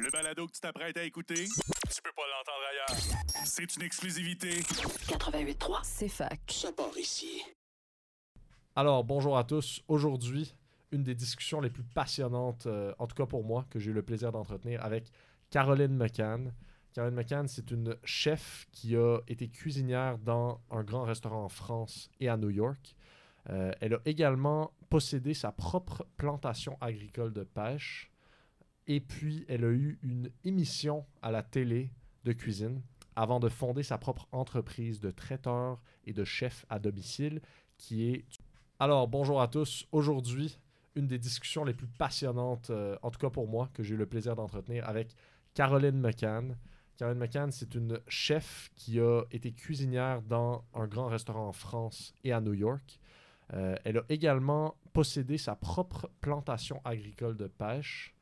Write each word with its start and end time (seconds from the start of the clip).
Le 0.00 0.10
balado 0.10 0.46
que 0.46 0.52
tu 0.52 0.60
t'apprêtes 0.60 0.96
à 0.96 1.04
écouter, 1.04 1.34
tu 1.34 2.02
peux 2.02 2.12
pas 2.16 2.22
l'entendre 2.22 2.64
ailleurs. 2.70 3.44
C'est 3.44 3.76
une 3.76 3.82
exclusivité. 3.82 4.60
88.3, 4.60 5.80
c'est 5.82 6.08
fac. 6.08 6.40
Ça 6.48 6.72
part 6.72 6.96
ici. 6.96 7.42
Alors, 8.74 9.04
bonjour 9.04 9.36
à 9.36 9.44
tous. 9.44 9.82
Aujourd'hui, 9.88 10.54
une 10.92 11.02
des 11.02 11.14
discussions 11.14 11.60
les 11.60 11.70
plus 11.70 11.82
passionnantes, 11.82 12.66
euh, 12.66 12.94
en 12.98 13.06
tout 13.06 13.16
cas 13.16 13.26
pour 13.26 13.44
moi, 13.44 13.66
que 13.70 13.78
j'ai 13.78 13.90
eu 13.90 13.94
le 13.94 14.02
plaisir 14.02 14.32
d'entretenir 14.32 14.82
avec 14.84 15.10
Caroline 15.50 15.94
McCann. 15.96 16.54
Caroline 16.94 17.16
McCann, 17.16 17.48
c'est 17.48 17.70
une 17.70 17.96
chef 18.04 18.66
qui 18.72 18.96
a 18.96 19.18
été 19.28 19.48
cuisinière 19.48 20.18
dans 20.18 20.60
un 20.70 20.84
grand 20.84 21.02
restaurant 21.02 21.44
en 21.44 21.48
France 21.48 22.10
et 22.20 22.28
à 22.28 22.36
New 22.36 22.50
York. 22.50 22.94
Euh, 23.50 23.72
elle 23.80 23.94
a 23.94 24.00
également 24.04 24.72
possédé 24.88 25.34
sa 25.34 25.52
propre 25.52 26.06
plantation 26.16 26.78
agricole 26.80 27.32
de 27.32 27.42
pêche. 27.42 28.11
Et 28.86 29.00
puis, 29.00 29.44
elle 29.48 29.64
a 29.64 29.70
eu 29.70 29.98
une 30.02 30.30
émission 30.44 31.04
à 31.22 31.30
la 31.30 31.42
télé 31.42 31.90
de 32.24 32.32
cuisine 32.32 32.82
avant 33.14 33.40
de 33.40 33.48
fonder 33.48 33.82
sa 33.82 33.98
propre 33.98 34.26
entreprise 34.32 35.00
de 35.00 35.10
traiteur 35.10 35.80
et 36.04 36.12
de 36.12 36.24
chef 36.24 36.66
à 36.68 36.78
domicile 36.78 37.40
qui 37.78 38.08
est... 38.08 38.24
Alors, 38.80 39.06
bonjour 39.06 39.40
à 39.40 39.48
tous. 39.48 39.86
Aujourd'hui, 39.92 40.58
une 40.96 41.06
des 41.06 41.18
discussions 41.18 41.64
les 41.64 41.74
plus 41.74 41.86
passionnantes, 41.86 42.70
euh, 42.70 42.96
en 43.02 43.10
tout 43.10 43.18
cas 43.18 43.30
pour 43.30 43.46
moi, 43.48 43.68
que 43.74 43.82
j'ai 43.82 43.94
eu 43.94 43.98
le 43.98 44.06
plaisir 44.06 44.34
d'entretenir 44.34 44.88
avec 44.88 45.14
Caroline 45.54 46.00
McCann. 46.00 46.56
Caroline 46.96 47.18
McCann, 47.20 47.52
c'est 47.52 47.74
une 47.74 48.00
chef 48.08 48.70
qui 48.74 48.98
a 48.98 49.22
été 49.30 49.52
cuisinière 49.52 50.22
dans 50.22 50.64
un 50.74 50.86
grand 50.86 51.06
restaurant 51.06 51.48
en 51.48 51.52
France 51.52 52.14
et 52.24 52.32
à 52.32 52.40
New 52.40 52.54
York. 52.54 52.98
Euh, 53.54 53.76
elle 53.84 53.98
a 53.98 54.04
également 54.08 54.76
possédé 54.92 55.38
sa 55.38 55.54
propre 55.54 56.10
plantation 56.20 56.80
agricole 56.84 57.36
de 57.36 57.46
pêche. 57.46 58.14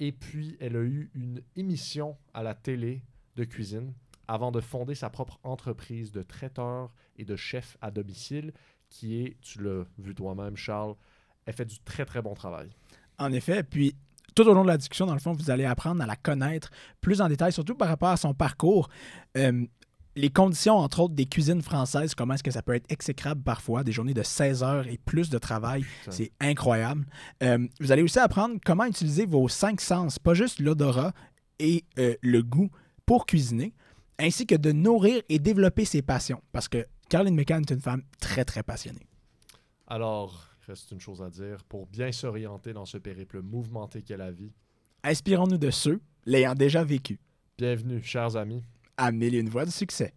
Et 0.00 0.12
puis, 0.12 0.56
elle 0.60 0.76
a 0.76 0.80
eu 0.80 1.10
une 1.14 1.42
émission 1.56 2.16
à 2.32 2.42
la 2.42 2.54
télé 2.54 3.02
de 3.36 3.44
cuisine 3.44 3.92
avant 4.26 4.50
de 4.50 4.60
fonder 4.60 4.94
sa 4.94 5.10
propre 5.10 5.38
entreprise 5.42 6.10
de 6.10 6.22
traiteur 6.22 6.90
et 7.16 7.24
de 7.24 7.36
chef 7.36 7.76
à 7.82 7.90
domicile 7.90 8.52
qui 8.88 9.22
est, 9.22 9.36
tu 9.42 9.62
l'as 9.62 9.84
vu 9.98 10.14
toi-même, 10.14 10.56
Charles, 10.56 10.94
elle 11.44 11.54
fait 11.54 11.66
du 11.66 11.78
très 11.80 12.04
très 12.04 12.22
bon 12.22 12.34
travail. 12.34 12.70
En 13.18 13.30
effet, 13.32 13.62
puis 13.62 13.94
tout 14.34 14.48
au 14.48 14.54
long 14.54 14.62
de 14.62 14.68
la 14.68 14.78
discussion, 14.78 15.04
dans 15.04 15.14
le 15.14 15.20
fond, 15.20 15.32
vous 15.32 15.50
allez 15.50 15.64
apprendre 15.64 16.02
à 16.02 16.06
la 16.06 16.16
connaître 16.16 16.70
plus 17.00 17.20
en 17.20 17.28
détail, 17.28 17.52
surtout 17.52 17.74
par 17.74 17.88
rapport 17.88 18.08
à 18.08 18.16
son 18.16 18.32
parcours. 18.32 18.88
Euh, 19.36 19.66
les 20.16 20.30
conditions, 20.30 20.76
entre 20.76 21.00
autres, 21.00 21.14
des 21.14 21.26
cuisines 21.26 21.62
françaises, 21.62 22.14
comment 22.14 22.34
est-ce 22.34 22.42
que 22.42 22.50
ça 22.50 22.62
peut 22.62 22.74
être 22.74 22.90
exécrable 22.90 23.42
parfois, 23.42 23.84
des 23.84 23.92
journées 23.92 24.14
de 24.14 24.22
16 24.22 24.62
heures 24.62 24.86
et 24.88 24.98
plus 24.98 25.30
de 25.30 25.38
travail, 25.38 25.84
c'est 26.10 26.32
incroyable. 26.40 27.06
Euh, 27.42 27.66
vous 27.80 27.92
allez 27.92 28.02
aussi 28.02 28.18
apprendre 28.18 28.58
comment 28.64 28.84
utiliser 28.84 29.24
vos 29.26 29.48
cinq 29.48 29.80
sens, 29.80 30.18
pas 30.18 30.34
juste 30.34 30.58
l'odorat 30.60 31.12
et 31.58 31.84
euh, 31.98 32.14
le 32.22 32.42
goût 32.42 32.70
pour 33.06 33.26
cuisiner, 33.26 33.72
ainsi 34.18 34.46
que 34.46 34.54
de 34.54 34.72
nourrir 34.72 35.22
et 35.28 35.38
développer 35.38 35.84
ses 35.84 36.02
passions, 36.02 36.42
parce 36.52 36.68
que 36.68 36.86
Caroline 37.08 37.34
McCann 37.34 37.62
est 37.62 37.70
une 37.72 37.80
femme 37.80 38.02
très, 38.20 38.44
très 38.44 38.62
passionnée. 38.62 39.06
Alors, 39.86 40.48
il 40.62 40.70
reste 40.70 40.90
une 40.92 41.00
chose 41.00 41.22
à 41.22 41.30
dire. 41.30 41.64
Pour 41.64 41.86
bien 41.86 42.12
s'orienter 42.12 42.72
dans 42.72 42.84
ce 42.86 42.98
périple 42.98 43.42
mouvementé 43.42 44.02
qu'est 44.02 44.16
la 44.16 44.30
vie, 44.30 44.52
Inspirons-nous 45.02 45.56
de 45.56 45.70
ceux 45.70 46.00
l'ayant 46.26 46.54
déjà 46.54 46.84
vécu. 46.84 47.18
bienvenue, 47.56 48.02
chers 48.02 48.36
amis. 48.36 48.62
À 49.02 49.12
mille 49.12 49.34
et 49.34 49.38
une 49.38 49.48
voix 49.48 49.64
de 49.64 49.70
succès. 49.70 50.12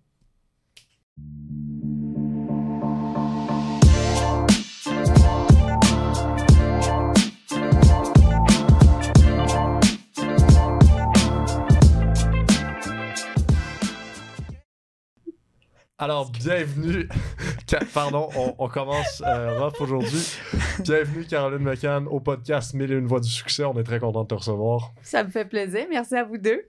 Alors, 15.98 16.30
bienvenue. 16.32 17.08
Pardon, 17.94 18.28
on, 18.36 18.54
on 18.58 18.68
commence 18.68 19.24
euh, 19.26 19.60
rough 19.62 19.80
aujourd'hui. 19.80 20.38
Bienvenue, 20.80 21.24
Caroline 21.24 21.64
McCann, 21.64 22.06
au 22.10 22.20
podcast 22.20 22.74
Mille 22.74 22.92
et 22.92 22.96
une 22.96 23.08
voix 23.08 23.22
du 23.22 23.30
succès. 23.30 23.64
On 23.64 23.80
est 23.80 23.84
très 23.84 24.00
content 24.00 24.24
de 24.24 24.28
te 24.28 24.34
recevoir. 24.34 24.92
Ça 25.02 25.24
me 25.24 25.30
fait 25.30 25.46
plaisir. 25.46 25.86
Merci 25.90 26.16
à 26.16 26.26
vous 26.26 26.38
deux. 26.38 26.64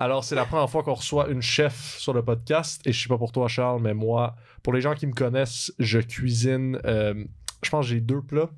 Alors, 0.00 0.24
c'est 0.24 0.34
la 0.34 0.46
première 0.46 0.68
fois 0.70 0.82
qu'on 0.82 0.94
reçoit 0.94 1.28
une 1.28 1.42
chef 1.42 1.98
sur 1.98 2.14
le 2.14 2.24
podcast. 2.24 2.80
Et 2.86 2.92
je 2.92 3.02
sais 3.02 3.08
pas 3.08 3.18
pour 3.18 3.32
toi, 3.32 3.48
Charles, 3.48 3.82
mais 3.82 3.92
moi, 3.92 4.34
pour 4.62 4.72
les 4.72 4.80
gens 4.80 4.94
qui 4.94 5.06
me 5.06 5.12
connaissent, 5.12 5.72
je 5.78 5.98
cuisine. 5.98 6.80
euh, 6.86 7.22
je 7.62 7.68
pense 7.68 7.84
que 7.84 7.90
j'ai 7.90 8.00
deux 8.00 8.22
plats. 8.22 8.48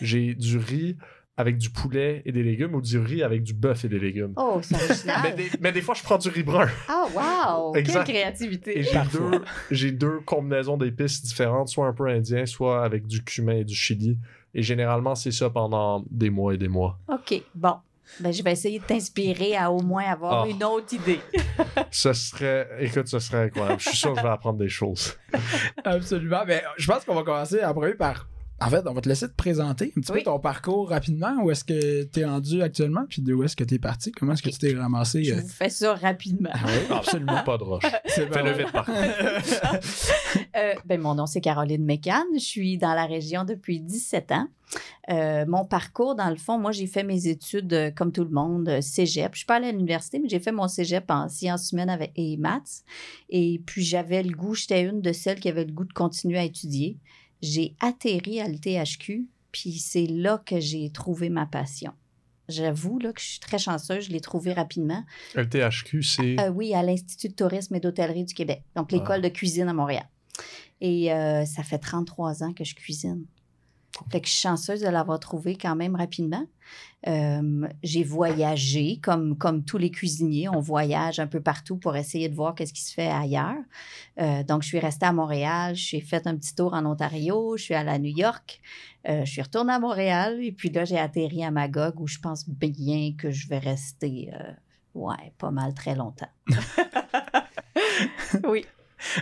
J'ai 0.00 0.34
du 0.34 0.58
riz 0.58 0.96
avec 1.36 1.58
du 1.58 1.70
poulet 1.70 2.22
et 2.24 2.30
des 2.30 2.44
légumes 2.44 2.76
ou 2.76 2.80
du 2.80 2.98
riz 2.98 3.24
avec 3.24 3.42
du 3.42 3.52
bœuf 3.52 3.84
et 3.84 3.88
des 3.88 3.98
légumes. 3.98 4.34
Oh, 4.36 4.60
c'est 4.62 4.76
Mais 5.24 5.32
des, 5.32 5.50
mais 5.60 5.72
des 5.72 5.82
fois, 5.82 5.96
je 5.96 6.04
prends 6.04 6.18
du 6.18 6.28
riz 6.28 6.44
brun. 6.44 6.68
Ah, 6.88 7.06
wow! 7.12 7.74
Exact. 7.74 8.04
Quelle 8.04 8.14
créativité. 8.14 8.78
Et 8.78 8.82
j'ai 8.84 9.00
deux, 9.12 9.42
j'ai 9.72 9.90
deux 9.90 10.20
combinaisons 10.20 10.76
d'épices 10.76 11.20
différentes, 11.22 11.68
soit 11.68 11.88
un 11.88 11.92
peu 11.92 12.06
indien, 12.06 12.46
soit 12.46 12.84
avec 12.84 13.08
du 13.08 13.24
cumin 13.24 13.54
et 13.56 13.64
du 13.64 13.74
chili. 13.74 14.18
Et 14.54 14.62
généralement, 14.62 15.16
c'est 15.16 15.32
ça 15.32 15.50
pendant 15.50 16.04
des 16.10 16.30
mois 16.30 16.54
et 16.54 16.58
des 16.58 16.68
mois. 16.68 16.98
OK, 17.08 17.42
bon. 17.56 17.74
Ben, 18.20 18.32
je 18.32 18.42
vais 18.42 18.52
essayer 18.52 18.78
de 18.78 18.84
t'inspirer 18.84 19.56
à 19.56 19.70
au 19.70 19.80
moins 19.80 20.04
avoir 20.04 20.44
Ah. 20.44 20.48
une 20.48 20.62
autre 20.64 20.92
idée. 20.94 21.20
Ce 21.90 22.12
serait, 22.12 22.68
écoute, 22.80 23.06
ce 23.08 23.18
serait 23.18 23.44
incroyable. 23.44 23.80
Je 23.80 23.88
suis 23.90 23.98
sûr 23.98 24.12
que 24.12 24.18
je 24.18 24.22
vais 24.24 24.28
apprendre 24.30 24.58
des 24.58 24.68
choses. 24.68 25.16
Absolument. 25.84 26.42
Mais 26.46 26.62
je 26.76 26.86
pense 26.90 27.04
qu'on 27.04 27.14
va 27.14 27.22
commencer 27.22 27.64
en 27.64 27.72
premier 27.74 27.94
par. 27.94 28.28
En 28.66 28.70
fait, 28.70 28.82
on 28.86 28.92
va 28.92 29.00
te 29.00 29.08
laisser 29.08 29.28
te 29.28 29.34
présenter 29.34 29.92
un 29.96 30.00
petit 30.00 30.12
Oui. 30.12 30.18
peu 30.18 30.24
ton 30.24 30.38
parcours 30.38 30.88
rapidement. 30.90 31.34
Où 31.42 31.50
est-ce 31.50 31.64
que 31.64 32.04
tu 32.04 32.20
es 32.20 32.24
rendu 32.24 32.62
actuellement? 32.62 33.04
Puis 33.08 33.22
de 33.22 33.34
où 33.34 33.42
est-ce 33.42 33.56
que 33.56 33.64
tu 33.64 33.74
es 33.74 33.78
parti? 33.78 34.12
Comment 34.12 34.32
est-ce 34.32 34.42
que 34.42 34.50
tu 34.50 34.58
t'es 34.58 34.74
ramassé? 34.74 35.24
Je 35.24 35.34
euh? 35.34 35.40
vous 35.40 35.48
fais 35.48 35.68
ça 35.68 35.94
rapidement. 35.94 36.50
Oui, 36.64 36.94
absolument. 36.96 37.42
Pas 37.44 37.58
de 37.58 37.64
roche. 37.64 37.84
C'est. 38.06 38.32
Fais-le 38.32 38.52
vite, 38.52 38.72
par 38.72 38.86
contre. 38.86 39.00
Euh, 40.54 40.74
ben, 40.84 41.00
mon 41.00 41.14
nom, 41.14 41.26
c'est 41.26 41.40
Caroline 41.40 41.82
Mécan. 41.82 42.24
Je 42.34 42.40
suis 42.40 42.76
dans 42.76 42.92
la 42.92 43.06
région 43.06 43.44
depuis 43.44 43.80
17 43.80 44.32
ans. 44.32 44.48
Euh, 45.10 45.44
mon 45.46 45.64
parcours, 45.64 46.14
dans 46.14 46.28
le 46.28 46.36
fond, 46.36 46.58
moi, 46.58 46.72
j'ai 46.72 46.86
fait 46.86 47.04
mes 47.04 47.26
études, 47.26 47.72
euh, 47.72 47.90
comme 47.90 48.12
tout 48.12 48.24
le 48.24 48.30
monde, 48.30 48.80
cégep. 48.80 49.30
Je 49.32 49.38
suis 49.38 49.46
pas 49.46 49.56
allée 49.56 49.68
à 49.68 49.72
l'université, 49.72 50.18
mais 50.18 50.28
j'ai 50.28 50.40
fait 50.40 50.52
mon 50.52 50.68
cégep 50.68 51.10
en 51.10 51.28
sciences 51.28 51.72
humaines 51.72 51.90
avec, 51.90 52.12
et 52.16 52.36
maths. 52.36 52.82
Et 53.30 53.62
puis, 53.64 53.82
j'avais 53.82 54.22
le 54.22 54.34
goût, 54.34 54.54
j'étais 54.54 54.82
une 54.82 55.00
de 55.00 55.12
celles 55.12 55.40
qui 55.40 55.48
avait 55.48 55.64
le 55.64 55.72
goût 55.72 55.84
de 55.84 55.92
continuer 55.92 56.38
à 56.38 56.44
étudier. 56.44 56.98
J'ai 57.42 57.74
atterri 57.80 58.40
à 58.40 58.48
l'THQ, 58.48 59.26
puis 59.50 59.72
c'est 59.78 60.06
là 60.06 60.40
que 60.46 60.60
j'ai 60.60 60.90
trouvé 60.90 61.28
ma 61.28 61.44
passion. 61.46 61.92
J'avoue 62.48 62.98
là, 62.98 63.12
que 63.12 63.20
je 63.20 63.26
suis 63.26 63.40
très 63.40 63.58
chanceuse, 63.58 64.04
je 64.06 64.10
l'ai 64.12 64.20
trouvé 64.20 64.52
rapidement. 64.52 65.04
Le 65.34 65.48
THQ, 65.48 66.02
c'est. 66.02 66.40
Euh, 66.40 66.50
oui, 66.50 66.74
à 66.74 66.82
l'Institut 66.82 67.28
de 67.28 67.34
tourisme 67.34 67.74
et 67.74 67.80
d'hôtellerie 67.80 68.24
du 68.24 68.34
Québec, 68.34 68.62
donc 68.76 68.92
l'école 68.92 69.20
Ah. 69.24 69.28
de 69.28 69.28
cuisine 69.28 69.68
à 69.68 69.72
Montréal. 69.72 70.08
Et 70.80 71.12
euh, 71.12 71.44
ça 71.44 71.62
fait 71.62 71.78
33 71.78 72.42
ans 72.42 72.52
que 72.52 72.64
je 72.64 72.74
cuisine. 72.74 73.24
Fait 74.10 74.20
que 74.20 74.26
je 74.26 74.32
suis 74.32 74.42
chanceuse 74.42 74.80
de 74.80 74.88
l'avoir 74.88 75.20
trouvé 75.20 75.56
quand 75.56 75.76
même 75.76 75.96
rapidement. 75.96 76.44
Euh, 77.08 77.68
j'ai 77.82 78.04
voyagé 78.04 78.98
comme, 79.02 79.36
comme 79.36 79.64
tous 79.64 79.78
les 79.78 79.90
cuisiniers. 79.90 80.48
On 80.48 80.60
voyage 80.60 81.18
un 81.18 81.26
peu 81.26 81.40
partout 81.40 81.76
pour 81.76 81.96
essayer 81.96 82.28
de 82.28 82.34
voir 82.34 82.54
qu'est-ce 82.54 82.72
qui 82.72 82.82
se 82.82 82.94
fait 82.94 83.08
ailleurs. 83.08 83.62
Euh, 84.20 84.42
donc, 84.44 84.62
je 84.62 84.68
suis 84.68 84.78
restée 84.78 85.06
à 85.06 85.12
Montréal. 85.12 85.74
J'ai 85.74 86.00
fait 86.00 86.26
un 86.26 86.36
petit 86.36 86.54
tour 86.54 86.74
en 86.74 86.86
Ontario. 86.86 87.56
Je 87.56 87.62
suis 87.64 87.74
allée 87.74 87.90
à 87.90 87.98
New 87.98 88.16
York. 88.16 88.60
Euh, 89.08 89.24
je 89.24 89.30
suis 89.30 89.42
retournée 89.42 89.72
à 89.72 89.80
Montréal. 89.80 90.42
Et 90.42 90.52
puis 90.52 90.70
là, 90.70 90.84
j'ai 90.84 90.98
atterri 90.98 91.44
à 91.44 91.50
Magog 91.50 92.00
où 92.00 92.06
je 92.06 92.18
pense 92.18 92.48
bien 92.48 93.14
que 93.18 93.30
je 93.30 93.48
vais 93.48 93.58
rester, 93.58 94.30
euh, 94.34 94.52
ouais, 94.94 95.32
pas 95.38 95.50
mal 95.50 95.74
très 95.74 95.94
longtemps. 95.94 96.30
oui. 98.44 98.64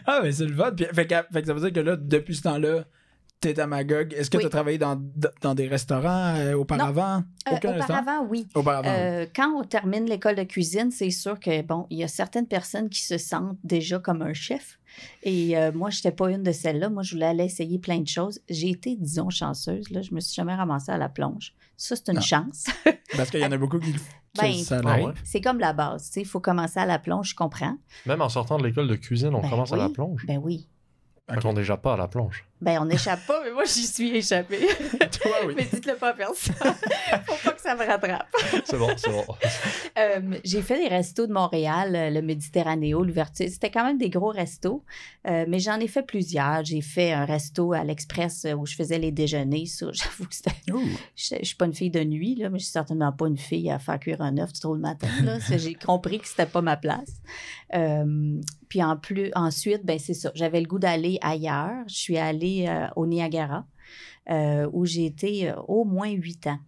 Ah, 0.07 0.21
mais 0.23 0.33
c'est 0.33 0.45
le 0.45 0.55
vote. 0.55 0.83
fait 0.95 1.07
que 1.07 1.15
ça 1.47 1.55
veut 1.55 1.61
dire 1.61 1.73
que 1.73 1.81
là, 1.81 1.97
depuis 1.97 2.37
ce 2.37 2.43
temps-là, 2.43 2.85
t'es 3.41 3.59
à 3.59 3.67
Magog. 3.67 4.13
Est-ce 4.13 4.31
que 4.31 4.37
Oui. 4.37 4.43
tu 4.43 4.47
as 4.47 4.51
travaillé 4.51 4.79
dans, 4.79 5.01
dans 5.41 5.55
des 5.55 5.67
restaurants 5.67 6.35
euh, 6.37 6.55
auparavant? 6.55 7.23
Euh, 7.49 7.57
Aucun 7.57 7.73
restaurant? 7.73 8.01
auparavant, 8.01 8.27
oui. 8.29 8.47
Auparavant. 8.55 8.89
Euh, 8.91 9.27
quand 9.35 9.51
on 9.59 9.65
termine 9.65 10.05
l'école 10.07 10.35
de 10.37 10.43
cuisine, 10.45 10.91
c'est 10.91 11.11
sûr 11.11 11.41
que, 11.41 11.63
bon, 11.63 11.87
il 11.91 11.99
y 11.99 12.05
a 12.05 12.09
certaines 12.09 12.47
personnes 12.47 12.89
qui 12.91 13.03
se 13.03 13.19
sentent 13.19 13.57
déjà 13.65 13.99
comme 13.99 14.23
un 14.23 14.35
chef. 14.35 14.79
Et 15.23 15.57
euh, 15.57 15.73
moi, 15.73 15.91
je 15.91 15.99
n'étais 15.99 16.13
pas 16.13 16.31
une 16.31 16.43
de 16.43 16.53
celles-là. 16.53 16.91
Moi, 16.91 17.03
je 17.03 17.15
voulais 17.15 17.27
aller 17.27 17.45
essayer 17.45 17.79
plein 17.79 18.01
de 18.01 18.09
choses. 18.09 18.41
J'ai 18.49 18.71
été, 18.71 18.97
disons, 18.97 19.31
chanceuse. 19.31 19.89
Là. 19.91 20.03
Je 20.03 20.15
me 20.15 20.21
suis 20.21 20.35
jamais 20.35 20.55
ramassée 20.55 20.93
à 20.93 20.99
la 20.99 21.09
plonge. 21.09 21.55
Ça, 21.77 21.97
c'est 21.97 22.09
une 22.09 22.17
Non. 22.17 22.21
chance. 22.21 22.67
Parce 23.17 23.31
qu'il 23.31 23.41
y 23.41 23.45
en 23.45 23.53
a 23.53 23.57
beaucoup 23.57 23.79
qui, 23.79 23.93
Ben, 24.39 24.53
ah 24.71 25.13
c'est 25.25 25.41
comme 25.41 25.59
la 25.59 25.73
base. 25.73 26.05
tu 26.07 26.13
sais, 26.13 26.21
Il 26.21 26.27
faut 26.27 26.41
commencer 26.41 26.79
à 26.79 26.87
la 26.87 26.99
plonge, 26.99 27.31
je 27.31 27.35
comprends. 27.35 27.77
Même 28.07 28.21
en 28.21 28.29
sortant 28.29 28.59
de 28.59 28.65
l'école 28.65 28.87
de 28.87 28.97
cuisine, 28.97 29.35
on 29.35 29.41
Ben 29.41 29.49
commence 29.51 29.73
à 29.73 29.77
oui. 29.77 29.81
la 29.83 29.89
plonge. 29.89 30.27
Ben 30.27 30.39
oui. 30.43 30.69
Fait 31.29 31.41
qu'on 31.41 31.49
n'est 31.53 31.61
déjà 31.61 31.77
pas 31.77 31.95
à 31.95 31.97
la 31.97 32.07
plonge. 32.09 32.45
Ben, 32.61 32.79
on 32.81 32.85
n'échappe 32.85 33.27
pas, 33.27 33.43
mais 33.45 33.53
moi, 33.53 33.65
j'y 33.65 33.87
suis 33.87 34.17
échappée. 34.17 34.59
Toi, 35.23 35.33
oui. 35.47 35.55
mais 35.57 35.67
dites-le 35.73 35.95
pas 35.95 36.11
à 36.11 36.13
personne. 36.13 36.55
Faut 37.27 37.37
pas 37.43 37.53
que 37.53 37.61
ça 37.61 37.75
me 37.75 37.87
rattrape. 37.87 38.29
C'est 38.65 38.77
bon, 38.77 38.91
c'est 38.97 39.11
bon. 39.11 39.25
Euh, 39.99 40.39
j'ai 40.45 40.63
fait 40.63 40.79
les 40.79 40.89
restos 40.89 41.27
de 41.27 41.33
Montréal, 41.33 41.95
euh, 41.95 42.11
le 42.11 42.23
Méditerranéo, 42.23 43.03
l'ouverture. 43.03 43.47
C'était 43.51 43.71
quand 43.71 43.85
même 43.85 43.99
des 43.99 44.09
gros 44.09 44.29
restos, 44.31 44.85
euh, 45.27 45.45
mais 45.49 45.59
j'en 45.59 45.79
ai 45.79 45.89
fait 45.89 46.05
plusieurs. 46.05 46.65
J'ai 46.65 46.81
fait 46.81 47.13
un 47.13 47.25
resto 47.25 47.73
à 47.73 47.85
l'Express 47.85 48.47
où 48.57 48.65
je 48.67 48.77
faisais 48.77 48.99
les 48.99 49.11
déjeuners. 49.11 49.67
J'avoue 49.67 50.27
que 50.27 50.35
c'était. 50.35 50.55
Je, 50.69 51.35
je 51.41 51.45
suis 51.45 51.57
pas 51.57 51.67
une 51.67 51.75
fille 51.75 51.91
de 51.91 52.03
nuit, 52.05 52.37
là, 52.37 52.49
mais 52.49 52.59
je 52.61 52.65
suis 52.65 52.73
certainement 52.73 53.13
pas 53.13 53.27
une 53.27 53.37
fille 53.37 53.71
à 53.71 53.79
faire 53.79 53.99
cuire 53.99 54.23
un 54.23 54.39
œuf 54.39 54.53
trop 54.55 54.75
le 54.75 54.81
matin. 54.81 55.09
J'ai 55.51 55.75
compris 55.75 56.21
que 56.21 56.29
c'était 56.29 56.47
pas 56.47 56.63
ma 56.63 56.77
place. 56.77 57.21
Euh, 57.75 58.41
puis 58.69 58.83
en 58.83 58.97
plus, 58.97 59.31
ensuite, 59.35 59.85
ben 59.85 59.99
c'est 59.99 60.15
ça. 60.15 60.31
J'avais 60.35 60.61
le 60.61 60.67
goût 60.67 60.79
d'aller 60.79 61.19
ailleurs. 61.23 61.85
Je 61.89 61.95
suis 61.95 62.19
allée 62.19 62.50
euh, 62.69 62.87
au 62.97 63.07
Niagara, 63.07 63.67
euh, 64.31 64.69
où 64.73 64.85
j'ai 64.85 65.07
été 65.07 65.51
euh, 65.51 65.57
au 65.69 65.85
moins 65.85 66.11
huit 66.11 66.47
ans. 66.47 66.59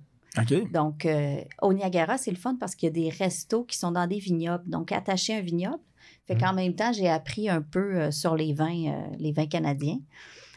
Donc, 0.72 1.06
au 1.60 1.74
Niagara, 1.74 2.16
c'est 2.16 2.30
le 2.30 2.38
fun 2.38 2.56
parce 2.58 2.74
qu'il 2.74 2.86
y 2.86 2.90
a 2.90 2.94
des 2.94 3.10
restos 3.10 3.64
qui 3.64 3.76
sont 3.76 3.92
dans 3.92 4.06
des 4.06 4.18
vignobles. 4.18 4.64
Donc, 4.66 4.90
attaché 4.90 5.34
à 5.34 5.38
un 5.38 5.42
vignoble. 5.42 5.82
Fait 6.26 6.36
qu'en 6.36 6.54
même 6.54 6.74
temps, 6.74 6.90
j'ai 6.90 7.08
appris 7.08 7.50
un 7.50 7.60
peu 7.60 8.10
sur 8.10 8.34
les 8.34 8.54
vins, 8.54 9.10
les 9.18 9.32
vins 9.32 9.46
canadiens. 9.46 9.98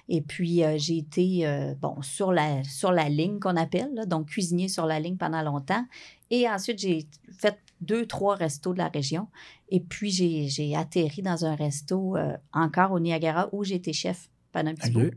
Et 0.08 0.22
puis, 0.22 0.64
euh, 0.64 0.78
j'ai 0.78 0.98
été, 0.98 1.48
euh, 1.48 1.74
bon, 1.76 2.02
sur 2.02 2.32
la, 2.32 2.64
sur 2.64 2.92
la 2.92 3.10
ligne 3.10 3.40
qu'on 3.40 3.56
appelle, 3.56 3.90
là, 3.94 4.06
donc 4.06 4.28
cuisinier 4.28 4.68
sur 4.68 4.86
la 4.86 5.00
ligne 5.00 5.18
pendant 5.18 5.42
longtemps. 5.42 5.86
Et 6.30 6.48
ensuite, 6.48 6.80
j'ai 6.80 7.08
fait 7.32 7.58
deux, 7.82 8.06
trois 8.06 8.36
restos 8.36 8.74
de 8.74 8.78
la 8.78 8.88
région. 8.88 9.28
Et 9.70 9.80
puis, 9.80 10.12
j'ai 10.12 10.48
j'ai 10.48 10.76
atterri 10.76 11.22
dans 11.22 11.46
un 11.46 11.56
resto 11.56 12.16
euh, 12.18 12.38
encore 12.54 12.92
au 12.92 13.00
Niagara 13.00 13.50
où 13.52 13.64
j'étais 13.64 13.94
chef 13.94 14.30
pendant 14.56 14.72
un 14.72 14.76
petit 14.76 14.92
bout. 14.92 15.12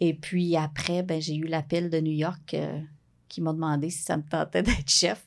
Et 0.00 0.12
puis 0.14 0.56
après, 0.56 1.02
ben, 1.02 1.20
j'ai 1.22 1.36
eu 1.36 1.44
l'appel 1.46 1.88
de 1.88 2.00
New 2.00 2.12
York 2.12 2.52
euh, 2.54 2.80
qui 3.28 3.40
m'a 3.40 3.52
demandé 3.52 3.88
si 3.90 4.02
ça 4.02 4.16
me 4.16 4.22
tentait 4.22 4.62
d'être 4.62 4.90
chef. 4.90 5.24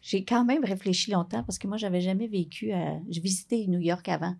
J'ai 0.00 0.24
quand 0.24 0.44
même 0.44 0.64
réfléchi 0.64 1.10
longtemps 1.10 1.42
parce 1.42 1.58
que 1.58 1.66
moi, 1.66 1.76
j'avais 1.76 2.00
jamais 2.00 2.26
vécu 2.28 2.72
à... 2.72 2.94
J'ai 3.08 3.20
visité 3.20 3.66
New 3.66 3.80
York 3.80 4.08
avant. 4.08 4.34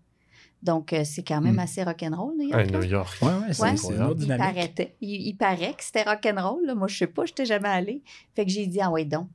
Donc, 0.63 0.93
euh, 0.93 1.03
c'est 1.05 1.23
quand 1.23 1.41
même 1.43 1.57
Mm. 1.57 1.59
assez 1.59 1.83
rock'n'roll, 1.83 2.35
New 2.39 2.49
York. 2.49 2.71
New 2.73 2.83
York. 2.85 3.19
Ouais, 3.23 3.29
ouais, 3.29 3.53
c'est 3.53 3.63
Ouais. 3.63 3.77
c'est 3.77 3.89
une 3.95 4.03
autre 4.03 4.17
Il 4.19 4.23
dynamique. 4.23 4.55
paraît, 4.55 4.97
il, 5.03 5.27
il 5.29 5.35
paraît 5.37 5.75
que 5.75 5.85
c'était 5.85 6.03
rock'n'roll. 6.05 6.65
là. 6.67 6.75
Moi, 6.75 6.89
je 6.89 6.97
sais 6.97 7.07
pas, 7.07 7.27
je 7.27 7.33
n'étais 7.33 7.45
jamais 7.45 7.69
allée. 7.69 8.03
Fait 8.35 8.47
que 8.47 8.51
j'ai 8.53 8.67
dit, 8.67 8.81
ah 8.81 8.91
ouais, 8.91 9.05
donc. 9.05 9.29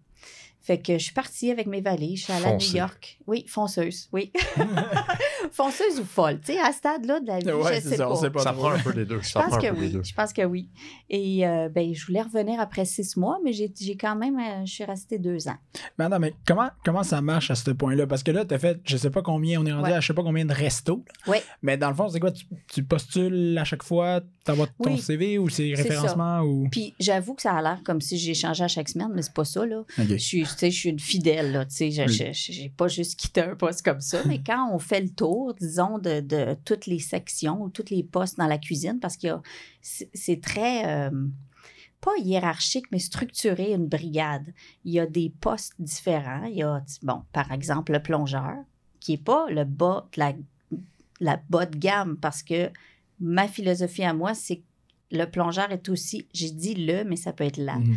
Fait 0.64 0.78
que 0.80 0.94
je 0.94 1.04
suis 1.06 1.14
partie 1.14 1.50
avec 1.52 1.66
mes 1.68 1.82
valises, 1.82 2.20
je 2.20 2.24
suis 2.26 2.34
allée 2.34 2.46
à 2.46 2.56
New. 2.56 2.76
York. 2.76 3.18
Oui, 3.28 3.46
fonceuse, 3.48 4.08
oui. 4.14 4.32
fonceuse 5.52 6.00
ou 6.00 6.06
folle, 6.06 6.40
tu 6.40 6.54
sais, 6.54 6.60
à 6.60 6.72
ce 6.72 6.78
stade-là 6.78 7.20
de 7.20 7.28
la 7.28 7.40
vie, 7.40 7.52
Ouais, 7.52 7.76
je 7.76 7.82
c'est 7.82 7.90
sais 7.90 7.96
ça, 7.98 8.06
pas. 8.06 8.12
on 8.12 8.16
sait 8.16 8.30
pas 8.30 8.42
Ça 8.44 8.54
prend 8.54 8.72
un 8.72 8.80
peu 8.80 8.94
des 8.94 9.06
deux. 9.06 9.20
Je 9.22 9.34
pense 9.34 9.58
que 9.58 9.72
oui. 9.72 9.98
Je 10.04 10.14
pense 10.14 10.34
que 10.34 10.44
oui. 10.44 10.70
Et 11.10 11.48
euh, 11.48 11.70
ben, 11.70 11.94
je 11.94 12.06
voulais 12.06 12.22
revenir 12.22 12.60
après 12.60 12.86
six 12.86 13.18
mois, 13.18 13.40
mais 13.44 13.54
j'ai 13.54 13.72
quand 14.00 14.16
même, 14.16 14.38
euh, 14.40 14.66
je 14.66 14.72
suis 14.72 14.84
restée 14.84 15.18
deux 15.20 15.48
ans. 15.48 15.58
Mais 15.98 16.06
attends, 16.06 16.20
mais 16.20 16.34
comment, 16.46 16.70
comment 16.86 17.04
ça 17.04 17.22
marche 17.22 17.52
à 17.52 17.56
ce 17.56 17.72
point-là? 17.72 18.08
Parce 18.08 18.24
que 18.24 18.32
là, 18.32 18.46
tu 18.46 18.54
as 18.54 18.60
fait, 18.60 18.80
je 18.86 18.98
sais 18.98 19.10
pas 19.10 19.22
combien, 19.22 19.60
on 19.62 19.66
est 19.66 19.72
rendu 19.74 19.82
Ouais. 19.90 19.94
à 19.94 20.00
je 20.00 20.08
sais 20.08 20.14
pas 20.14 20.24
combien 20.24 20.46
de 20.46 20.54
restos. 20.54 21.04
Ouais. 21.28 21.44
Mais 21.62 21.78
dans 21.78 21.90
le 21.90 21.96
fond, 21.96 22.08
c'est 22.10 22.20
quoi? 22.20 22.32
Tu, 22.32 22.46
tu 22.72 22.84
postules 22.84 23.58
à 23.58 23.64
chaque 23.64 23.84
fois, 23.84 24.22
ton 24.44 24.68
Oui. 24.80 24.98
CV 24.98 25.38
ou 25.38 25.50
c'est 25.50 25.70
C'est 25.76 25.82
référencement 25.84 26.42
ou? 26.42 26.68
Puis 26.72 26.94
j'avoue 27.00 27.34
que 27.36 27.42
ça 27.42 27.54
a 27.54 27.62
l'air 27.62 27.82
comme 27.84 28.02
si 28.02 28.18
j'ai 28.18 28.34
changé 28.34 28.64
à 28.64 28.68
chaque 28.68 28.90
semaine, 28.90 29.12
mais 29.14 29.22
c'est 29.22 29.34
pas 29.34 29.46
ça, 29.46 29.66
là. 29.66 29.84
Je 29.98 30.16
suis, 30.18 30.42
tu 30.44 30.50
sais, 30.58 30.72
je 30.72 30.78
suis 30.80 30.90
une 30.90 31.00
fidèle, 31.00 31.52
là, 31.52 31.66
tu 31.66 31.76
sais, 31.76 31.92
je- 31.92 32.04
Oui. 32.04 32.34
j'ai 32.34 32.70
pas 32.70 32.88
juste 32.88 33.20
quitté 33.20 33.42
un 33.42 33.56
poste 33.56 33.84
comme 33.84 34.02
ça, 34.02 34.24
mais 34.28 34.42
quand 34.46 34.70
on 34.74 34.80
fait 34.80 35.02
le 35.02 35.10
tour, 35.10 35.54
disons, 35.54 36.00
de, 36.00 36.22
de 36.22 36.56
toutes 36.66 36.86
les 36.88 37.00
sections 37.00 37.62
ou 37.62 37.70
tous 37.70 37.86
les 37.92 38.04
postes 38.04 38.38
dans 38.38 38.48
la 38.48 38.58
cuisine, 38.58 39.00
parce 39.00 39.16
qu'il 39.18 39.28
y 39.28 39.32
a, 39.32 39.42
c'est 39.82 40.42
très, 40.42 40.88
euh, 40.88 41.12
pas 42.02 42.12
hiérarchique, 42.18 42.86
mais 42.92 42.98
structuré, 43.00 43.74
une 43.74 43.86
brigade. 43.88 44.46
Il 44.86 44.94
y 44.94 45.00
a 45.00 45.06
des 45.06 45.32
postes 45.40 45.74
différents. 45.78 46.46
Il 46.46 46.56
y 46.56 46.64
a, 46.64 46.84
bon, 47.04 47.22
par 47.32 47.52
exemple, 47.52 47.92
le 47.92 48.02
plongeur, 48.02 48.56
qui 49.00 49.14
est 49.14 49.24
pas 49.24 49.46
le 49.52 49.66
bas 49.66 50.08
de 50.16 50.20
la, 50.20 50.34
la 51.20 51.40
bas 51.50 51.68
de 51.68 51.78
gamme, 51.78 52.18
parce 52.18 52.42
que 52.42 52.72
ma 53.22 53.48
philosophie 53.48 54.04
à 54.04 54.14
moi, 54.14 54.34
c'est 54.34 54.58
que 54.58 54.64
le 55.12 55.26
plongeur 55.26 55.72
est 55.72 55.88
aussi, 55.90 56.28
j'ai 56.34 56.52
dit 56.52 56.74
le, 56.74 57.04
mais 57.04 57.16
ça 57.16 57.32
peut 57.34 57.44
être 57.46 57.58
là 57.58 57.76
Mhm. 57.78 57.96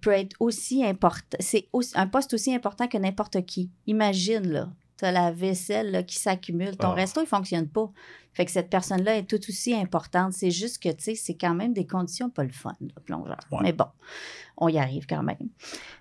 peut 0.00 0.10
être 0.12 0.36
aussi 0.38 0.84
important. 0.84 1.36
C'est 1.40 1.66
un 1.94 2.06
poste 2.06 2.32
aussi 2.34 2.54
important 2.54 2.86
que 2.86 2.96
n'importe 2.98 3.44
qui. 3.44 3.70
Imagine, 3.88 4.46
là, 4.48 4.72
tu 5.00 5.06
as 5.06 5.12
la 5.12 5.32
vaisselle 5.32 5.90
là, 5.90 6.02
qui 6.02 6.16
s'accumule. 6.16 6.76
Ton 6.76 6.88
Ah. 6.88 6.94
resto, 6.94 7.20
il 7.20 7.26
fonctionne 7.26 7.68
pas. 7.68 7.90
Fait 8.32 8.44
que 8.44 8.52
cette 8.52 8.70
personne-là 8.70 9.16
est 9.16 9.24
tout 9.28 9.40
aussi 9.48 9.74
importante. 9.74 10.32
C'est 10.34 10.52
juste 10.52 10.80
que, 10.80 10.88
tu 10.90 11.02
sais, 11.02 11.14
c'est 11.16 11.34
quand 11.34 11.54
même 11.54 11.72
des 11.72 11.86
conditions 11.86 12.30
pas 12.30 12.44
le 12.44 12.52
fun, 12.52 12.76
le 12.80 13.00
plongeur. 13.02 13.40
Ouais. 13.50 13.58
Mais 13.62 13.72
bon, 13.72 13.86
on 14.56 14.68
y 14.68 14.78
arrive 14.78 15.06
quand 15.08 15.24
même. 15.24 15.48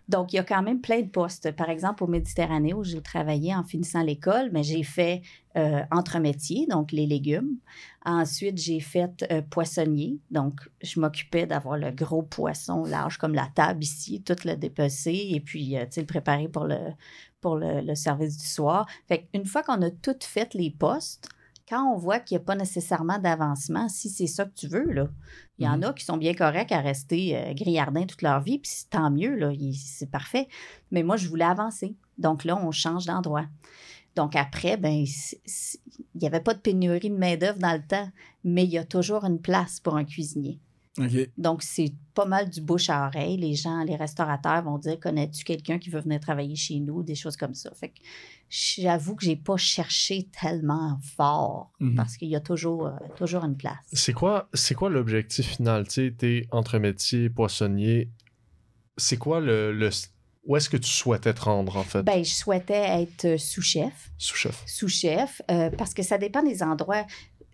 Donc, 0.07 0.31
il 0.31 0.36
y 0.36 0.40
a 0.40 0.44
quand 0.44 0.62
même 0.62 0.80
plein 0.80 1.01
de 1.01 1.07
postes. 1.07 1.51
Par 1.54 1.69
exemple, 1.69 2.04
au 2.04 2.07
Méditerranée, 2.07 2.75
où 2.75 2.84
j'ai 2.84 3.01
travaillé 3.01 3.56
en 3.56 3.63
finissant 3.63 4.04
l'école, 4.04 4.50
mais 4.51 4.62
j'ai 4.62 4.84
fait 4.84 5.24
euh, 5.57 5.81
entremétier, 5.92 6.68
donc 6.68 6.92
les 6.92 7.07
légumes. 7.07 7.57
Ensuite, 8.06 8.60
j'ai 8.60 8.80
fait 8.80 9.25
euh, 9.31 9.42
poissonnier. 9.42 10.19
Donc, 10.30 10.54
je 10.84 11.00
m'occupais 11.00 11.48
d'avoir 11.48 11.78
le 11.78 11.90
gros 11.90 12.22
poisson 12.22 12.84
large 12.86 13.18
comme 13.18 13.34
la 13.34 13.50
table 13.56 13.84
ici, 13.84 14.22
tout 14.22 14.36
le 14.46 14.56
dépecer 14.56 15.30
et 15.31 15.40
puis, 15.40 15.75
euh, 15.78 15.86
tu 15.86 15.94
sais, 15.94 16.01
le 16.01 16.07
préparer 16.07 16.48
pour 16.48 16.66
le, 16.66 16.78
pour 17.41 17.56
le, 17.56 17.81
le 17.81 17.95
service 17.95 18.38
du 18.38 18.45
soir. 18.47 18.88
Fait 19.07 19.24
qu'une 19.25 19.45
fois 19.45 19.63
qu'on 19.63 19.81
a 19.81 19.89
tout 19.91 20.15
fait 20.21 20.53
les 20.53 20.71
postes, 20.71 21.30
quand 21.68 21.83
on 21.94 21.97
voit 21.97 22.19
qu'il 22.19 22.36
n'y 22.38 22.41
a 22.41 22.45
pas 22.45 22.56
nécessairement 22.56 23.19
d'avancement, 23.19 23.88
si 23.89 24.09
c'est 24.09 24.27
ça 24.27 24.45
que 24.45 24.53
tu 24.56 24.68
veux, 24.68 24.91
là, 24.91 25.07
il 25.59 25.65
y 25.65 25.69
en 25.69 25.77
Mhm. 25.77 25.83
a 25.83 25.94
qui 25.94 26.03
sont 26.03 26.18
bien 26.18 26.33
corrects 26.33 26.71
à 26.71 26.80
rester 26.81 27.38
euh, 27.38 27.53
grillardins 27.53 28.06
toute 28.07 28.24
leur 28.24 28.41
vie, 28.41 28.57
puis 28.59 28.71
tant 28.89 29.12
mieux, 29.12 29.36
là, 29.36 29.51
c'est 29.75 30.09
parfait. 30.09 30.47
Mais 30.91 31.03
moi, 31.03 31.15
je 31.15 31.30
voulais 31.30 31.45
avancer. 31.45 31.95
Donc 32.18 32.44
là, 32.44 32.57
on 32.57 32.71
change 32.71 33.06
d'endroit. 33.06 33.45
Donc 34.15 34.36
après, 34.36 34.77
ben, 34.77 35.06
il 35.06 36.19
n'y 36.19 36.27
avait 36.27 36.41
pas 36.41 36.56
de 36.56 36.59
pénurie 36.59 37.12
de 37.12 37.15
main-d'œuvre 37.15 37.59
dans 37.59 37.74
le 37.74 37.86
temps, 37.86 38.09
mais 38.44 38.63
il 38.63 38.71
y 38.71 38.77
a 38.80 38.83
toujours 38.83 39.24
une 39.24 39.39
place 39.39 39.80
pour 39.80 39.95
un 39.95 40.06
cuisinier. 40.06 40.59
Donc, 41.38 41.63
c'est 41.63 41.94
pas 42.13 42.25
mal 42.25 42.50
du 42.50 42.59
bouche 42.62 42.89
à 42.89 43.07
oreille. 43.07 43.38
Les 43.38 43.56
gens, 43.56 43.83
les 43.83 43.95
restaurateurs 43.95 44.62
vont 44.63 44.77
dire 44.77 45.00
Connais-tu 45.00 45.44
quelqu'un 45.45 45.80
qui 45.80 45.89
veut 45.89 46.01
venir 46.01 46.19
travailler 46.19 46.56
chez 46.56 46.80
nous? 46.80 47.03
Des 47.03 47.15
choses 47.15 47.38
comme 47.38 47.53
ça. 47.53 47.71
Fait 47.74 47.89
que 47.89 48.00
j'avoue 48.50 49.15
que 49.15 49.24
j'ai 49.24 49.36
pas 49.38 49.56
cherché 49.57 50.27
tellement 50.41 51.00
fort 51.15 51.71
Mhm. 51.80 51.95
parce 51.95 52.18
qu'il 52.18 52.27
y 52.30 52.36
a 52.36 52.41
toujours, 52.41 52.88
euh, 52.88 52.91
toujours 53.15 53.45
une 53.45 53.56
place. 53.56 53.77
C'est 53.94 54.12
quoi, 54.13 54.50
c'est 54.53 54.75
quoi 54.75 54.89
l'objectif 54.89 55.56
final? 55.56 55.88
Tu 55.88 55.94
sais, 55.94 56.15
t'es 56.18 56.47
entremétier, 56.51 57.30
poissonnier. 57.30 58.09
C'est 58.97 59.18
quoi 59.18 59.39
le, 59.39 59.71
le- 59.71 59.89
Où 60.45 60.57
est-ce 60.57 60.69
que 60.69 60.77
tu 60.77 60.89
souhaitais 60.89 61.33
te 61.33 61.41
rendre, 61.41 61.77
en 61.77 61.83
fait, 61.83 62.01
Ben, 62.03 62.24
je 62.25 62.33
souhaitais 62.33 63.01
être 63.03 63.25
euh, 63.25 63.38
sous-chef. 63.38 64.12
sous-chef? 64.18 64.63
Sous-chef, 64.65 65.41
euh, 65.51 65.69
parce 65.69 65.94
que 65.94 66.01
ça 66.01 66.18
dépend 66.18 66.41
des 66.44 66.63
endroits. 66.63 67.06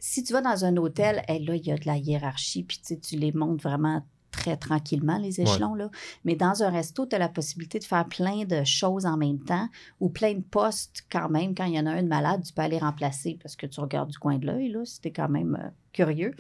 Si 0.07 0.23
tu 0.23 0.33
vas 0.33 0.41
dans 0.41 0.65
un 0.65 0.77
hôtel, 0.77 1.23
eh, 1.27 1.39
là, 1.39 1.55
il 1.55 1.65
y 1.65 1.71
a 1.71 1.77
de 1.77 1.87
la 1.87 1.97
hiérarchie, 1.97 2.61
puis 2.61 2.79
tu 2.79 3.17
les 3.17 3.31
montes 3.31 3.59
vraiment 3.63 4.05
très 4.29 4.55
tranquillement, 4.55 5.17
les 5.17 5.41
échelons. 5.41 5.73
Là. 5.73 5.89
Mais 6.25 6.35
dans 6.35 6.61
un 6.61 6.69
resto, 6.69 7.07
tu 7.07 7.15
as 7.15 7.19
la 7.19 7.27
possibilité 7.27 7.79
de 7.79 7.85
faire 7.85 8.05
plein 8.05 8.45
de 8.45 8.63
choses 8.63 9.07
en 9.07 9.17
même 9.17 9.39
temps 9.39 9.67
ou 9.99 10.09
plein 10.09 10.35
de 10.35 10.43
postes 10.43 11.07
quand 11.11 11.27
même. 11.29 11.55
Quand 11.55 11.65
il 11.65 11.73
y 11.73 11.79
en 11.79 11.87
a 11.87 11.91
un 11.91 12.03
de 12.03 12.07
malade, 12.07 12.43
tu 12.45 12.53
peux 12.53 12.61
aller 12.61 12.77
remplacer 12.77 13.39
parce 13.41 13.55
que 13.55 13.65
tu 13.65 13.79
regardes 13.79 14.11
du 14.11 14.19
coin 14.19 14.37
de 14.37 14.45
l'œil, 14.45 14.69
là, 14.69 14.85
si 14.85 15.01
t'es 15.01 15.11
quand 15.11 15.29
même 15.29 15.57
euh, 15.59 15.69
curieux. 15.91 16.35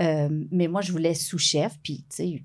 Euh, 0.00 0.28
mais 0.50 0.66
moi, 0.66 0.80
je 0.80 0.92
voulais 0.92 1.14
sous-chef, 1.14 1.78
puis 1.82 2.06
tu 2.08 2.16
sais, 2.16 2.42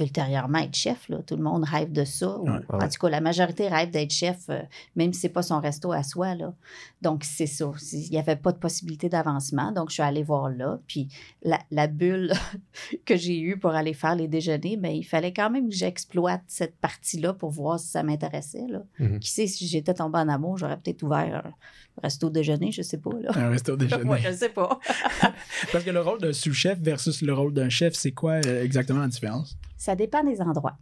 ultérieurement 0.00 0.58
être 0.58 0.74
chef, 0.74 1.08
là. 1.08 1.18
Tout 1.26 1.36
le 1.36 1.42
monde 1.42 1.64
rêve 1.64 1.92
de 1.92 2.04
ça. 2.04 2.38
ou- 2.38 2.48
Ouais. 2.48 2.58
En 2.70 2.88
tout 2.88 2.98
cas, 3.00 3.08
la 3.08 3.20
majorité 3.20 3.68
rêve 3.68 3.90
d'être 3.90 4.12
chef, 4.12 4.48
euh, 4.48 4.60
même 4.96 5.12
si 5.12 5.20
c'est 5.20 5.28
pas 5.28 5.42
son 5.42 5.60
resto 5.60 5.92
à 5.92 6.02
soi, 6.02 6.34
là. 6.34 6.52
Donc, 7.02 7.24
c'est 7.24 7.46
ça. 7.46 7.70
Il 7.92 8.10
n'y 8.10 8.18
avait 8.18 8.36
pas 8.36 8.52
de 8.52 8.58
possibilité 8.58 9.08
d'avancement. 9.08 9.72
Donc, 9.72 9.88
je 9.90 9.94
suis 9.94 10.02
allée 10.02 10.22
voir 10.22 10.48
là. 10.50 10.78
Puis, 10.86 11.08
la, 11.42 11.58
la 11.70 11.86
bulle 11.86 12.32
que 13.04 13.16
j'ai 13.16 13.38
eue 13.40 13.58
pour 13.58 13.70
aller 13.70 13.94
faire 13.94 14.14
les 14.16 14.28
déjeuners, 14.28 14.76
ben, 14.76 14.90
il 14.92 15.04
fallait 15.04 15.32
quand 15.32 15.50
même 15.50 15.68
que 15.68 15.74
j'exploite 15.74 16.42
cette 16.46 16.76
partie-là 16.78 17.32
pour 17.34 17.50
voir 17.50 17.78
si 17.80 17.88
ça 17.88 18.02
m'intéressait. 18.02 18.66
Là. 18.68 18.82
Mhm. 18.98 19.18
Qui 19.20 19.30
sait, 19.30 19.46
si 19.46 19.66
j'étais 19.66 19.94
tombée 19.94 20.18
en 20.18 20.28
amour, 20.28 20.58
j'aurais 20.58 20.76
peut-être 20.76 21.02
ouvert 21.02 21.42
un 21.46 21.50
resto 22.02 22.30
déjeuner, 22.30 22.72
je 22.72 22.82
sais 22.82 22.98
pas. 22.98 23.10
Là. 23.20 23.30
Un 23.34 23.50
resto 23.50 23.76
déjeuner. 23.78 24.08
Ouais, 24.08 24.20
je 24.20 24.32
sais 24.32 24.48
pas. 24.48 24.78
Parce 25.72 25.84
que 25.84 25.90
le 25.90 26.00
rôle 26.00 26.20
d'un 26.20 26.32
sous-chef 26.32 26.78
versus 26.78 27.22
le 27.22 27.34
rôle 27.34 27.52
d'un 27.52 27.68
chef, 27.68 27.94
c'est 27.94 28.12
quoi 28.12 28.40
euh, 28.46 28.64
exactement 28.64 29.00
la 29.00 29.08
différence? 29.08 29.56
Ça 29.76 29.94
dépend 29.94 30.24
des 30.24 30.40
endroits. 30.40 30.76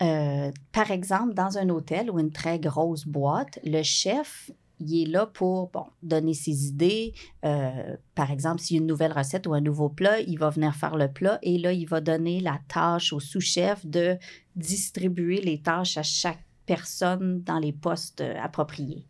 Euh, 0.00 0.50
par 0.72 0.90
exemple, 0.90 1.34
dans 1.34 1.58
un 1.58 1.68
hôtel 1.68 2.10
ou 2.10 2.18
une 2.18 2.32
très 2.32 2.58
grosse 2.58 3.06
boîte, 3.06 3.58
le 3.64 3.82
chef, 3.82 4.50
il 4.80 5.02
est 5.02 5.10
là 5.10 5.26
pour 5.26 5.70
bon, 5.70 5.84
donner 6.02 6.34
ses 6.34 6.66
idées. 6.66 7.14
Euh, 7.44 7.96
par 8.14 8.30
exemple, 8.30 8.60
s'il 8.60 8.76
y 8.76 8.78
a 8.78 8.82
une 8.82 8.88
nouvelle 8.88 9.12
recette 9.12 9.46
ou 9.46 9.54
un 9.54 9.60
nouveau 9.60 9.88
plat, 9.88 10.20
il 10.20 10.38
va 10.38 10.50
venir 10.50 10.74
faire 10.74 10.96
le 10.96 11.08
plat 11.08 11.38
et 11.42 11.58
là, 11.58 11.72
il 11.72 11.86
va 11.86 12.00
donner 12.00 12.40
la 12.40 12.58
tâche 12.68 13.12
au 13.12 13.20
sous-chef 13.20 13.86
de 13.86 14.16
distribuer 14.56 15.40
les 15.40 15.60
tâches 15.60 15.96
à 15.96 16.02
chaque 16.02 16.44
personne 16.66 17.42
dans 17.42 17.58
les 17.58 17.72
postes 17.72 18.20
euh, 18.20 18.34
appropriés. 18.42 19.06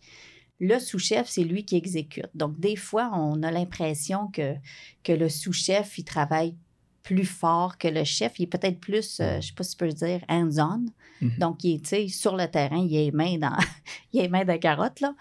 Le 0.65 0.79
sous-chef, 0.79 1.29
c'est 1.29 1.43
lui 1.43 1.65
qui 1.65 1.75
exécute. 1.77 2.31
Donc, 2.35 2.59
des 2.61 2.77
fois, 2.77 3.11
on 3.15 3.43
a 3.43 3.51
l'impression 3.51 4.29
que, 4.29 4.55
que 5.03 5.13
le 5.13 5.29
sous-chef, 5.29 5.99
il 5.99 6.05
travaille 6.05 6.55
plus 7.03 7.25
fort 7.25 7.79
que 7.79 7.89
le 7.89 8.05
chef. 8.05 8.39
Il 8.39 8.45
est 8.45 8.47
peut-être 8.47 8.79
plus, 8.79 9.19
euh, 9.19 9.41
je 9.41 9.49
sais 9.49 9.55
pas 9.55 9.65
si 9.65 9.73
je 9.73 9.77
peux 9.77 9.87
le 9.87 9.93
dire, 9.93 10.21
hands-on. 10.29 10.85
Mhm. 11.21 11.39
Donc, 11.39 11.65
il 11.65 11.75
est, 11.75 11.79
tu 11.81 11.89
sais, 11.89 12.07
sur 12.09 12.37
le 12.37 12.47
terrain, 12.47 12.79
il 12.79 12.95
est 12.95 13.11
main 13.11 13.39
dans, 13.39 13.57
il 14.13 14.21
est 14.21 14.29
main 14.29 14.45
de 14.45 14.55
carotte, 14.57 15.01
là. 15.01 15.15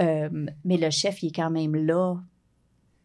Euh, 0.00 0.46
mais 0.64 0.76
le 0.76 0.90
chef, 0.90 1.22
il 1.22 1.28
est 1.28 1.32
quand 1.36 1.50
même 1.50 1.76
là 1.76 2.16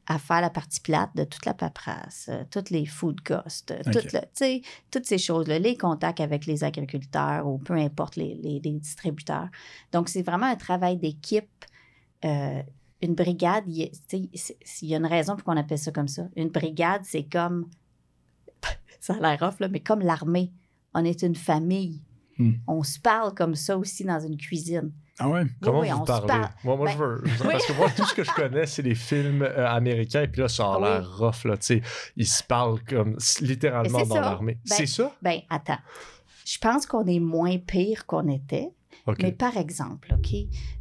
à 0.07 0.17
faire 0.17 0.41
la 0.41 0.49
partie 0.49 0.81
plate 0.81 1.11
de 1.15 1.23
toute 1.25 1.45
la 1.45 1.53
paperasse, 1.53 2.25
euh, 2.29 2.43
toutes 2.49 2.71
les 2.71 2.85
food 2.87 3.21
costs, 3.21 3.69
euh, 3.71 3.81
Ok. 3.85 3.91
tout 3.93 4.07
le- 4.13 4.19
tu 4.21 4.27
sais, 4.33 4.61
toutes 4.91 5.05
ces 5.05 5.19
choses-là, 5.19 5.59
les 5.59 5.77
contacts 5.77 6.19
avec 6.19 6.45
les 6.47 6.63
agriculteurs 6.63 7.47
ou 7.47 7.59
peu 7.59 7.73
importe 7.75 8.15
les, 8.17 8.33
les- 8.41 8.59
les 8.59 8.71
distributeurs. 8.79 9.47
Donc, 9.93 10.09
c'est 10.09 10.23
vraiment 10.23 10.47
un 10.47 10.55
travail 10.57 10.97
d'équipe. 10.97 11.47
Euh, 12.25 12.61
une 13.01 13.15
brigade, 13.15 13.65
il 13.67 13.89
y 14.81 14.93
a- 14.93 14.97
une 14.97 15.05
raison 15.05 15.35
pour 15.35 15.43
qu'on 15.43 15.57
appelle 15.57 15.77
ça 15.77 15.91
comme 15.91 16.07
ça. 16.07 16.23
Une 16.37 16.49
brigade, 16.49 17.01
c'est 17.03 17.23
comme, 17.23 17.67
ça 18.99 19.15
a 19.15 19.19
l'air 19.19 19.39
rough, 19.39 19.59
là, 19.59 19.67
mais 19.67 19.79
comme 19.81 19.99
l'armée. 20.01 20.51
On 20.93 21.03
est 21.03 21.21
une 21.23 21.35
famille. 21.35 22.01
Hmm. 22.37 22.53
On 22.67 22.81
se 22.83 22.99
parle 22.99 23.33
comme 23.33 23.55
ça 23.55 23.77
aussi 23.77 24.03
dans 24.05 24.19
une 24.19 24.37
cuisine. 24.37 24.91
Ah 25.19 25.29
ouais? 25.29 25.43
Comment 25.61 25.81
oui, 25.81 25.89
vous 25.89 25.97
on 25.97 26.01
se 26.01 26.05
parlez? 26.07 26.27
parle. 26.27 26.49
Moi, 26.63 26.75
moi 26.77 26.85
Ben, 26.87 26.91
je 26.93 26.97
veux. 26.97 27.21
je 27.25 27.31
veux- 27.31 27.45
oui. 27.47 27.51
Parce 27.51 27.65
que 27.67 27.73
moi, 27.73 27.89
tout 27.95 28.05
ce 28.05 28.13
que 28.15 28.23
je 28.23 28.31
connais, 28.35 28.65
c'est 28.65 28.81
les 28.81 28.95
films 28.95 29.43
euh, 29.43 29.67
américains. 29.67 30.25
Puis 30.31 30.41
là, 30.41 30.47
ça 30.47 30.65
a 30.65 30.77
Oui. 30.79 30.83
l'air 30.83 31.17
rough. 31.17 31.43
Là, 31.45 31.57
tu 31.57 31.65
sais. 31.65 31.81
ils 32.15 32.25
se 32.27 32.41
parlent 32.43 32.81
comme 32.83 33.17
littéralement 33.41 33.99
dans 34.05 34.15
ça. 34.15 34.21
l'armée. 34.21 34.57
Ben, 34.67 34.75
c'est 34.75 34.85
ça? 34.87 35.13
Ben, 35.21 35.41
attends. 35.49 35.77
Je 36.45 36.57
pense 36.57 36.85
qu'on 36.87 37.05
est 37.05 37.19
moins 37.19 37.57
pire 37.59 38.05
qu'on 38.07 38.27
était. 38.29 38.69
Mais 39.21 39.31
par 39.33 39.57
exemple, 39.57 40.13
OK, 40.17 40.33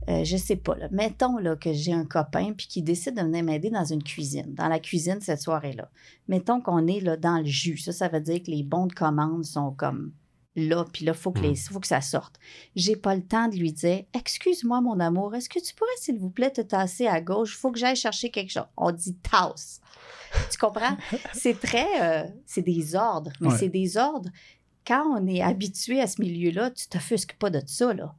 euh, 0.09 0.23
je 0.25 0.37
sais 0.37 0.55
pas, 0.57 0.76
là, 0.76 0.88
mettons 0.93 1.38
là, 1.38 1.57
que 1.57 1.73
j'ai 1.73 1.93
un 1.93 2.05
copain 2.05 2.52
puis 2.57 2.69
qui 2.69 2.83
décide 2.83 3.17
de 3.17 3.23
venir 3.23 3.43
m'aider 3.43 3.71
dans 3.71 3.85
une 3.85 4.02
cuisine, 4.02 4.55
dans 4.55 4.69
la 4.69 4.79
cuisine 4.79 5.21
cette 5.21 5.41
soirée-là. 5.41 5.91
Mettons 6.29 6.61
qu'on 6.61 6.87
est 6.87 7.00
là, 7.00 7.17
dans 7.17 7.38
le 7.38 7.45
jus. 7.47 7.79
Ça, 7.79 7.91
ça 7.93 8.09
veut 8.09 8.21
dire 8.21 8.43
que 8.43 8.50
les 8.50 8.62
bons 8.62 8.87
de 8.87 8.93
commande 8.95 9.45
sont 9.45 9.73
comme 9.73 10.12
là, 10.55 10.85
puis 10.93 11.05
là, 11.05 11.12
il 11.12 11.19
faut, 11.19 11.33
que 11.33 11.41
Hmm. 11.41 11.45
les- 11.45 11.57
faut 11.57 11.81
que 11.81 11.87
ça 11.87 12.00
sorte. 12.00 12.38
J'ai 12.76 12.95
pas 12.95 13.17
le 13.17 13.23
temps 13.23 13.49
de 13.49 13.57
lui 13.57 13.73
dire 13.73 14.05
Excuse-moi, 14.14 14.81
mon 14.83 15.00
amour, 15.00 15.35
est-ce 15.35 15.49
que 15.49 15.59
tu 15.59 15.75
pourrais, 15.75 15.91
s'il 15.99 16.19
vous 16.19 16.31
plaît, 16.31 16.50
te 16.52 16.61
tasser 16.61 17.07
à 17.09 17.21
gauche? 17.21 17.55
Il 17.57 17.59
faut 17.59 17.73
que 17.73 17.79
j'aille 17.79 17.97
chercher 17.97 18.31
quelque 18.31 18.50
chose. 18.52 18.67
On 18.76 18.93
dit 18.93 19.14
tasse. 19.17 19.81
Tu 20.50 20.59
comprends? 20.59 20.97
C'est 21.35 21.59
très. 21.59 21.87
euh, 22.02 22.29
c'est 22.47 22.62
des 22.62 22.95
ordres, 22.95 23.33
mais 23.41 23.49
Ouais. 23.49 23.57
c'est 23.59 23.69
des 23.69 23.97
ordres. 23.97 24.29
Quand 24.86 25.04
on 25.06 25.26
est 25.26 25.42
habitué 25.42 26.00
à 26.00 26.06
ce 26.06 26.20
milieu-là, 26.20 26.70
tu 26.70 26.88
t'offusques 26.88 27.36
pas 27.38 27.50
de 27.50 27.62
ça, 27.66 27.92
là. 27.94 28.14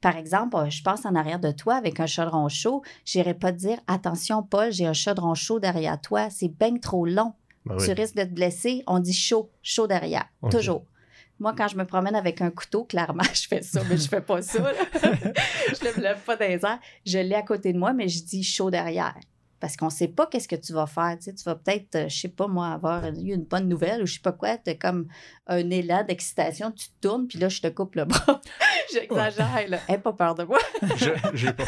Par 0.00 0.16
exemple, 0.16 0.56
euh, 0.56 0.70
je 0.70 0.82
passe 0.82 1.04
en 1.04 1.14
arrière 1.14 1.40
de 1.40 1.50
toi 1.50 1.74
avec 1.74 2.00
un 2.00 2.06
chaudron 2.06 2.48
chaud. 2.48 2.82
J'irai 3.04 3.34
pas 3.34 3.52
te 3.52 3.58
dire 3.58 3.78
Attention, 3.86 4.42
Paul, 4.42 4.72
j'ai 4.72 4.86
un 4.86 4.92
chaudron 4.92 5.34
chaud 5.34 5.60
derrière 5.60 6.00
toi. 6.00 6.30
C'est 6.30 6.48
bien 6.48 6.78
trop 6.78 7.04
long. 7.04 7.34
Ben 7.66 7.76
oui. 7.78 7.84
Tu 7.84 7.92
risques 7.92 8.16
de 8.16 8.24
te 8.24 8.32
blesser. 8.32 8.82
On 8.86 8.98
dit 8.98 9.12
chaud, 9.12 9.50
chaud 9.62 9.86
derrière. 9.86 10.26
Toujours. 10.50 10.84
Moi, 11.38 11.54
quand 11.56 11.68
je 11.68 11.76
me 11.76 11.84
promène 11.84 12.14
avec 12.14 12.40
un 12.42 12.50
couteau, 12.50 12.84
clairement, 12.84 13.22
je 13.34 13.46
fais 13.46 13.62
ça, 13.62 13.82
mais 13.88 13.96
je 13.96 14.08
fais 14.08 14.20
pas 14.20 14.42
ça. 14.42 14.58
je 14.94 15.88
ne 15.88 15.96
me 15.96 16.02
lève 16.02 16.20
pas 16.20 16.36
dans 16.36 16.48
les 16.48 16.64
airs. 16.64 16.78
Je 17.04 17.18
l'ai 17.18 17.34
à 17.34 17.42
côté 17.42 17.72
de 17.72 17.78
moi, 17.78 17.92
mais 17.92 18.08
je 18.08 18.24
dis 18.24 18.42
chaud 18.42 18.70
derrière. 18.70 19.14
Parce 19.60 19.76
qu'on 19.76 19.86
ne 19.86 19.90
sait 19.90 20.08
pas 20.08 20.26
qu'est-ce 20.26 20.48
que 20.48 20.56
tu 20.56 20.72
vas 20.72 20.86
faire. 20.86 21.16
Tu, 21.18 21.24
sais, 21.24 21.34
tu 21.34 21.44
vas 21.44 21.54
peut-être, 21.54 21.94
euh, 21.94 22.08
je 22.08 22.18
sais 22.18 22.28
pas 22.28 22.46
moi, 22.48 22.68
avoir 22.68 23.04
eu 23.06 23.34
une 23.34 23.44
bonne 23.44 23.68
nouvelle 23.68 24.02
ou 24.02 24.06
je 24.06 24.14
sais 24.14 24.20
pas 24.20 24.32
quoi. 24.32 24.56
Tu 24.56 24.70
as 24.70 24.74
comme 24.74 25.06
un 25.46 25.68
élan 25.70 26.02
d'excitation, 26.04 26.70
tu 26.72 26.88
te 26.88 27.06
tournes, 27.06 27.26
puis 27.28 27.38
là, 27.38 27.48
je 27.50 27.60
te 27.60 27.66
coupe 27.68 27.94
le 27.94 28.06
bras. 28.06 28.40
J'exagère, 28.94 29.68
là. 29.68 29.78
Pas 29.98 30.12
peur 30.14 30.34
de 30.34 30.44
moi. 30.44 30.58
Je- 30.96 31.10
J'ai 31.34 31.52
pas. 31.52 31.64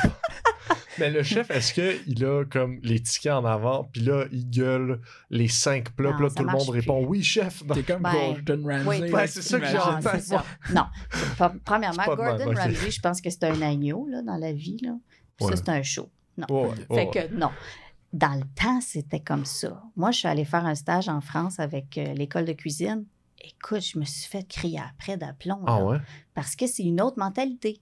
Mais 0.99 1.11
le 1.11 1.22
chef, 1.22 1.50
est-ce 1.50 1.72
qu'il 1.72 2.25
a 2.25 2.44
comme 2.44 2.78
les 2.82 3.00
tickets 3.02 3.32
en 3.32 3.44
avant, 3.44 3.84
puis 3.84 4.02
là, 4.02 4.25
il 4.30 4.49
gueule 4.49 5.00
les 5.30 5.49
cinq 5.49 5.90
plats, 5.94 6.11
Non, 6.11 6.16
puis 6.16 6.25
là, 6.26 6.30
tout 6.37 6.44
le 6.44 6.50
monde 6.52 6.68
répond 6.70 7.04
oui, 7.06 7.22
chef. 7.22 7.62
Non. 7.64 7.75
T'es 7.75 7.82
comme 7.82 8.02
Ben, 8.02 8.12
Gordon 8.12 8.62
Ramsay. 8.68 9.11
oui, 9.12 9.20
c'est 9.26 9.42
ça 9.42 9.58
que 9.61 9.66
j'ai 9.66 9.72
Non, 9.75 9.80
entendu. 9.80 10.06
c'est 10.12 10.20
ça. 10.20 10.44
Non. 10.75 10.84
Pre- 11.38 11.58
Premièrement, 11.64 12.04
Gordon. 12.04 12.52
Ramsay, 12.54 12.90
je 12.90 13.00
pense 13.00 13.20
que 13.20 13.30
c'est 13.30 13.44
un 13.44 13.61
agneau 13.62 14.06
là, 14.11 14.22
dans 14.22 14.37
la 14.37 14.52
vie. 14.52 14.76
Là. 14.82 14.92
Ouais. 15.40 15.50
Ça, 15.50 15.56
c'est 15.56 15.68
un 15.70 15.82
show. 15.82 16.11
Non. 16.37 16.72
Fait 16.94 17.08
que 17.11 17.34
non. 17.34 17.50
Dans 18.12 18.35
le 18.35 18.45
temps, 18.54 18.81
c'était 18.81 19.21
comme 19.21 19.45
ça. 19.45 19.83
Moi, 19.97 20.11
je 20.11 20.19
suis 20.19 20.28
allée 20.28 20.45
faire 20.45 20.66
un 20.66 20.75
stage 20.75 21.09
en 21.09 21.21
France 21.21 21.59
avec 21.59 21.97
euh, 21.97 22.12
l'école 22.12 22.45
de 22.45 22.52
cuisine. 22.52 23.07
Écoute, 23.40 23.81
je 23.81 23.99
me 23.99 24.04
suis 24.04 24.28
fait 24.28 24.47
crier 24.47 24.81
après 24.81 25.16
d'aplomb. 25.16 25.62
Ah 25.66 25.83
ouais? 25.83 25.99
Parce 26.35 26.54
que 26.54 26.66
c'est 26.66 26.83
une 26.83 27.00
autre 27.00 27.19
mentalité. 27.19 27.81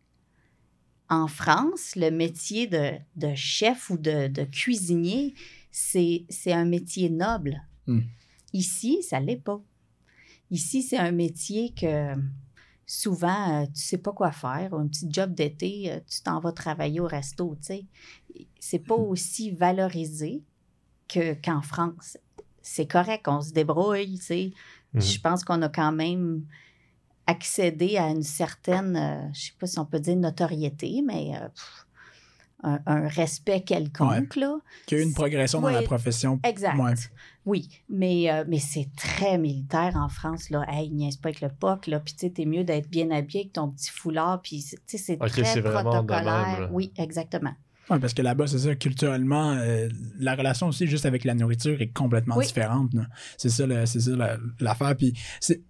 En 1.09 1.27
France, 1.27 1.97
le 1.97 2.11
métier 2.11 2.69
de, 2.69 2.93
de 3.17 3.35
chef 3.35 3.91
ou 3.91 3.99
de, 3.99 4.29
de 4.29 4.45
cuisinier, 4.45 5.35
c'est 5.73 6.25
c'est 6.29 6.53
un 6.53 6.65
métier 6.65 7.11
noble. 7.11 7.61
Hmm. 7.87 8.03
Ici, 8.53 9.03
ça 9.03 9.21
ne 9.21 9.27
l'est 9.27 9.37
pas. 9.37 9.61
Ici, 10.53 10.83
c'est 10.83 10.99
un 10.99 11.13
métier 11.13 11.75
que 11.75 12.15
souvent, 12.91 13.63
euh, 13.63 13.67
tu 13.67 13.81
sais 13.83 13.99
pas 13.99 14.13
quoi 14.13 14.33
faire. 14.33 14.75
Un 14.75 14.89
petit 14.89 15.07
job 15.09 15.33
d'été, 15.33 15.93
euh, 15.93 16.01
tu 16.09 16.23
t'en 16.23 16.41
vas 16.41 16.51
travailler 16.51 16.99
au 16.99 17.07
resto, 17.07 17.55
tu 17.61 17.67
sais. 17.67 17.87
C'est 18.59 18.81
pas 18.81 18.97
aussi 18.97 19.53
valorisé 19.53 20.43
que- 21.09 21.35
qu'en 21.35 21.63
France. 21.63 22.19
C'est 22.63 22.87
correct, 22.87 23.29
on 23.29 23.41
se 23.43 23.53
débrouille, 23.53 24.19
tu 24.19 24.25
sais. 24.25 24.53
Mhm. 24.93 25.01
Je 25.03 25.21
pense 25.21 25.45
qu'on 25.45 25.63
a 25.63 25.69
quand 25.69 25.93
même 25.93 26.45
accédé 27.29 27.97
à 27.97 28.09
une 28.09 28.25
certaine, 28.25 28.97
euh, 28.97 29.33
je 29.35 29.41
sais 29.47 29.53
pas 29.59 29.69
si 29.69 29.79
on 29.79 29.87
peut 29.87 30.01
dire 30.01 30.17
notoriété, 30.17 31.01
mais 31.07 31.37
euh, 31.37 31.49
pff, 31.49 31.87
un, 32.65 32.81
un 32.87 33.07
respect 33.09 33.61
quelconque, 33.63 34.35
là. 34.35 34.59
Qu'il 34.87 34.99
y 34.99 35.01
a 35.01 35.05
eu 35.05 35.07
une 35.07 35.15
progression 35.15 35.61
dans 35.61 35.69
Oui, 35.69 35.75
la 35.75 35.83
profession. 35.83 36.41
Exact. 36.43 36.77
Ouais. 36.77 36.95
Oui, 37.47 37.69
mais, 37.89 38.31
euh, 38.31 38.45
mais 38.47 38.59
c'est 38.59 38.89
très 38.97 39.39
militaire 39.39 39.97
en 39.97 40.09
France, 40.09 40.51
là. 40.51 40.65
Hey, 40.69 40.91
niaise 40.91 41.17
pas 41.17 41.31
avec 41.31 41.41
le 41.41 41.49
POC, 41.49 41.87
là. 41.87 42.01
Puis, 42.01 42.13
tu 42.15 42.21
sais, 42.27 42.31
t'es 42.31 42.45
mieux 42.45 42.65
d'être 42.65 42.89
bien 42.91 43.11
habillé 43.11 43.41
avec 43.41 43.53
ton 43.55 43.71
petit 43.71 43.91
foulard. 43.91 44.43
Puis, 44.43 44.61
c'est- 44.61 44.77
tu 44.87 44.99
sais, 44.99 44.99
c'est 44.99 45.17
très 45.43 45.61
vraiment 45.61 45.91
protocolaire. 45.91 46.69
oui, 46.71 46.93
exactement. 46.97 47.55
Ouais, 47.91 47.99
parce 47.99 48.15
que 48.15 48.23
là-bas, 48.23 48.47
c'est 48.47 48.59
ça, 48.61 48.75
culturellement, 48.77 49.51
euh, 49.53 49.89
la 50.19 50.37
relation 50.37 50.69
aussi 50.69 50.87
juste 50.87 51.07
avec 51.07 51.25
la 51.25 51.35
nourriture 51.35 51.81
est 51.83 51.93
complètement 51.93 52.37
Oui. 52.37 52.47
différente. 52.47 52.93
C'est 53.37 53.49
ça, 53.49 53.67
le- 53.67 53.85
c'est 53.87 54.01
ça 54.01 54.13
la- 54.13 54.39
l'affaire. 54.61 54.97
Puis, 54.97 55.13
c'est- 55.41 55.63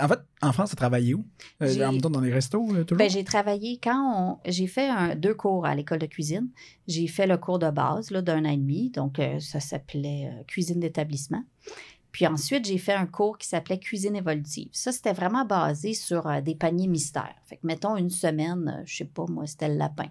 en- 0.00 0.08
fait, 0.08 0.20
en 0.40 0.52
France, 0.52 0.70
t'as 0.70 0.76
travaillé 0.76 1.12
où? 1.14 1.26
Euh, 1.62 1.86
en 1.86 1.92
même 1.92 2.00
temps, 2.00 2.08
dans 2.10 2.20
les 2.20 2.32
restos, 2.32 2.66
euh, 2.74 2.84
toujours? 2.84 2.98
Ben, 2.98 3.10
j'ai 3.10 3.24
travaillé 3.24 3.78
quand 3.82 4.38
on- 4.44 4.50
j'ai 4.50 4.66
fait 4.66 4.88
un- 4.88 5.14
deux 5.14 5.34
cours 5.34 5.66
à 5.66 5.74
l'école 5.74 5.98
de 5.98 6.06
cuisine. 6.06 6.48
J'ai 6.88 7.06
fait 7.08 7.26
le 7.26 7.36
cours 7.36 7.58
de 7.58 7.70
base 7.70 8.10
là, 8.10 8.22
d'un 8.22 8.44
an 8.44 8.50
et 8.50 8.56
demi, 8.56 8.90
donc 8.90 9.20
ça 9.40 9.60
s'appelait 9.60 10.30
cuisine 10.46 10.80
d'établissement. 10.80 11.44
Puis 12.12 12.26
ensuite, 12.26 12.64
j'ai 12.64 12.78
fait 12.78 12.94
un 12.94 13.04
cours 13.04 13.36
qui 13.36 13.46
s'appelait 13.46 13.78
cuisine 13.78 14.16
évolutive. 14.16 14.68
Ça, 14.72 14.90
c'était 14.92 15.12
vraiment 15.12 15.44
basé 15.44 15.92
sur 15.92 16.26
des 16.42 16.54
paniers 16.54 16.88
mystères. 16.88 17.34
Fait 17.44 17.56
que, 17.56 17.66
mettons, 17.66 17.96
une 17.98 18.08
semaine, 18.08 18.82
je 18.86 18.96
sais 18.96 19.04
pas, 19.04 19.26
moi, 19.28 19.46
c'était 19.46 19.68
le 19.68 19.74
lapin. 19.76 20.06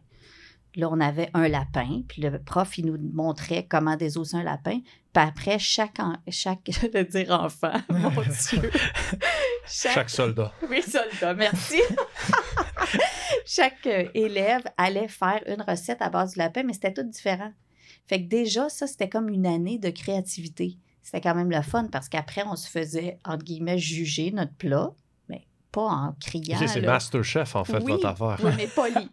Là, 0.75 0.89
on 0.91 0.99
avait 0.99 1.29
un 1.33 1.47
lapin, 1.47 2.01
puis 2.07 2.21
le 2.21 2.37
prof, 2.39 2.77
il 2.77 2.85
nous 2.87 2.97
montrait 3.13 3.65
comment 3.69 3.95
désosser 3.95 4.35
un 4.37 4.43
lapin. 4.43 4.79
Puis 5.13 5.23
après, 5.23 5.57
chaque, 5.59 5.99
en- 5.99 6.17
chaque 6.29 6.59
je 6.69 6.87
veux 6.91 7.03
dire 7.05 7.31
enfant, 7.31 7.73
mon 7.89 8.09
Dieu. 8.11 8.71
Chaque 9.67 10.09
soldat. 10.09 10.51
Oui, 10.69 10.81
soldat, 10.81 11.33
merci. 11.33 11.79
Chaque 13.45 13.85
euh, 13.87 14.05
élève 14.13 14.63
allait 14.77 15.07
faire 15.07 15.41
une 15.47 15.61
recette 15.61 16.01
à 16.01 16.09
base 16.09 16.33
du 16.33 16.39
lapin, 16.39 16.63
mais 16.63 16.73
c'était 16.73 16.93
tout 16.93 17.03
différent. 17.03 17.51
Fait 18.07 18.21
que 18.23 18.27
déjà, 18.27 18.69
ça, 18.69 18.87
c'était 18.87 19.09
comme 19.09 19.29
une 19.29 19.45
année 19.47 19.77
de 19.79 19.89
créativité. 19.89 20.77
C'était 21.01 21.21
quand 21.21 21.35
même 21.35 21.49
le 21.51 21.61
fun 21.61 21.87
parce 21.91 22.09
qu'après, 22.09 22.43
on 22.45 22.55
se 22.55 22.69
faisait, 22.69 23.19
entre 23.25 23.43
guillemets, 23.45 23.77
juger 23.77 24.31
notre 24.31 24.53
plat, 24.55 24.89
mais 25.29 25.47
pas 25.71 25.81
en 25.83 26.15
criant. 26.19 26.57
C'est. 26.67 26.81
Masterchef, 26.81 27.55
en 27.55 27.63
fait, 27.63 27.77
Oui, 27.83 27.91
votre 27.93 28.07
affaire. 28.07 28.37
Oui, 28.43 28.51
mais 28.57 28.67
poli. 28.67 29.09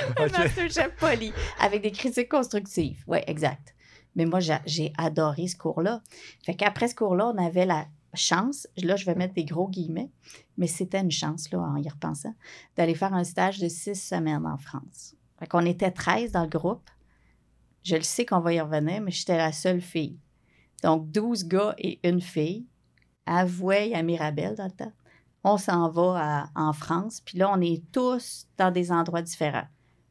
Ok. 0.20 0.32
Masterchef 0.38 0.94
poli, 0.96 1.32
avec 1.60 1.82
des 1.82 1.92
critiques 1.92 2.28
constructives. 2.30 3.02
Oui, 3.06 3.18
exact. 3.26 3.74
Mais 4.14 4.24
moi, 4.24 4.40
j'ai- 4.40 4.92
adoré 4.96 5.46
ce 5.46 5.56
cours-là. 5.56 6.02
Fait 6.44 6.54
qu'après 6.54 6.88
ce 6.88 6.94
cours-là, 6.94 7.32
on 7.34 7.38
avait 7.44 7.66
la 7.66 7.86
chance, 8.14 8.66
là, 8.78 8.96
je 8.96 9.04
vais 9.04 9.14
mettre 9.14 9.34
des 9.34 9.44
gros 9.44 9.68
guillemets, 9.68 10.10
mais 10.56 10.66
c'était 10.66 11.00
une 11.00 11.10
chance, 11.10 11.50
là, 11.52 11.58
en 11.60 11.76
y 11.76 11.88
repensant, 11.88 12.34
d'aller 12.76 12.94
faire 12.94 13.12
un 13.12 13.24
stage 13.24 13.58
de 13.58 13.68
six 13.68 13.94
semaines 13.94 14.46
en 14.46 14.56
France. 14.56 15.14
Fait 15.38 15.46
qu'on 15.46 15.66
était 15.66 15.90
13 15.90 16.32
dans 16.32 16.42
le 16.44 16.48
groupe. 16.48 16.88
Je 17.84 17.94
le 17.96 18.02
sais 18.02 18.24
qu'on 18.24 18.40
va 18.40 18.54
y 18.54 18.60
revenir, 18.60 19.02
mais 19.02 19.10
j'étais 19.10 19.36
la 19.36 19.52
seule 19.52 19.82
fille. 19.82 20.18
Donc, 20.82 21.10
12 21.10 21.44
gars 21.46 21.74
et 21.78 22.00
une 22.08 22.20
fille. 22.22 22.66
Avoué 23.26 23.94
à 23.94 24.02
Mirabel 24.02 24.54
dans 24.54 24.64
le 24.64 24.70
temps. 24.70 24.92
On 25.44 25.58
s'en 25.58 25.88
va 25.90 26.14
à- 26.16 26.48
en 26.68 26.72
France, 26.72 27.20
puis 27.24 27.38
là, 27.38 27.50
on 27.52 27.60
est 27.60 27.82
tous 27.92 28.46
dans 28.56 28.70
des 28.70 28.90
endroits 28.90 29.22
différents. 29.22 29.66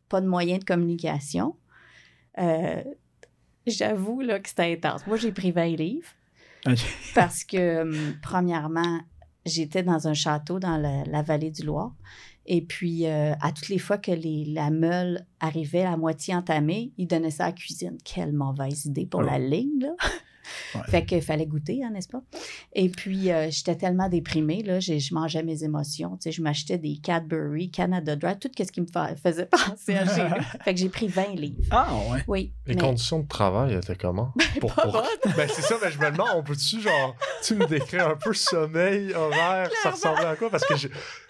Pas 0.10 0.22
de 0.22 0.28
moyens 0.28 0.60
de 0.60 0.66
communication. 0.66 1.56
Euh, 2.38 2.84
J'avoue 3.68 4.22
là, 4.22 4.40
que 4.40 4.48
c'était 4.50 4.72
intense. 4.74 5.08
Moi, 5.08 5.18
j'ai 5.18 5.32
pris 5.32 5.52
20 5.52 5.76
livres 5.76 6.08
parce 7.16 7.44
que, 7.44 7.82
hum, 7.82 8.16
premièrement, 8.22 9.00
j'étais 9.46 9.82
dans 9.84 10.08
un 10.08 10.14
château 10.14 10.60
dans 10.60 10.78
la, 10.78 11.04
la 11.06 11.22
vallée 11.24 11.50
du 11.52 11.64
Loire. 11.64 11.94
Et 12.48 12.62
puis, 12.62 13.08
euh, 13.08 13.34
à 13.42 13.52
toutes 13.52 13.70
les 13.70 13.80
fois 13.80 13.98
que 13.98 14.12
les, 14.12 14.46
la 14.46 14.70
meule 14.70 15.26
arrivait 15.40 15.84
à 15.84 15.98
moitié 15.98 16.36
entamée, 16.36 16.92
ils 16.98 17.08
donnaient 17.08 17.32
ça 17.32 17.46
à 17.46 17.48
la 17.48 17.54
cuisine. 17.54 17.98
Quelle 18.04 18.34
mauvaise 18.34 18.86
idée 18.86 19.08
pour 19.08 19.22
Oh. 19.22 19.24
la 19.26 19.40
ligne, 19.40 19.80
là. 19.80 19.96
Ouais. 20.75 20.82
Fait 20.88 21.06
qu'il 21.06 21.22
fallait 21.22 21.46
goûter, 21.46 21.82
hein, 21.84 21.90
n'est-ce 21.92 22.08
pas? 22.10 22.22
Et 22.74 22.90
puis, 22.90 23.32
euh, 23.32 23.48
j'étais 23.50 23.75
tellement 23.75 24.10
déprimée, 24.10 24.64
là, 24.64 24.80
je 24.80 25.14
mangeais 25.14 25.44
mes 25.44 25.64
émotions. 25.64 26.18
Tu 26.18 26.24
sais, 26.24 26.32
je 26.32 26.42
m'achetais 26.42 26.78
des 26.78 26.98
Cadbury, 26.98 27.70
Canada 27.72 28.16
Dry, 28.16 28.38
tout 28.40 28.50
ce 28.58 28.72
qui 28.72 28.82
me 28.82 28.88
fa- 28.88 29.16
faisait 29.16 29.46
penser 29.52 29.96
à 29.96 30.06
chez. 30.06 30.28
Fait 30.64 30.74
que 30.74 30.80
j'ai 30.80 30.90
pris 30.90 31.08
20 31.08 31.36
livres. 31.36 31.62
Ah, 31.72 31.88
ouais. 32.12 32.24
Oui. 32.28 32.54
Les 32.66 32.75
mais- 32.75 32.82
conditions 32.82 33.20
de 33.20 33.28
travail 33.28 33.74
étaient 33.75 33.96
comment? 33.96 34.34
Pour, 34.60 34.74
pas 34.74 34.84
pour-. 34.88 35.04
Ben 35.36 35.48
c'est 35.52 35.62
ça, 35.62 35.75
mais 35.84 35.92
je 35.92 36.00
me 36.00 36.12
demande, 36.12 36.28
on 36.36 36.44
peut-tu 36.44 36.82
genre, 36.82 37.16
tu 37.44 37.56
me 37.56 37.66
décris 37.66 38.00
un 38.00 38.16
peu 38.16 38.34
sommeil, 38.34 39.14
horaire, 39.14 39.70
ça 39.84 39.92
ressemblait 39.92 40.25
à 40.25 40.36
quoi? 40.36 40.50
Parce 40.50 40.66
que 40.66 40.74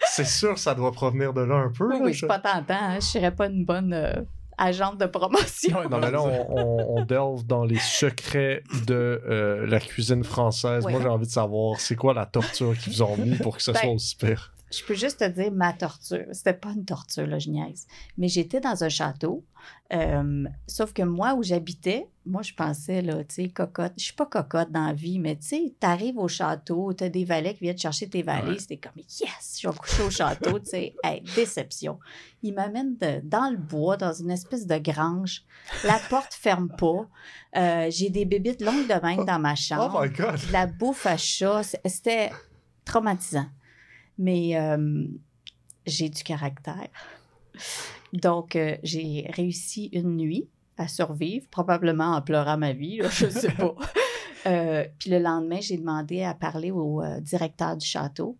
c'est 0.08 0.26
sûr 0.26 0.58
ça 0.58 0.74
doit 0.74 0.92
provenir 0.92 1.32
de 1.32 1.40
là 1.42 1.56
un 1.56 1.70
peu. 1.70 1.86
Oui, 1.88 1.98
là, 1.98 2.04
oui, 2.04 2.12
je- 2.12 2.20
c'est 2.20 2.26
pas 2.26 2.38
tentant. 2.38 2.74
Hein? 2.74 2.96
Je 3.00 3.06
serais 3.06 3.30
pas 3.34 3.46
une 3.46 3.64
bonne 3.64 3.92
euh, 3.92 4.12
agente 4.58 4.98
de 4.98 5.06
promotion. 5.06 5.88
Non, 5.90 5.98
mais 5.98 6.10
là, 6.10 6.22
on, 6.22 6.46
on- 6.50 6.96
on 6.98 7.04
delve 7.04 7.44
dans 7.46 7.64
les 7.64 7.78
secrets 7.78 8.62
de 8.86 8.94
euh, 9.28 9.66
la 9.66 9.80
cuisine 9.80 10.24
française. 10.24 10.84
Ouais. 10.84 10.92
Moi, 10.92 11.00
j'ai 11.02 11.08
envie 11.08 11.26
de 11.26 11.30
savoir, 11.32 11.78
c'est 11.80 11.96
quoi 11.96 12.14
la 12.14 12.26
torture 12.26 12.76
qu'ils 12.78 12.92
vous 12.94 13.02
ont 13.02 13.16
mis 13.16 13.36
pour 13.36 13.56
que 13.56 13.62
ce 13.62 13.70
Ben, 13.72 13.80
soit 13.80 13.90
aussi 13.92 14.16
pire? 14.16 14.52
Je 14.72 14.82
peux 14.84 14.94
juste 14.94 15.20
te 15.20 15.28
dire 15.28 15.52
ma 15.52 15.72
torture. 15.72 16.24
C'était 16.32 16.52
pas 16.52 16.70
une 16.70 16.84
torture, 16.84 17.24
là, 17.26 17.38
je 17.38 17.50
niaise. 17.50 17.86
Mais 18.18 18.26
j'étais 18.26 18.58
dans 18.60 18.82
un 18.82 18.88
château. 18.88 19.44
euh, 19.92 20.44
sauf 20.66 20.92
que 20.92 21.02
moi, 21.02 21.34
où 21.34 21.42
j'habitais, 21.44 22.08
moi, 22.24 22.42
je 22.42 22.52
pensais, 22.52 23.00
là, 23.00 23.22
tu 23.22 23.34
sais, 23.36 23.48
cocotte. 23.48 23.92
Je 23.96 24.04
suis 24.06 24.12
pas 24.14 24.26
cocotte 24.26 24.72
dans 24.72 24.86
la 24.88 24.92
vie, 24.92 25.20
mais 25.20 25.36
tu 25.36 25.46
sais, 25.46 25.74
t'arrives 25.78 26.18
au 26.18 26.26
château, 26.26 26.92
t'as 26.92 27.08
des 27.08 27.24
valets 27.24 27.54
qui 27.54 27.60
viennent 27.60 27.78
chercher 27.78 28.08
tes 28.08 28.22
valets. 28.24 28.48
Ouais. 28.54 28.58
C'était 28.58 28.78
comme, 28.78 28.96
yes, 28.96 29.58
je 29.62 29.68
vais 29.68 29.76
coucher 29.76 30.02
au 30.02 30.10
château, 30.10 30.58
tu 30.58 30.66
sais. 30.66 30.94
Hey, 31.04 31.22
déception. 31.36 32.00
Ils 32.42 32.52
m'amènent 32.52 32.96
dans 33.22 33.50
le 33.50 33.56
bois, 33.58 33.96
dans 33.96 34.12
une 34.14 34.32
espèce 34.32 34.66
de 34.66 34.78
grange. 34.78 35.44
La 35.84 36.00
porte 36.10 36.34
ferme 36.34 36.70
pas. 36.76 37.08
Euh, 37.56 37.86
J'ai 37.90 38.10
des 38.10 38.24
bébites 38.24 38.60
longues 38.62 38.88
de 38.88 39.00
même 39.06 39.24
dans 39.24 39.38
ma 39.38 39.54
chambre 39.54 39.96
Oh 39.96 40.02
my 40.02 40.10
god! 40.10 40.40
de 40.48 40.52
la 40.52 40.66
bouffe 40.66 41.06
à 41.06 41.16
chat. 41.16 41.62
C'était 41.84 42.32
traumatisant. 42.84 43.46
Mais 44.18 44.56
euh, 44.56 45.06
j'ai 45.86 46.08
du 46.08 46.22
caractère. 46.22 46.88
Donc, 48.12 48.56
euh, 48.56 48.76
j'ai 48.82 49.26
réussi 49.30 49.86
une 49.92 50.16
nuit 50.16 50.48
à 50.78 50.88
survivre, 50.88 51.46
probablement 51.50 52.12
en 52.12 52.22
pleurant 52.22 52.58
ma 52.58 52.72
vie, 52.72 52.98
là, 52.98 53.08
je 53.08 53.26
ne 53.26 53.30
sais 53.30 53.52
pas. 53.52 53.74
Euh, 54.46 54.86
puis 55.00 55.10
le 55.10 55.18
lendemain, 55.18 55.58
j'ai 55.60 55.76
demandé 55.76 56.22
à 56.22 56.32
parler 56.32 56.70
au 56.70 57.02
directeur 57.20 57.76
du 57.76 57.84
château. 57.84 58.38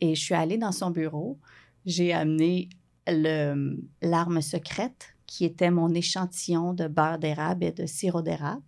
Et 0.00 0.14
je 0.14 0.20
suis 0.20 0.36
allée 0.36 0.56
dans 0.56 0.70
son 0.70 0.90
bureau. 0.90 1.36
J'ai 1.84 2.12
amené 2.12 2.68
l'arme 3.08 4.40
secrète 4.40 5.16
qui 5.26 5.44
était 5.44 5.72
mon 5.72 5.92
échantillon 5.94 6.74
de 6.74 6.86
beurre 6.86 7.18
d'érable 7.18 7.64
et 7.64 7.72
de 7.72 7.86
sirop 7.86 8.22
d'érable. 8.22 8.62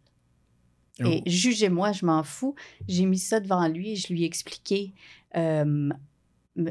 Oh. 1.00 1.04
Et 1.07 1.23
jugez-moi, 1.26 1.92
je 1.92 2.04
m'en 2.04 2.23
fous. 2.23 2.54
J'ai 2.87 3.07
mis 3.07 3.19
ça 3.19 3.40
devant 3.40 3.66
lui 3.66 3.92
et 3.92 3.97
je 3.97 4.12
lui 4.12 4.23
ai 4.23 4.26
expliqué. 4.26 4.92
Euh, 5.37 5.91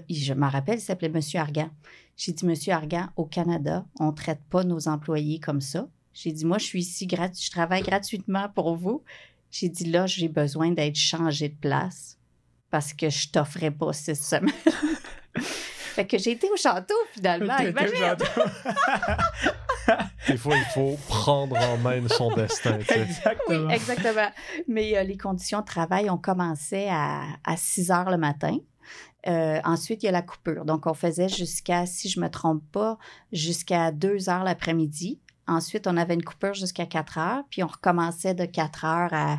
je 0.10 0.34
m'en 0.34 0.50
rappelle, 0.50 0.78
il 0.78 0.82
s'appelait 0.82 1.10
Monsieur 1.10 1.40
Argan. 1.40 1.70
J'ai 2.18 2.34
dit, 2.34 2.46
Monsieur 2.46 2.74
Argan, 2.74 3.10
au 3.16 3.26
Canada, 3.26 3.86
on 4.00 4.08
ne 4.08 4.12
traite 4.12 4.42
pas 4.50 4.64
nos 4.64 4.88
employés 4.88 5.40
comme 5.40 5.62
ça. 5.62 5.88
J'ai 6.14 6.32
dit, 6.32 6.46
moi, 6.46 6.58
je 6.58 6.66
suis 6.66 6.82
ici, 6.82 7.08
je 7.10 7.52
travaille 7.52 7.82
gratuitement 7.84 8.50
pour 8.50 8.76
vous. 8.76 9.04
J'ai 9.50 9.70
dit, 9.70 9.86
là, 9.86 10.06
j'ai 10.06 10.28
besoin 10.28 10.72
d'être 10.72 10.98
changé 10.98 11.50
de 11.50 11.56
place 11.56 12.18
parce 12.70 12.94
que 12.94 13.10
je 13.10 13.30
t'offrais 13.30 13.72
pas 13.72 13.94
six 13.94 14.16
semaines. 14.16 14.54
fait 15.36 16.06
que 16.06 16.18
j'ai 16.18 16.32
été 16.32 16.50
au 16.50 16.56
château, 16.56 16.96
finalement. 17.14 17.58
Au 17.60 17.68
Imagine! 17.68 17.96
château. 17.98 18.42
Des 20.28 20.38
fois, 20.38 20.56
il 20.56 20.66
faut 20.74 20.98
prendre 21.08 21.58
en 21.58 21.78
main 21.78 22.08
son 22.08 22.34
destin. 22.34 22.78
tu 22.80 22.86
sais. 22.86 23.02
Exactement. 23.02 23.68
Oui, 23.68 23.74
exactement. 23.74 24.30
Mais 24.68 24.98
euh, 24.98 25.04
les 25.04 25.18
conditions 25.18 25.62
de 25.62 25.66
travail, 25.66 26.10
on 26.10 26.18
commençait 26.18 26.90
à, 26.90 27.24
à 27.46 27.58
6 27.58 27.92
heures 27.92 28.10
le 28.10 28.18
matin. 28.18 28.58
Euh, 29.28 29.60
ensuite, 29.64 30.04
il 30.04 30.08
y 30.08 30.10
a 30.10 30.12
la 30.12 30.22
coupure. 30.22 30.66
Donc, 30.66 30.88
on 30.88 30.94
faisait 30.94 31.30
jusqu'à, 31.30 31.86
si 31.86 32.10
je 32.10 32.20
ne 32.20 32.26
me 32.26 32.30
trompe 32.30 32.64
pas, 32.72 32.98
jusqu'à 33.32 33.92
2 33.92 34.30
heures 34.30 34.44
l'après-midi. 34.44 35.20
Ensuite, 35.48 35.88
on 35.88 35.98
avait 35.98 36.14
une 36.14 36.24
coupure 36.24 36.54
jusqu'à 36.54 36.86
4 36.86 37.18
heures, 37.18 37.44
puis 37.50 37.64
on 37.64 37.68
recommençait 37.68 38.34
de 38.34 38.46
4 38.46 38.86
heures 38.86 39.14
à 39.14 39.38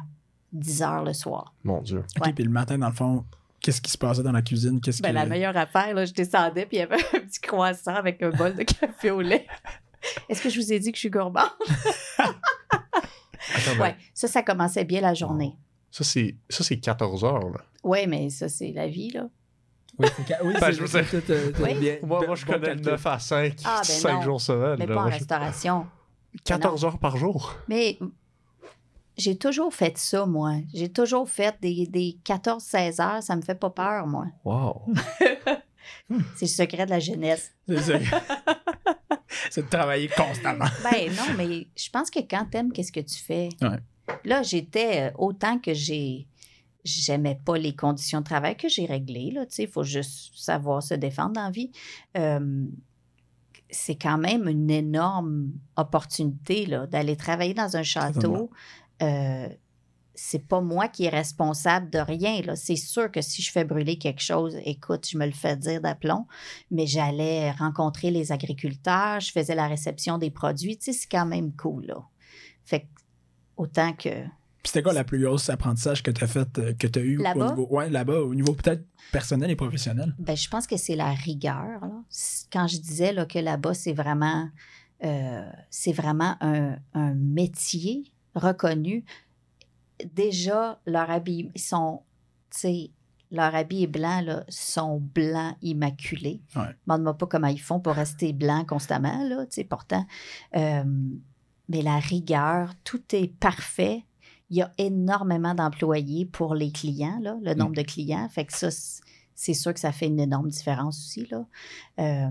10 0.52 0.82
heures 0.82 1.04
le 1.04 1.12
soir. 1.12 1.54
Mon 1.64 1.80
Dieu. 1.80 2.04
Ouais. 2.20 2.32
puis 2.32 2.44
le 2.44 2.50
matin, 2.50 2.76
dans 2.78 2.88
le 2.88 2.94
fond, 2.94 3.24
qu'est-ce 3.60 3.80
qui 3.80 3.90
se 3.90 3.98
passait 3.98 4.22
dans 4.22 4.32
la 4.32 4.42
cuisine? 4.42 4.80
Qu'est-ce 4.80 5.00
Ben, 5.02 5.10
que... 5.10 5.14
la 5.14 5.26
meilleure 5.26 5.56
affaire, 5.56 5.94
là, 5.94 6.04
je 6.04 6.12
descendais, 6.12 6.66
puis 6.66 6.76
il 6.76 6.80
y 6.80 6.82
avait 6.82 6.96
un 7.14 7.20
petit 7.20 7.40
croissant 7.40 7.94
avec 7.94 8.22
un 8.22 8.30
bol 8.30 8.54
de 8.54 8.64
café 8.64 9.10
au 9.10 9.20
lait. 9.20 9.46
Est-ce 10.28 10.42
que 10.42 10.48
je 10.50 10.60
vous 10.60 10.72
ai 10.72 10.78
dit 10.78 10.90
que 10.92 10.96
je 10.96 11.00
suis 11.00 11.10
gourmande? 11.10 11.48
Attends, 12.18 13.74
mais 13.78 13.82
Oui, 13.82 13.88
ça, 14.14 14.28
ça 14.28 14.42
commençait 14.42 14.84
bien 14.84 15.00
la 15.00 15.14
journée. 15.14 15.56
ça, 15.90 16.04
c'est, 16.04 16.36
ça, 16.48 16.62
c'est 16.64 16.78
14 16.78 17.24
heures. 17.24 17.48
Là. 17.50 17.60
Oui, 17.84 18.06
mais 18.06 18.30
ça, 18.30 18.48
c'est 18.48 18.72
la 18.72 18.86
vie, 18.88 19.10
là. 19.10 19.28
Oui, 19.98 20.08
oui, 20.44 20.54
Ben, 20.58 20.72
c'est 20.72 20.72
je 20.72 21.62
Oui. 21.62 21.74
bien- 21.74 21.98
Moi, 22.02 22.24
moi 22.26 22.34
je 22.34 22.46
bon 22.46 22.52
connais 22.54 22.68
le 22.70 22.74
calcul. 22.76 22.92
9 22.92 23.06
à 23.06 23.18
5, 23.18 23.54
Ah, 23.64 23.76
ben 23.78 23.84
5 23.84 24.12
non. 24.14 24.22
jours 24.22 24.40
semaine. 24.40 24.76
Mais 24.78 24.86
là. 24.86 24.94
pas 24.94 25.02
en 25.02 25.10
restauration. 25.10 25.86
14 26.44 26.84
heures 26.86 26.98
par 26.98 27.18
jour. 27.18 27.54
Mais 27.68 27.98
j'ai 29.18 29.36
toujours 29.36 29.74
fait 29.74 29.98
ça, 29.98 30.24
moi. 30.24 30.54
J'ai 30.72 30.90
toujours 30.90 31.28
fait 31.28 31.54
des, 31.60 31.86
des 31.86 32.16
14-16 32.24 33.02
heures. 33.02 33.22
Ça 33.22 33.36
me 33.36 33.42
fait 33.42 33.54
pas 33.54 33.68
peur, 33.68 34.06
moi. 34.06 34.26
Wow. 34.44 34.82
C'est 36.36 36.46
le 36.46 36.50
secret 36.50 36.86
de 36.86 36.90
la 36.90 37.00
jeunesse. 37.00 37.52
C'est 37.68 39.62
de 39.62 39.68
travailler 39.68 40.08
constamment. 40.08 40.66
Ben 40.82 41.10
non, 41.12 41.34
mais 41.36 41.66
je 41.76 41.90
pense 41.90 42.10
que 42.10 42.20
quand 42.20 42.46
t'aimes, 42.50 42.72
qu'est-ce 42.72 42.92
que 42.92 43.00
tu 43.00 43.18
fais? 43.18 43.48
Ouais. 43.60 43.78
Là, 44.24 44.42
j'étais, 44.42 45.08
euh, 45.08 45.14
autant 45.18 45.58
que 45.58 45.74
j'ai... 45.74 46.26
J'aimais 46.84 47.38
pas 47.44 47.58
les 47.58 47.76
conditions 47.76 48.18
de 48.18 48.24
travail 48.24 48.56
que 48.56 48.68
j'ai 48.68 48.86
réglées, 48.86 49.30
là, 49.30 49.44
il 49.56 49.68
faut 49.68 49.84
juste 49.84 50.32
savoir 50.34 50.82
se 50.82 50.94
défendre 50.94 51.34
dans 51.34 51.44
la 51.44 51.50
vie. 51.52 51.70
Euh, 52.18 52.66
c'est 53.70 53.94
quand 53.94 54.18
même 54.18 54.48
une 54.48 54.68
énorme 54.68 55.52
opportunité, 55.76 56.66
là, 56.66 56.88
d'aller 56.88 57.16
travailler 57.16 57.54
dans 57.54 57.76
un 57.76 57.84
château. 57.84 58.50
Euh, 59.00 59.48
c'est 60.14 60.46
pas 60.46 60.60
moi 60.60 60.88
qui 60.88 61.04
est 61.04 61.10
responsable 61.10 61.90
de 61.90 61.98
rien. 61.98 62.42
Là. 62.42 62.56
C'est 62.56 62.76
sûr 62.76 63.10
que 63.10 63.22
si 63.22 63.42
je 63.42 63.50
fais 63.50 63.64
brûler 63.64 63.96
quelque 63.98 64.20
chose, 64.22 64.56
écoute, 64.64 65.08
je 65.10 65.16
me 65.18 65.24
le 65.26 65.32
fais 65.32 65.56
dire 65.56 65.80
d'aplomb, 65.80 66.26
mais 66.70 66.86
j'allais 66.86 67.50
rencontrer 67.52 68.10
les 68.10 68.32
agriculteurs, 68.32 69.20
je 69.20 69.32
faisais 69.32 69.54
la 69.54 69.66
réception 69.68 70.18
des 70.18 70.30
produits. 70.30 70.76
Tu 70.76 70.92
sais, 70.92 70.98
c'est 70.98 71.08
quand 71.10 71.26
même 71.26 71.52
cool, 71.56 71.86
là. 71.86 72.04
Fait 72.64 72.80
que, 72.80 72.86
autant 73.56 73.92
que... 73.92 74.10
Puis 74.62 74.70
c'était 74.70 74.82
quoi 74.84 74.92
la 74.92 75.02
plus 75.02 75.20
grosse 75.24 75.50
apprentissage 75.50 76.04
que 76.04 76.12
tu 76.12 76.22
as 76.22 76.28
fait, 76.28 76.58
euh, 76.58 76.72
que 76.74 76.86
tu 76.86 76.98
as 76.98 77.02
eu 77.02 77.16
Là-bas? 77.16 77.46
au 77.46 77.50
niveau, 77.50 77.66
ouais, 77.74 77.90
là-bas, 77.90 78.20
au 78.20 78.34
niveau 78.34 78.52
peut-être 78.52 78.84
personnel 79.10 79.50
et 79.50 79.56
professionnel? 79.56 80.14
Ben, 80.20 80.36
je 80.36 80.48
pense 80.48 80.68
que 80.68 80.76
c'est 80.76 80.94
la 80.94 81.10
rigueur. 81.10 81.80
là. 81.80 81.90
Quand 82.52 82.68
je 82.68 82.76
disais 82.78 83.12
là, 83.12 83.26
que 83.26 83.40
là-bas, 83.40 83.74
c'est 83.74 83.92
vraiment, 83.92 84.48
euh, 85.02 85.50
c'est 85.70 85.92
vraiment 85.92 86.36
un, 86.40 86.76
un 86.94 87.12
métier 87.14 88.12
reconnu, 88.36 89.04
déjà, 90.12 90.80
leur 90.86 91.10
habit, 91.10 91.50
ils 91.54 91.60
sont, 91.60 92.02
tu 92.50 92.58
sais, 92.58 92.90
leur 93.30 93.54
habit 93.54 93.84
est 93.84 93.88
blanc, 93.88 94.20
là, 94.20 94.44
sont 94.48 95.00
blancs 95.00 95.56
immaculés. 95.62 96.42
Ouais. 96.54 96.76
Demande-moi 96.86 97.16
pas 97.16 97.26
comment 97.26 97.48
ils 97.48 97.60
font 97.60 97.80
pour 97.80 97.94
rester 97.94 98.32
blancs 98.32 98.68
constamment, 98.68 99.24
là, 99.24 99.46
tu 99.46 99.54
sais, 99.54 99.64
pourtant. 99.64 100.06
Euh, 100.54 100.84
mais 101.68 101.82
la 101.82 101.98
rigueur, 101.98 102.74
tout 102.84 103.02
est 103.12 103.28
parfait. 103.28 104.04
Il 104.50 104.58
y 104.58 104.62
a 104.62 104.70
énormément 104.76 105.54
d'employés 105.54 106.26
pour 106.26 106.54
les 106.54 106.70
clients, 106.70 107.18
là, 107.22 107.38
le 107.42 107.54
nombre 107.54 107.74
de 107.74 107.82
clients. 107.82 108.28
Fait 108.28 108.44
que 108.44 108.52
ça, 108.52 108.68
c'est 109.34 109.54
sûr 109.54 109.72
que 109.72 109.80
ça 109.80 109.92
fait 109.92 110.08
une 110.08 110.20
énorme 110.20 110.50
différence 110.50 110.98
aussi, 110.98 111.26
là. 111.30 111.46
Euh, 112.00 112.30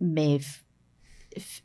mais 0.00 0.38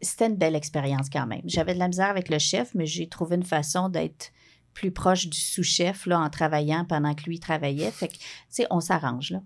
c'était 0.01 0.27
une 0.27 0.35
belle 0.35 0.55
expérience 0.55 1.11
quand 1.11 1.27
même. 1.27 1.41
J'avais 1.45 1.75
de 1.75 1.79
la 1.79 1.87
misère 1.87 2.09
avec 2.09 2.29
le 2.29 2.39
chef, 2.39 2.73
mais 2.73 2.87
j'ai 2.87 3.07
trouvé 3.07 3.35
une 3.35 3.43
façon 3.43 3.89
d'être 3.89 4.31
plus 4.79 4.91
proche 4.91 5.27
du 5.27 5.37
sous-chef 5.37 6.05
là, 6.05 6.21
en 6.21 6.29
travaillant 6.29 6.85
pendant 6.85 7.13
que 7.13 7.23
lui 7.25 7.37
travaillait. 7.37 7.91
Fait 7.91 8.07
que, 8.07 8.13
tu 8.13 8.19
sais, 8.47 8.67
on 8.69 8.79
s'arrange, 8.79 9.31
là. 9.31 9.41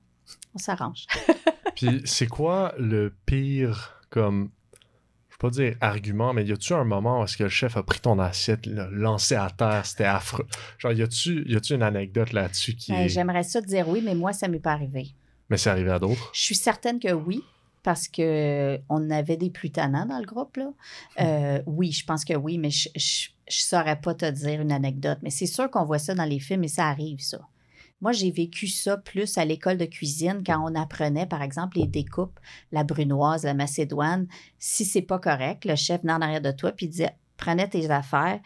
On 0.53 0.59
s'arrange. 0.59 1.07
Puis 1.75 2.03
c'est 2.05 2.27
quoi 2.27 2.75
le 2.77 3.15
pire 3.25 3.99
comme 4.11 4.51
je 5.29 5.37
peux 5.39 5.47
pas 5.47 5.49
dire 5.49 5.75
argument, 5.81 6.33
mais 6.33 6.45
y 6.45 6.51
a-tu 6.51 6.73
un 6.73 6.83
moment 6.83 7.21
où 7.21 7.23
est-ce 7.23 7.35
que 7.35 7.43
le 7.43 7.49
chef 7.49 7.75
a 7.77 7.81
pris 7.81 7.99
ton 7.99 8.19
assiette, 8.19 8.67
l'a 8.67 8.87
lancé 8.91 9.33
à 9.33 9.49
terre, 9.49 9.83
c'était 9.87 10.03
affreux? 10.03 10.45
Genre 10.77 10.93
y 10.93 11.01
a-tu 11.01 11.43
y 11.49 11.55
a-tu 11.55 11.73
une 11.73 11.81
anecdote 11.81 12.31
là-dessus 12.31 12.75
qui 12.75 12.91
Ben, 12.91 12.99
est... 12.99 13.09
J'aimerais 13.09 13.41
ça 13.41 13.59
te 13.59 13.65
dire 13.65 13.89
oui, 13.89 14.03
mais 14.05 14.13
moi, 14.13 14.33
ça 14.33 14.47
m'est 14.47 14.59
pas 14.59 14.73
arrivé. 14.73 15.15
Mais 15.49 15.57
c'est 15.57 15.71
arrivé 15.71 15.89
à 15.89 15.97
d'autres? 15.97 16.29
Je 16.35 16.41
suis 16.41 16.55
certaine 16.55 16.99
que 16.99 17.11
oui, 17.11 17.41
parce 17.81 18.07
que 18.07 18.79
on 18.87 19.09
avait 19.09 19.37
des 19.37 19.49
plus 19.49 19.71
tannants 19.71 20.05
dans 20.05 20.19
le 20.19 20.25
groupe. 20.25 20.57
Là. 20.57 20.71
Euh, 21.19 21.63
oui, 21.65 21.91
je 21.91 22.05
pense 22.05 22.23
que 22.23 22.35
oui, 22.35 22.59
mais 22.59 22.69
je 22.69 23.29
ne 23.47 23.51
saurais 23.79 23.99
pas 23.99 24.13
te 24.13 24.29
dire 24.29 24.61
une 24.61 24.71
anecdote. 24.71 25.19
Mais 25.21 25.29
c'est 25.29 25.45
sûr 25.45 25.69
qu'on 25.69 25.85
voit 25.85 25.99
ça 25.99 26.13
dans 26.15 26.25
les 26.25 26.39
films 26.39 26.63
et 26.63 26.67
ça 26.69 26.87
arrive, 26.87 27.19
ça. 27.19 27.39
Moi, 28.01 28.11
j'ai 28.11 28.31
vécu 28.31 28.67
ça 28.67 28.97
plus 28.97 29.37
à 29.37 29.45
l'école 29.45 29.77
de 29.77 29.85
cuisine 29.85 30.43
quand 30.45 30.59
on 30.69 30.75
apprenait, 30.75 31.25
par 31.25 31.41
exemple, 31.41 31.77
les 31.77 31.87
découpes, 31.87 32.37
la 32.73 32.83
brunoise, 32.83 33.43
la 33.43 33.53
macédoine. 33.53 34.27
Si 34.59 34.83
c'est 34.83 35.01
pas 35.01 35.19
correct, 35.19 35.63
le 35.65 35.75
chef 35.75 36.01
venait 36.01 36.11
en 36.13 36.21
arrière 36.21 36.41
de 36.41 36.51
toi 36.51 36.71
puis 36.73 36.87
il 36.87 36.89
disait 36.89 37.15
prenez 37.37 37.69
tes 37.69 37.89
affaires, 37.91 38.39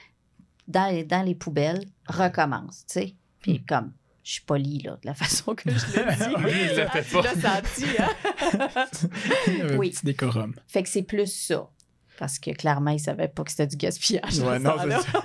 dans, 0.68 0.92
les- 0.92 1.04
dans 1.06 1.24
les 1.24 1.34
poubelles, 1.36 1.86
recommence, 2.08 2.86
tu 2.88 2.94
sais. 3.00 3.16
Puis 3.40 3.60
Hmm. 3.60 3.66
comme, 3.68 3.94
je 4.24 4.32
suis 4.34 4.42
polie, 4.44 4.80
là, 4.84 4.98
de 5.02 5.08
la 5.08 5.14
façon 5.16 5.56
que 5.56 5.70
je 5.72 5.76
le 5.76 5.76
dis. 6.16 6.44
Lui, 6.44 6.72
il 6.72 6.76
l'a 6.78 6.90
fait 6.92 7.04
Tu 7.04 7.16
l'as 7.16 7.34
senti, 7.34 7.86
hein? 7.98 8.68
Il 9.48 9.62
avait 9.62 9.78
Oui. 9.78 9.90
petit 9.92 10.06
décorum. 10.06 10.54
Fait 10.68 10.84
que 10.84 10.90
c'est 10.90 11.04
plus 11.04 11.32
ça. 11.32 11.70
Parce 12.18 12.40
que 12.40 12.52
clairement, 12.52 12.92
ils 12.92 13.00
savaient 13.00 13.28
pas 13.28 13.44
que 13.44 13.52
c'était 13.52 13.68
du 13.68 13.78
gaspillage. 13.78 14.40
Ouais, 14.40 14.56
à 14.56 14.60
ce 14.60 14.64
non, 14.64 14.78
temps-là. 14.78 15.00
c'est 15.00 15.12
ça. 15.12 15.24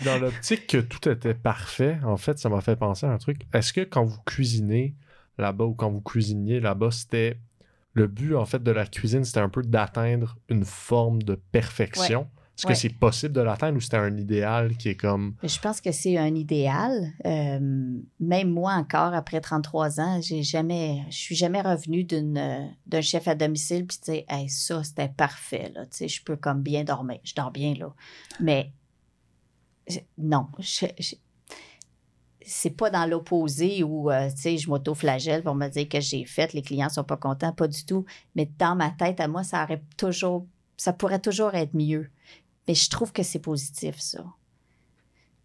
Dans 0.04 0.18
l'optique 0.18 0.66
que 0.66 0.78
tout 0.78 1.08
était 1.08 1.34
parfait, 1.34 1.98
en 2.04 2.16
fait, 2.16 2.38
ça 2.38 2.48
m'a 2.48 2.62
fait 2.62 2.76
penser 2.76 3.04
à 3.04 3.10
un 3.10 3.18
truc. 3.18 3.42
Est-ce 3.52 3.72
que 3.72 3.82
quand 3.82 4.04
vous 4.04 4.18
cuisinez 4.24 4.94
là-bas 5.36 5.64
ou 5.64 5.74
quand 5.74 5.90
vous 5.90 6.00
cuisiniez 6.00 6.58
là-bas, 6.58 6.90
c'était 6.90 7.38
le 7.92 8.06
but 8.06 8.34
en 8.34 8.46
fait 8.46 8.62
de 8.62 8.70
la 8.70 8.86
cuisine, 8.86 9.24
c'était 9.24 9.40
un 9.40 9.48
peu 9.48 9.62
d'atteindre 9.62 10.38
une 10.48 10.64
forme 10.64 11.22
de 11.22 11.34
perfection? 11.34 12.28
Est-ce 12.60 12.66
Ouais. 12.66 12.72
que 12.74 12.78
c'est 12.78 12.88
possible 12.98 13.32
de 13.34 13.40
l'atteindre 13.40 13.78
ou 13.78 13.80
c'était 13.80 13.96
un 13.96 14.14
idéal 14.16 14.76
qui 14.76 14.90
est 14.90 14.94
comme 14.94 15.34
Je 15.42 15.58
pense 15.60 15.80
que 15.80 15.92
c'est 15.92 16.18
un 16.18 16.34
idéal. 16.34 17.12
Euh, 17.24 17.58
même 18.20 18.50
moi 18.50 18.74
encore, 18.74 19.14
après 19.14 19.40
33 19.40 19.98
ans, 19.98 20.20
j'ai 20.22 20.42
jamais, 20.42 21.02
je 21.08 21.16
suis 21.16 21.34
jamais 21.36 21.62
revenue 21.62 22.04
d'une, 22.04 22.70
d'un 22.86 23.00
chef 23.00 23.28
à 23.28 23.34
domicile 23.34 23.86
puis 23.86 23.96
tu 23.96 24.12
sais, 24.12 24.26
Hey, 24.28 24.48
ça 24.50 24.84
c'était 24.84 25.08
parfait 25.08 25.72
là. 25.74 25.86
Tu 25.86 25.96
sais, 25.96 26.08
je 26.08 26.22
peux 26.22 26.36
comme 26.36 26.60
bien 26.62 26.84
dormir, 26.84 27.18
je 27.24 27.34
dors 27.34 27.50
bien 27.50 27.72
là. 27.74 27.94
Mais 28.40 28.72
non, 30.18 30.46
je, 30.58 30.86
je- 30.98 31.14
c'est 32.42 32.70
pas 32.70 32.90
dans 32.90 33.06
l'opposé 33.06 33.82
où 33.84 34.10
euh, 34.10 34.28
tu 34.30 34.36
sais, 34.42 34.58
je 34.58 34.68
m'auto-flagelle 34.68 35.42
pour 35.42 35.54
me 35.54 35.68
dire 35.68 35.88
que 35.88 36.00
j'ai 36.00 36.24
fait, 36.24 36.52
les 36.52 36.62
clients 36.62 36.88
sont 36.88 37.04
pas 37.04 37.16
contents, 37.16 37.52
pas 37.52 37.68
du 37.68 37.84
tout. 37.84 38.04
Mais 38.34 38.50
dans 38.58 38.74
ma 38.74 38.90
tête 38.90 39.20
à 39.20 39.28
moi, 39.28 39.44
ça 39.44 39.62
aurait 39.62 39.82
toujours, 39.96 40.46
ça 40.76 40.92
pourrait 40.92 41.20
toujours 41.20 41.54
être 41.54 41.74
mieux. 41.74 42.10
Mais 42.70 42.74
je 42.76 42.88
trouve 42.88 43.12
que 43.12 43.24
c'est 43.24 43.40
positif 43.40 43.98
ça. 43.98 44.24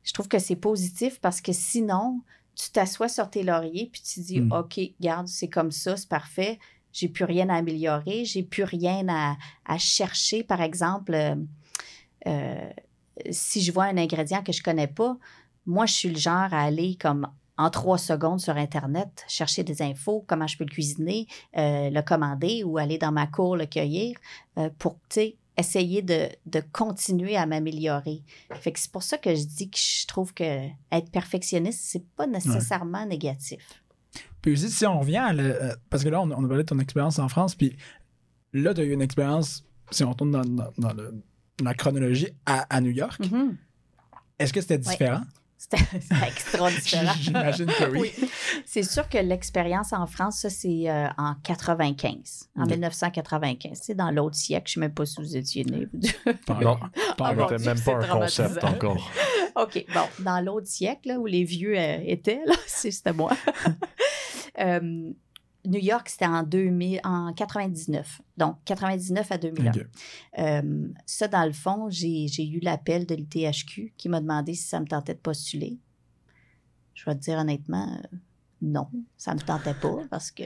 Je 0.03 0.13
trouve 0.13 0.27
que 0.27 0.37
c'est 0.37 0.55
positif 0.55 1.19
parce 1.19 1.41
que 1.41 1.53
sinon, 1.53 2.21
tu 2.53 2.69
t'assois 2.69 3.09
sur 3.09 3.31
tes 3.31 3.41
lauriers 3.41 3.89
puis 3.91 4.03
tu 4.03 4.19
dis 4.19 4.41
Mm. 4.41 4.51
OK, 4.51 4.79
garde, 5.01 5.27
c'est 5.27 5.47
comme 5.47 5.71
ça, 5.71 5.97
c'est 5.97 6.07
parfait. 6.07 6.59
J'ai 6.93 7.09
plus 7.09 7.25
rien 7.25 7.49
à 7.49 7.55
améliorer, 7.55 8.25
j'ai 8.25 8.43
plus 8.43 8.63
rien 8.63 9.07
à, 9.09 9.37
à 9.65 9.79
chercher. 9.79 10.43
Par 10.43 10.61
exemple, 10.61 11.15
euh, 11.15 11.35
euh, 12.27 12.69
si 13.31 13.63
je 13.63 13.71
vois 13.71 13.85
un 13.85 13.97
ingrédient 13.97 14.43
que 14.43 14.51
je 14.51 14.61
connais 14.61 14.85
pas, 14.85 15.17
moi, 15.65 15.87
je 15.87 15.93
suis 15.93 16.09
le 16.09 16.19
genre 16.19 16.53
à 16.53 16.61
aller 16.61 16.95
comme 17.01 17.27
en 17.57 17.71
trois 17.71 17.97
secondes 17.97 18.39
sur 18.39 18.55
Internet, 18.55 19.25
chercher 19.27 19.63
des 19.63 19.81
infos, 19.81 20.23
comment 20.27 20.45
je 20.45 20.59
peux 20.59 20.65
le 20.65 20.69
cuisiner, 20.69 21.25
euh, 21.57 21.89
le 21.89 22.01
commander 22.03 22.63
ou 22.63 22.77
aller 22.77 22.99
dans 22.99 23.11
ma 23.11 23.25
cour 23.25 23.57
le 23.57 23.65
cueillir 23.65 24.15
euh, 24.59 24.69
pour, 24.77 24.99
tu 25.09 25.15
sais, 25.15 25.37
essayer 25.57 26.01
de, 26.01 26.27
de 26.45 26.61
continuer 26.71 27.35
à 27.37 27.45
m'améliorer. 27.45 28.23
Fait 28.55 28.71
que 28.71 28.79
c'est 28.79 28.91
pour 28.91 29.03
ça 29.03 29.17
que 29.17 29.33
je 29.35 29.43
dis 29.45 29.69
que 29.69 29.77
je 29.77 30.05
trouve 30.07 30.33
que 30.33 30.67
être 30.91 31.09
perfectionniste, 31.11 31.79
c'est 31.83 32.05
pas 32.15 32.27
nécessairement 32.27 33.05
négatif. 33.05 33.81
Puis 34.41 34.53
aussi, 34.53 34.69
si 34.69 34.85
on 34.85 34.99
revient 34.99 35.17
à 35.17 35.33
le- 35.33 35.63
euh, 35.63 35.75
parce 35.89 36.03
que 36.03 36.09
là, 36.09 36.21
on, 36.21 36.29
on 36.31 36.43
a 36.45 36.47
parlé 36.47 36.63
de 36.63 36.67
ton 36.69 36.79
expérience 36.79 37.19
en 37.19 37.29
France, 37.29 37.55
puis 37.55 37.75
là, 38.53 38.73
tu 38.73 38.81
as 38.81 38.83
eu 38.83 38.91
une 38.91 39.01
expérience, 39.01 39.65
si 39.91 40.03
on 40.03 40.09
retourne 40.11 40.31
dans, 40.31 40.41
dans- 40.45 40.71
dans 40.77 40.93
le- 40.93 41.23
dans 41.57 41.65
la 41.65 41.73
chronologie, 41.73 42.27
à, 42.45 42.61
à 42.75 42.81
New 42.81 42.91
York. 42.91 43.19
Mhm. 43.31 43.55
Est-ce 44.39 44.51
que 44.51 44.59
c'était 44.61 44.77
différent? 44.77 45.23
C'était 45.69 45.83
extra 46.27 46.69
différent. 46.69 47.13
J'imagine 47.19 47.65
que 47.67 47.89
oui. 47.97 48.11
C'est 48.65 48.83
sûr 48.83 49.07
que 49.09 49.17
l'expérience 49.17 49.93
en 49.93 50.05
France, 50.07 50.39
ça, 50.39 50.49
c'est 50.49 50.89
euh, 50.89 51.07
en 51.17 51.35
95, 51.43 52.49
en 52.57 52.63
Ok. 52.63 52.69
1995. 52.71 53.79
C'est 53.81 53.95
dans 53.95 54.11
l'autre 54.11 54.35
siècle. 54.35 54.63
Je 54.67 54.71
ne 54.71 54.73
sais 54.73 54.87
même 54.87 54.93
pas 54.93 55.05
si 55.05 55.15
vous 55.21 55.35
étiez 55.35 55.63
nés. 55.65 55.87
Pas 56.45 56.59
Non. 56.61 56.77
Ah 57.19 57.33
bon. 57.33 57.47
même 57.59 57.79
pas 57.81 57.95
un 57.95 58.07
concept 58.07 58.63
encore. 58.63 59.11
OK, 59.55 59.85
bon, 59.93 60.23
dans 60.23 60.41
l'autre 60.43 60.67
siècle, 60.67 61.07
là, 61.07 61.19
où 61.19 61.25
les 61.25 61.43
vieux 61.45 61.77
euh, 61.77 61.97
étaient, 62.05 62.41
là, 62.45 62.55
c'est- 62.67 62.91
c'était 62.91 63.13
moi. 63.13 63.31
Euh, 64.59 65.11
New 65.67 65.79
York, 65.79 66.09
c'était 66.09 66.25
en, 66.25 66.43
2000, 66.43 67.01
en 67.03 67.33
99. 67.33 68.21
Donc, 68.37 68.57
99 68.65 69.31
à 69.31 69.37
2001. 69.37 69.71
Ok. 69.71 69.85
Euh, 70.39 70.87
ça, 71.05 71.27
dans 71.27 71.45
le 71.45 71.53
fond, 71.53 71.87
j'ai 71.89 72.47
eu 72.47 72.59
l'appel 72.59 73.05
de 73.05 73.15
l'ITHQ 73.15 73.93
qui 73.97 74.09
m'a 74.09 74.21
demandé 74.21 74.53
si 74.53 74.67
ça 74.67 74.79
me 74.79 74.85
tentait 74.85 75.13
de 75.13 75.19
postuler. 75.19 75.79
Je 76.93 77.05
vais 77.05 77.15
te 77.15 77.21
dire 77.21 77.37
honnêtement, 77.37 77.91
euh, 77.91 78.17
non, 78.61 78.87
ça 79.17 79.33
me 79.33 79.39
tentait 79.39 79.73
pas 79.73 79.97
parce 80.09 80.31
que 80.31 80.43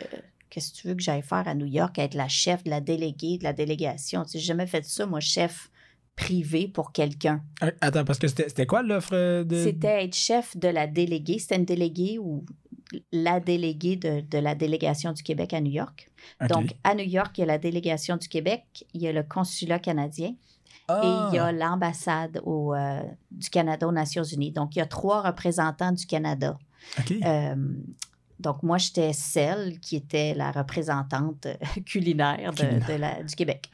qu'est-ce 0.50 0.72
que 0.74 0.78
tu 0.78 0.88
veux 0.88 0.96
que 0.96 1.02
j'aille 1.02 1.22
faire 1.22 1.48
à 1.48 1.54
New 1.54 1.68
York, 1.68 1.98
être 2.00 2.16
la 2.16 2.28
chef 2.28 2.64
de 2.64 2.70
la 2.70 2.82
déléguée, 2.82 3.38
de 3.38 3.44
la 3.44 3.54
délégation? 3.54 4.24
Tu 4.24 4.32
sais, 4.32 4.40
j'ai 4.40 4.46
jamais 4.46 4.68
fait 4.68 4.84
ça, 4.84 5.06
moi, 5.06 5.20
chef 5.20 5.70
privé 6.16 6.68
pour 6.68 6.92
quelqu'un. 6.92 7.44
Euh, 7.64 7.72
Attends, 7.82 8.04
parce 8.04 8.20
que 8.20 8.28
c'était 8.28 8.50
c'était 8.50 8.66
quoi 8.66 8.84
l'offre 8.84 9.44
de. 9.44 9.64
C'était 9.64 10.04
être 10.06 10.16
chef 10.16 10.58
de 10.58 10.68
la 10.68 10.86
déléguée. 10.88 11.40
C'était 11.40 11.56
une 11.56 11.66
déléguée 11.66 12.20
ou 12.20 12.46
la 13.12 13.40
déléguée 13.40 13.96
de, 13.96 14.22
de 14.22 14.38
la 14.38 14.56
délégation 14.56 15.12
du 15.14 15.22
Québec 15.24 15.54
à 15.54 15.62
New 15.62 15.72
York. 15.72 16.10
Donc, 16.50 16.76
à 16.84 16.96
New 16.96 17.06
York, 17.06 17.38
il 17.38 17.42
y 17.42 17.44
a 17.44 17.48
la 17.48 17.58
délégation 17.58 18.18
du 18.18 18.28
Québec, 18.28 18.64
il 18.94 19.02
y 19.02 19.08
a 19.08 19.12
le 19.12 19.24
consulat 19.24 19.80
canadien 19.80 20.34
Ah! 20.88 21.02
et 21.04 21.08
il 21.32 21.36
y 21.36 21.40
a 21.40 21.52
l'ambassade 21.52 22.42
au, 22.44 22.74
euh, 22.74 23.02
du 23.32 23.50
Canada 23.50 23.88
aux 23.88 23.92
Nations 23.92 24.24
Unies. 24.24 24.52
Donc, 24.52 24.76
il 24.76 24.80
y 24.80 24.82
a 24.82 24.86
trois 24.88 25.22
représentants 25.22 25.92
du 25.92 26.06
Canada. 26.06 26.58
Euh, 27.24 27.56
donc, 28.40 28.64
moi, 28.64 28.78
j'étais 28.78 29.12
celle 29.14 29.80
qui 29.82 29.98
était 29.98 30.34
la 30.34 30.52
représentante 30.52 31.46
culinaire, 31.86 32.52
de- 32.54 32.58
Culinaire. 32.58 32.88
de 32.88 32.94
la- 32.94 33.24
du 33.24 33.36
Québec. 33.36 33.70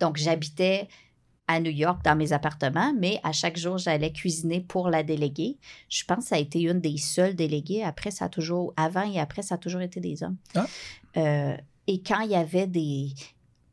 Donc, 0.00 0.16
j'habitais 0.16 0.88
à 1.50 1.58
New 1.58 1.72
York 1.72 2.04
dans 2.04 2.14
mes 2.14 2.32
appartements, 2.32 2.94
mais 2.96 3.18
à 3.24 3.32
chaque 3.32 3.58
jour, 3.58 3.76
j'allais 3.76 4.12
cuisiner 4.12 4.60
pour 4.60 4.88
la 4.88 5.02
déléguée. 5.02 5.58
Je 5.88 6.04
pense 6.04 6.18
que 6.18 6.24
ça 6.28 6.36
a 6.36 6.38
été 6.38 6.60
une 6.60 6.80
des 6.80 6.96
seules 6.96 7.34
déléguées. 7.34 7.82
Après, 7.82 8.12
ça 8.12 8.26
a 8.26 8.28
toujours, 8.28 8.72
avant 8.76 9.02
et 9.02 9.18
après, 9.18 9.42
ça 9.42 9.56
a 9.56 9.58
toujours 9.58 9.80
été 9.80 9.98
des 9.98 10.22
hommes. 10.22 10.36
Ah. 10.54 10.66
Euh, 11.16 11.56
et 11.88 12.02
quand 12.02 12.20
il 12.20 12.30
y 12.30 12.36
avait 12.36 12.68
des. 12.68 13.08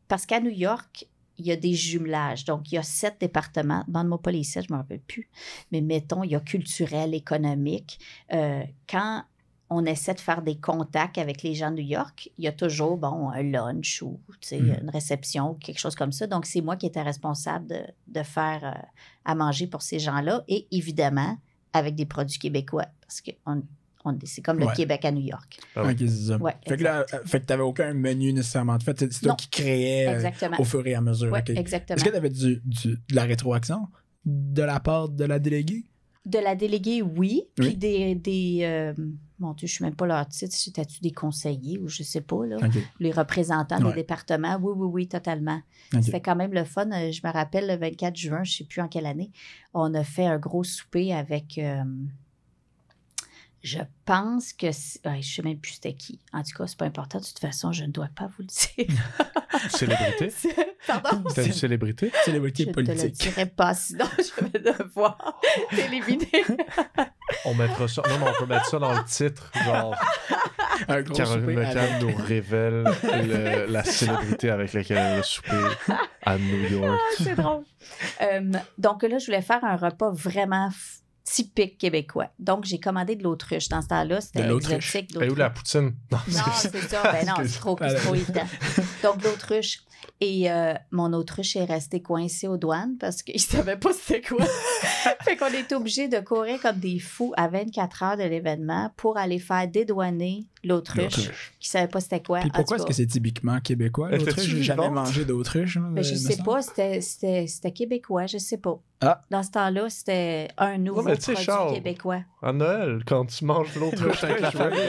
Parce 0.08 0.26
qu'à 0.26 0.40
New 0.40 0.50
York, 0.50 1.08
il 1.38 1.46
y 1.46 1.52
a 1.52 1.56
des 1.56 1.76
jumelages. 1.76 2.46
Donc, 2.46 2.72
il 2.72 2.76
y 2.76 2.78
a 2.80 2.84
sept 2.84 3.18
départements. 3.22 3.84
Demande-moi 3.88 4.24
pas 4.24 4.32
les 4.32 4.44
sept, 4.44 4.66
je 4.68 4.74
ne 4.74 4.78
me 4.78 4.82
rappelle 4.82 5.02
plus. 5.02 5.30
Mais 5.72 5.82
mettons, 5.82 6.24
il 6.24 6.32
y 6.32 6.36
a 6.36 6.40
culturel, 6.40 7.14
économique. 7.14 8.00
Euh, 8.34 8.64
quand 8.90 9.24
on 9.70 9.84
essaie 9.86 10.14
de 10.14 10.20
faire 10.22 10.42
des 10.42 10.56
contacts 10.58 11.18
avec 11.18 11.44
les 11.44 11.54
gens 11.54 11.72
de 11.72 11.76
New 11.82 11.88
York, 11.88 12.30
il 12.38 12.46
y 12.46 12.48
a 12.48 12.52
toujours, 12.54 12.98
bon, 12.98 13.30
un 13.30 13.44
lunch 13.44 14.02
ou 14.02 14.20
tu 14.40 14.48
sais, 14.48 14.60
Mhm. 14.60 14.78
une 14.84 14.90
réception 14.90 15.52
ou 15.52 15.54
quelque 15.56 15.80
chose 15.80 15.96
comme 15.96 16.12
ça. 16.14 16.26
Donc, 16.28 16.46
c'est 16.46 16.62
moi 16.62 16.78
qui 16.78 16.86
étais 16.86 17.02
responsable 17.02 17.68
de, 17.68 17.80
de 18.08 18.24
faire 18.24 18.62
euh, 18.64 18.82
à 19.26 19.36
manger 19.36 19.68
pour 19.68 19.82
ces 19.82 20.00
gens-là 20.00 20.44
et 20.48 20.68
évidemment 20.72 21.38
avec 21.74 21.96
des 21.96 22.06
produits 22.06 22.40
québécois 22.40 22.86
parce 23.02 23.20
que 23.20 23.32
on, 23.46 23.62
on- 24.06 24.18
c'est 24.24 24.42
comme 24.42 24.58
le 24.60 24.68
Ouais. 24.68 24.74
Québec 24.74 25.04
à 25.04 25.12
New 25.12 25.22
York. 25.26 25.60
Ah 25.76 25.84
oui. 25.86 26.10
Ça. 26.10 26.38
Ouais, 26.38 26.56
fait 26.66 26.78
que 26.78 26.84
là, 26.84 27.06
euh, 27.14 27.20
fait 27.26 27.42
que 27.42 27.46
t'avais 27.46 27.64
aucun 27.64 27.94
menu 27.94 28.32
nécessairement 28.32 28.78
de 28.78 28.84
fait. 28.84 28.98
C'est 29.00 29.20
toi 29.22 29.32
Non. 29.32 29.36
qui 29.36 29.50
créais 29.50 30.08
euh, 30.08 30.30
au 30.60 30.64
fur 30.64 30.88
et 30.88 30.96
à 30.96 31.02
mesure. 31.02 31.30
Ouais, 31.32 31.44
exactement. 31.50 31.98
Est-ce 31.98 32.06
que 32.06 32.10
t'avais 32.12 32.30
du, 32.30 32.62
du- 32.64 32.96
de 33.10 33.16
la 33.16 33.24
rétroaction 33.26 33.88
de 34.26 34.62
la 34.64 34.80
part 34.80 35.10
de 35.10 35.26
la 35.26 35.40
déléguée? 35.40 35.84
De 36.26 36.40
la 36.40 36.56
déléguée, 36.56 37.02
oui. 37.02 37.44
Puis 37.56 37.76
des. 37.76 38.16
des 38.16 38.60
euh, 38.64 38.94
mon 39.40 39.54
Dieu, 39.54 39.68
je 39.68 39.74
ne 39.74 39.78
sais 39.78 39.84
même 39.84 39.96
pas 39.96 40.06
leur 40.08 40.28
titre. 40.28 40.56
C'était-tu 40.56 41.00
des 41.02 41.12
conseillers 41.12 41.78
ou 41.80 41.88
je 41.88 42.04
sais 42.04 42.22
pas, 42.22 42.46
là. 42.46 42.58
Les 43.00 43.12
représentants 43.12 43.78
Ouais. 43.82 43.90
des 43.94 44.02
départements? 44.02 44.58
Oui, 44.62 44.74
oui, 44.76 44.88
oui, 44.92 45.08
totalement. 45.08 45.62
Ok. 45.94 46.04
C'était 46.04 46.22
quand 46.22 46.36
même 46.36 46.54
le 46.54 46.64
fun. 46.64 46.90
Euh, 46.92 47.12
Je 47.12 47.22
me 47.26 47.32
rappelle 47.32 47.68
le 47.68 47.76
24 47.76 48.16
juin, 48.16 48.44
je 48.44 48.52
ne 48.52 48.56
sais 48.58 48.64
plus 48.64 48.82
en 48.82 48.88
quelle 48.88 49.06
année, 49.06 49.32
on 49.74 49.94
a 49.94 50.04
fait 50.04 50.26
un 50.26 50.38
gros 50.40 50.64
souper 50.64 51.14
avec. 51.14 51.58
euh, 51.58 51.84
je 53.64 53.80
pense 54.06 54.54
que. 54.54 54.72
c'est- 54.72 55.06
ouais, 55.08 55.14
je 55.22 55.28
ne 55.30 55.36
sais 55.36 55.42
même 55.42 55.58
plus 55.60 55.74
c'était 55.74 55.94
qui. 55.94 56.20
En 56.34 56.44
tout 56.44 56.56
cas, 56.58 56.68
c'est 56.68 56.78
pas 56.78 56.86
important. 56.86 57.20
De 57.20 57.24
toute 57.26 57.40
façon, 57.40 57.72
je 57.72 57.84
ne 57.84 57.92
dois 57.92 58.10
pas 58.16 58.28
vous 58.28 58.44
le 58.44 58.86
dire. 58.86 58.96
Célébrité? 59.70 60.34
Pardon? 60.88 61.24
C'était 61.30 61.48
une 61.48 61.54
célébrité? 61.54 62.12
Célébrité 62.24 62.64
Je 62.64 62.70
ne 62.70 62.74
te 62.74 62.80
le 62.80 62.86
politique. 62.86 63.14
dirai 63.22 63.46
pas, 63.48 63.74
sinon 63.74 64.06
je 64.18 64.46
vais 64.46 64.60
devoir 64.60 65.40
t'éliminer. 65.72 66.30
On 67.46 67.54
mettra 67.56 67.88
ça. 67.88 68.02
Non, 68.08 68.20
mais 68.20 68.26
on 68.30 68.40
peut 68.40 68.46
mettre 68.54 68.66
ça 68.68 68.80
dans 68.80 68.94
le 68.94 69.04
titre. 69.06 69.52
Genre, 69.66 69.96
Un 70.88 71.02
gros 71.02 71.16
Caroline 71.16 71.42
souper 71.42 71.56
McCann 71.56 71.78
avec- 71.78 72.02
nous 72.02 72.16
révèle 72.24 72.84
le- 73.04 73.66
la 73.72 73.84
célébrité 73.84 74.50
avec 74.52 74.74
laquelle 74.74 74.98
elle 74.98 75.20
a 75.20 75.24
soupé 75.24 75.52
à 76.24 76.38
New 76.38 76.70
York. 76.70 77.00
C'est 77.18 77.36
drôle. 77.36 77.64
Euh, 78.22 78.52
donc 78.78 79.04
là, 79.04 79.18
je 79.18 79.26
voulais 79.26 79.42
faire 79.42 79.64
un 79.66 79.76
repas 79.76 80.12
vraiment 80.12 80.70
typique 81.30 81.78
québécois. 81.78 82.30
Donc, 82.40 82.66
j'ai 82.66 82.80
commandé 82.80 83.16
de 83.16 83.24
l'autruche. 83.24 83.68
Dans 83.70 83.82
ce 83.82 83.88
temps-là, 83.88 84.22
c'était 84.22 84.50
exotique. 84.50 85.16
Et 85.22 85.30
où 85.30 85.36
la 85.36 85.50
poutine? 85.50 85.94
Non, 86.12 86.18
Non, 86.28 86.42
c'est 86.56 86.78
ça. 86.88 87.04
Ben 87.12 87.26
non, 87.26 87.34
c'est 87.46 87.60
trop, 87.60 87.76
trop 87.76 88.16
évident. 88.16 88.48
Donc, 89.04 89.24
l'autruche. 89.24 89.80
Et 90.20 90.50
euh, 90.52 90.74
mon 90.92 91.14
autruche 91.14 91.56
est 91.56 91.66
resté 91.66 92.02
coincé 92.02 92.48
aux 92.48 92.58
douanes 92.58 92.98
parce 93.00 93.22
qu'il 93.22 93.36
ne 93.36 93.40
savait 93.40 93.78
pas 93.78 93.92
c'était 93.94 94.22
quoi. 94.22 94.44
fait 95.22 95.38
qu'on 95.38 95.48
était 95.48 95.76
obligé 95.76 96.08
de 96.08 96.20
courir 96.20 96.60
comme 96.60 96.80
des 96.80 96.98
fous 97.00 97.34
à 97.38 97.48
24 97.48 98.04
heures 98.04 98.18
de 98.18 98.24
l'événement 98.24 98.92
pour 98.98 99.18
aller 99.18 99.38
faire 99.40 99.68
dédouaner 99.68 100.46
L'autruche. 100.64 101.54
Qui 101.60 101.70
savait 101.70 101.88
pas 101.88 102.02
c'était 102.02 102.22
quoi. 102.22 102.40
Puis 102.42 102.50
pourquoi 102.50 102.78
est-ce 102.78 102.86
que 102.86 102.94
c'est 102.94 103.06
typiquement 103.06 103.60
québécois, 103.62 104.10
l'autruche? 104.10 104.44
J'ai 104.46 104.64
jamais 104.64 104.90
mangé 104.90 105.24
d'autruche. 105.24 105.78
ben, 105.78 106.04
je 106.04 106.16
sais 106.16 106.38
pas, 106.44 106.62
c'était- 106.62 107.00
c'était 107.02 107.46
c'était 107.48 107.72
québécois, 107.72 108.26
je 108.26 108.38
sais 108.40 108.58
pas. 108.58 108.80
Ah. 109.02 109.22
Dans 109.30 109.44
ce 109.44 109.52
temps-là, 109.52 109.90
c'était 109.90 110.48
un 110.58 110.78
nouveau 110.80 111.04
mais 111.04 111.16
tu 111.16 111.22
sais, 111.22 111.34
produit 111.34 111.46
Charles, 111.46 111.74
québécois. 111.76 112.22
À 112.42 112.52
Noël, 112.52 113.04
quand 113.06 113.26
tu 113.28 113.46
manges 113.46 113.76
l'autruche 113.80 114.24
avec 114.24 114.42
la 114.42 114.52
famille. 114.52 114.80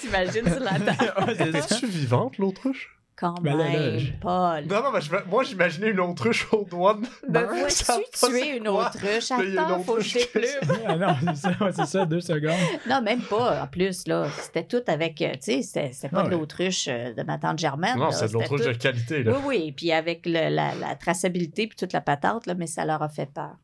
T'imagines 0.00 0.46
sur 0.50 0.60
la 0.60 0.80
table? 0.80 1.12
Ouais, 1.26 1.34
c'est 1.36 1.52
ça. 1.52 1.58
Est-tu 1.76 1.86
vivante, 1.86 2.38
l'autruche? 2.38 2.97
Quand 3.20 3.34
Ben 3.42 3.56
là, 3.58 3.64
là, 3.64 3.70
même, 3.70 4.00
Paul. 4.20 4.64
Non, 4.66 4.82
non, 4.84 4.92
mais 4.92 5.00
je- 5.00 5.10
moi, 5.28 5.42
j'imaginais 5.42 5.88
une 5.90 5.98
autruche 6.00 6.46
aux 6.52 6.64
douanes. 6.64 7.04
Ben, 7.28 7.40
Ça 7.68 7.94
vois-tu 7.94 8.10
passe 8.12 8.30
tuer 8.30 8.56
une 8.58 8.68
autruche? 8.68 9.30
Attends, 9.32 9.80
faut 9.82 9.94
que 9.96 10.02
je 10.02 10.14
déplume. 10.18 10.78
Ah 10.86 10.96
non, 10.96 11.16
c'est 11.20 11.36
ça, 11.36 11.48
ouais, 11.60 11.72
c'est 11.74 11.86
ça, 11.86 12.06
deux 12.06 12.20
secondes. 12.20 12.54
Non, 12.88 13.02
même 13.02 13.20
pas. 13.22 13.62
En 13.62 13.66
plus, 13.66 14.06
là, 14.06 14.28
c'était 14.40 14.64
tout 14.64 14.82
avec, 14.86 15.20
euh, 15.22 15.32
tu 15.32 15.38
sais, 15.40 15.62
c'était 15.62 15.90
c'était 15.92 16.08
pas 16.10 16.20
Ah 16.20 16.28
de 16.28 16.30
l'autruche 16.30 16.86
euh, 16.88 17.12
de 17.12 17.22
ma 17.24 17.38
tante 17.38 17.58
Germaine. 17.58 17.96
Non, 17.98 18.10
c'est 18.12 18.28
de 18.28 18.32
l'autruche 18.34 18.66
de 18.66 18.72
qualité, 18.72 19.22
là. 19.24 19.32
Oui, 19.32 19.42
oui, 19.46 19.72
puis 19.72 19.90
avec 19.92 20.24
le- 20.24 20.48
la, 20.54 20.74
la 20.76 20.94
traçabilité 20.94 21.66
puis 21.66 21.76
toute 21.76 21.92
la 21.92 22.00
patente, 22.00 22.46
là, 22.46 22.54
mais 22.54 22.66
ça 22.68 22.84
leur 22.84 23.02
a 23.02 23.08
fait 23.08 23.26
peur. 23.32 23.56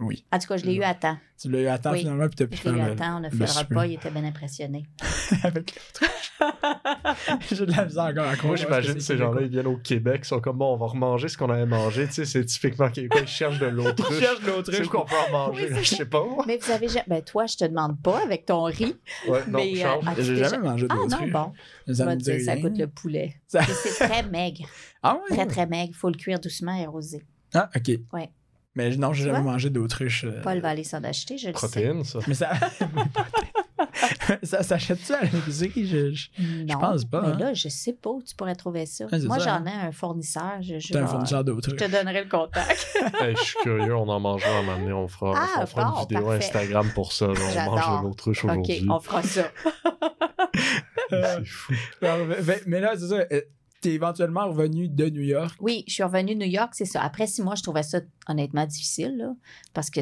Oui. 0.00 0.24
En 0.32 0.38
tout 0.38 0.48
cas, 0.48 0.56
je 0.56 0.64
l'ai 0.66 0.74
eu 0.74 0.82
à 0.82 0.94
temps. 0.94 1.16
Tu 1.40 1.48
l'as 1.50 1.60
eu 1.60 1.66
à 1.68 1.78
temps 1.78 1.92
Oui. 1.92 2.00
finalement, 2.00 2.26
puis 2.26 2.34
t'as 2.36 2.46
pu 2.48 2.56
Je 2.56 2.64
l'ai 2.68 2.74
faire 2.76 2.88
eu 2.88 2.90
à 2.90 2.94
temps, 2.96 3.20
on 3.20 3.24
a 3.24 3.30
fait 3.30 3.36
le 3.36 3.58
repas, 3.60 3.86
il 3.86 3.94
était 3.94 4.10
bien 4.10 4.24
impressionné. 4.24 4.84
avec 5.44 5.74
l'autruche. 5.76 6.32
J'ai 7.52 7.66
de 7.66 7.72
la 7.72 7.84
misère 7.84 8.04
encore 8.04 8.26
à 8.26 8.34
croire. 8.36 8.46
Moi, 8.46 8.54
que 8.56 8.60
j'imagine 8.62 9.00
ces 9.00 9.16
gens-là, 9.16 9.42
ils 9.42 9.48
viennent 9.48 9.66
au 9.68 9.76
Québec, 9.76 10.22
ils 10.24 10.26
sont 10.28 10.40
comme, 10.40 10.58
bon, 10.58 10.74
on 10.74 10.76
va 10.76 10.86
remanger 10.86 11.28
ce 11.28 11.38
qu'on 11.38 11.50
avait 11.50 11.66
mangé. 11.66 12.06
Tu 12.08 12.14
sais, 12.14 12.24
c'est 12.24 12.44
typiquement 12.44 12.90
québécois, 12.90 13.20
ils 13.20 13.28
cherchent 13.28 13.60
de 13.60 13.68
Ils 13.68 13.74
l'autruche. 13.74 14.18
cherchent 14.18 14.40
de 14.40 14.44
C'est 14.46 14.50
l'autruche. 14.56 14.88
qu'on 14.88 15.04
peut 15.04 15.14
en 15.28 15.32
manger, 15.32 15.68
Oui, 15.72 15.78
Je 15.84 15.94
sais 15.94 16.06
pas. 16.06 16.24
Mais 16.46 16.58
vous 16.58 16.70
avez 16.72 16.88
jamais. 16.88 17.04
Ben, 17.06 17.22
toi, 17.22 17.46
je 17.46 17.56
te 17.56 17.64
demande 17.64 18.00
pas 18.02 18.20
avec 18.24 18.44
ton 18.46 18.64
riz. 18.64 18.96
Ouais, 19.28 19.40
non, 19.48 19.58
mais, 19.60 19.72
euh, 19.76 19.80
Charles. 19.82 20.00
ah, 20.06 20.14
J'ai 20.18 20.36
jamais 20.36 20.50
ja- 20.50 20.58
mangé 20.58 20.86
Ah 20.90 20.94
d'autruche. 20.96 21.20
non, 21.32 21.52
bon. 21.86 21.94
Ça 21.94 22.14
me 22.16 22.18
ça 22.40 22.56
goûte 22.56 22.76
le 22.78 22.86
poulet. 22.88 23.40
C'est 23.46 23.60
très 24.08 24.22
maigre. 24.24 24.64
Ah 25.04 25.14
ouais? 25.14 25.36
Très, 25.36 25.46
très 25.46 25.66
maigre. 25.66 25.90
Il 25.92 25.94
faut 25.96 26.08
le 26.10 26.16
cuire 26.16 26.40
doucement 26.40 26.74
et 26.74 26.84
arroser. 26.84 27.22
Ah, 27.54 27.70
OK. 27.76 27.92
Ouais. 28.12 28.30
Mais 28.78 28.96
non, 28.96 29.12
j'ai 29.12 29.24
jamais 29.24 29.42
mangé 29.42 29.70
d'autruche. 29.70 30.22
euh, 30.24 30.40
Paul 30.40 30.60
va 30.60 30.68
aller 30.68 30.84
s'en 30.84 31.02
acheter, 31.02 31.36
je 31.36 31.48
le 31.48 31.52
sais. 31.52 31.58
Protéines, 31.58 32.04
ça. 32.04 32.20
Mais 32.28 32.34
ça... 32.34 32.50
ça 34.44 34.62
s'achète-tu 34.62 35.12
à 35.12 35.22
l'épicerie? 35.24 35.86
Je, 35.86 36.12
je... 36.12 36.28
Non, 36.64 36.78
pense 36.78 37.04
pas, 37.04 37.22
Mais 37.22 37.28
hein. 37.28 37.38
là, 37.38 37.54
je 37.54 37.68
sais 37.68 37.92
pas 37.92 38.10
où 38.10 38.22
tu 38.22 38.36
pourrais 38.36 38.54
trouver 38.54 38.86
ça. 38.86 39.06
Ouais, 39.06 39.18
c'est 39.18 39.26
Moi, 39.26 39.38
ça, 39.40 39.44
j'en 39.44 39.66
hein. 39.66 39.66
ai 39.66 39.86
un 39.88 39.92
fournisseur. 39.92 40.58
Je, 40.60 40.78
je 40.78 40.92
T'es 40.92 40.98
un 40.98 41.02
vais- 41.02 41.06
fournisseur 41.08 41.42
d'autruche. 41.42 41.74
Je 41.78 41.84
te 41.84 41.90
donnerai 41.90 42.22
le 42.22 42.28
contact. 42.30 42.86
Hey, 43.20 43.34
je 43.36 43.42
suis 43.42 43.56
curieux, 43.62 43.96
on 43.96 44.08
en 44.08 44.20
mangera 44.20 44.48
à 44.50 44.58
un 44.58 44.62
moment 44.62 44.78
donné, 44.78 44.92
on 44.92 45.08
fera, 45.08 45.32
Ah, 45.36 45.60
on 45.62 45.66
fera 45.66 45.84
bon, 45.86 45.94
une 45.96 46.00
vidéo 46.02 46.22
parfait. 46.28 46.36
Instagram 46.44 46.90
pour 46.94 47.12
ça. 47.12 47.26
là, 47.26 47.32
on 47.36 47.52
J'adore. 47.52 47.74
mange 47.74 48.00
de 48.02 48.06
l'autruche 48.06 48.44
OK, 48.44 48.50
aujourd'hui. 48.50 48.86
on 48.88 49.00
fera 49.00 49.22
ça. 49.22 49.42
C'est 51.10 51.44
fou. 51.46 51.72
Alors, 52.02 52.26
mais- 52.26 52.36
mais- 52.46 52.62
Mais 52.66 52.80
là, 52.80 52.92
c'est 52.96 53.08
ça. 53.08 53.14
euh, 53.32 53.40
T'es 53.80 53.90
éventuellement 53.92 54.46
revenu 54.48 54.88
de 54.88 55.08
New 55.08 55.22
York. 55.22 55.56
Oui, 55.60 55.84
je 55.86 55.92
suis 55.94 56.02
revenue 56.02 56.34
de 56.34 56.40
New 56.40 56.50
York, 56.50 56.70
c'est 56.74 56.84
ça. 56.84 57.00
Après 57.02 57.26
six 57.26 57.42
mois, 57.42 57.54
je 57.54 57.62
trouvais 57.62 57.82
ça 57.84 58.00
honnêtement 58.26 58.66
difficile, 58.66 59.16
là, 59.16 59.32
parce 59.72 59.88
que 59.90 60.00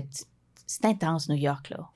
c'est 0.67 0.85
intense, 0.87 1.29
New 1.29 1.37
York, 1.37 1.71
là. 1.71 1.89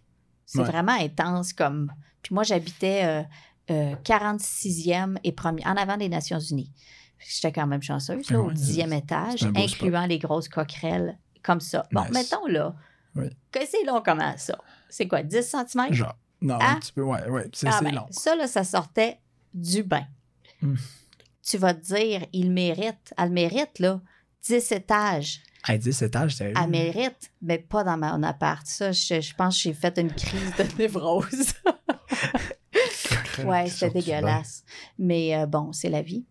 C'est 0.47 0.59
Ouais. 0.59 0.64
vraiment 0.64 0.93
intense 0.93 1.53
comme... 1.53 1.93
Puis 2.23 2.35
moi, 2.35 2.43
j'habitais 2.43 3.05
euh, 3.05 3.23
euh, 3.71 3.95
46e 4.05 5.16
et 5.25 5.33
premier, 5.33 5.64
en 5.66 5.77
avant 5.77 5.97
des 5.97 6.09
Nations 6.09 6.38
Unies. 6.40 6.71
J'étais 7.19 7.53
quand 7.53 7.66
même 7.66 7.83
chanceuse, 7.83 8.29
là, 8.31 8.38
Ah 8.38 8.43
au 8.43 8.49
ouais, 8.49 8.55
10e 8.55 8.90
c'est- 8.90 8.99
étage, 8.99 9.43
incluant 9.57 10.07
les 10.07 10.19
grosses 10.19 10.49
coquerelles 10.49 11.19
comme 11.43 11.61
ça. 11.61 11.87
Bon, 11.93 12.03
Nice. 12.03 12.11
mettons 12.12 12.47
là, 12.47 12.75
Oui. 13.16 13.27
que 13.53 13.61
c'est 13.66 13.85
long 13.85 14.03
comment 14.05 14.35
ça? 14.37 14.59
C'est 14.88 15.07
quoi, 15.09 15.23
10 15.23 15.43
cm? 15.43 15.93
Genre. 15.95 16.16
Non, 16.43 16.59
un 16.61 16.77
petit 16.77 16.93
peu, 16.93 17.03
ouais, 17.03 17.29
ouais. 17.29 17.49
C'est 17.53 17.69
Ah 17.69 17.81
ben, 17.83 17.95
long. 17.95 18.07
Ça, 18.11 18.35
là, 18.35 18.47
ça 18.47 18.64
sortait 18.64 19.21
du 19.55 19.83
bain. 19.83 20.05
Hmm. 20.62 20.75
Tu 21.50 21.58
vas 21.58 21.74
te 21.74 21.84
dire, 21.84 22.24
il 22.32 22.52
mérite. 22.52 23.12
Elle 23.18 23.30
mérite, 23.30 23.80
là, 23.80 24.00
10 24.46 24.70
étages. 24.70 25.40
À 25.64 25.76
17 25.76 26.14
âges, 26.14 26.36
c'est. 26.36 26.52
Elle 26.56 26.70
mérite, 26.70 27.32
mais 27.42 27.58
pas 27.58 27.82
dans 27.82 27.98
mon 27.98 28.22
appart. 28.22 28.64
Ça, 28.64 28.92
je, 28.92 29.20
je 29.20 29.34
pense 29.34 29.56
que 29.56 29.62
j'ai 29.64 29.72
fait 29.72 29.98
une 29.98 30.12
crise 30.12 30.54
de 30.56 30.64
névrose. 30.78 31.54
ouais, 33.44 33.68
c'était 33.68 33.90
dégueulasse. 34.00 34.62
Mais 34.96 35.36
euh, 35.36 35.46
bon, 35.46 35.72
c'est 35.72 35.90
la 35.90 36.02
vie. 36.02 36.24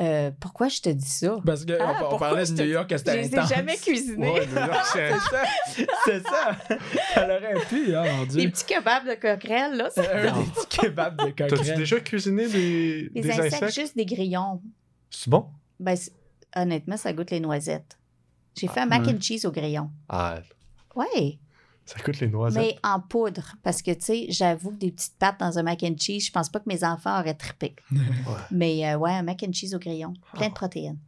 Euh, 0.00 0.32
pourquoi 0.40 0.66
je 0.68 0.80
te 0.80 0.88
dis 0.88 1.06
ça? 1.08 1.36
Parce 1.46 1.64
qu'on 1.64 1.74
Ah, 1.78 2.08
on 2.10 2.18
parlait 2.18 2.44
je 2.44 2.50
de 2.52 2.56
te- 2.56 2.62
New 2.62 2.68
York, 2.70 2.88
Je 2.90 2.96
c'était 2.96 3.16
les 3.16 3.28
ai 3.32 3.38
intense. 3.38 3.48
jamais 3.48 3.76
cuisinés. 3.76 4.28
Ouais, 4.28 4.44
New 4.46 4.54
York, 4.56 4.84
c'est 4.92 5.10
ça. 5.12 5.44
C'est 6.04 6.22
ça. 6.26 6.56
Elle 7.14 7.30
aurait 7.30 7.64
pu, 7.66 7.94
hein, 7.94 8.02
mon 8.16 8.22
Des 8.24 8.40
Dieu. 8.40 8.50
petits 8.50 8.64
kebabs 8.64 9.06
de 9.06 9.14
coquerelles, 9.14 9.76
là. 9.76 9.90
ça- 9.90 10.02
Un 10.02 10.32
des 10.38 10.50
petits 10.50 10.80
kebabs 10.80 11.16
de 11.24 11.30
T'as-tu 11.30 11.54
coquerelle. 11.54 11.78
déjà 11.78 12.00
cuisiné 12.00 12.48
des, 12.48 13.08
Les 13.14 13.20
des 13.20 13.30
insectes, 13.30 13.54
insectes? 13.62 13.74
juste 13.74 13.96
des 13.96 14.04
grillons. 14.06 14.60
C'est 15.10 15.30
bon? 15.30 15.46
Ben, 15.78 15.96
honnêtement, 16.56 16.96
ça 16.96 17.12
goûte 17.12 17.30
les 17.30 17.40
noisettes. 17.40 17.96
J'ai 18.58 18.66
fait 18.66 18.80
un 18.80 18.86
mac 18.86 19.04
ouais. 19.06 19.14
and 19.14 19.20
cheese 19.20 19.46
au 19.46 19.52
grillon. 19.52 19.90
Ah, 20.08 20.38
Oui, 20.96 21.38
ça 21.86 21.98
coûte 22.00 22.18
les 22.20 22.28
noisettes. 22.28 22.62
mais 22.62 22.76
en 22.82 23.00
poudre. 23.00 23.56
Parce 23.62 23.82
que, 23.82 23.90
tu 23.92 24.00
sais, 24.00 24.26
j'avoue 24.30 24.70
que 24.70 24.76
des 24.78 24.90
petites 24.92 25.16
pâtes 25.18 25.38
dans 25.40 25.58
un 25.58 25.62
mac 25.62 25.82
and 25.82 25.96
cheese, 25.98 26.26
je 26.26 26.32
pense 26.32 26.48
pas 26.48 26.60
que 26.60 26.68
mes 26.68 26.82
enfants 26.84 27.18
auraient 27.20 27.34
trippé. 27.34 27.74
Mais 28.50 28.86
euh, 28.88 28.96
ouais, 28.98 29.12
un 29.12 29.22
mac 29.22 29.42
and 29.46 29.52
cheese 29.52 29.74
au 29.74 29.78
grillon. 29.78 30.14
Plein 30.34 30.48
de 30.48 30.54
protéines. 30.54 30.98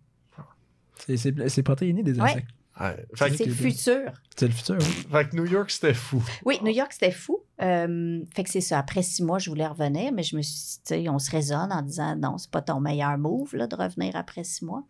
C'est- 0.98 1.16
C'est 1.16 1.48
c'est 1.48 1.62
protéiné 1.62 2.02
des 2.02 2.18
insectes. 2.20 2.48
Ouais. 2.78 3.06
C'est 3.14 3.46
le 3.46 3.54
futur. 3.54 4.12
C'est 4.36 4.48
le 4.48 4.52
futur, 4.52 4.76
oui. 4.78 4.84
fait 5.10 5.28
que 5.30 5.36
New 5.36 5.46
York, 5.46 5.70
c'était 5.70 5.94
fou. 5.94 6.22
Oui, 6.44 6.58
New 6.62 6.72
York, 6.72 6.92
c'était 6.92 7.10
fou. 7.10 7.38
Euh, 7.62 8.22
fait 8.34 8.44
que 8.44 8.50
c'est 8.50 8.60
ça. 8.60 8.78
Après 8.78 9.02
six 9.02 9.22
mois, 9.22 9.38
je 9.38 9.48
voulais 9.48 9.66
revenir, 9.66 10.12
mais 10.12 10.22
je 10.22 10.36
me 10.36 10.42
suis 10.42 10.54
dit, 10.54 10.78
tu 10.84 10.94
sais, 11.04 11.08
on 11.08 11.18
se 11.18 11.30
raisonne 11.30 11.72
en 11.72 11.80
disant, 11.80 12.14
non, 12.16 12.36
c'est 12.36 12.50
pas 12.50 12.60
ton 12.60 12.80
meilleur 12.80 13.16
move, 13.16 13.56
là, 13.56 13.66
de 13.66 13.74
revenir 13.74 14.14
après 14.14 14.44
six 14.44 14.62
mois. 14.62 14.84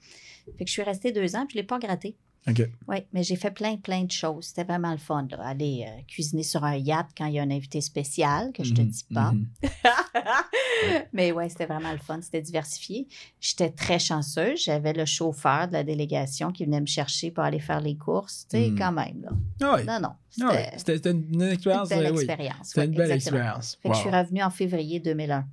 Fait 0.59 0.64
que 0.64 0.68
je 0.68 0.72
suis 0.72 0.83
restée 0.83 1.12
deux 1.12 1.37
ans, 1.37 1.46
puis 1.46 1.55
je 1.55 1.59
l'ai 1.59 1.66
pas 1.66 1.79
gratté. 1.79 2.16
OK. 2.48 2.62
Oui, 2.87 2.98
mais 3.12 3.22
j'ai 3.24 3.35
fait 3.37 3.50
plein, 3.50 3.76
plein 3.76 4.04
de 4.04 4.11
choses. 4.12 4.46
C'était 4.46 4.62
vraiment 4.64 4.92
le 4.92 4.98
fun, 4.98 5.26
là. 5.30 5.38
Aller 5.48 5.85
euh, 5.88 6.02
cuisiner 6.06 6.44
sur 6.44 6.62
un 6.64 6.76
yacht 6.76 7.09
quand 7.16 7.26
il 7.26 7.35
y 7.35 7.38
a 7.40 7.42
un 7.42 7.50
invité 7.50 7.80
spécial, 7.80 8.52
que 8.52 8.62
je 8.62 8.72
te 8.72 8.82
Mhm, 8.82 8.88
dis 8.88 9.04
pas. 9.12 9.32
mhm. 9.32 9.46
mais 11.12 11.32
ouais, 11.32 11.48
c'était 11.48 11.66
vraiment 11.66 11.92
le 11.92 11.98
fun. 11.98 12.20
C'était 12.22 12.40
diversifié. 12.42 13.09
J'étais 13.40 13.70
très 13.70 13.98
chanceuse. 13.98 14.62
J'avais 14.64 14.92
le 14.92 15.04
chauffeur 15.06 15.68
de 15.68 15.72
la 15.72 15.85
délégation 15.85 16.52
qui 16.52 16.64
venait 16.64 16.80
me 16.80 16.87
chercher 16.87 17.30
pour 17.30 17.44
aller 17.44 17.61
faire 17.61 17.80
les 17.80 17.96
courses. 17.96 18.46
Tu 18.48 18.56
sais, 18.59 18.70
Mhm. 18.70 18.78
quand 18.78 18.92
même, 18.92 19.22
là. 19.22 19.30
Ah. 19.62 19.82
Non, 19.85 20.00
non. 20.09 20.14
Ah 20.48 20.76
C'était 20.76 21.11
une, 21.11 21.24
une 21.32 21.42
une 21.42 21.42
expérience. 21.52 21.88
belle 21.88 22.06
euh, 22.06 22.11
oui. 22.12 22.16
expérience. 22.24 22.68
C'était 22.68 22.85
une 22.85 22.92
belle 22.94 23.11
exactement. 23.11 23.40
expérience. 23.40 23.78
Fait 23.82 23.88
que 23.88 23.94
je 23.94 24.00
suis 24.00 24.11
revenue 24.11 24.42
en 24.42 24.50
février 24.50 25.00
2001. 25.00 25.46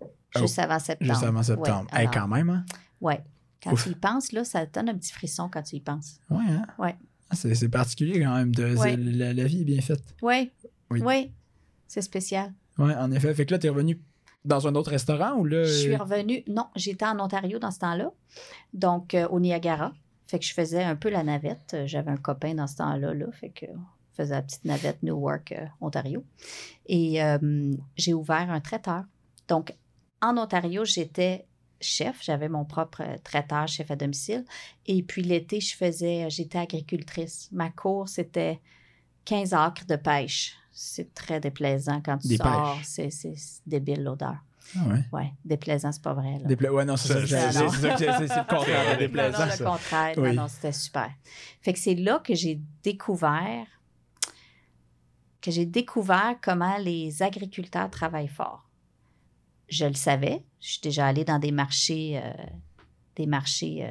Oh, 0.00 0.06
Juste 0.40 0.58
avant 0.58 0.78
septembre. 0.78 1.12
Juste 1.12 1.24
avant 1.24 1.42
septembre. 1.42 1.86
Ouais, 1.92 1.98
Hey, 2.00 2.06
alors, 2.08 2.14
quand 2.14 2.28
même, 2.28 2.50
hein? 2.50 2.64
ouais. 3.00 3.20
Quand 3.66 3.72
Ouf. 3.74 3.84
tu 3.84 3.90
y 3.90 3.94
penses, 3.94 4.32
là, 4.32 4.44
ça 4.44 4.64
donne 4.66 4.88
un 4.88 4.94
petit 4.96 5.12
frisson 5.12 5.48
quand 5.52 5.62
tu 5.62 5.76
y 5.76 5.80
penses. 5.80 6.20
Ouais, 6.30 6.44
hein? 6.48 6.66
Ouais. 6.78 6.96
Ah, 7.30 7.34
C'est 7.34 7.68
particulier 7.68 8.20
quand 8.20 8.34
même. 8.36 8.54
De, 8.54 8.76
Ouais. 8.76 8.96
la, 8.96 9.32
la 9.34 9.44
vie 9.44 9.62
est 9.62 9.64
bien 9.64 9.80
faite. 9.80 10.02
Oui. 10.22 10.50
Oui. 10.90 11.02
Oui. 11.04 11.32
C'est 11.88 12.02
spécial. 12.02 12.52
Ouais, 12.78 12.94
en 12.94 13.10
effet. 13.10 13.34
Fait 13.34 13.44
que 13.46 13.52
là, 13.52 13.58
t'es 13.58 13.68
revenu 13.68 14.00
dans 14.44 14.66
un 14.68 14.74
autre 14.76 14.90
restaurant 14.90 15.34
ou 15.36 15.44
là. 15.44 15.64
Je 15.64 15.72
suis 15.72 15.92
euh, 15.94 15.98
revenue. 15.98 16.44
Non, 16.46 16.66
j'étais 16.76 17.04
en 17.04 17.18
Ontario 17.18 17.58
dans 17.58 17.70
ce 17.72 17.80
temps-là. 17.80 18.10
Donc, 18.72 19.14
euh, 19.14 19.26
au 19.28 19.40
Niagara. 19.40 19.92
Fait 20.28 20.38
que 20.38 20.44
je 20.44 20.52
faisais 20.54 20.82
un 20.82 20.96
peu 20.96 21.08
la 21.10 21.22
navette. 21.24 21.74
Euh, 21.74 21.86
J'avais 21.86 22.10
un 22.10 22.16
copain 22.16 22.54
dans 22.54 22.66
ce 22.68 22.76
temps-là. 22.76 23.12
Là, 23.14 23.26
fait 23.32 23.50
que 23.50 23.66
on 23.66 24.14
faisait 24.22 24.34
la 24.34 24.42
petite 24.42 24.64
navette 24.64 25.02
Newark, 25.02 25.52
euh, 25.52 25.66
Ontario. 25.80 26.24
Et 26.86 27.22
euh, 27.22 27.74
j'ai 27.96 28.14
ouvert 28.14 28.50
un 28.50 28.60
traiteur. 28.60 29.04
Donc, 29.48 29.74
en 30.22 30.36
Ontario, 30.38 30.84
j'étais 30.84 31.44
chef. 31.80 32.22
J'avais 32.22 32.48
mon 32.48 32.64
propre 32.64 33.02
euh, 33.02 33.16
traiteur, 33.22 33.66
chef 33.68 33.90
à 33.90 33.96
domicile. 33.96 34.44
Et 34.86 35.02
puis, 35.02 35.22
l'été, 35.22 35.60
je 35.60 35.74
faisais, 35.76 36.28
j'étais 36.30 36.58
agricultrice. 36.58 37.48
Ma 37.52 37.70
course, 37.70 38.12
c'était 38.12 38.60
15 39.24 39.54
acres 39.54 39.86
de 39.86 39.96
pêche. 39.96 40.54
C'est 40.72 41.14
très 41.14 41.40
déplaisant 41.40 42.00
quand 42.04 42.18
tu 42.18 42.28
Des 42.28 42.36
sors. 42.36 42.78
C'est 42.84 43.10
c'est 43.10 43.34
débile 43.66 44.02
l'odeur. 44.04 44.36
Ah 44.76 44.80
ouais? 44.88 45.04
Ouais, 45.12 45.32
déplaisant, 45.44 45.92
c'est 45.92 46.02
pas 46.02 46.12
vrai. 46.12 46.38
Là. 46.40 46.48
Dépla- 46.48 46.70
Ouais, 46.70 46.84
non, 46.84 46.96
c'est 46.96 47.08
ça. 47.08 47.20
C'est- 47.20 47.26
C'est 47.26 47.52
c'est- 47.52 47.52
c'est- 47.52 47.68
c'est 47.68 47.80
ça 47.80 47.90
que 47.92 47.98
c'est- 47.98 48.12
c'est- 48.18 48.28
c'est 48.28 48.40
le 48.40 48.44
contraire 48.56 48.92
Non, 48.92 48.98
déplaisant. 48.98 49.38
non, 49.38 49.52
le 49.58 49.64
contraire. 49.64 50.14
Oui. 50.18 50.28
Non, 50.34 50.42
non, 50.42 50.48
c'était 50.48 50.72
super. 50.72 51.10
Fait 51.62 51.72
que 51.72 51.78
c'est 51.78 51.94
là 51.94 52.18
que 52.18 52.34
j'ai 52.34 52.60
découvert 52.82 53.66
que 55.40 55.50
j'ai 55.52 55.66
découvert 55.66 56.34
comment 56.42 56.76
les 56.78 57.22
agriculteurs 57.22 57.88
travaillent 57.90 58.26
fort. 58.26 58.68
Je 59.68 59.84
le 59.86 59.94
savais. 59.94 60.44
Je 60.60 60.68
suis 60.72 60.80
déjà 60.80 61.06
allée 61.06 61.24
dans 61.24 61.38
des 61.38 61.52
marchés, 61.52 62.20
euh, 62.22 62.32
des 63.16 63.26
marchés 63.26 63.86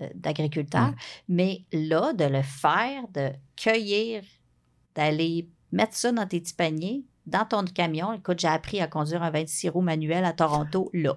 euh, 0.00 0.08
d'agriculteurs. 0.14 0.92
Mais 1.28 1.62
là, 1.72 2.12
de 2.12 2.24
le 2.24 2.42
faire, 2.42 3.04
de 3.14 3.30
cueillir, 3.56 4.22
d'aller 4.94 5.48
mettre 5.72 5.94
ça 5.94 6.12
dans 6.12 6.26
tes 6.26 6.40
petits 6.40 6.54
paniers, 6.54 7.04
dans 7.26 7.44
ton 7.44 7.64
camion. 7.64 8.12
Écoute, 8.12 8.40
j'ai 8.40 8.48
appris 8.48 8.80
à 8.80 8.86
conduire 8.88 9.22
un 9.22 9.30
26 9.30 9.68
roues 9.70 9.82
manuel 9.82 10.24
à 10.24 10.32
Toronto, 10.32 10.90
là. 10.92 11.16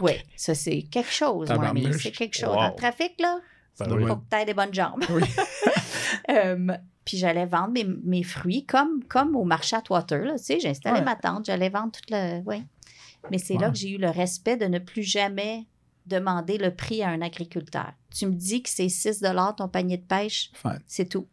Oui, 0.00 0.12
ça, 0.36 0.54
c'est 0.54 0.82
quelque 0.82 1.10
chose, 1.12 1.50
ami. 1.50 1.60
Tabarnouche. 1.60 2.02
C'est 2.02 2.12
quelque 2.12 2.36
chose. 2.36 2.50
Wow. 2.50 2.56
Dans 2.56 2.68
le 2.68 2.74
trafic, 2.76 3.14
là, 3.18 3.38
doit 3.78 4.08
faut 4.08 4.16
que 4.16 4.22
tu 4.30 4.36
aies 4.36 4.44
des 4.44 4.54
bonnes 4.54 4.74
jambes. 4.74 5.04
Oui. 5.10 5.22
Puis 7.04 7.16
j'allais 7.16 7.46
vendre 7.46 7.70
mes, 7.70 7.84
mes 8.04 8.22
fruits 8.22 8.66
comme, 8.66 9.02
comme 9.04 9.34
au 9.34 9.44
marché 9.44 9.76
à 9.76 9.82
Water. 9.88 10.24
Là, 10.24 10.32
tu 10.36 10.44
sais, 10.44 10.60
j'ai 10.60 10.68
installé 10.68 10.98
Ouais. 10.98 11.04
ma 11.04 11.16
tente, 11.16 11.46
j'allais 11.46 11.70
vendre 11.70 11.90
toute 11.90 12.10
le. 12.10 12.42
Oui. 12.44 12.62
Mais 13.30 13.38
c'est 13.38 13.56
là 13.58 13.70
que 13.70 13.76
j'ai 13.76 13.90
eu 13.90 13.98
le 13.98 14.10
respect 14.10 14.56
de 14.56 14.66
ne 14.66 14.78
plus 14.78 15.02
jamais 15.02 15.66
demander 16.06 16.56
le 16.58 16.74
prix 16.74 17.02
à 17.02 17.08
un 17.10 17.20
agriculteur. 17.20 17.92
Tu 18.10 18.26
me 18.26 18.32
dis 18.32 18.62
que 18.62 18.70
c'est 18.70 18.88
6 18.88 19.22
ton 19.56 19.68
panier 19.68 19.98
de 19.98 20.02
pêche, 20.04 20.50
Fine. 20.54 20.80
c'est 20.86 21.08
tout. 21.08 21.26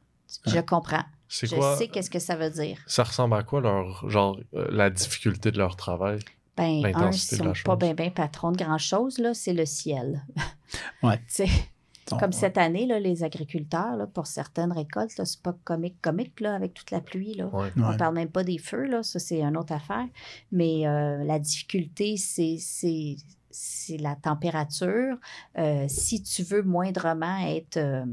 Je 0.45 0.59
comprends. 0.59 1.03
C'est 1.27 1.47
Je 1.47 1.55
quoi 1.55 1.77
sais 1.77 1.87
qu'est-ce 1.87 2.09
que 2.09 2.19
ça 2.19 2.35
veut 2.35 2.49
dire. 2.49 2.77
Ça 2.87 3.03
ressemble 3.03 3.35
à 3.35 3.43
quoi 3.43 3.61
leur 3.61 4.07
genre 4.09 4.39
euh, 4.53 4.67
la 4.69 4.89
difficulté 4.89 5.51
de 5.51 5.57
leur 5.57 5.75
travail? 5.75 6.19
Ben, 6.57 6.85
un, 6.85 6.89
de 7.09 7.43
la 7.43 7.47
pas 7.49 7.53
chose? 7.53 7.77
bien 7.79 7.93
ben 7.93 8.11
patrons 8.11 8.51
de 8.51 8.57
grand-chose, 8.57 9.17
là, 9.17 9.33
c'est 9.33 9.53
le 9.53 9.65
ciel. 9.65 10.23
Ouais. 11.03 11.19
Comme 12.07 12.29
ouais. 12.29 12.31
cette 12.31 12.57
année, 12.59 12.85
là, 12.85 12.99
les 12.99 13.23
agriculteurs, 13.23 13.95
là, 13.95 14.05
pour 14.05 14.27
certaines 14.27 14.71
récoltes, 14.71 15.11
c'est 15.23 15.41
pas 15.41 15.55
comique, 15.63 15.99
comique, 16.01 16.39
là, 16.39 16.53
avec 16.53 16.75
toute 16.75 16.91
la 16.91 17.01
pluie, 17.01 17.33
là. 17.33 17.47
Ouais. 17.47 17.71
Ouais. 17.75 17.83
On 17.83 17.97
parle 17.97 18.13
même 18.13 18.29
pas 18.29 18.43
des 18.43 18.59
feux, 18.59 18.85
là, 18.85 19.01
ça 19.01 19.17
c'est 19.17 19.41
une 19.41 19.57
autre 19.57 19.73
affaire. 19.73 20.05
Mais 20.51 20.87
euh, 20.87 21.23
la 21.23 21.39
difficulté, 21.39 22.15
c'est, 22.17 22.57
c'est, 22.59 23.15
c'est 23.49 23.97
la 23.97 24.15
température. 24.15 25.17
Euh, 25.57 25.85
si 25.87 26.21
tu 26.21 26.43
veux 26.43 26.61
moindrement 26.61 27.39
être 27.47 27.77
euh, 27.77 28.05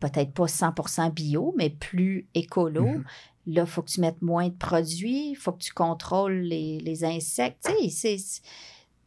peut-être 0.00 0.32
pas 0.32 0.44
100% 0.46 1.12
bio, 1.14 1.54
mais 1.56 1.70
plus 1.70 2.28
écolo, 2.34 2.84
Mhm. 2.86 3.04
là, 3.46 3.62
il 3.62 3.66
faut 3.66 3.80
que 3.82 3.90
tu 3.90 4.00
mettes 4.02 4.20
moins 4.20 4.48
de 4.48 4.54
produits, 4.54 5.30
il 5.30 5.36
faut 5.36 5.52
que 5.52 5.62
tu 5.62 5.72
contrôles 5.72 6.40
les, 6.40 6.78
les 6.80 7.04
insectes. 7.04 7.64
Tu 7.80 7.88
sais, 7.90 8.18
c'est... 8.18 8.42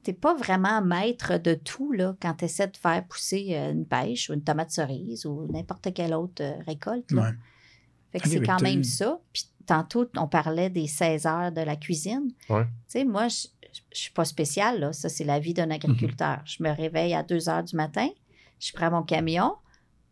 T'es 0.04 0.14
pas 0.14 0.34
vraiment 0.34 0.82
maître 0.82 1.38
de 1.38 1.54
tout 1.54 1.92
là, 1.92 2.16
quand 2.22 2.34
tu 2.36 2.46
essaies 2.46 2.68
de 2.68 2.78
faire 2.78 3.06
pousser 3.08 3.50
euh, 3.52 3.72
une 3.72 3.86
pêche 3.86 4.30
ou 4.30 4.34
une 4.34 4.44
tomate 4.44 4.72
cerise 4.72 5.26
ou 5.26 5.48
n'importe 5.52 5.94
quelle 5.94 6.14
autre 6.14 6.42
euh, 6.42 6.54
récolte. 6.66 7.12
là. 7.12 7.22
Ouais. 7.24 7.34
Fait 8.12 8.20
que 8.20 8.28
Ok, 8.28 8.34
c'est 8.34 8.42
quand 8.42 8.62
même 8.62 8.84
ça. 8.84 9.20
Puis 9.34 9.50
tantôt, 9.66 10.10
on 10.18 10.28
parlait 10.28 10.70
des 10.70 10.88
16 10.88 11.26
heures 11.26 11.52
de 11.52 11.62
la 11.62 11.76
cuisine. 11.76 12.32
Ouais. 12.50 12.64
Tu 12.64 12.70
sais, 12.88 13.06
moi, 13.06 13.28
je 13.28 13.48
je 13.94 14.00
suis 14.00 14.12
pas 14.12 14.26
spéciale, 14.26 14.80
là. 14.80 14.94
Ça, 14.94 15.10
c'est 15.10 15.24
la 15.24 15.40
vie 15.40 15.54
d'un 15.54 15.70
agriculteur. 15.70 16.42
Je 16.46 16.64
me 16.64 16.72
réveille 16.72 17.14
à 17.14 17.24
2 17.24 17.50
heures 17.50 17.64
du 17.64 17.76
matin, 17.76 18.10
je 18.60 18.72
prends 18.74 18.90
mon 18.90 19.04
camion, 19.04 19.56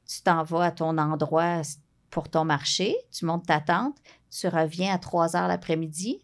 tu 0.07 0.21
t'en 0.21 0.43
vas 0.43 0.65
à 0.65 0.71
ton 0.71 0.97
endroit 0.97 1.61
pour 2.09 2.29
ton 2.29 2.45
marché, 2.45 2.95
tu 3.11 3.25
montes 3.25 3.47
ta 3.47 3.59
tente, 3.59 3.97
tu 4.29 4.47
reviens 4.47 4.93
à 4.93 4.97
3 4.97 5.35
heures 5.35 5.47
l'après-midi, 5.47 6.21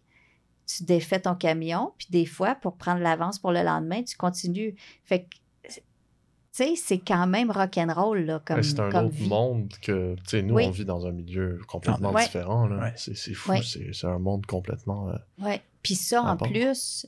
tu 0.66 0.84
défais 0.84 1.20
ton 1.20 1.34
camion, 1.34 1.92
puis 1.98 2.06
des 2.10 2.26
fois, 2.26 2.54
pour 2.54 2.76
prendre 2.76 3.00
l'avance 3.00 3.38
pour 3.38 3.52
le 3.52 3.62
lendemain, 3.62 4.02
tu 4.02 4.16
continues. 4.16 4.74
Fait 5.04 5.24
que, 5.24 5.36
tu 5.68 5.82
sais, 6.52 6.74
c'est 6.76 6.98
quand 6.98 7.26
même 7.26 7.50
rock'n'roll, 7.50 8.20
là, 8.24 8.40
comme, 8.44 8.56
Ouais, 8.58 8.62
c'est 8.62 8.78
un 8.80 8.88
comme 8.90 9.06
autre 9.06 9.14
vie. 9.14 9.28
monde 9.28 9.72
que, 9.82 10.14
tu 10.16 10.22
sais, 10.26 10.42
nous, 10.42 10.54
Oui. 10.54 10.64
on 10.66 10.70
vit 10.70 10.84
dans 10.84 11.04
un 11.06 11.10
milieu 11.12 11.60
complètement 11.66 12.12
Ouais. 12.12 12.24
différent. 12.24 12.66
là. 12.68 12.78
Ouais. 12.84 12.92
C'est 12.96 13.16
c'est 13.16 13.34
fou, 13.34 13.50
Ouais. 13.50 13.60
c'est 13.62 13.92
c'est 13.92 14.06
un 14.06 14.18
monde 14.20 14.46
complètement. 14.46 15.08
euh, 15.10 15.16
Oui. 15.40 15.54
Puis 15.82 15.96
ça, 15.96 16.22
en 16.22 16.36
part. 16.36 16.48
plus, 16.48 17.06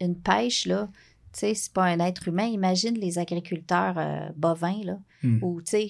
une 0.00 0.14
pêche, 0.20 0.66
là, 0.66 0.88
tu 1.32 1.40
sais, 1.40 1.54
c'est 1.54 1.72
pas 1.72 1.84
un 1.84 1.98
être 2.00 2.28
humain. 2.28 2.44
Imagine 2.44 2.94
les 2.94 3.18
agriculteurs 3.18 3.94
euh, 3.96 4.28
bovins, 4.36 4.82
là, 4.84 4.98
Hmm. 5.22 5.38
ou, 5.42 5.62
tu 5.62 5.70
sais, 5.70 5.88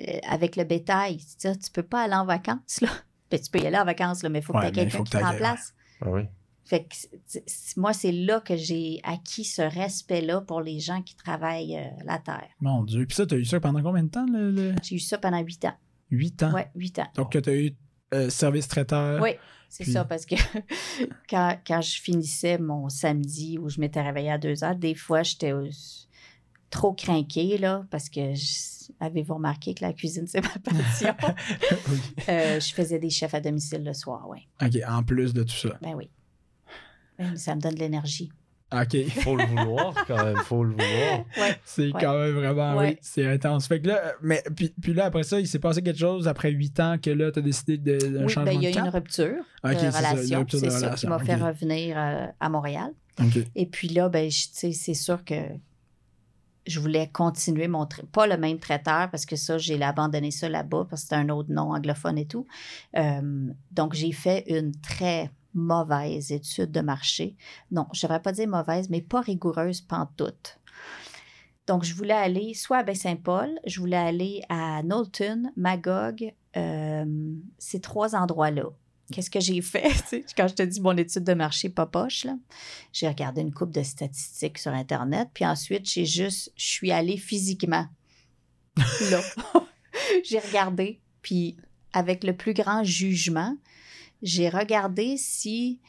euh, 0.00 0.18
avec 0.28 0.54
le 0.56 0.62
bétail. 0.64 1.16
Tu 1.18 1.24
sais, 1.38 1.56
tu 1.56 1.70
peux 1.72 1.82
pas 1.82 2.02
aller 2.04 2.14
en 2.14 2.24
vacances, 2.24 2.80
là. 2.80 2.88
Ben, 3.30 3.40
tu 3.40 3.50
peux 3.50 3.58
y 3.58 3.66
aller 3.66 3.78
en 3.78 3.84
vacances, 3.86 4.22
là, 4.22 4.28
mais 4.28 4.38
il 4.40 4.42
faut 4.44 4.52
que 4.52 4.58
Ouais, 4.58 4.70
tu 4.70 4.78
aies 4.78 4.82
quelqu'un 4.84 4.98
qui 4.98 5.04
que 5.04 5.08
te 5.08 5.12
t'ailles, 5.12 5.24
ouais. 5.24 5.30
remplace. 5.30 5.74
Ah 6.02 6.10
oui. 6.10 6.22
Fait 6.64 6.84
que 6.84 7.38
moi, 7.76 7.92
c'est 7.92 8.12
là 8.12 8.40
que 8.40 8.56
j'ai 8.56 9.00
acquis 9.02 9.44
ce 9.44 9.62
respect-là 9.62 10.40
pour 10.40 10.60
les 10.62 10.80
gens 10.80 11.02
qui 11.02 11.14
travaillent 11.14 11.76
euh, 11.76 11.88
la 12.06 12.18
terre. 12.18 12.48
Mon 12.60 12.84
Dieu. 12.84 13.04
Puis 13.06 13.14
ça, 13.16 13.26
t'as 13.26 13.36
eu 13.36 13.44
ça 13.44 13.60
pendant 13.60 13.82
combien 13.82 14.02
de 14.04 14.08
temps, 14.08 14.26
le, 14.26 14.50
le... 14.50 14.74
J'ai 14.82 14.96
eu 14.96 14.98
ça 15.00 15.18
pendant 15.18 15.40
huit 15.40 15.64
ans. 15.66 15.74
8 16.10 16.42
ans? 16.44 16.52
Ouais, 16.52 16.70
huit 16.74 16.98
ans. 16.98 17.06
Donc, 17.16 17.32
que 17.32 17.38
t'as 17.38 17.54
eu 17.54 17.74
euh, 18.14 18.30
service 18.30 18.68
traiteur. 18.68 19.20
Oui, 19.22 19.30
c'est 19.68 19.84
Puis- 19.84 19.92
ça, 19.92 20.04
parce 20.04 20.24
que 20.24 20.36
quand, 21.28 21.58
quand 21.66 21.80
je 21.82 22.00
finissais 22.00 22.56
mon 22.58 22.88
samedi 22.88 23.58
où 23.58 23.68
je 23.68 23.80
m'étais 23.80 24.00
réveillée 24.02 24.30
à 24.30 24.38
deux 24.38 24.62
heures, 24.64 24.76
des 24.76 24.94
fois, 24.94 25.22
j'étais 25.22 25.52
trop 26.70 26.92
craquée, 26.92 27.58
là, 27.58 27.84
parce 27.90 28.08
que 28.08 28.34
je- 28.34 28.92
avez-vous 29.00 29.34
remarqué 29.34 29.74
que 29.74 29.84
la 29.84 29.92
cuisine, 29.92 30.26
c'est 30.28 30.40
ma 30.42 30.48
passion? 30.62 31.14
Oui. 31.90 31.98
Euh, 32.28 32.60
je 32.60 32.72
faisais 32.72 32.98
des 32.98 33.10
chefs 33.10 33.34
à 33.34 33.40
domicile 33.40 33.82
le 33.84 33.92
soir, 33.94 34.26
oui. 34.28 34.46
OK, 34.62 34.78
en 34.88 35.02
plus 35.02 35.32
de 35.34 35.42
tout 35.42 35.54
ça. 35.54 35.76
Ben 35.82 35.94
oui. 35.94 36.08
Mais 37.18 37.36
ça 37.36 37.54
me 37.54 37.60
donne 37.60 37.74
de 37.74 37.80
l'énergie. 37.80 38.30
OK. 38.72 39.08
Faut 39.22 39.36
le 39.36 39.44
vouloir 39.44 39.94
quand 40.06 40.24
même, 40.24 40.36
faut 40.38 40.64
le 40.64 40.70
vouloir. 40.70 41.24
Ouais. 41.38 41.56
C'est 41.64 41.92
Ouais. 41.92 42.00
quand 42.00 42.18
même 42.18 42.32
vraiment, 42.32 42.76
Ouais. 42.76 42.88
oui, 42.92 42.98
c'est 43.02 43.26
intense. 43.26 43.68
Fait 43.68 43.80
que 43.80 43.88
là, 43.88 44.14
mais 44.22 44.42
puis, 44.56 44.74
puis 44.80 44.94
là, 44.94 45.04
après 45.04 45.22
ça, 45.22 45.38
il 45.38 45.46
s'est 45.46 45.58
passé 45.60 45.80
quelque 45.82 45.98
chose 45.98 46.26
après 46.26 46.50
8 46.50 46.80
ans 46.80 46.96
que 47.00 47.10
là, 47.10 47.30
t'as 47.30 47.40
décidé 47.40 47.78
de, 47.78 47.98
d'un 47.98 48.24
Oui, 48.24 48.32
changement 48.32 48.44
ben, 48.52 48.52
il 48.60 48.62
y 48.62 48.66
a 48.66 48.70
de 48.72 48.76
eu 48.76 48.80
une 48.80 48.88
rupture 48.88 49.44
Ok, 49.62 49.70
de 49.72 49.78
c'est 49.78 49.90
ça, 49.92 50.00
une 50.00 50.06
relation. 50.16 50.38
rupture 50.40 50.60
de 50.60 50.70
C'est 50.70 50.78
ça 50.80 50.90
qui 50.90 51.06
m'a 51.06 51.18
fait 51.20 51.36
revenir 51.36 51.96
euh, 51.96 52.26
à 52.40 52.48
Montréal. 52.48 52.90
Et 53.54 53.66
puis 53.66 53.88
là, 53.88 54.08
ben, 54.08 54.28
tu 54.28 54.72
c'est 54.72 54.94
sûr 54.94 55.24
que 55.24 55.34
je 56.66 56.80
voulais 56.80 57.08
continuer 57.12 57.68
mon 57.68 57.86
pas 58.10 58.26
le 58.26 58.38
même 58.38 58.58
traiteur 58.58 59.10
parce 59.10 59.26
que 59.26 59.36
ça, 59.36 59.58
j'ai 59.58 59.80
abandonné 59.82 60.30
ça 60.30 60.48
là-bas 60.48 60.86
parce 60.88 61.02
que 61.02 61.08
c'était 61.10 61.16
un 61.16 61.28
autre 61.28 61.52
nom 61.52 61.72
anglophone 61.74 62.16
et 62.18 62.26
tout. 62.26 62.46
Euh, 62.96 63.48
donc, 63.70 63.92
j'ai 63.94 64.10
fait 64.12 64.44
une 64.48 64.72
très 64.80 65.30
mauvaise 65.54 66.32
étude 66.32 66.70
de 66.70 66.80
marché. 66.80 67.36
Non, 67.70 67.86
je 67.92 67.98
ne 67.98 68.08
devrais 68.08 68.22
pas 68.22 68.32
dire 68.32 68.48
mauvaise, 68.48 68.90
mais 68.90 69.00
pas 69.00 69.20
rigoureuse 69.20 69.80
pantoute. 69.80 70.58
Donc, 71.66 71.84
je 71.84 71.94
voulais 71.94 72.14
aller 72.14 72.52
soit 72.52 72.78
à 72.78 72.82
Baie-Saint-Paul, 72.82 73.58
je 73.66 73.80
voulais 73.80 73.96
aller 73.96 74.42
à 74.50 74.82
Knowlton, 74.82 75.50
Magog, 75.56 76.34
euh, 76.56 77.34
ces 77.58 77.80
trois 77.80 78.14
endroits-là. 78.14 78.66
Qu'est-ce 79.12 79.30
que 79.30 79.40
j'ai 79.40 79.60
fait? 79.60 79.92
Quand 80.36 80.48
je 80.48 80.54
te 80.54 80.62
dis 80.62 80.80
mon 80.80 80.96
étude 80.96 81.24
de 81.24 81.34
marché 81.34 81.68
pas 81.68 81.86
poche, 81.86 82.24
là, 82.24 82.36
j'ai 82.92 83.08
regardé 83.08 83.40
une 83.40 83.52
coupe 83.52 83.70
de 83.70 83.82
statistiques 83.82 84.58
sur 84.58 84.72
Internet, 84.72 85.28
puis 85.32 85.46
ensuite, 85.46 85.88
j'ai 85.88 86.06
juste, 86.06 86.52
je 86.56 86.66
suis 86.66 86.92
allée 86.92 87.16
physiquement 87.16 87.86
là. 89.10 89.20
j'ai 90.24 90.38
regardé, 90.38 91.00
puis 91.22 91.56
avec 91.92 92.24
le 92.24 92.36
plus 92.36 92.54
grand 92.54 92.82
jugement, 92.82 93.56
j'ai 94.24 94.48
regardé 94.48 95.16
si 95.16 95.80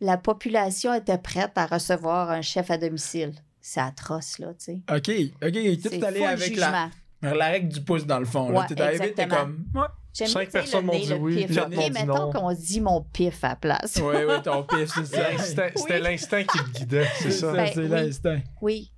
la 0.00 0.16
population 0.16 0.94
était 0.94 1.18
prête 1.18 1.52
à 1.56 1.66
recevoir 1.66 2.30
un 2.30 2.42
chef 2.42 2.70
à 2.70 2.78
domicile. 2.78 3.32
C'est 3.60 3.80
atroce, 3.80 4.38
là, 4.38 4.54
tu 4.54 4.64
sais. 4.66 4.80
OK, 4.88 5.10
OK, 5.42 5.80
C'est 5.82 5.98
tout 5.98 6.04
allé 6.04 6.24
avec 6.24 6.54
la, 6.56 6.90
règle 7.22 7.68
du 7.72 7.80
pouce 7.82 8.06
dans 8.06 8.20
le 8.20 8.24
fond. 8.26 8.48
là. 8.50 8.60
Ouais, 8.60 8.66
T'es 8.68 8.80
arrivé, 8.80 9.12
t'es 9.12 9.22
exactement. 9.22 9.40
comme... 9.40 9.66
Ouais, 9.74 9.88
Cinq 10.26 10.50
personnes 10.50 10.86
m'ont 10.86 10.98
dit 10.98 11.12
oui, 11.14 11.46
pif. 11.46 11.58
mettons 11.92 12.30
qu'on 12.32 12.52
dit 12.52 12.80
mon 12.80 13.02
pif 13.02 13.42
à 13.44 13.48
la 13.48 13.56
place. 13.56 13.96
oui, 14.00 14.14
oui, 14.26 14.42
ton 14.42 14.62
pif, 14.62 14.90
c'est 14.94 15.04
ça. 15.16 15.30
L'instinct- 15.32 15.70
C'était 15.74 15.94
Oui. 15.96 16.00
l'instinct 16.02 16.42
qui 16.44 16.58
te 16.58 16.70
guidait, 16.78 17.06
c'est 17.18 17.30
ça. 17.32 17.50
ça, 17.50 17.52
Ben, 17.56 17.70
c'est 17.74 17.80
oui. 17.82 17.88
l'instinct. 17.88 18.40
Oui, 18.62 18.92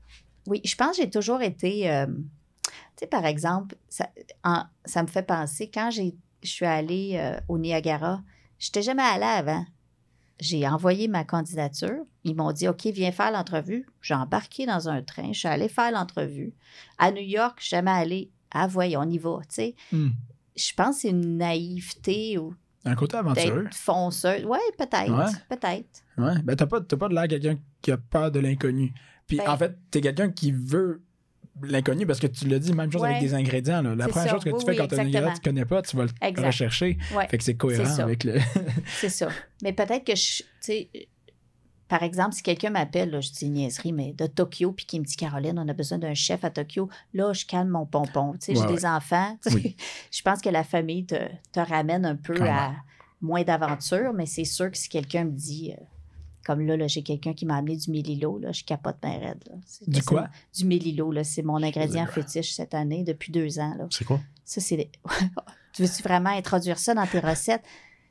oui. 0.46 0.60
Je 0.64 0.74
pense 0.76 0.96
que 0.96 1.02
j'ai 1.02 1.10
toujours 1.10 1.40
été. 1.42 1.90
euh, 1.90 2.06
tu 2.06 2.70
sais, 3.00 3.06
par 3.06 3.24
exemple, 3.24 3.74
ça, 3.88 4.08
en- 4.44 4.64
ça 4.84 5.02
me 5.02 5.08
fait 5.08 5.22
penser, 5.26 5.70
quand 5.72 5.90
j'ai, 5.90 6.14
je 6.42 6.48
suis 6.50 6.66
allée 6.66 7.12
euh, 7.16 7.40
au 7.48 7.58
Niagara, 7.58 8.20
je 8.58 8.68
n'étais 8.68 8.82
jamais 8.82 9.02
allée 9.02 9.24
avant. 9.24 9.64
J'ai 10.40 10.68
envoyé 10.68 11.08
ma 11.08 11.24
candidature. 11.24 12.04
Ils 12.24 12.36
m'ont 12.36 12.52
dit 12.52 12.68
OK, 12.68 12.86
viens 12.86 13.10
faire 13.10 13.32
l'entrevue. 13.32 13.86
J'ai 14.02 14.14
embarqué 14.14 14.66
dans 14.66 14.88
un 14.88 15.02
train. 15.02 15.32
Je 15.32 15.38
suis 15.40 15.48
allée 15.48 15.68
faire 15.68 15.90
l'entrevue. 15.90 16.52
À 16.98 17.10
New 17.10 17.22
York, 17.22 17.58
jamais 17.60 17.90
allée. 17.90 18.30
Ah, 18.52 18.66
voyons, 18.68 19.00
on 19.00 19.10
y 19.10 19.18
va. 19.18 19.38
Tu 19.48 19.54
sais, 19.54 19.74
Hmm. 19.92 20.10
je 20.56 20.72
pense 20.76 20.96
que 20.96 21.02
c'est 21.02 21.08
une 21.10 21.38
naïveté 21.38 22.38
ou 22.38 22.54
Un 22.84 22.94
côté 22.94 23.16
aventureux. 23.16 23.66
fonceuse. 23.72 24.44
Oui, 24.46 24.58
peut-être. 24.78 25.10
Ouais. 25.10 25.32
Peut-être. 25.56 26.04
Ouais. 26.16 26.40
Ben, 26.44 26.54
t'as 26.56 26.66
pas, 26.66 26.80
t'as 26.80 26.96
pas 26.96 27.08
de 27.08 27.14
l'air 27.14 27.26
quelqu'un 27.28 27.58
qui 27.82 27.90
a 27.90 27.96
peur 27.98 28.30
de 28.30 28.38
l'inconnu. 28.40 28.94
Puis, 29.26 29.38
Ben- 29.38 29.50
en 29.50 29.56
fait, 29.58 29.76
t'es 29.90 30.00
quelqu'un 30.00 30.30
qui 30.30 30.52
veut 30.52 31.02
l'inconnu 31.62 32.06
parce 32.06 32.20
que 32.20 32.26
tu 32.26 32.46
l'as 32.48 32.58
dit, 32.58 32.72
même 32.72 32.90
chose 32.92 33.02
Ouais. 33.02 33.08
avec 33.10 33.20
des 33.22 33.34
ingrédients. 33.34 33.82
là. 33.82 33.94
La 33.94 34.08
première 34.08 34.28
ça. 34.28 34.34
chose 34.34 34.44
que 34.44 34.50
Oui, 34.50 34.58
tu 34.58 34.64
fais 34.66 34.70
oui, 34.72 34.76
quand 34.78 34.86
t'as 34.88 34.96
un 34.96 35.06
ingrédient 35.06 35.30
que 35.30 35.34
tu 35.36 35.40
connais 35.42 35.64
pas, 35.64 35.82
tu 35.82 35.96
vas 35.96 36.04
le 36.04 36.10
Exact. 36.20 36.46
rechercher. 36.46 36.98
Ouais. 37.14 37.26
Fait 37.28 37.38
que 37.38 37.44
c'est 37.44 37.56
cohérent 37.56 37.98
avec 37.98 38.24
le. 38.24 38.38
C'est 39.00 39.08
ça. 39.08 39.28
Mais 39.62 39.72
peut-être 39.72 40.04
que 40.04 40.14
je. 40.16 40.42
Tu 40.62 40.86
par 41.88 42.02
exemple, 42.02 42.34
si 42.34 42.42
quelqu'un 42.42 42.68
m'appelle, 42.68 43.18
je 43.22 43.30
dis 43.32 43.46
une 43.46 43.54
niaiserie, 43.54 43.94
mais 43.94 44.12
de 44.12 44.26
Tokyo, 44.26 44.72
puis 44.72 44.84
qui 44.84 45.00
me 45.00 45.06
dit 45.06 45.16
Caroline, 45.16 45.58
on 45.58 45.66
a 45.68 45.72
besoin 45.72 45.96
d'un 45.96 46.12
chef 46.12 46.44
à 46.44 46.50
Tokyo, 46.50 46.90
là, 47.14 47.32
je 47.32 47.46
calme 47.46 47.70
mon 47.70 47.86
pompon. 47.86 48.34
Tu 48.38 48.50
Ouais, 48.52 48.58
j'ai 48.68 48.74
des 48.74 48.84
enfants. 48.84 49.38
tu. 49.46 49.54
Oui. 49.54 49.74
Je 50.12 50.20
pense 50.20 50.42
que 50.42 50.50
la 50.50 50.64
famille 50.64 51.06
te, 51.06 51.14
te 51.50 51.60
ramène 51.60 52.04
un 52.04 52.16
peu 52.16 52.36
à 52.42 52.72
moins 53.22 53.42
d'aventure, 53.42 54.12
mais 54.12 54.26
c'est 54.26 54.44
sûr 54.44 54.70
que 54.70 54.76
si 54.76 54.90
quelqu'un 54.90 55.24
me 55.24 55.30
dit. 55.30 55.72
euh, 55.72 55.82
comme 56.48 56.66
là, 56.66 56.78
là 56.78 56.86
j'ai 56.86 57.02
quelqu'un 57.02 57.34
qui 57.34 57.44
m'a 57.44 57.56
amené 57.56 57.76
du 57.76 57.90
mélilo, 57.90 58.38
là, 58.38 58.52
je 58.52 58.64
capote 58.64 58.96
bien 59.02 59.18
raide. 59.18 59.44
là. 59.50 59.56
Du 59.86 60.02
quoi? 60.02 60.28
Du 60.56 60.64
mélilo, 60.64 61.12
c'est 61.22 61.42
mon 61.42 61.62
ingrédient 61.62 62.06
fétiche 62.06 62.54
cette 62.54 62.72
année, 62.72 63.04
depuis 63.04 63.30
deux 63.30 63.58
ans. 63.58 63.76
C'est 63.90 64.06
quoi? 64.06 64.18
Ça, 64.46 64.62
c'est. 64.62 64.90
tu 65.74 65.82
veux-tu 65.82 66.02
vraiment 66.02 66.30
introduire 66.30 66.78
ça 66.78 66.94
dans 66.94 67.06
tes 67.06 67.20
recettes? 67.20 67.64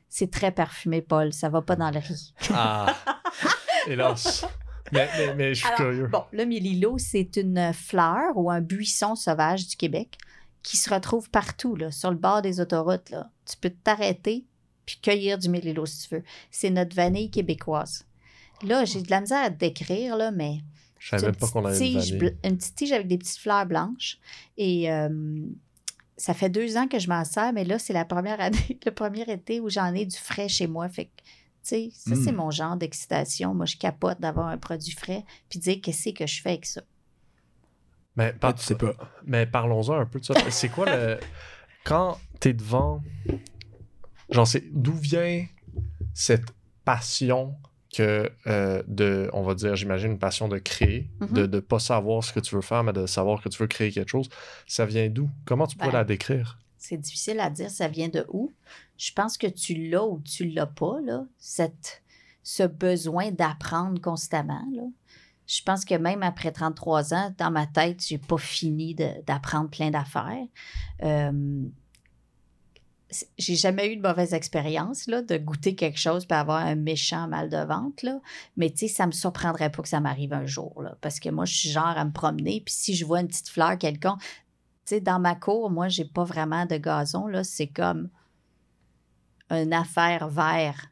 C'est 0.08 0.30
très 0.30 0.52
parfumé, 0.52 1.02
Paul. 1.02 1.32
Ça 1.32 1.48
va 1.48 1.62
pas 1.62 1.74
dans 1.74 1.90
le 1.90 1.98
riz. 1.98 2.32
Ah, 2.54 2.96
hélas. 3.88 4.46
Mais, 4.92 5.08
mais, 5.18 5.34
mais 5.34 5.54
je 5.54 5.58
suis 5.58 5.66
Alors, 5.66 5.78
curieux. 5.78 6.06
Bon, 6.06 6.22
le 6.30 6.46
mélilo, 6.46 6.96
c'est 6.96 7.36
une 7.38 7.72
fleur 7.72 8.36
ou 8.36 8.52
un 8.52 8.60
buisson 8.60 9.16
sauvage 9.16 9.66
du 9.66 9.74
Québec 9.74 10.16
qui 10.62 10.76
se 10.76 10.94
retrouve 10.94 11.28
partout, 11.28 11.74
là, 11.74 11.90
sur 11.90 12.10
le 12.12 12.16
bord 12.16 12.40
des 12.40 12.60
autoroutes. 12.60 13.10
Là. 13.10 13.32
Tu 13.44 13.56
peux 13.56 13.70
t'arrêter 13.70 14.46
puis 14.86 15.00
cueillir 15.02 15.36
du 15.38 15.50
mélilo 15.50 15.84
si 15.84 16.08
tu 16.08 16.14
veux. 16.14 16.22
C'est 16.50 16.70
notre 16.70 16.96
vanille 16.96 17.30
québécoise. 17.30 18.07
Là, 18.62 18.84
j'ai 18.84 19.02
de 19.02 19.10
la 19.10 19.20
misère 19.20 19.42
à 19.44 19.50
te 19.50 19.56
décrire, 19.58 20.16
là, 20.16 20.30
mais 20.30 20.58
Je 20.98 21.10
savais 21.10 21.32
pas 21.32 21.46
qu'on 21.48 21.62
petite 21.62 21.76
avait 21.82 21.92
une 21.92 22.00
tige 22.00 22.18
petite 22.42 22.74
tige 22.74 22.92
avec 22.92 23.06
des 23.08 23.18
petites 23.18 23.38
fleurs 23.38 23.66
blanches. 23.66 24.18
Et 24.56 24.90
euh, 24.90 25.08
ça 26.16 26.34
fait 26.34 26.50
deux 26.50 26.76
ans 26.76 26.88
que 26.88 26.98
je 26.98 27.08
m'en 27.08 27.24
sers, 27.24 27.52
mais 27.52 27.64
là, 27.64 27.78
c'est 27.78 27.92
la 27.92 28.04
première 28.04 28.40
année, 28.40 28.78
le 28.84 28.90
premier 28.90 29.22
été 29.30 29.60
où 29.60 29.68
j'en 29.70 29.94
ai 29.94 30.04
du 30.06 30.16
frais 30.16 30.48
chez 30.48 30.66
moi. 30.66 30.88
Fait 30.88 31.04
que, 31.06 31.10
tu 31.18 31.22
sais, 31.62 31.90
ça, 31.94 32.14
Mm. 32.16 32.24
c'est 32.24 32.32
mon 32.32 32.50
genre 32.50 32.76
d'excitation. 32.76 33.54
Moi, 33.54 33.66
je 33.66 33.76
capote 33.76 34.20
d'avoir 34.20 34.48
un 34.48 34.58
produit 34.58 34.92
frais 34.92 35.24
puis 35.48 35.58
de 35.60 35.64
dire 35.64 35.78
qu'est-ce 35.82 36.10
que 36.10 36.26
je 36.26 36.40
fais 36.42 36.50
avec 36.50 36.66
ça. 36.66 36.80
Mais, 38.16 38.32
par- 38.32 38.54
Tu 38.56 38.64
sais 38.64 38.74
pas. 38.74 38.94
mais 39.24 39.46
parlons-en 39.46 39.92
un 40.00 40.06
peu 40.06 40.18
de 40.18 40.24
ça. 40.24 40.34
C'est 40.50 40.68
quoi 40.70 40.86
le. 40.86 41.20
Quand 41.84 42.18
t'es 42.40 42.52
devant. 42.52 43.00
Genre, 44.30 44.46
c'est 44.46 44.64
d'où 44.72 44.92
vient 44.94 45.46
cette 46.12 46.44
passion 46.84 47.54
que 47.98 48.30
euh, 48.46 48.82
de. 48.86 49.28
On 49.32 49.42
va 49.42 49.54
dire, 49.54 49.76
j'imagine, 49.76 50.12
une 50.12 50.18
passion 50.18 50.48
de 50.48 50.58
créer, 50.58 51.08
Mhm. 51.20 51.32
de 51.32 51.46
ne 51.46 51.60
pas 51.60 51.78
savoir 51.78 52.22
ce 52.24 52.32
que 52.32 52.40
tu 52.40 52.54
veux 52.54 52.60
faire, 52.62 52.82
mais 52.84 52.92
de 52.92 53.06
savoir 53.06 53.42
que 53.42 53.48
tu 53.48 53.58
veux 53.58 53.66
créer 53.68 53.90
quelque 53.90 54.08
chose. 54.10 54.28
Ça 54.66 54.86
vient 54.86 55.08
d'où? 55.08 55.28
Comment 55.44 55.66
tu 55.66 55.76
pourrais 55.76 55.90
Ben, 55.92 55.98
la 55.98 56.04
décrire? 56.04 56.58
C'est 56.78 56.96
difficile 56.96 57.40
à 57.40 57.50
dire, 57.50 57.70
ça 57.70 57.88
vient 57.88 58.08
de 58.08 58.24
où. 58.28 58.52
Je 58.96 59.12
pense 59.12 59.36
que 59.36 59.46
tu 59.46 59.74
l'as 59.90 60.04
ou 60.04 60.20
tu 60.20 60.46
l'as 60.48 60.66
pas, 60.66 61.00
là, 61.04 61.24
cette, 61.38 62.02
ce 62.42 62.62
besoin 62.62 63.30
d'apprendre 63.30 64.00
constamment. 64.00 64.64
Là. 64.74 64.82
Je 65.46 65.62
pense 65.62 65.84
que 65.84 65.94
même 65.94 66.22
après 66.22 66.52
33 66.52 67.14
ans, 67.14 67.34
dans 67.38 67.50
ma 67.50 67.66
tête, 67.66 68.04
j'ai 68.06 68.18
pas 68.18 68.38
fini 68.38 68.94
d'apprendre 68.94 69.70
plein 69.70 69.90
d'affaires. 69.90 70.44
Euh, 71.02 71.62
j'ai 73.38 73.56
jamais 73.56 73.92
eu 73.92 73.96
de 73.96 74.02
mauvaise 74.02 74.34
expérience 74.34 75.06
là, 75.06 75.22
de 75.22 75.38
goûter 75.38 75.74
quelque 75.74 75.98
chose 75.98 76.26
et 76.28 76.34
avoir 76.34 76.58
un 76.58 76.74
méchant 76.74 77.26
mal 77.26 77.48
de 77.48 77.56
ventre. 77.56 78.04
Là. 78.04 78.20
Mais 78.56 78.70
tu 78.70 78.80
sais, 78.80 78.88
ça 78.88 79.06
me 79.06 79.12
surprendrait 79.12 79.70
pas 79.70 79.82
que 79.82 79.88
ça 79.88 80.00
m'arrive 80.00 80.34
un 80.34 80.46
jour. 80.46 80.84
Parce 81.00 81.18
que 81.18 81.30
moi, 81.30 81.44
je 81.46 81.54
suis 81.54 81.70
genre 81.70 81.96
à 81.96 82.04
me 82.04 82.12
promener. 82.12 82.60
Puis 82.64 82.74
si 82.74 82.94
je 82.94 83.06
vois 83.06 83.20
une 83.20 83.28
petite 83.28 83.48
fleur 83.48 83.78
quelconque, 83.78 84.20
tu 84.20 84.28
sais, 84.84 85.00
dans 85.00 85.18
ma 85.18 85.34
cour, 85.34 85.70
moi, 85.70 85.88
j'ai 85.88 86.04
pas 86.04 86.24
vraiment 86.24 86.66
de 86.66 86.76
gazon. 86.76 87.26
Là, 87.26 87.44
c'est 87.44 87.66
comme 87.66 88.10
une 89.50 89.72
affaire 89.72 90.28
vert 90.28 90.90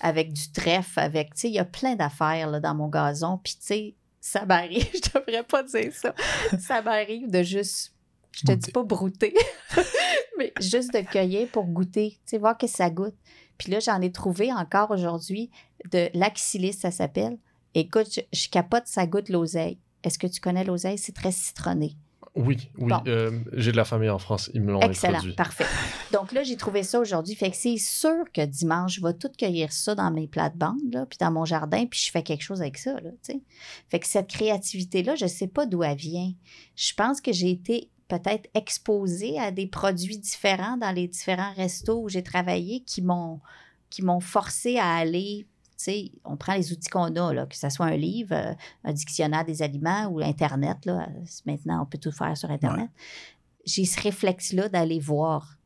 avec 0.00 0.32
du 0.32 0.50
trèfle, 0.52 1.00
avec, 1.00 1.32
il 1.44 1.50
y 1.50 1.58
a 1.58 1.64
plein 1.64 1.96
d'affaires 1.96 2.60
dans 2.60 2.74
mon 2.74 2.88
gazon. 2.88 3.38
Puis, 3.42 3.94
ça 4.20 4.44
m'arrive, 4.44 4.88
je 4.94 5.18
devrais 5.18 5.44
pas 5.44 5.62
dire 5.62 5.92
ça. 5.92 6.14
Ça 6.58 6.82
m'arrive 6.82 7.30
de 7.30 7.42
juste, 7.42 7.94
je 8.32 8.46
te 8.46 8.52
dis 8.52 8.70
pas 8.70 8.82
brouter, 8.82 9.34
mais 10.38 10.52
juste 10.60 10.92
de 10.92 11.00
cueillir 11.00 11.48
pour 11.48 11.64
goûter, 11.66 12.10
tu 12.12 12.18
sais, 12.26 12.38
voir 12.38 12.56
que 12.56 12.66
ça 12.66 12.90
goûte. 12.90 13.14
Puis 13.56 13.70
là, 13.72 13.80
j'en 13.80 14.00
ai 14.00 14.12
trouvé 14.12 14.52
encore 14.52 14.90
aujourd'hui 14.90 15.50
de 15.90 16.08
l'axylis, 16.14 16.72
ça 16.74 16.90
s'appelle. 16.90 17.38
Écoute, 17.74 18.08
je, 18.14 18.20
je 18.32 18.48
capote, 18.48 18.84
ça 18.86 19.06
goûte 19.06 19.28
l'oseille. 19.28 19.78
Est-ce 20.04 20.18
que 20.18 20.26
tu 20.28 20.40
connais 20.40 20.64
l'oseille? 20.64 20.98
C'est 20.98 21.14
très 21.14 21.32
citronné. 21.32 21.96
Oui, 22.36 22.56
oui. 22.78 22.88
Bon. 22.88 23.00
euh, 23.08 23.32
J'ai 23.54 23.72
de 23.72 23.76
la 23.76 23.84
famille 23.84 24.10
en 24.10 24.18
France, 24.20 24.48
ils 24.54 24.60
me 24.62 24.70
l'ont 24.70 24.80
Excellent, 24.80 25.14
introduit. 25.14 25.34
parfait. 25.34 25.64
Donc 26.12 26.30
là, 26.30 26.44
j'ai 26.44 26.56
trouvé 26.56 26.84
ça 26.84 27.00
aujourd'hui. 27.00 27.34
Fait 27.34 27.50
que 27.50 27.56
c'est 27.56 27.76
sûr 27.78 28.24
que 28.32 28.44
dimanche, 28.44 28.94
je 28.94 29.02
vais 29.02 29.14
tout 29.14 29.30
cueillir 29.36 29.72
ça 29.72 29.96
dans 29.96 30.12
mes 30.12 30.28
plates-bandes, 30.28 31.06
puis 31.08 31.18
dans 31.18 31.32
mon 31.32 31.44
jardin, 31.44 31.86
puis 31.86 31.98
je 31.98 32.12
fais 32.12 32.22
quelque 32.22 32.42
chose 32.42 32.60
avec 32.60 32.78
ça, 32.78 32.92
là. 33.00 33.10
Fait 33.88 33.98
que 33.98 34.06
cette 34.06 34.28
créativité-là, 34.28 35.16
je 35.16 35.26
sais 35.26 35.48
pas 35.48 35.66
d'où 35.66 35.82
elle 35.82 35.96
vient. 35.96 36.32
Je 36.76 36.92
pense 36.94 37.20
que 37.20 37.32
j'ai 37.32 37.50
été 37.50 37.90
peut-être 38.08 38.48
exposée 38.54 39.38
à 39.38 39.50
des 39.50 39.66
produits 39.66 40.18
différents 40.18 40.76
dans 40.76 40.90
les 40.90 41.08
différents 41.08 41.52
restos 41.54 42.02
où 42.02 42.08
j'ai 42.08 42.22
travaillé 42.22 42.80
qui 42.80 43.02
m'ont 43.02 43.40
qui 43.90 44.02
m'ont 44.02 44.20
forcé 44.20 44.78
à 44.78 44.96
aller 44.96 45.46
tu 45.78 45.84
sais, 45.84 46.12
on 46.24 46.36
prend 46.36 46.54
les 46.54 46.72
outils 46.72 46.88
qu'on 46.88 47.14
a, 47.14 47.32
là, 47.32 47.46
que 47.46 47.56
ce 47.56 47.70
soit 47.70 47.86
un 47.86 47.96
livre, 47.96 48.34
euh, 48.34 48.52
un 48.82 48.92
dictionnaire 48.92 49.44
des 49.44 49.62
aliments 49.62 50.08
ou 50.08 50.18
Internet. 50.18 50.84
Là, 50.84 51.08
maintenant, 51.46 51.82
on 51.82 51.86
peut 51.86 51.98
tout 51.98 52.10
faire 52.10 52.36
sur 52.36 52.50
Internet. 52.50 52.90
J'ai 53.64 53.84
ce 53.84 54.00
réflexe-là 54.00 54.68
d'aller 54.68 54.98
voir 54.98 55.56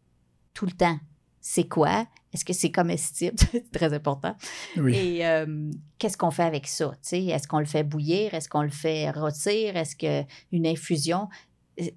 tout 0.53 0.67
le 0.67 0.73
temps. 0.73 0.99
C'est 1.41 1.67
quoi? 1.67 2.07
Est-ce 2.35 2.45
que 2.45 2.53
c'est 2.53 2.71
comestible? 2.71 3.37
c'est 3.53 3.73
très 3.73 3.95
important. 3.95 4.37
Oui. 4.77 4.95
Et 4.95 5.27
euh, 5.27 5.71
qu'est-ce 5.97 6.19
qu'on 6.19 6.31
fait 6.31 6.45
avec 6.45 6.67
ça? 6.67 6.93
Est-ce 7.11 7.49
qu'on 7.49 7.61
le 7.61 7.65
fait 7.65 7.83
bouillir? 7.83 8.35
Est-ce 8.35 8.51
qu'on 8.51 8.63
le 8.63 8.69
fait 8.69 9.11
rôtir? 9.11 9.79
Est-ce 9.79 9.97
qu'une 9.97 10.67
infusion? 10.67 11.31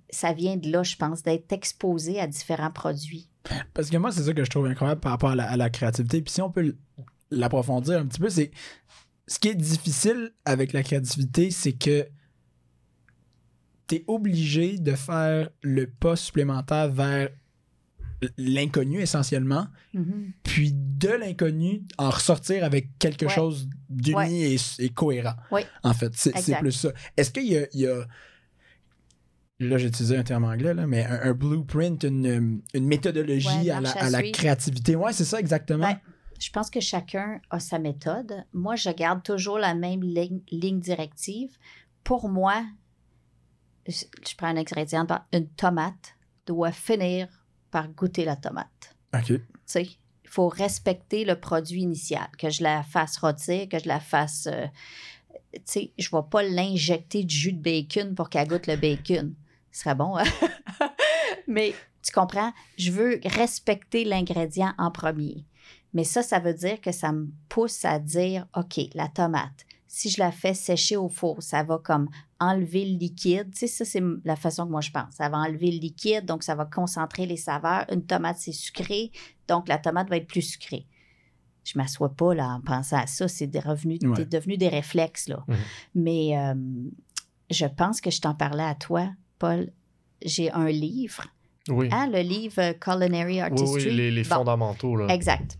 Ça 0.10 0.34
vient 0.34 0.56
de 0.58 0.70
là, 0.72 0.84
je 0.84 0.96
pense, 0.96 1.22
d'être 1.24 1.52
exposé 1.52 2.20
à 2.20 2.28
différents 2.28 2.72
produits. 2.72 3.30
Parce 3.74 3.90
que 3.90 3.98
moi, 3.98 4.12
c'est 4.12 4.24
ça 4.24 4.34
que 4.34 4.44
je 4.44 4.50
trouve 4.50 4.66
incroyable 4.66 5.02
par 5.02 5.12
rapport 5.12 5.32
à 5.32 5.36
la, 5.36 5.50
à 5.50 5.58
la 5.58 5.70
créativité. 5.70 6.22
Puis 6.22 6.34
si 6.34 6.42
on 6.42 6.50
peut 6.50 6.76
l'approfondir 7.32 8.00
un 8.00 8.06
petit 8.06 8.20
peu, 8.20 8.30
c'est 8.30 8.52
ce 9.28 9.38
qui 9.40 9.50
est 9.50 9.56
difficile 9.56 10.32
avec 10.46 10.72
la 10.74 10.82
créativité, 10.84 11.52
c'est 11.52 11.74
que 11.74 12.08
tu 13.88 13.96
es 13.96 14.04
obligé 14.08 14.78
de 14.80 14.94
faire 14.94 15.50
le 15.62 15.88
pas 15.88 16.16
supplémentaire 16.16 16.90
vers 16.90 17.30
l'inconnu 18.38 19.00
essentiellement, 19.02 19.68
Mhm. 19.94 20.32
puis 20.42 20.72
de 20.74 21.10
l'inconnu 21.10 21.84
en 21.98 22.10
ressortir 22.10 22.64
avec 22.64 22.98
quelque 22.98 23.26
Ouais. 23.26 23.32
chose 23.32 23.68
d'uni 23.90 24.16
Ouais. 24.16 24.32
et, 24.32 24.58
et 24.80 24.90
cohérent. 24.90 25.36
Ouais. 25.52 25.66
En 25.84 25.94
fait, 25.94 26.12
c'est 26.16 26.32
plus 26.60 26.72
ça. 26.72 26.90
Est-ce 27.18 27.30
qu'il 27.30 27.46
y 27.46 27.58
a, 27.58 27.68
il 27.74 27.82
y 27.82 27.88
a- 27.88 28.08
là 29.60 29.78
j'ai 29.78 29.88
utilisé 29.88 30.18
un 30.18 30.24
terme 30.24 30.44
anglais 30.46 30.74
là, 30.74 30.86
mais 30.88 31.04
un, 31.06 31.30
un 31.30 31.34
blueprint, 31.34 32.04
une, 32.04 32.62
une 32.74 32.86
méthodologie 32.86 33.48
Ouais, 33.48 33.70
à, 33.72 33.82
la, 33.82 33.92
à 33.92 34.06
à 34.06 34.10
la 34.10 34.22
créativité. 34.32 34.96
Ouais, 34.96 35.14
c'est 35.14 35.26
ça 35.26 35.40
exactement. 35.40 35.88
Ouais. 35.88 35.98
Je 36.40 36.50
pense 36.50 36.70
que 36.70 36.82
chacun 36.82 37.40
a 37.50 37.60
sa 37.62 37.80
méthode. 37.80 38.44
Moi, 38.52 38.76
je 38.76 38.90
garde 38.90 39.24
toujours 39.24 39.58
la 39.58 39.74
même 39.74 40.04
ligne, 40.04 40.42
ligne 40.52 40.82
directive. 40.82 41.58
Pour 42.04 42.28
moi, 42.28 42.66
je, 43.88 44.04
je 44.28 44.36
prends 44.36 44.48
un 44.48 44.58
ingrédient, 44.58 45.08
une 45.32 45.48
tomate 45.48 46.16
doit 46.46 46.74
finir 46.74 47.28
par 47.72 47.88
goûter 47.88 48.26
la 48.26 48.36
tomate. 48.36 48.96
OK. 49.14 49.28
Tu 49.28 49.42
sais, 49.66 49.84
il 49.84 50.30
faut 50.30 50.50
respecter 50.50 51.24
le 51.24 51.40
produit 51.40 51.82
initial, 51.84 52.28
que 52.38 52.50
je 52.50 52.64
la 52.64 52.84
fasse 52.84 53.18
rôtir, 53.18 53.70
que 53.70 53.80
je 53.80 53.88
la 53.88 54.02
fasse. 54.02 54.48
euh, 54.52 54.66
tu 55.54 55.62
sais, 55.64 55.94
je 55.98 56.10
ne 56.12 56.20
vais 56.20 56.28
pas 56.30 56.44
l'injecter 56.44 57.24
du 57.24 57.34
jus 57.34 57.54
de 57.54 57.62
bacon 57.62 58.14
pour 58.14 58.30
qu'elle 58.30 58.48
goûte 58.50 58.68
le 58.68 58.76
bacon. 58.76 59.34
Ce 59.76 59.82
serait 59.82 59.96
bon, 59.96 60.16
hein? 60.16 60.24
Mais 61.48 61.74
tu 62.02 62.14
comprends? 62.14 62.54
Je 62.78 62.92
veux 62.92 63.20
respecter 63.26 64.06
l'ingrédient 64.06 64.74
en 64.78 64.90
premier. 64.90 65.46
Mais 65.94 66.06
ça, 66.06 66.24
ça 66.24 66.40
veut 66.40 66.54
dire 66.54 66.80
que 66.80 66.94
ça 66.94 67.12
me 67.12 67.28
pousse 67.50 67.84
à 67.84 68.00
dire, 68.00 68.48
OK, 68.56 68.80
la 68.94 69.10
tomate, 69.10 69.66
si 69.88 70.10
je 70.10 70.20
la 70.22 70.32
fais 70.32 70.54
sécher 70.54 70.96
au 70.96 71.10
four, 71.10 71.44
ça 71.44 71.64
va 71.64 71.78
comme 71.78 72.08
enlever 72.40 72.86
le 72.86 72.98
liquide. 72.98 73.52
Tu 73.52 73.60
sais, 73.60 73.68
ça, 73.68 73.84
c'est 73.84 74.02
la 74.24 74.38
façon 74.38 74.66
que 74.66 74.72
moi 74.72 74.80
je 74.82 74.92
pense. 74.92 75.14
Ça 75.16 75.28
va 75.28 75.40
enlever 75.40 75.72
le 75.72 75.80
liquide, 75.80 76.26
donc 76.26 76.44
ça 76.44 76.56
va 76.56 76.64
concentrer 76.66 77.26
les 77.26 77.38
saveurs. 77.38 77.86
Une 77.92 78.06
tomate, 78.06 78.38
c'est 78.38 78.54
sucré, 78.54 79.12
donc 79.50 79.68
la 79.68 79.78
tomate 79.78 80.10
va 80.10 80.16
être 80.18 80.28
plus 80.28 80.42
sucrée. 80.42 80.88
Je 81.66 81.78
m'assois 81.78 82.14
pas 82.16 82.34
là 82.34 82.48
en 82.48 82.62
pensant 82.62 82.98
à 82.98 83.08
ça. 83.08 83.28
C'est 83.28 83.48
des 83.48 83.60
revenus, 83.60 84.00
Ouais. 84.04 84.24
devenu 84.26 84.56
des 84.58 84.70
réflexes, 84.70 85.28
là. 85.28 85.44
Mhm. 85.50 85.56
Mais 85.96 86.38
euh, 86.38 86.54
je 87.50 87.66
pense 87.66 88.00
que 88.00 88.10
je 88.12 88.22
t'en 88.22 88.36
parlais 88.36 88.64
à 88.64 88.76
toi, 88.76 89.10
Paul. 89.40 89.72
J'ai 90.24 90.52
un 90.52 90.70
livre, 90.70 91.24
Oui. 91.70 91.90
hein, 91.92 92.08
le 92.12 92.20
livre 92.22 92.72
Culinary 92.80 93.42
Artistry. 93.42 93.86
oui, 93.86 93.96
les, 93.96 94.12
les 94.12 94.24
Bon. 94.24 94.36
fondamentaux. 94.36 94.96
Là. 94.96 95.14
Exact. 95.14 95.58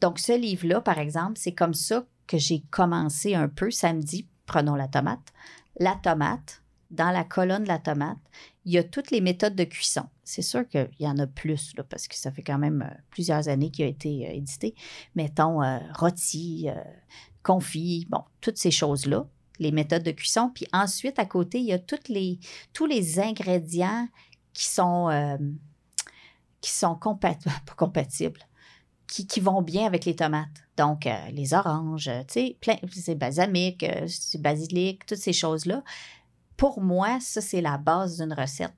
Donc, 0.00 0.18
ce 0.18 0.36
livre-là, 0.38 0.80
par 0.80 0.98
exemple, 0.98 1.34
c'est 1.36 1.52
comme 1.54 1.74
ça 1.74 2.04
que 2.26 2.38
j'ai 2.38 2.60
commencé 2.70 3.34
un 3.34 3.48
peu 3.48 3.70
samedi. 3.70 4.26
Prenons 4.46 4.74
la 4.76 4.88
tomate. 4.88 5.32
La 5.78 5.94
tomate, 6.02 6.62
dans 6.90 7.10
la 7.10 7.24
colonne 7.24 7.64
de 7.64 7.68
la 7.68 7.78
tomate, 7.78 8.16
il 8.64 8.72
y 8.72 8.78
a 8.78 8.82
toutes 8.84 9.10
les 9.10 9.20
méthodes 9.20 9.54
de 9.54 9.64
cuisson. 9.64 10.04
C'est 10.24 10.42
sûr 10.42 10.66
qu'il 10.68 10.88
y 11.00 11.06
en 11.06 11.18
a 11.18 11.26
plus, 11.26 11.74
là, 11.76 11.84
parce 11.84 12.06
que 12.08 12.14
ça 12.16 12.30
fait 12.30 12.42
quand 12.42 12.58
même 12.58 12.82
euh, 12.82 12.94
plusieurs 13.10 13.48
années 13.48 13.70
qu'il 13.70 13.84
a 13.84 13.88
été 13.88 14.26
euh, 14.28 14.32
édité. 14.32 14.74
Mettons, 15.14 15.62
euh, 15.62 15.78
rôti, 15.94 16.66
euh, 16.68 16.74
confit, 17.42 18.06
bon, 18.10 18.22
toutes 18.40 18.58
ces 18.58 18.70
choses-là, 18.70 19.26
les 19.58 19.72
méthodes 19.72 20.02
de 20.02 20.10
cuisson. 20.10 20.50
Puis 20.54 20.66
ensuite, 20.72 21.18
à 21.18 21.26
côté, 21.26 21.58
il 21.58 21.66
y 21.66 21.72
a 21.72 21.78
tous 21.78 22.86
les 22.86 23.20
ingrédients 23.20 24.08
qui 24.52 24.64
sont, 24.64 25.08
euh, 25.10 25.36
compatibles, 27.76 28.40
qui, 29.06 29.40
vont 29.40 29.62
bien 29.62 29.86
avec 29.86 30.04
les 30.04 30.16
tomates. 30.16 30.48
Donc, 30.76 31.06
euh, 31.06 31.30
les 31.32 31.54
oranges, 31.54 32.10
tu 32.28 32.56
sais, 32.62 32.80
c'est 32.92 33.14
balsamique, 33.14 33.84
euh, 33.84 34.06
c'est 34.08 34.40
basilic, 34.40 35.06
toutes 35.06 35.18
ces 35.18 35.32
choses-là. 35.32 35.82
Pour 36.56 36.80
moi, 36.80 37.18
ça, 37.20 37.40
c'est 37.40 37.60
la 37.60 37.78
base 37.78 38.18
d'une 38.18 38.32
recette. 38.32 38.74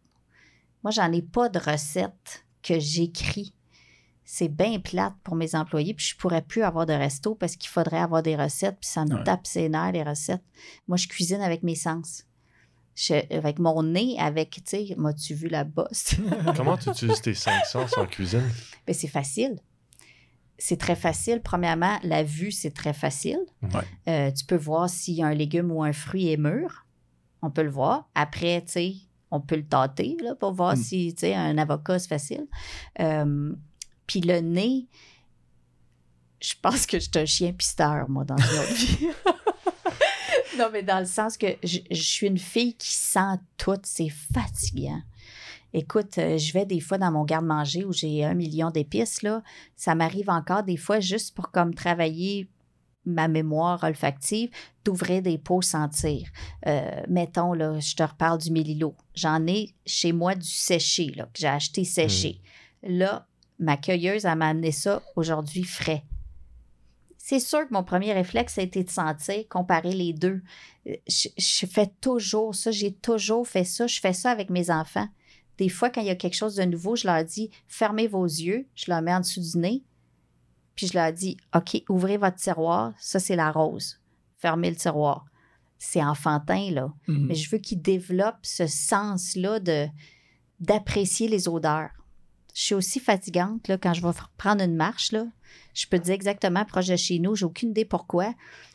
Moi, 0.83 0.91
j'en 0.91 1.11
ai 1.13 1.23
pas 1.23 1.49
de 1.49 1.59
recette 1.59 2.45
que 2.63 2.79
j'écris. 2.79 3.55
C'est 4.33 4.47
bien 4.49 4.79
plate 4.79 5.15
pour 5.25 5.35
mes 5.35 5.57
employés, 5.57 5.93
puis 5.93 6.07
je 6.07 6.17
pourrais 6.17 6.43
plus 6.43 6.63
avoir 6.63 6.87
de 6.87 6.93
resto 6.93 7.35
parce 7.35 7.57
qu'il 7.57 7.69
faudrait 7.69 7.99
avoir 7.99 8.23
des 8.23 8.37
recettes, 8.37 8.77
puis 8.81 8.89
ça 8.89 9.05
me 9.05 9.17
Ouais. 9.17 9.25
tape 9.25 9.45
ses 9.45 9.69
nerfs, 9.69 9.91
les 9.91 10.05
recettes. 10.05 10.45
Moi, 10.87 10.97
je 10.97 11.09
cuisine 11.09 11.41
avec 11.41 11.65
mes 11.65 11.75
sens. 11.75 12.25
Je- 12.95 13.35
avec 13.37 13.59
mon 13.59 13.83
nez, 13.83 14.15
avec, 14.21 14.51
tu 14.51 14.63
sais, 14.67 14.95
m'as-tu 14.97 15.35
vu 15.35 15.49
la 15.49 15.65
bosse? 15.65 16.15
Comment 16.57 16.77
tu 16.77 16.91
utilises 16.91 17.21
tes 17.21 17.35
cinq 17.35 17.65
sens 17.67 17.99
en 17.99 18.07
cuisine? 18.07 18.49
Ben, 18.87 18.93
c'est 18.95 19.09
facile. 19.09 19.59
c'est 20.59 20.77
très 20.79 20.95
facile. 20.97 21.41
Premièrement, 21.43 21.99
la 22.05 22.23
vue, 22.23 22.53
c'est 22.53 22.71
très 22.73 22.93
facile. 22.93 23.41
Ouais. 23.63 23.81
Euh, 24.09 24.31
tu 24.31 24.45
peux 24.45 24.57
voir 24.59 24.89
si 24.91 25.23
un 25.25 25.33
légume 25.35 25.73
ou 25.73 25.83
un 25.83 25.93
fruit 25.95 26.29
est 26.31 26.37
mûr. 26.37 26.87
On 27.43 27.51
peut 27.51 27.63
le 27.63 27.71
voir. 27.71 28.09
Après, 28.15 28.61
tu 28.67 28.73
sais, 28.73 28.95
on 29.31 29.41
peut 29.41 29.57
le 29.57 29.67
tâter 29.67 30.17
là, 30.23 30.35
pour 30.35 30.53
voir 30.53 30.75
Mm. 30.77 30.83
si, 30.83 31.15
tu 31.15 31.21
sais, 31.21 31.35
un 31.35 31.57
avocat, 31.59 31.99
c'est 31.99 32.09
facile. 32.09 32.47
Euh, 33.01 33.55
Puis 34.11 34.23
le 34.23 34.41
nez, 34.41 34.89
je 36.41 36.55
pense 36.61 36.85
que 36.85 36.99
je 36.99 37.05
suis 37.05 37.19
un 37.21 37.27
chien 37.27 37.53
pisteur, 37.53 38.09
moi, 38.09 38.25
dans 38.25 38.37
une 38.37 38.59
autre 38.59 38.75
vie. 38.75 39.07
non, 40.59 40.67
mais 40.73 40.83
dans 40.83 40.99
le 40.99 41.07
sens 41.07 41.37
que 41.37 41.47
je, 41.63 41.79
je 41.89 42.03
suis 42.03 42.27
une 42.27 42.37
fille 42.37 42.75
qui 42.75 42.93
sent 42.93 43.39
tout. 43.57 43.79
C'est 43.85 44.09
fatigant. 44.09 45.01
Écoute, 45.73 46.19
euh, 46.19 46.39
je 46.39 46.53
vais 46.53 46.67
des 46.67 46.81
fois 46.81 46.99
dans 46.99 47.13
mon 47.13 47.25
garde-manger 47.25 47.85
où 47.85 47.93
j'ai 47.93 48.25
un 48.25 48.35
million 48.35 48.73
d'épices, 48.73 49.23
là. 49.23 49.45
Ça 49.77 49.95
m'arrive 49.95 50.29
encore 50.29 50.65
des 50.65 50.77
fois 50.77 50.99
juste 50.99 51.37
pour 51.37 51.53
comme 51.53 51.73
travailler 51.73 52.49
ma 53.05 53.29
mémoire 53.29 53.85
olfactive, 53.85 54.51
d'ouvrir 54.85 55.23
des 55.23 55.39
pots 55.39 55.63
sentir. 55.63 56.29
Euh, 56.67 57.01
mettons, 57.09 57.53
là, 57.53 57.79
je 57.79 57.95
te 57.95 58.03
reparle 58.03 58.39
du 58.39 58.51
mélilo. 58.51 58.97
J'en 59.15 59.47
ai 59.47 59.73
chez 59.87 60.11
moi 60.11 60.35
du 60.35 60.49
séché, 60.49 61.13
là, 61.15 61.27
que 61.27 61.39
j'ai 61.39 61.47
acheté 61.47 61.85
séché. 61.85 62.41
Là, 62.83 63.29
ma 63.61 63.77
cueilleuse, 63.77 64.25
elle 64.25 64.37
m'a 64.39 64.49
amené 64.49 64.73
ça 64.73 65.03
aujourd'hui 65.17 65.63
frais. 65.63 66.03
C'est 67.19 67.39
sûr 67.39 67.69
que 67.69 67.73
mon 67.73 67.85
premier 67.85 68.13
réflexe 68.13 68.59
a 68.59 68.63
été 68.63 68.83
de 68.83 68.91
sentir, 68.91 69.47
comparer 69.49 69.93
les 69.93 70.13
deux. 70.13 70.43
Euh, 70.89 70.95
Je, 71.07 71.29
je 71.37 71.67
fais 71.67 71.93
toujours 72.01 72.55
ça, 72.55 72.71
j'ai 72.71 72.93
toujours 72.93 73.47
fait 73.47 73.65
ça. 73.65 73.87
Je 73.87 74.01
fais 74.01 74.15
ça 74.15 74.31
avec 74.31 74.51
mes 74.51 74.71
enfants. 74.71 75.07
Des 75.59 75.69
fois, 75.69 75.91
quand 75.91 76.01
il 76.01 76.07
y 76.07 76.11
a 76.11 76.17
quelque 76.17 76.35
chose 76.35 76.57
de 76.57 76.65
nouveau, 76.65 76.97
je 76.97 77.07
leur 77.07 77.23
dis 77.23 77.51
fermez 77.69 78.09
vos 78.09 78.25
yeux, 78.25 78.67
je 78.75 78.87
leur 78.89 79.03
mets 79.03 79.15
en 79.15 79.21
dessous 79.21 79.41
du 79.41 79.59
nez, 79.59 79.85
puis 80.75 80.87
je 80.87 80.95
leur 80.95 81.13
dis 81.13 81.37
OK, 81.55 81.83
ouvrez 81.91 82.17
votre 82.17 82.37
tiroir, 82.37 82.95
ça 82.99 83.21
c'est 83.21 83.37
la 83.37 83.53
rose. 83.53 84.01
Fermez 84.39 84.71
le 84.71 84.77
tiroir. 84.77 85.27
C'est 85.79 86.03
enfantin, 86.03 86.71
là. 86.71 86.93
Mhm. 87.07 87.27
Mais 87.27 87.35
je 87.35 87.51
veux 87.51 87.59
qu'ils 87.59 87.83
développent 87.83 88.45
ce 88.45 88.67
sens-là 88.67 89.61
de 89.61 89.87
d'apprécier 90.59 91.29
les 91.29 91.49
odeurs. 91.49 91.91
Je 92.61 92.67
suis 92.67 92.75
aussi 92.75 93.01
fatigante 93.01 93.69
là, 93.69 93.79
quand 93.79 93.95
je 93.95 94.03
vais 94.07 94.13
prendre 94.37 94.63
une 94.63 94.77
marche. 94.77 95.13
Là. 95.13 95.25
Je 95.73 95.87
peux 95.87 95.99
te 95.99 96.05
dire 96.05 96.13
exactement 96.13 96.63
proche 96.67 96.89
de 96.89 96.97
chez 96.97 97.19
nous. 97.19 97.35
J'ai 97.35 97.47
aucune 97.47 97.71
idée 97.71 97.87
pourquoi. 97.87 98.35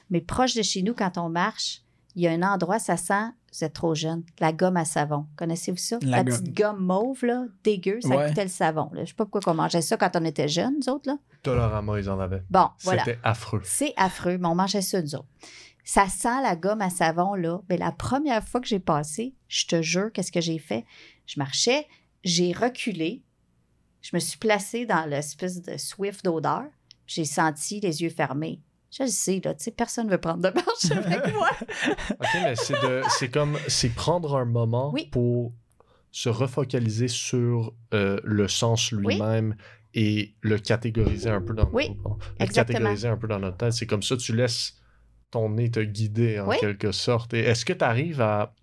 Mais 0.09 0.21
proche 0.21 0.55
de 0.55 0.63
chez 0.63 0.81
nous, 0.81 0.95
quand 0.95 1.19
on 1.19 1.29
marche, 1.29 1.83
il 2.15 2.23
y 2.23 2.27
a 2.27 2.31
un 2.31 2.41
endroit, 2.41 2.79
ça 2.79 2.97
sent, 2.97 3.27
vous 3.53 3.63
êtes 3.63 3.73
trop 3.73 3.93
jeune, 3.93 4.23
la 4.39 4.51
gomme 4.53 4.77
à 4.77 4.85
savon. 4.85 5.27
Connaissez-vous 5.35 5.77
ça? 5.77 5.99
La 6.01 6.09
La, 6.09 6.23
gomme. 6.23 6.33
petite 6.39 6.57
gomme 6.57 6.83
mauve, 6.83 7.23
là, 7.25 7.45
dégueu, 7.63 7.99
ça 8.01 8.07
Ouais. 8.09 8.27
coûtait 8.29 8.45
le 8.45 8.49
savon. 8.49 8.89
Là. 8.91 9.03
Je 9.03 9.09
sais 9.09 9.15
pas 9.15 9.27
pourquoi 9.27 9.53
on 9.53 9.55
mangeait 9.55 9.83
ça 9.83 9.97
quand 9.97 10.15
on 10.15 10.25
était 10.25 10.47
jeunes, 10.47 10.77
nous 10.83 10.91
autres. 10.91 11.07
Là. 11.07 11.19
Dolorama, 11.43 11.99
ils 11.99 12.09
en 12.09 12.19
avaient. 12.19 12.41
Bon, 12.49 12.67
voilà. 12.81 13.03
C'était 13.05 13.19
affreux. 13.21 13.61
C'est 13.65 13.93
affreux, 13.97 14.39
mais 14.39 14.47
on 14.47 14.55
mangeait 14.55 14.81
ça, 14.81 14.99
nous 14.99 15.13
autres. 15.13 15.27
Ça 15.83 16.07
sent 16.07 16.41
la 16.41 16.55
gomme 16.55 16.81
à 16.81 16.89
savon, 16.89 17.35
là. 17.35 17.59
Mais 17.69 17.77
la 17.77 17.91
première 17.91 18.43
fois 18.47 18.61
que 18.61 18.67
j'ai 18.67 18.79
passé, 18.79 19.35
je 19.47 19.67
te 19.67 19.83
jure, 19.83 20.11
qu'est-ce 20.11 20.31
que 20.31 20.41
j'ai 20.41 20.57
fait? 20.57 20.85
Je 21.27 21.39
marchais, 21.39 21.85
j'ai 22.23 22.51
reculé, 22.51 23.21
je 24.05 24.15
me 24.15 24.19
suis 24.19 24.37
placée 24.37 24.85
dans 24.85 25.05
l'espèce 25.09 25.61
de 25.63 25.77
swift 25.77 26.23
d'odeur, 26.23 26.65
j'ai 27.07 27.25
senti 27.25 27.79
les 27.79 28.03
yeux 28.03 28.09
fermés. 28.09 28.61
Je 28.91 29.03
le 29.03 29.09
sais, 29.09 29.41
là, 29.43 29.53
tu 29.55 29.63
sais, 29.63 29.71
personne 29.71 30.05
ne 30.05 30.11
veut 30.11 30.19
prendre 30.19 30.43
de 30.43 30.53
marche 30.53 30.91
avec 31.05 31.33
moi. 31.33 31.49
OK, 32.11 32.27
mais 32.35 32.55
c'est 32.55 32.79
de- 32.81 33.01
c'est 33.09 33.29
comme, 33.29 33.57
c'est 33.67 33.89
prendre 33.89 34.35
un 34.37 34.45
moment 34.45 34.91
Oui. 34.93 35.07
pour 35.11 35.53
se 36.11 36.29
refocaliser 36.29 37.07
sur 37.07 37.73
euh, 37.93 38.19
le 38.23 38.47
sens 38.47 38.91
lui-même 38.91 39.55
et 39.95 40.35
le 40.41 40.57
catégoriser 40.59 41.29
un 41.29 41.41
peu 41.41 41.53
dans 41.55 41.69
Oui, 41.73 41.89
notre 42.03 42.19
le 42.39 42.47
catégoriser 42.47 43.07
un 43.07 43.17
peu 43.17 43.27
dans 43.27 43.39
notre 43.39 43.57
tête. 43.57 43.73
C'est 43.73 43.87
comme 43.87 44.03
ça, 44.03 44.15
tu 44.17 44.35
laisses 44.35 44.75
ton 45.31 45.49
nez 45.49 45.71
te 45.71 45.79
guider 45.79 46.39
en 46.39 46.47
Oui. 46.49 46.57
quelque 46.59 46.91
sorte. 46.91 47.33
Et 47.33 47.39
est-ce 47.39 47.65
que 47.65 47.73
tu 47.73 47.83
arrives 47.83 48.21
à, 48.21 48.53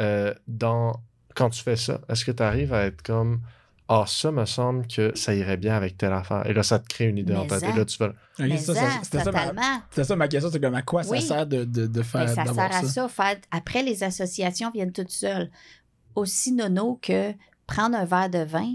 euh, 0.00 0.32
dans, 0.46 1.02
quand 1.34 1.50
tu 1.50 1.62
fais 1.62 1.76
ça, 1.76 2.00
est-ce 2.08 2.24
que 2.24 2.30
tu 2.32 2.42
arrives 2.42 2.72
à 2.72 2.84
être 2.86 3.02
comme, 3.02 3.42
ah, 3.88 4.04
ça 4.06 4.30
me 4.30 4.44
semble 4.44 4.86
que 4.86 5.16
ça 5.16 5.34
irait 5.34 5.56
bien 5.56 5.74
avec 5.74 5.96
telle 5.96 6.12
affaire. 6.12 6.46
Et 6.46 6.52
là, 6.52 6.62
ça 6.62 6.78
te 6.78 6.86
crée 6.88 7.06
une 7.06 7.18
idée 7.18 7.34
en 7.34 7.46
tête. 7.46 7.62
Et 7.62 7.66
en. 7.68 7.76
là, 7.76 7.84
tu 7.86 7.96
vas, 7.98 8.08
Ok, 8.08 8.14
Mais 8.40 8.58
ça, 8.58 8.74
ça, 8.74 8.80
ça- 8.80 9.00
c'était 9.02 9.18
ça, 9.24 9.32
ma- 9.32 9.40
totalement. 9.48 9.82
c'était 9.90 10.04
ça 10.04 10.16
ma 10.16 10.28
question, 10.28 10.50
c'est 10.52 10.60
comme 10.60 10.74
à 10.74 10.82
quoi 10.82 11.02
Oui. 11.08 11.20
ça 11.22 11.26
sert 11.28 11.46
de, 11.46 11.64
de, 11.64 11.86
de 11.86 11.88
Ben, 11.88 12.04
faire 12.04 12.28
ça 12.28 12.44
d'avoir 12.44 12.70
sert 12.72 12.78
à 12.78 12.82
ça? 12.82 12.88
ça. 12.88 13.08
faire- 13.08 13.40
Après, 13.50 13.82
les 13.82 14.02
associations 14.04 14.70
viennent 14.70 14.92
toutes 14.92 15.10
seules. 15.10 15.50
Aussi 16.14 16.52
nono 16.52 16.98
que 17.00 17.32
prendre 17.66 17.96
un 17.96 18.04
verre 18.04 18.30
de 18.30 18.38
vin, 18.44 18.74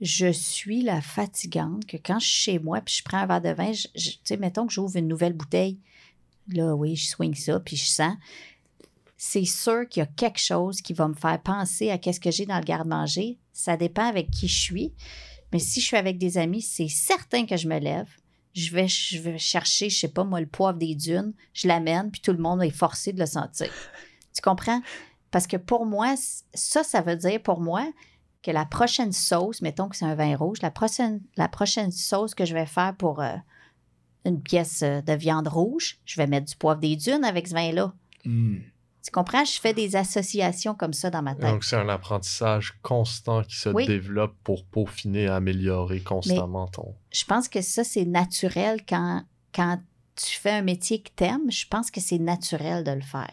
je 0.00 0.30
suis 0.32 0.82
la 0.82 1.00
fatigante 1.00 1.84
que 1.86 1.96
quand 1.96 2.18
je 2.20 2.26
suis 2.26 2.42
chez 2.52 2.58
moi 2.58 2.80
puis 2.80 2.94
je 2.98 3.02
prends 3.04 3.18
un 3.18 3.26
verre 3.26 3.40
de 3.42 3.50
vin, 3.50 3.72
tu 3.72 4.10
sais, 4.24 4.36
mettons 4.36 4.66
que 4.66 4.72
j'ouvre 4.72 4.96
une 4.96 5.08
nouvelle 5.08 5.32
bouteille, 5.32 5.78
là, 6.48 6.74
oui, 6.74 6.94
je 6.96 7.06
swing 7.08 7.34
ça 7.34 7.58
puis 7.60 7.76
je 7.76 7.84
sens. 7.86 8.14
C'est 9.16 9.44
sûr 9.44 9.88
qu'il 9.88 10.00
y 10.00 10.04
a 10.04 10.06
quelque 10.06 10.38
chose 10.38 10.80
qui 10.80 10.92
va 10.92 11.08
me 11.08 11.14
faire 11.14 11.40
penser 11.42 11.90
à 11.90 11.98
qu'est-ce 11.98 12.20
que 12.20 12.30
j'ai 12.30 12.46
dans 12.46 12.58
le 12.58 12.64
garde-manger. 12.64 13.36
Ça 13.58 13.76
dépend 13.76 14.06
avec 14.06 14.30
qui 14.30 14.46
je 14.46 14.60
suis. 14.60 14.94
Mais 15.52 15.58
si 15.58 15.80
je 15.80 15.86
suis 15.86 15.96
avec 15.96 16.16
des 16.16 16.38
amis, 16.38 16.62
c'est 16.62 16.86
certain 16.86 17.44
que 17.44 17.56
je 17.56 17.66
me 17.66 17.80
lève. 17.80 18.08
Je 18.54 18.72
vais, 18.72 18.86
je 18.86 19.18
vais 19.18 19.36
chercher, 19.36 19.90
je 19.90 19.98
sais 19.98 20.12
pas 20.12 20.22
moi, 20.22 20.40
le 20.40 20.46
poivre 20.46 20.78
des 20.78 20.94
dunes, 20.94 21.32
je 21.54 21.66
l'amène, 21.66 22.12
puis 22.12 22.20
tout 22.20 22.30
le 22.30 22.38
monde 22.38 22.62
est 22.62 22.70
forcé 22.70 23.12
de 23.12 23.18
le 23.18 23.26
sentir. 23.26 23.72
Tu 24.32 24.42
comprends? 24.42 24.80
Parce 25.32 25.48
que 25.48 25.56
pour 25.56 25.86
moi, 25.86 26.14
ça, 26.54 26.84
ça 26.84 27.00
veut 27.00 27.16
dire 27.16 27.42
pour 27.42 27.60
moi 27.60 27.84
que 28.44 28.52
la 28.52 28.64
prochaine 28.64 29.10
sauce, 29.10 29.60
mettons 29.60 29.88
que 29.88 29.96
c'est 29.96 30.04
un 30.04 30.14
vin 30.14 30.36
rouge, 30.36 30.62
la 30.62 30.70
prochaine, 30.70 31.20
la 31.36 31.48
prochaine 31.48 31.90
sauce 31.90 32.36
que 32.36 32.44
je 32.44 32.54
vais 32.54 32.66
faire 32.66 32.94
pour 32.96 33.20
euh, 33.20 33.34
une 34.24 34.40
pièce 34.40 34.82
euh, 34.82 35.00
de 35.00 35.14
viande 35.14 35.48
rouge, 35.48 35.98
je 36.04 36.20
vais 36.20 36.28
mettre 36.28 36.46
du 36.46 36.54
poivre 36.54 36.78
des 36.78 36.94
dunes 36.94 37.24
avec 37.24 37.48
ce 37.48 37.54
vin-là. 37.54 37.92
Hmm. 38.24 38.58
Tu 39.04 39.10
comprends? 39.12 39.44
Je 39.44 39.58
fais 39.60 39.72
des 39.72 39.96
associations 39.96 40.74
comme 40.74 40.92
ça 40.92 41.08
dans 41.10 41.22
ma 41.22 41.34
tête. 41.34 41.44
donc, 41.50 41.64
c'est 41.64 41.76
un 41.76 41.88
apprentissage 41.88 42.78
constant 42.82 43.42
qui 43.44 43.56
se 43.56 43.68
Oui. 43.70 43.86
développe 43.86 44.34
pour 44.44 44.64
peaufiner, 44.66 45.28
améliorer 45.28 46.00
constamment 46.00 46.66
ton. 46.68 46.94
je 47.12 47.24
pense 47.24 47.48
que 47.48 47.60
ça, 47.62 47.84
c'est 47.84 48.04
naturel 48.04 48.84
quand, 48.86 49.24
quand 49.54 49.80
tu 50.16 50.38
fais 50.38 50.50
un 50.50 50.62
métier 50.62 51.00
que 51.00 51.10
t'aimes. 51.14 51.50
Je 51.50 51.66
pense 51.68 51.90
que 51.90 52.00
c'est 52.00 52.18
naturel 52.18 52.82
de 52.84 52.90
le 52.90 53.00
faire. 53.00 53.32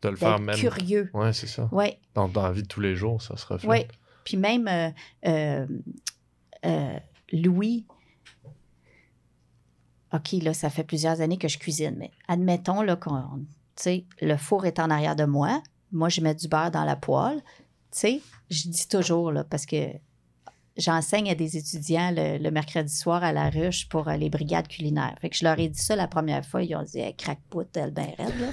De 0.00 0.08
le 0.08 0.16
faire 0.16 0.40
même. 0.40 0.56
curieux. 0.56 1.10
Ouais, 1.14 1.32
c'est 1.32 1.46
ça. 1.46 1.68
Oui, 1.72 1.86
Dans, 2.14 2.26
dans 2.28 2.42
la 2.42 2.52
vie 2.52 2.62
de 2.62 2.68
tous 2.68 2.80
les 2.80 2.96
jours, 2.96 3.20
ça 3.22 3.36
se 3.36 3.46
reflète. 3.46 3.70
oui. 3.70 3.86
Puis 4.24 4.36
même 4.36 4.66
euh, 4.66 4.90
euh, 5.26 5.66
euh, 6.64 6.98
Louis, 7.32 7.86
OK, 10.12 10.32
là, 10.42 10.52
ça 10.54 10.70
fait 10.70 10.84
plusieurs 10.84 11.20
années 11.20 11.38
que 11.38 11.48
je 11.48 11.58
cuisine, 11.58 11.94
mais 11.98 12.10
admettons 12.28 12.82
là, 12.82 12.96
qu'on, 12.96 13.44
sais, 13.76 14.06
le 14.20 14.36
four 14.36 14.66
est 14.66 14.78
en 14.78 14.90
arrière 14.90 15.16
de 15.16 15.24
moi. 15.24 15.62
Moi, 15.92 16.08
je 16.08 16.20
mets 16.20 16.34
du 16.34 16.48
beurre 16.48 16.70
dans 16.70 16.84
la 16.84 16.96
poêle. 16.96 17.42
Tu 17.90 18.20
je 18.50 18.68
dis 18.68 18.88
toujours, 18.88 19.32
là, 19.32 19.44
parce 19.44 19.66
que 19.66 19.86
j'enseigne 20.76 21.30
à 21.30 21.34
des 21.34 21.56
étudiants 21.56 22.12
le, 22.14 22.50
mercredi 22.50 22.94
soir 22.94 23.22
à 23.22 23.32
la 23.32 23.50
ruche 23.50 23.88
pour 23.88 24.08
euh, 24.08 24.16
les 24.16 24.30
brigades 24.30 24.68
culinaires. 24.68 25.16
Fait 25.20 25.30
que 25.30 25.36
je 25.36 25.44
leur 25.44 25.58
ai 25.58 25.68
dit 25.68 25.80
ça 25.80 25.96
la 25.96 26.08
première 26.08 26.44
fois. 26.44 26.62
Ils 26.62 26.74
ont 26.76 26.82
dit, 26.82 27.00
hey, 27.00 27.14
craque-pout, 27.14 27.76
elle 27.76 27.92
ben 27.92 28.12
raide. 28.18 28.52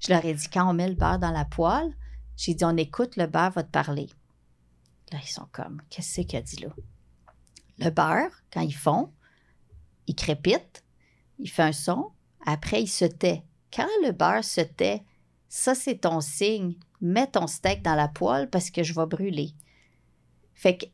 Je 0.00 0.12
leur 0.12 0.24
ai 0.24 0.34
dit, 0.34 0.48
quand 0.48 0.68
on 0.68 0.72
met 0.72 0.88
le 0.88 0.94
beurre 0.94 1.18
dans 1.18 1.30
la 1.30 1.44
poêle, 1.44 1.94
j'ai 2.36 2.54
dit, 2.54 2.64
on 2.64 2.76
écoute, 2.76 3.16
le 3.16 3.26
beurre 3.26 3.50
va 3.50 3.62
te 3.62 3.70
parler. 3.70 4.08
Là, 5.12 5.18
ils 5.22 5.28
sont 5.28 5.46
comme, 5.52 5.82
qu'est-ce 5.90 6.22
qu'il 6.22 6.38
a 6.38 6.42
dit 6.42 6.56
là? 6.56 6.68
Le 7.78 7.90
beurre, 7.90 8.30
quand 8.52 8.60
ils 8.60 8.74
fond, 8.74 9.10
il 10.06 10.14
crépite, 10.14 10.84
il 11.38 11.50
fait 11.50 11.62
un 11.62 11.72
son, 11.72 12.10
après 12.46 12.82
il 12.82 12.88
se 12.88 13.04
tait. 13.04 13.44
Quand 13.74 13.86
le 14.04 14.12
beurre 14.12 14.44
se 14.44 14.60
tait, 14.60 15.02
ça 15.48 15.74
c'est 15.74 15.96
ton 15.98 16.20
signe. 16.20 16.74
Mets 17.00 17.28
ton 17.28 17.46
steak 17.46 17.82
dans 17.82 17.94
la 17.94 18.08
poêle 18.08 18.48
parce 18.50 18.70
que 18.70 18.82
je 18.82 18.94
vais 18.94 19.06
brûler. 19.06 19.50
Fait 20.54 20.76
que, 20.76 20.86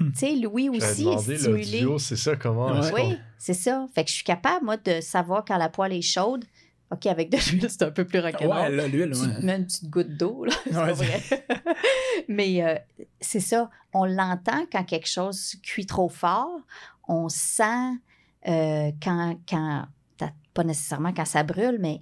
Hmm. 0.00 0.12
tu 0.12 0.18
sais, 0.18 0.36
Louis 0.36 0.68
aussi 0.68 1.02
est 1.02 1.04
demandé 1.06 1.38
stimulé. 1.38 1.86
c'est 1.98 2.14
ça, 2.16 2.36
comment 2.36 2.70
Ouais. 2.78 2.92
Oui, 2.94 3.18
c'est 3.36 3.54
ça. 3.54 3.86
Fait 3.94 4.04
que 4.04 4.10
je 4.10 4.14
suis 4.16 4.24
capable, 4.24 4.64
moi, 4.64 4.76
de 4.76 5.00
savoir 5.00 5.44
quand 5.44 5.56
la 5.56 5.68
poêle 5.70 5.92
est 5.94 6.02
chaude. 6.02 6.44
OK, 6.92 7.06
avec 7.06 7.30
de 7.30 7.36
l'huile, 7.50 7.68
c'est 7.68 7.82
un 7.82 7.90
peu 7.90 8.04
plus 8.06 8.20
rock'n'roll. 8.20 8.48
Ouais, 8.56 8.70
là, 8.70 8.86
l'huile, 8.86 9.10
Tu 9.12 9.20
ouais. 9.20 9.40
te 9.40 9.44
mets 9.44 9.56
une 9.56 9.64
petite 9.66 9.90
goutte 9.90 10.16
d'eau, 10.16 10.44
là. 10.44 10.52
C'est 10.64 10.76
Ouais, 10.76 10.92
vrai. 10.92 11.22
Mais 12.28 12.62
euh, 12.62 12.76
c'est 13.20 13.40
ça. 13.40 13.70
On 13.92 14.04
l'entend 14.04 14.66
quand 14.70 14.84
quelque 14.84 15.08
chose 15.08 15.56
cuit 15.62 15.86
trop 15.86 16.08
fort. 16.08 16.60
On 17.08 17.28
sent 17.28 17.94
euh, 18.46 18.92
quand, 19.02 19.36
quand 19.48 19.84
pas 20.58 20.64
nécessairement 20.64 21.12
quand 21.14 21.24
ça 21.24 21.44
brûle, 21.44 21.78
mais 21.80 22.00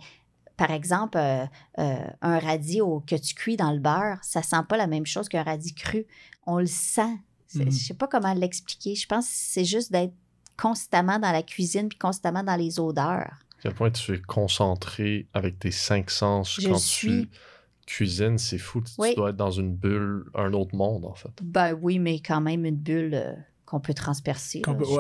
par 0.57 0.71
exemple, 0.71 1.19
euh, 1.19 1.45
euh, 1.79 1.97
un 2.23 2.39
radis 2.39 2.81
au- 2.81 3.01
que 3.01 3.15
tu 3.17 3.35
cuis 3.35 3.59
dans 3.59 3.71
le 3.73 3.79
beurre, 3.79 4.19
ça 4.23 4.43
sent 4.43 4.63
pas 4.67 4.79
la 4.79 4.87
même 4.87 5.05
chose 5.05 5.29
qu'un 5.29 5.43
radis 5.43 5.75
cru. 5.75 6.07
On 6.47 6.59
le 6.59 6.65
sent. 6.67 7.17
Mhm. 7.55 7.71
Je 7.71 7.77
sais 7.77 7.95
pas 7.95 8.07
comment 8.09 8.33
l'expliquer. 8.33 8.95
Je 8.95 9.07
pense 9.07 9.27
que 9.27 9.33
c'est 9.35 9.67
juste 9.67 9.93
d'être 9.93 10.15
constamment 10.57 11.19
dans 11.19 11.33
la 11.33 11.43
cuisine 11.43 11.89
puis 11.91 11.99
constamment 11.99 12.43
dans 12.43 12.57
les 12.57 12.81
odeurs. 12.81 13.35
À 13.59 13.63
quel 13.63 13.75
point 13.75 13.91
tu 13.91 14.15
es 14.15 14.21
concentré 14.23 15.27
avec 15.35 15.59
tes 15.59 15.71
cinq 15.71 16.11
sens 16.11 16.59
Je 16.59 16.69
quand 16.69 16.79
suis- 16.79 17.29
tu 17.29 17.39
cuisines, 17.87 18.39
c'est 18.39 18.59
fou. 18.59 18.81
Tu 18.81 18.93
Oui. 18.99 19.15
dois 19.15 19.31
être 19.31 19.37
dans 19.37 19.51
une 19.51 19.75
bulle, 19.75 20.25
un 20.35 20.55
autre 20.55 20.75
monde, 20.75 21.05
en 21.05 21.15
fait. 21.15 21.31
Ben 21.43 21.75
oui, 21.83 21.99
mais 21.99 22.21
quand 22.21 22.41
même 22.41 22.65
une 22.65 22.77
bulle. 22.77 23.13
euh, 23.15 23.35
qu'on 23.67 23.81
peut 23.81 23.93
transpercer. 23.95 24.63
Je 24.79 24.85
suis 24.85 24.95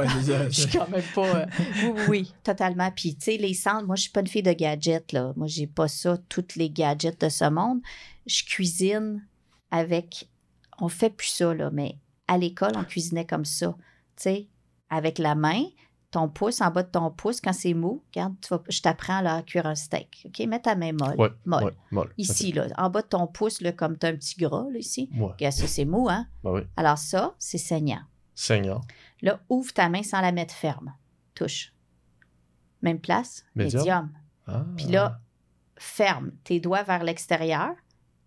je 0.50 0.60
suis 0.68 0.78
quand 0.78 0.88
même 0.88 1.02
pas. 1.14 1.36
euh, 1.40 1.46
oui, 2.08 2.34
totalement. 2.42 2.90
Puis, 2.90 3.14
tu 3.16 3.24
sais, 3.24 3.36
les 3.36 3.54
centres, 3.54 3.86
moi, 3.86 3.96
je 3.96 4.02
suis 4.02 4.10
pas 4.10 4.20
une 4.20 4.26
fille 4.26 4.42
de 4.42 4.52
gadgets, 4.52 5.12
là. 5.12 5.32
Moi, 5.36 5.46
j'ai 5.46 5.66
pas 5.68 5.88
ça, 5.88 6.18
toutes 6.28 6.56
les 6.56 6.68
gadgets 6.68 7.20
de 7.20 7.28
ce 7.28 7.48
monde. 7.48 7.80
Je 8.26 8.44
cuisine 8.44 9.24
avec. 9.70 10.28
On 10.80 10.88
fait 10.88 11.10
plus 11.10 11.28
ça, 11.28 11.54
là, 11.54 11.70
mais 11.72 11.96
à 12.28 12.36
l'école, 12.38 12.72
on 12.76 12.84
cuisinait 12.84 13.24
comme 13.24 13.44
ça. 13.44 13.74
Tu 14.16 14.22
sais, 14.24 14.48
avec 14.90 15.18
la 15.18 15.34
main, 15.34 15.62
ton 16.10 16.28
pouce 16.28 16.60
en 16.60 16.70
bas 16.70 16.82
de 16.82 16.90
ton 16.90 17.10
pouce, 17.10 17.40
quand 17.40 17.52
c'est 17.52 17.72
mou, 17.74 18.02
regarde, 18.12 18.34
tu 18.40 18.48
vas- 18.48 18.62
je 18.68 18.80
t'apprends 18.80 19.24
à 19.24 19.42
cuire 19.42 19.66
un 19.66 19.74
steak. 19.74 20.26
OK? 20.26 20.46
Mets 20.46 20.60
ta 20.60 20.74
main 20.74 20.92
molle. 20.92 21.16
Ouais, 21.18 21.30
molle. 21.44 21.64
ouais, 21.64 21.72
molle. 21.92 22.12
Ici, 22.18 22.52
là, 22.52 22.66
en 22.78 22.90
bas 22.90 23.02
de 23.02 23.06
ton 23.06 23.26
pouce, 23.26 23.60
là, 23.60 23.72
comme 23.72 23.96
tu 23.96 24.06
as 24.06 24.10
un 24.10 24.16
petit 24.16 24.36
gras, 24.36 24.66
là, 24.70 24.78
ici. 24.78 25.08
Ok. 25.14 25.20
Ouais, 25.20 25.32
Regarde, 25.38 25.54
ça, 25.54 25.66
c'est 25.66 25.84
mou, 25.84 26.08
hein? 26.10 26.26
bah 26.42 26.52
oui. 26.52 26.60
Alors, 26.76 26.98
ça, 26.98 27.34
c'est 27.38 27.58
saignant. 27.58 28.00
Seigneur. 28.36 28.82
Là, 29.22 29.40
ouvre 29.48 29.72
ta 29.72 29.88
main 29.88 30.04
sans 30.04 30.20
la 30.20 30.30
mettre 30.30 30.54
ferme. 30.54 30.94
Touche. 31.34 31.72
Même 32.82 33.00
place. 33.00 33.44
Médium. 33.56 33.80
Médium. 33.80 34.12
Ah. 34.46 34.64
Puis 34.76 34.86
là, 34.86 35.20
ferme 35.76 36.30
tes 36.44 36.60
doigts 36.60 36.84
vers 36.84 37.02
l'extérieur. 37.02 37.70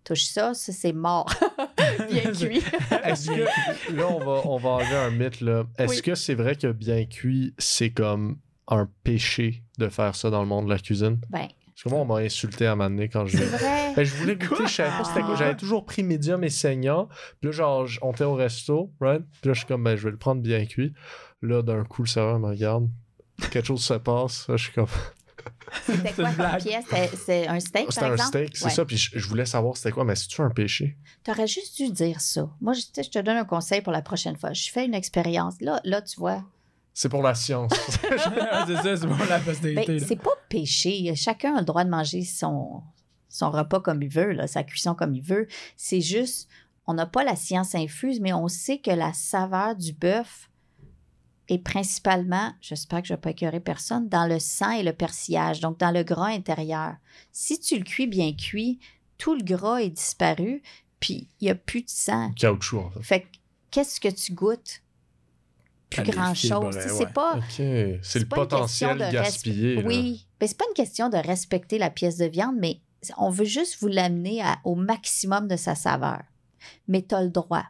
Touche 0.04 0.24
ça, 0.24 0.52
ça 0.54 0.72
c'est 0.72 0.92
mort. 0.92 1.30
Bien 2.10 2.32
cuit. 2.32 2.60
Que 2.62 3.92
là 3.92 4.08
on 4.08 4.18
va 4.18 4.42
on 4.46 4.56
va 4.56 4.70
enlever 4.70 4.96
un 4.96 5.10
mythe 5.10 5.40
là. 5.40 5.64
Est-ce 5.78 5.90
Oui. 5.96 6.02
que 6.02 6.14
c'est 6.14 6.34
vrai 6.34 6.56
que 6.56 6.72
bien 6.72 7.04
cuit 7.04 7.54
c'est 7.58 7.90
comme 7.90 8.38
un 8.66 8.88
péché 9.04 9.62
de 9.78 9.88
faire 9.88 10.14
ça 10.14 10.30
dans 10.30 10.40
le 10.40 10.48
monde 10.48 10.66
de 10.66 10.70
la 10.70 10.78
cuisine? 10.78 11.20
Ben, 11.28 11.48
Parce 11.82 11.84
que 11.84 11.88
moi 11.88 12.00
on 12.00 12.04
m'a 12.04 12.20
insulté 12.20 12.66
à 12.66 12.76
m'amener 12.76 13.08
quand 13.08 13.24
je 13.26 13.38
c'est 13.38 13.44
vrai. 13.44 13.94
Ben, 13.96 14.04
je 14.04 14.14
voulais 14.16 14.36
goûter, 14.36 14.66
je 14.66 14.72
savais 14.72 14.90
pas 14.90 15.04
c'était 15.04 15.20
quoi. 15.20 15.30
Ah. 15.32 15.36
J'avais 15.38 15.56
toujours 15.56 15.86
pris 15.86 16.02
médium 16.02 16.44
et 16.44 16.50
saignant. 16.50 17.08
Puis 17.40 17.48
là, 17.48 17.52
genre, 17.52 17.88
on 18.02 18.12
était 18.12 18.24
au 18.24 18.34
resto, 18.34 18.92
right? 19.00 19.22
Puis 19.40 19.48
là, 19.48 19.54
je 19.54 19.58
suis 19.60 19.66
comme, 19.66 19.82
ben, 19.84 19.96
je 19.96 20.04
vais 20.04 20.10
le 20.10 20.18
prendre 20.18 20.42
bien 20.42 20.66
cuit. 20.66 20.92
Là, 21.40 21.62
d'un 21.62 21.84
coup, 21.84 22.02
le 22.02 22.08
serveur 22.08 22.38
me 22.38 22.48
regarde. 22.48 22.88
Quelque 23.50 23.66
chose 23.66 23.82
se 23.82 23.94
passe. 23.94 24.46
Là, 24.48 24.56
je 24.58 24.64
suis 24.64 24.72
comme, 24.74 24.86
C'était 25.86 26.12
quoi 26.12 26.30
comme 26.32 26.56
pièce? 26.58 26.84
C'était- 26.84 27.10
C'est 27.16 27.46
un 27.48 27.60
steak, 27.60 27.86
c'était 27.88 28.00
par 28.00 28.10
un 28.10 28.14
exemple? 28.14 28.28
steak, 28.28 28.56
c'est 28.58 28.64
Ouais. 28.66 28.70
ça. 28.72 28.84
Puis 28.84 28.96
je, 28.98 29.18
je 29.18 29.26
voulais 29.26 29.46
savoir 29.46 29.76
c'était 29.78 29.92
quoi, 29.92 30.04
mais 30.04 30.16
c'est-tu 30.16 30.42
un 30.42 30.50
péché? 30.50 30.98
T'aurais 31.24 31.46
juste 31.46 31.76
dû 31.78 31.90
dire 31.90 32.20
ça. 32.20 32.50
Moi, 32.60 32.74
je, 32.74 32.82
je 33.02 33.08
te 33.08 33.18
donne 33.20 33.38
un 33.38 33.44
conseil 33.46 33.80
pour 33.80 33.92
la 33.92 34.02
prochaine 34.02 34.36
fois. 34.36 34.52
Je 34.52 34.70
fais 34.70 34.84
une 34.84 34.94
expérience. 34.94 35.54
Là, 35.62 35.80
là, 35.84 36.02
tu 36.02 36.20
vois, 36.20 36.44
C'est 37.00 37.08
pour 37.08 37.22
la 37.22 37.34
science. 37.34 37.72
c'est 38.02 38.18
ça, 38.18 38.94
c'est 38.94 39.06
pour 39.06 39.16
la 39.24 39.38
Ben, 39.38 39.42
postérité. 39.42 39.98
là. 40.00 40.06
c'est 40.06 40.20
pas 40.20 40.36
péché. 40.50 41.10
Chacun 41.16 41.56
a 41.56 41.60
le 41.60 41.64
droit 41.64 41.82
de 41.82 41.88
manger 41.88 42.24
son, 42.24 42.82
son 43.30 43.50
repas 43.50 43.80
comme 43.80 44.02
il 44.02 44.10
veut, 44.10 44.32
là, 44.32 44.46
sa 44.46 44.64
cuisson 44.64 44.94
comme 44.94 45.14
il 45.14 45.22
veut. 45.22 45.48
C'est 45.78 46.02
juste, 46.02 46.46
on 46.86 46.92
n'a 46.92 47.06
pas 47.06 47.24
la 47.24 47.36
science 47.36 47.74
infuse, 47.74 48.20
mais 48.20 48.34
on 48.34 48.48
sait 48.48 48.80
que 48.80 48.90
la 48.90 49.14
saveur 49.14 49.76
du 49.76 49.94
bœuf 49.94 50.50
est 51.48 51.64
principalement, 51.64 52.52
j'espère 52.60 53.00
que 53.00 53.08
je 53.08 53.14
ne 53.14 53.16
vais 53.16 53.22
pas 53.22 53.30
écœurer 53.30 53.60
personne, 53.60 54.10
dans 54.10 54.26
le 54.26 54.38
sang 54.38 54.72
et 54.72 54.82
le 54.82 54.92
persillage, 54.92 55.60
donc 55.60 55.78
dans 55.78 55.92
le 55.92 56.02
gras 56.02 56.28
intérieur. 56.28 56.96
Si 57.32 57.58
tu 57.60 57.78
le 57.78 57.84
cuis 57.84 58.08
bien 58.08 58.34
cuit, 58.34 58.78
tout 59.16 59.34
le 59.34 59.42
gras 59.42 59.78
est 59.78 59.88
disparu, 59.88 60.62
puis 61.00 61.28
il 61.40 61.44
n'y 61.44 61.50
a 61.50 61.54
plus 61.54 61.80
de 61.80 61.88
sang. 61.88 62.30
Caoutchouc, 62.36 62.80
en 62.80 62.90
fait. 62.90 63.02
Fait 63.02 63.20
que, 63.22 63.26
qu'est-ce 63.70 64.00
que 64.00 64.08
tu 64.08 64.34
goûtes? 64.34 64.82
Plus 65.90 66.02
grand-chose. 66.04 66.76
ouais. 66.76 66.88
C'est 66.88 67.12
pas... 67.12 67.34
Ok. 67.36 67.42
C'est 68.02 68.18
le 68.20 68.24
pas 68.26 68.36
une 68.36 68.46
question 68.48 68.88
potentiel 68.88 68.98
de 68.98 69.02
resp- 69.04 69.12
gaspillé. 69.12 69.74
là. 69.76 69.82
Oui, 69.86 70.26
mais 70.40 70.46
c'est 70.46 70.56
pas 70.56 70.64
une 70.68 70.74
question 70.74 71.08
de 71.08 71.16
respecter 71.16 71.78
la 71.78 71.90
pièce 71.90 72.16
de 72.16 72.26
viande, 72.26 72.54
mais 72.58 72.80
on 73.18 73.30
veut 73.30 73.44
juste 73.44 73.78
vous 73.80 73.88
l'amener 73.88 74.42
au 74.64 74.74
maximum 74.76 75.48
de 75.48 75.56
sa 75.56 75.74
saveur. 75.74 76.20
Mais 76.88 77.02
tu 77.02 77.14
as 77.14 77.22
le 77.22 77.30
droit. 77.30 77.64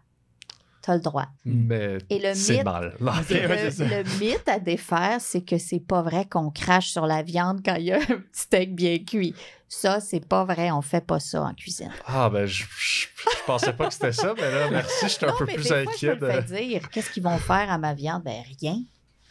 Le 0.95 1.01
droit. 1.01 1.27
Mais 1.45 1.99
Et 2.11 2.19
le 2.19 2.35
c'est 2.35 2.55
mythe, 2.57 2.65
mal. 2.65 2.95
Non. 3.01 3.13
Le, 3.17 3.25
c'est 3.29 3.71
ça. 3.71 3.85
le 3.85 4.03
mythe 4.19 4.49
à 4.49 4.59
défaire, 4.59 5.17
c'est 5.21 5.43
que 5.43 5.59
c'est 5.59 5.81
pas 5.81 6.03
vrai 6.03 6.27
qu'on 6.29 6.51
crache 6.51 6.89
sur 6.91 7.07
la 7.07 7.23
viande 7.23 7.61
quand 7.65 7.75
il 7.77 7.85
y 7.87 7.93
a 7.93 7.97
un 7.97 8.01
petit 8.01 8.23
steak 8.33 8.75
bien 8.75 8.99
cuit. 8.99 9.35
Ça, 9.69 10.01
c'est 10.01 10.27
pas 10.27 10.45
vrai. 10.45 10.71
On 10.73 10.83
fait 10.83 11.05
pas 11.07 11.21
ça 11.21 11.43
en 11.43 11.55
cuisine. 11.55 11.93
Ah, 12.07 12.29
ben, 12.29 12.45
je, 12.47 12.65
je, 12.65 13.07
je 13.23 13.45
pensais 13.47 13.73
pas 13.73 13.87
que 13.87 13.93
c'était 13.95 14.11
ça, 14.13 14.35
mais 14.37 14.51
là, 14.51 14.69
merci, 14.71 14.93
je 15.05 15.09
suis 15.09 15.25
un 15.27 15.33
peu 15.39 15.45
mais 15.47 15.55
plus 15.55 15.63
des 15.63 15.69
fois, 15.69 15.79
inquiet. 15.79 15.95
je 16.01 16.07
me 16.07 16.15
le 16.15 16.21
de- 16.43 16.47
fais 16.49 16.63
dire. 16.69 16.91
Qu'est-ce 16.91 17.11
qu'ils 17.11 17.23
vont 17.23 17.39
faire 17.39 17.71
à 17.71 17.79
ma 17.79 17.95
viande? 17.95 18.25
Ben, 18.25 18.43
rien. 18.61 18.77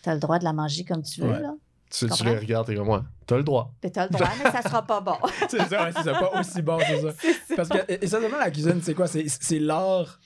Tu 0.02 0.10
as 0.10 0.14
le 0.14 0.20
droit 0.22 0.40
de 0.40 0.46
la 0.46 0.54
manger 0.54 0.86
comme 0.86 1.04
tu 1.04 1.20
veux, 1.22 1.30
Ouais. 1.32 1.42
là. 1.42 1.54
Tu, 1.92 2.06
les 2.24 2.38
regardes, 2.38 2.68
t'es 2.68 2.76
comme 2.76 2.86
moi. 2.86 3.04
T'as 3.26 3.36
le 3.38 3.44
droit. 3.44 3.74
Tu 3.82 3.88
as 4.00 4.04
le 4.06 4.12
droit, 4.12 4.30
mais 4.44 4.52
ça 4.52 4.62
sera 4.62 4.84
pas 4.84 5.02
bon. 5.02 5.18
c'est 5.50 5.58
ça, 5.68 5.84
ouais, 5.86 5.92
c'est 5.96 6.04
ça, 6.04 6.14
pas 6.14 6.40
aussi 6.40 6.62
bon, 6.62 6.78
c'est 6.88 7.02
ça. 7.02 7.56
Parce 7.56 7.70
que, 7.70 7.78
essentiellement, 8.06 8.38
la 8.38 8.52
cuisine, 8.52 8.80
c'est 8.84 8.94
quoi? 8.94 9.08
C'est, 9.08 9.26
c'est 9.28 9.58
l'art. 9.60 10.20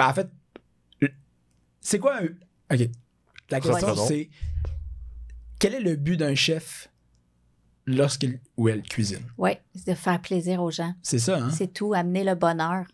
Ben, 0.00 0.08
en 0.08 0.14
fait, 0.14 0.30
c'est 1.82 1.98
quoi 1.98 2.22
un. 2.22 2.28
Ok. 2.74 2.88
La 3.50 3.60
question, 3.60 3.94
c'est. 3.96 4.30
Quel 5.58 5.74
est 5.74 5.80
le 5.80 5.94
but 5.96 6.16
d'un 6.16 6.34
chef 6.34 6.90
lorsqu'il 7.84 8.40
ou 8.56 8.70
elle 8.70 8.82
cuisine? 8.82 9.20
Oui, 9.36 9.50
c'est 9.74 9.88
de 9.88 9.94
faire 9.94 10.18
plaisir 10.22 10.62
aux 10.62 10.70
gens. 10.70 10.94
C'est 11.02 11.18
ça, 11.18 11.36
hein? 11.36 11.50
C'est 11.50 11.74
tout, 11.74 11.92
amener 11.92 12.24
le 12.24 12.34
bonheur. 12.34 12.86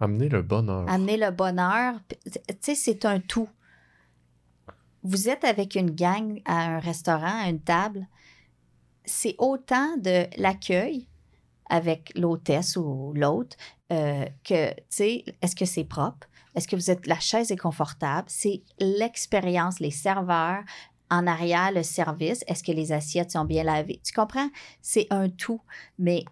Amener 0.00 0.30
le 0.30 0.40
bonheur. 0.40 0.88
Amener 0.88 1.18
le 1.18 1.30
bonheur, 1.32 2.00
tu 2.24 2.40
sais, 2.62 2.74
c'est 2.74 3.04
un 3.04 3.20
tout. 3.20 3.50
Vous 5.02 5.28
êtes 5.28 5.44
avec 5.44 5.74
une 5.74 5.90
gang 5.90 6.40
à 6.46 6.76
un 6.76 6.78
restaurant, 6.78 7.44
à 7.44 7.50
une 7.50 7.60
table, 7.60 8.06
c'est 9.04 9.34
autant 9.36 9.98
de 9.98 10.24
l'accueil 10.40 11.08
avec 11.68 12.10
l'hôtesse 12.16 12.78
ou 12.78 13.12
l'autre 13.14 13.58
euh, 13.92 14.24
que, 14.44 14.74
tu 14.74 14.82
sais, 14.88 15.24
est-ce 15.42 15.56
que 15.56 15.64
c'est 15.64 15.84
propre? 15.84 16.26
Est-ce 16.54 16.66
que 16.66 16.76
vous 16.76 16.90
êtes, 16.90 17.06
la 17.06 17.20
chaise 17.20 17.50
est 17.50 17.56
confortable? 17.56 18.26
C'est 18.28 18.62
l'expérience, 18.78 19.78
les 19.78 19.90
serveurs, 19.90 20.62
en 21.10 21.26
arrière, 21.26 21.70
le 21.70 21.82
service. 21.82 22.42
Est-ce 22.46 22.64
que 22.64 22.72
les 22.72 22.92
assiettes 22.92 23.32
sont 23.32 23.44
bien 23.44 23.62
lavées? 23.62 24.00
Tu 24.02 24.12
comprends? 24.12 24.50
C'est 24.80 25.06
un 25.10 25.28
tout. 25.28 25.60
Mais 25.98 26.24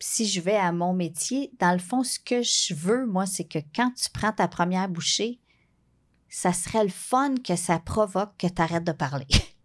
si 0.00 0.26
je 0.26 0.40
vais 0.40 0.56
à 0.56 0.72
mon 0.72 0.94
métier, 0.94 1.52
dans 1.58 1.72
le 1.72 1.78
fond, 1.78 2.02
ce 2.02 2.18
que 2.18 2.42
je 2.42 2.74
veux, 2.74 3.06
moi, 3.06 3.26
c'est 3.26 3.44
que 3.44 3.58
quand 3.74 3.92
tu 3.94 4.08
prends 4.10 4.32
ta 4.32 4.48
première 4.48 4.88
bouchée, 4.88 5.40
ça 6.28 6.52
serait 6.52 6.84
le 6.84 6.90
fun 6.90 7.34
que 7.42 7.56
ça 7.56 7.78
provoque 7.78 8.36
que 8.38 8.46
tu 8.46 8.62
arrêtes 8.62 8.84
de 8.84 8.92
parler. 8.92 9.26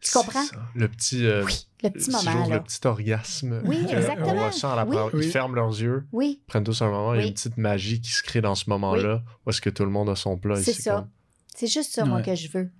tu 0.00 0.10
comprends? 0.12 0.44
Le 0.74 0.88
petit, 0.88 1.26
euh, 1.26 1.44
Oui, 1.44 1.66
le 1.82 1.90
petit 1.90 2.10
moment, 2.10 2.46
là. 2.48 2.56
le 2.56 2.62
petit 2.62 2.86
orgasme. 2.86 3.60
Oui, 3.64 3.84
que 3.86 3.96
exactement. 3.96 4.32
On 4.34 4.46
ressent 4.46 4.72
à 4.72 4.76
la 4.76 4.84
Oui. 4.84 4.96
Ils 5.14 5.18
Oui. 5.18 5.30
ferment 5.30 5.54
leurs 5.54 5.80
yeux, 5.80 6.06
Oui, 6.12 6.40
prennent 6.46 6.64
tous 6.64 6.80
un 6.82 6.90
moment. 6.90 7.14
Il 7.14 7.20
y 7.20 7.24
a 7.24 7.26
une 7.26 7.34
petite 7.34 7.56
magie 7.56 8.00
qui 8.00 8.10
se 8.10 8.22
crée 8.22 8.40
dans 8.40 8.54
ce 8.54 8.68
moment-là, 8.70 9.22
où 9.46 9.50
est-ce 9.50 9.60
que 9.60 9.70
tout 9.70 9.84
le 9.84 9.90
monde 9.90 10.08
a 10.08 10.16
son 10.16 10.36
plat. 10.38 10.56
c'est 10.56 10.72
ça. 10.72 10.94
comme- 10.96 11.08
C'est 11.54 11.66
juste 11.66 11.92
ça, 11.92 12.04
moi, 12.04 12.18
Ouais. 12.18 12.22
que 12.24 12.34
je 12.34 12.48
veux. 12.52 12.70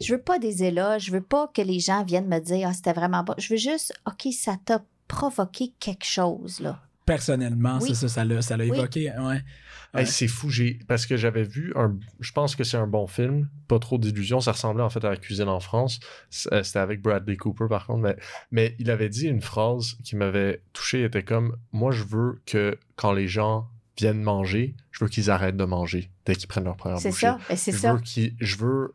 Je 0.00 0.12
veux 0.14 0.20
pas 0.20 0.38
des 0.38 0.62
éloges. 0.64 1.04
Je 1.06 1.12
veux 1.12 1.22
pas 1.22 1.48
que 1.54 1.62
les 1.62 1.78
gens 1.80 2.04
viennent 2.04 2.28
me 2.28 2.38
dire, 2.40 2.68
ah, 2.68 2.74
c'était 2.74 2.92
vraiment 2.92 3.22
bon. 3.22 3.34
Je 3.38 3.48
veux 3.54 3.56
juste, 3.58 3.94
OK, 4.06 4.30
ça 4.32 4.56
t'a 4.64 4.82
provoqué 5.08 5.72
quelque 5.80 6.04
chose, 6.04 6.60
là. 6.60 6.80
Personnellement, 7.06 7.78
Oui. 7.80 7.88
c'est 7.88 7.94
ça, 7.94 8.08
ça 8.08 8.24
l'a, 8.24 8.42
ça 8.42 8.56
Oui. 8.56 8.64
évoqué. 8.66 9.10
Ouais. 9.18 9.36
Hey, 9.94 10.00
Ouais. 10.00 10.04
c'est 10.06 10.26
fou, 10.28 10.50
j'ai 10.50 10.80
parce 10.88 11.06
que 11.06 11.16
j'avais 11.16 11.44
vu 11.44 11.72
un 11.76 11.96
je 12.20 12.32
pense 12.32 12.56
que 12.56 12.64
c'est 12.64 12.76
un 12.76 12.88
bon 12.88 13.06
film, 13.06 13.48
pas 13.68 13.78
trop 13.78 13.96
d'illusions, 13.96 14.40
ça 14.40 14.52
ressemblait 14.52 14.82
en 14.82 14.90
fait 14.90 15.02
à 15.04 15.10
la 15.10 15.16
cuisine 15.16 15.48
en 15.48 15.60
France. 15.60 16.00
Euh, 16.52 16.62
C'était 16.64 16.80
avec 16.80 17.00
Bradley 17.00 17.36
Cooper 17.36 17.66
par 17.70 17.86
contre, 17.86 18.00
mais, 18.02 18.16
mais 18.50 18.74
il 18.80 18.90
avait 18.90 19.08
dit 19.08 19.28
une 19.28 19.40
phrase 19.40 19.96
qui 20.04 20.16
m'avait 20.16 20.60
touché, 20.72 20.98
il 21.00 21.04
était 21.04 21.22
comme 21.22 21.56
moi 21.72 21.92
je 21.92 22.02
veux 22.02 22.40
que 22.44 22.76
quand 22.96 23.12
les 23.12 23.28
gens 23.28 23.68
viennent 23.96 24.20
manger, 24.22 24.74
je 24.90 25.04
veux 25.04 25.08
qu'ils 25.08 25.30
arrêtent 25.30 25.56
de 25.56 25.64
manger 25.64 26.10
dès 26.26 26.34
qu'ils 26.34 26.48
prennent 26.48 26.64
leur 26.64 26.76
première 26.76 26.98
C'est 26.98 27.10
bouchée. 27.10 27.26
ça. 27.28 27.38
Ben, 27.48 27.56
c'est 27.56 27.72
je 27.72 27.76
ça. 27.78 27.94
veux 27.94 28.00
qu'ils 28.00 28.34
je 28.40 28.56
veux 28.56 28.92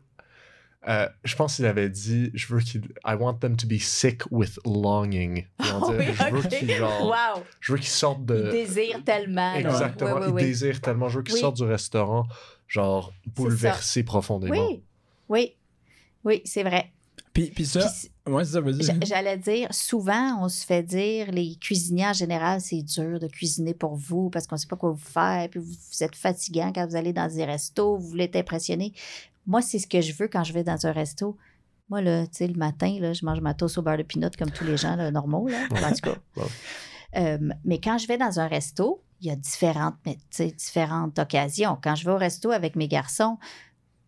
euh, 0.88 1.08
je 1.22 1.36
pense 1.36 1.56
qu'il 1.56 1.66
avait 1.66 1.88
dit 1.88 2.30
je 2.34 2.52
veux 2.52 2.60
qu'ils 2.60 2.82
I 3.06 3.14
want 3.14 3.34
them 3.34 3.56
to 3.56 3.66
be 3.68 3.78
sick 3.78 4.22
with 4.30 4.58
longing. 4.64 5.46
Oui, 5.60 6.04
je 6.12 6.34
veux 6.34 6.42
qu'ils 6.48 6.70
genre 6.72 7.06
Wow. 7.06 7.42
je 7.60 7.72
veux 7.72 7.78
qu'ils 7.78 7.86
sortent 7.88 8.24
de 8.26 8.44
Ils 8.46 8.66
désirent 8.66 9.04
tellement. 9.04 9.54
Exactement. 9.54 10.14
Oui, 10.20 10.26
oui, 10.32 10.42
Ils 10.42 10.46
désirent 10.46 10.80
tellement. 10.80 11.08
Je 11.08 11.18
veux 11.18 11.22
qu'ils 11.22 11.34
Oui. 11.34 11.40
sortent 11.40 11.56
du 11.56 11.64
restaurant, 11.64 12.26
genre, 12.66 13.12
bouleversés 13.34 14.02
profondément. 14.02 14.54
Oui, 14.68 14.82
oui, 15.28 15.54
oui, 16.24 16.42
c'est 16.44 16.62
vrai. 16.62 16.90
Puis, 17.32 17.46
puis 17.46 17.64
ça, 17.64 17.80
Puis, 18.24 18.32
ouais, 18.34 18.44
c'est 18.44 18.82
ça, 18.82 18.92
J'allais 19.06 19.38
dire, 19.38 19.68
souvent, 19.72 20.44
on 20.44 20.48
se 20.50 20.66
fait 20.66 20.82
dire, 20.82 21.30
les 21.32 21.56
cuisiniers 21.56 22.08
en 22.08 22.12
général, 22.12 22.60
c'est 22.60 22.82
dur 22.82 23.18
de 23.18 23.26
cuisiner 23.26 23.72
pour 23.72 23.96
vous 23.96 24.28
parce 24.28 24.46
qu'on 24.46 24.56
ne 24.56 24.60
sait 24.60 24.66
pas 24.66 24.76
quoi 24.76 24.90
vous 24.90 24.98
faire, 24.98 25.48
puis 25.48 25.58
vous, 25.58 25.72
vous 25.72 26.02
êtes 26.04 26.14
fatigant 26.14 26.70
quand 26.74 26.86
vous 26.86 26.96
allez 26.96 27.14
dans 27.14 27.32
des 27.32 27.44
restos, 27.46 27.96
vous 27.96 28.08
voulez 28.08 28.24
être 28.24 28.36
impressionné. 28.36 28.92
Moi, 29.46 29.62
c'est 29.62 29.78
ce 29.78 29.86
que 29.86 30.00
je 30.00 30.12
veux 30.14 30.28
quand 30.28 30.44
je 30.44 30.52
vais 30.52 30.64
dans 30.64 30.86
un 30.86 30.92
resto. 30.92 31.36
Moi, 31.88 32.00
là, 32.00 32.26
tu 32.26 32.36
sais, 32.36 32.46
le 32.46 32.54
matin, 32.54 32.96
là, 33.00 33.12
je 33.12 33.24
mange 33.24 33.40
ma 33.40 33.54
toast 33.54 33.76
au 33.78 33.82
beurre 33.82 33.98
de 33.98 34.02
pinot 34.02 34.30
comme 34.38 34.50
tous 34.50 34.64
les 34.64 34.76
gens 34.76 34.96
là, 34.96 35.10
normaux, 35.10 35.48
là, 35.48 35.58
en 35.70 35.92
tout 35.92 36.10
cas. 36.10 36.16
Euh, 37.14 37.36
mais 37.64 37.78
quand 37.78 37.98
je 37.98 38.08
vais 38.08 38.16
dans 38.16 38.40
un 38.40 38.46
resto, 38.46 39.02
il 39.20 39.26
y 39.26 39.30
a 39.30 39.36
différentes, 39.36 39.96
mais, 40.06 40.16
différentes 40.52 41.18
occasions. 41.18 41.78
Quand 41.82 41.94
je 41.94 42.06
vais 42.06 42.10
au 42.10 42.16
resto 42.16 42.50
avec 42.52 42.74
mes 42.74 42.88
garçons, 42.88 43.36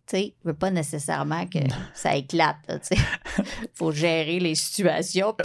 tu 0.07 0.17
sais, 0.17 0.35
je 0.43 0.49
veux 0.49 0.55
pas 0.55 0.71
nécessairement 0.71 1.47
que 1.47 1.59
ça 1.93 2.15
éclate. 2.15 2.57
sais. 2.81 2.97
faut 3.73 3.91
gérer 3.91 4.39
les 4.39 4.55
situations. 4.55 5.35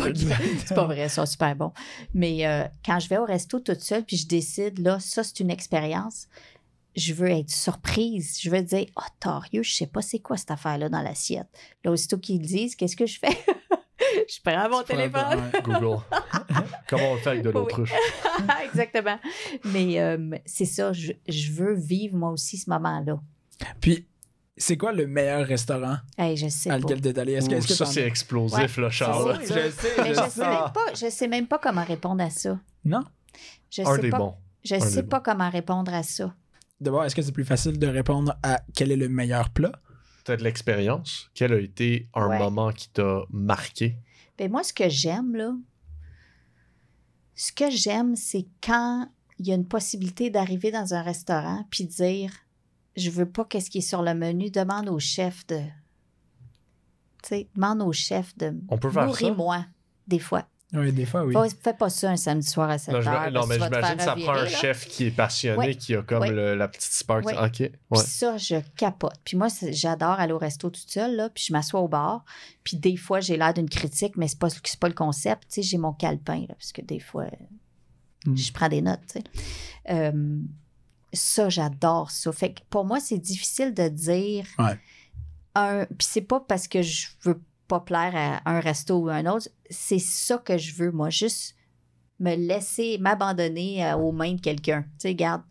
C'est 0.67 0.75
pas 0.75 0.85
vrai, 0.85 1.09
ça, 1.09 1.25
super 1.27 1.55
bon. 1.55 1.73
Mais 2.15 2.47
euh, 2.47 2.65
quand 2.85 2.99
je 2.99 3.09
vais 3.09 3.19
au 3.19 3.25
resto 3.25 3.61
toute 3.61 3.81
seule, 3.81 4.05
puis 4.05 4.17
je 4.17 4.27
décide, 4.27 4.79
là, 4.79 4.99
ça, 5.01 5.23
c'est 5.23 5.41
une 5.41 5.51
expérience, 5.51 6.29
je 6.97 7.13
veux 7.15 7.31
être 7.31 7.51
surprise. 7.51 8.39
Je 8.41 8.51
veux 8.51 8.63
dire, 8.63 8.87
oh, 8.97 9.03
torieux, 9.21 9.63
je 9.63 9.75
sais 9.75 9.87
pas 9.87 10.03
c'est 10.03 10.19
quoi 10.19 10.37
cette 10.37 10.51
affaire-là 10.51 10.89
dans 10.89 11.03
l'assiette. 11.03 11.49
Là, 11.85 11.91
aussitôt 11.93 12.19
qu'ils 12.19 12.41
le 12.41 12.47
disent, 12.47 12.75
qu'est-ce 12.77 12.97
que 12.97 13.07
je 13.07 13.19
fais? 13.19 13.29
je 14.29 14.39
prends 14.45 14.69
mon 14.69 14.83
Tu 14.83 14.95
prends 14.95 14.97
le- 14.97 15.11
téléphone. 15.11 15.51
Google. 15.65 16.03
Comment 16.89 17.11
on 17.13 17.15
le 17.15 17.21
fait 17.21 17.31
avec 17.31 17.43
de 17.43 17.51
l'autruche? 17.51 17.93
Exactement. 18.65 19.19
Mais 19.65 20.01
euh, 20.01 20.37
c'est 20.47 20.65
ça, 20.65 20.93
je, 20.93 21.13
je 21.29 21.53
veux 21.53 21.75
vivre 21.75 22.17
moi 22.17 22.31
aussi 22.31 22.57
ce 22.59 22.69
moment-là. 22.71 23.21
Puis, 23.81 24.07
c'est 24.57 24.77
quoi 24.77 24.93
le 24.93 25.07
meilleur 25.07 25.47
restaurant? 25.47 25.97
Hey, 26.19 26.37
je 26.37 26.49
sais 26.49 26.69
à 26.71 26.75
pas. 26.75 26.79
lequel 26.79 27.01
t'es 27.01 27.19
allé? 27.19 27.33
Est-ce 27.35 27.49
que, 27.49 27.61
ça, 27.61 27.87
c'est 27.87 28.03
explosif, 28.07 28.77
là, 28.79 28.91
Charles. 28.91 29.39
Je 29.43 29.47
sais, 29.47 29.71
Mais 30.03 30.15
je 30.15 30.29
sais 30.31 30.41
même 30.49 30.73
pas, 30.75 30.95
je 30.95 31.09
sais 31.11 31.29
même 31.29 31.47
pas 31.47 31.59
comment 31.59 31.85
répondre 31.85 32.23
à 32.23 32.31
ça. 32.31 32.59
Non? 32.85 33.03
Je 33.71 33.83
Un 33.83 33.95
sais 33.95 34.01
des 34.03 34.11
pas, 34.11 34.19
bons. 34.19 34.35
je 34.65 34.75
Un 34.75 34.81
sais 34.81 35.03
pas 35.05 35.21
comment 35.21 35.49
répondre 35.49 35.95
à 35.95 36.03
ça. 36.03 36.35
D'abord, 36.81 37.05
est-ce 37.05 37.15
que 37.15 37.23
c'est 37.23 37.33
plus 37.33 37.45
facile 37.45 37.79
de 37.79 37.87
répondre 37.87 38.37
à 38.43 38.63
quel 38.75 38.91
est 38.91 38.97
le 38.97 39.09
meilleur 39.09 39.51
plat? 39.51 39.73
Peut-être 40.25 40.41
l'expérience. 40.43 41.31
Quel 41.35 41.53
a 41.53 41.59
été 41.61 42.09
un 42.15 42.29
Ouais. 42.29 42.39
moment 42.39 42.73
qui 42.73 42.89
t'a 42.91 43.23
marqué? 43.31 43.97
Ben 44.39 44.51
moi, 44.51 44.63
ce 44.63 44.73
que 44.73 44.89
j'aime, 44.89 45.35
là, 45.35 45.53
ce 47.35 47.53
que 47.53 47.71
j'aime, 47.71 48.17
c'est 48.17 48.47
quand 48.63 49.09
il 49.39 49.47
y 49.49 49.53
a 49.53 49.55
une 49.55 49.67
possibilité 49.67 50.31
d'arriver 50.31 50.71
dans 50.71 50.93
un 50.95 51.03
restaurant 51.03 51.67
puis 51.71 51.85
dire 51.85 52.33
je 52.97 53.09
veux 53.11 53.27
pas 53.31 53.45
qu'est-ce 53.45 53.71
qui 53.71 53.79
est 53.79 53.83
sur 53.83 54.03
le 54.03 54.15
menu, 54.15 54.51
demande 54.51 54.89
au 54.89 54.99
chef 54.99 55.47
de. 55.47 55.59
Tu 57.23 57.29
sais, 57.29 57.49
demande 57.55 57.83
au 57.83 57.93
chef 57.93 58.37
de. 58.37 58.55
On 58.69 58.79
peut 58.79 58.91
faire 58.91 59.03
ça? 59.03 59.07
Nourris-moi, 59.07 59.65
des 60.09 60.19
fois. 60.19 60.47
Oui, 60.73 60.93
des 60.93 61.05
fois, 61.05 61.25
oui. 61.25 61.35
Fais- 61.35 61.57
Fais 61.63 61.75
pas 61.75 61.91
ça 61.91 62.11
un 62.11 62.17
samedi 62.17 62.47
soir 62.47 62.71
à 62.71 62.79
7 62.79 62.95
Non, 62.95 63.01
heures. 63.07 63.31
non, 63.33 63.47
mais 63.47 63.55
j'imagine 63.59 63.97
que 63.97 64.03
ça 64.05 64.15
prend 64.15 64.33
un 64.35 64.45
là. 64.45 64.49
chef 64.49 64.87
qui 64.87 65.07
est 65.07 65.11
passionné, 65.11 65.57
Ouais. 65.59 65.75
qui 65.75 65.97
a 65.97 66.03
comme 66.03 66.21
Ouais. 66.23 66.31
le- 66.31 66.55
la 66.55 66.69
petite 66.69 66.93
spark. 66.93 67.25
Ouais. 67.27 67.35
OK. 67.37 67.59
Ouais. 67.61 67.73
Puis 67.93 68.01
ça, 68.07 68.37
je 68.37 68.57
capote. 68.77 69.17
Puis 69.25 69.37
moi, 69.37 69.49
j'adore 69.73 70.21
aller 70.21 70.33
au 70.33 70.39
resto 70.39 70.71
toute 70.71 70.89
seule, 70.89 71.17
là, 71.17 71.29
puis 71.29 71.43
je 71.49 71.53
m'assois 71.53 71.81
au 71.81 71.89
bar. 71.89 72.25
Puis 72.63 72.77
des 72.77 72.97
fois, 72.97 73.19
j'ai 73.21 73.37
l'air 73.37 73.53
d'une 73.53 73.69
critique, 73.69 74.17
mais 74.17 74.29
c'est 74.29 74.39
pas, 74.39 74.49
c'est 74.51 74.79
pas 74.79 74.89
le 74.89 74.95
concept. 74.95 75.43
Tu 75.49 75.55
sais, 75.55 75.63
j'ai 75.63 75.79
mon 75.79 75.93
calepin, 75.93 76.43
là, 76.49 76.55
parce 76.55 76.71
que 76.73 76.83
des 76.83 77.01
fois, 77.01 77.27
Mm. 78.27 78.37
je 78.37 78.53
prends 78.53 78.69
des 78.69 78.83
notes, 78.83 79.01
tu 79.13 79.19
sais. 79.19 79.25
Euh, 79.91 80.39
ça, 81.13 81.49
j'adore 81.49 82.11
ça. 82.13 82.31
Fait 82.31 82.53
que 82.53 82.61
pour 82.71 82.85
moi, 82.85 83.01
c'est 83.01 83.19
difficile 83.19 83.75
de 83.75 83.89
dire 83.89 84.47
Ouais. 84.59 84.79
un... 85.57 85.85
Puis 85.87 86.07
c'est 86.09 86.21
pas 86.21 86.39
parce 86.39 86.69
que 86.69 86.83
je 86.83 87.09
veux 87.25 87.41
pas 87.71 87.81
plaire 87.81 88.13
à 88.45 88.51
un 88.51 88.61
resto 88.61 88.99
ou 88.99 89.09
à 89.09 89.15
un 89.15 89.27
autre. 89.27 89.49
C'est 89.71 89.99
ça 90.01 90.37
que 90.39 90.59
je 90.59 90.75
veux, 90.75 90.91
moi. 90.91 91.09
Juste 91.11 91.55
me 92.19 92.35
laisser, 92.35 92.99
m'abandonner 92.99 93.87
euh, 93.87 93.97
aux 93.97 94.13
mains 94.13 94.35
de 94.35 94.41
quelqu'un. 94.41 94.83
Tu 94.83 95.09
sais, 95.09 95.15
garde, 95.15 95.43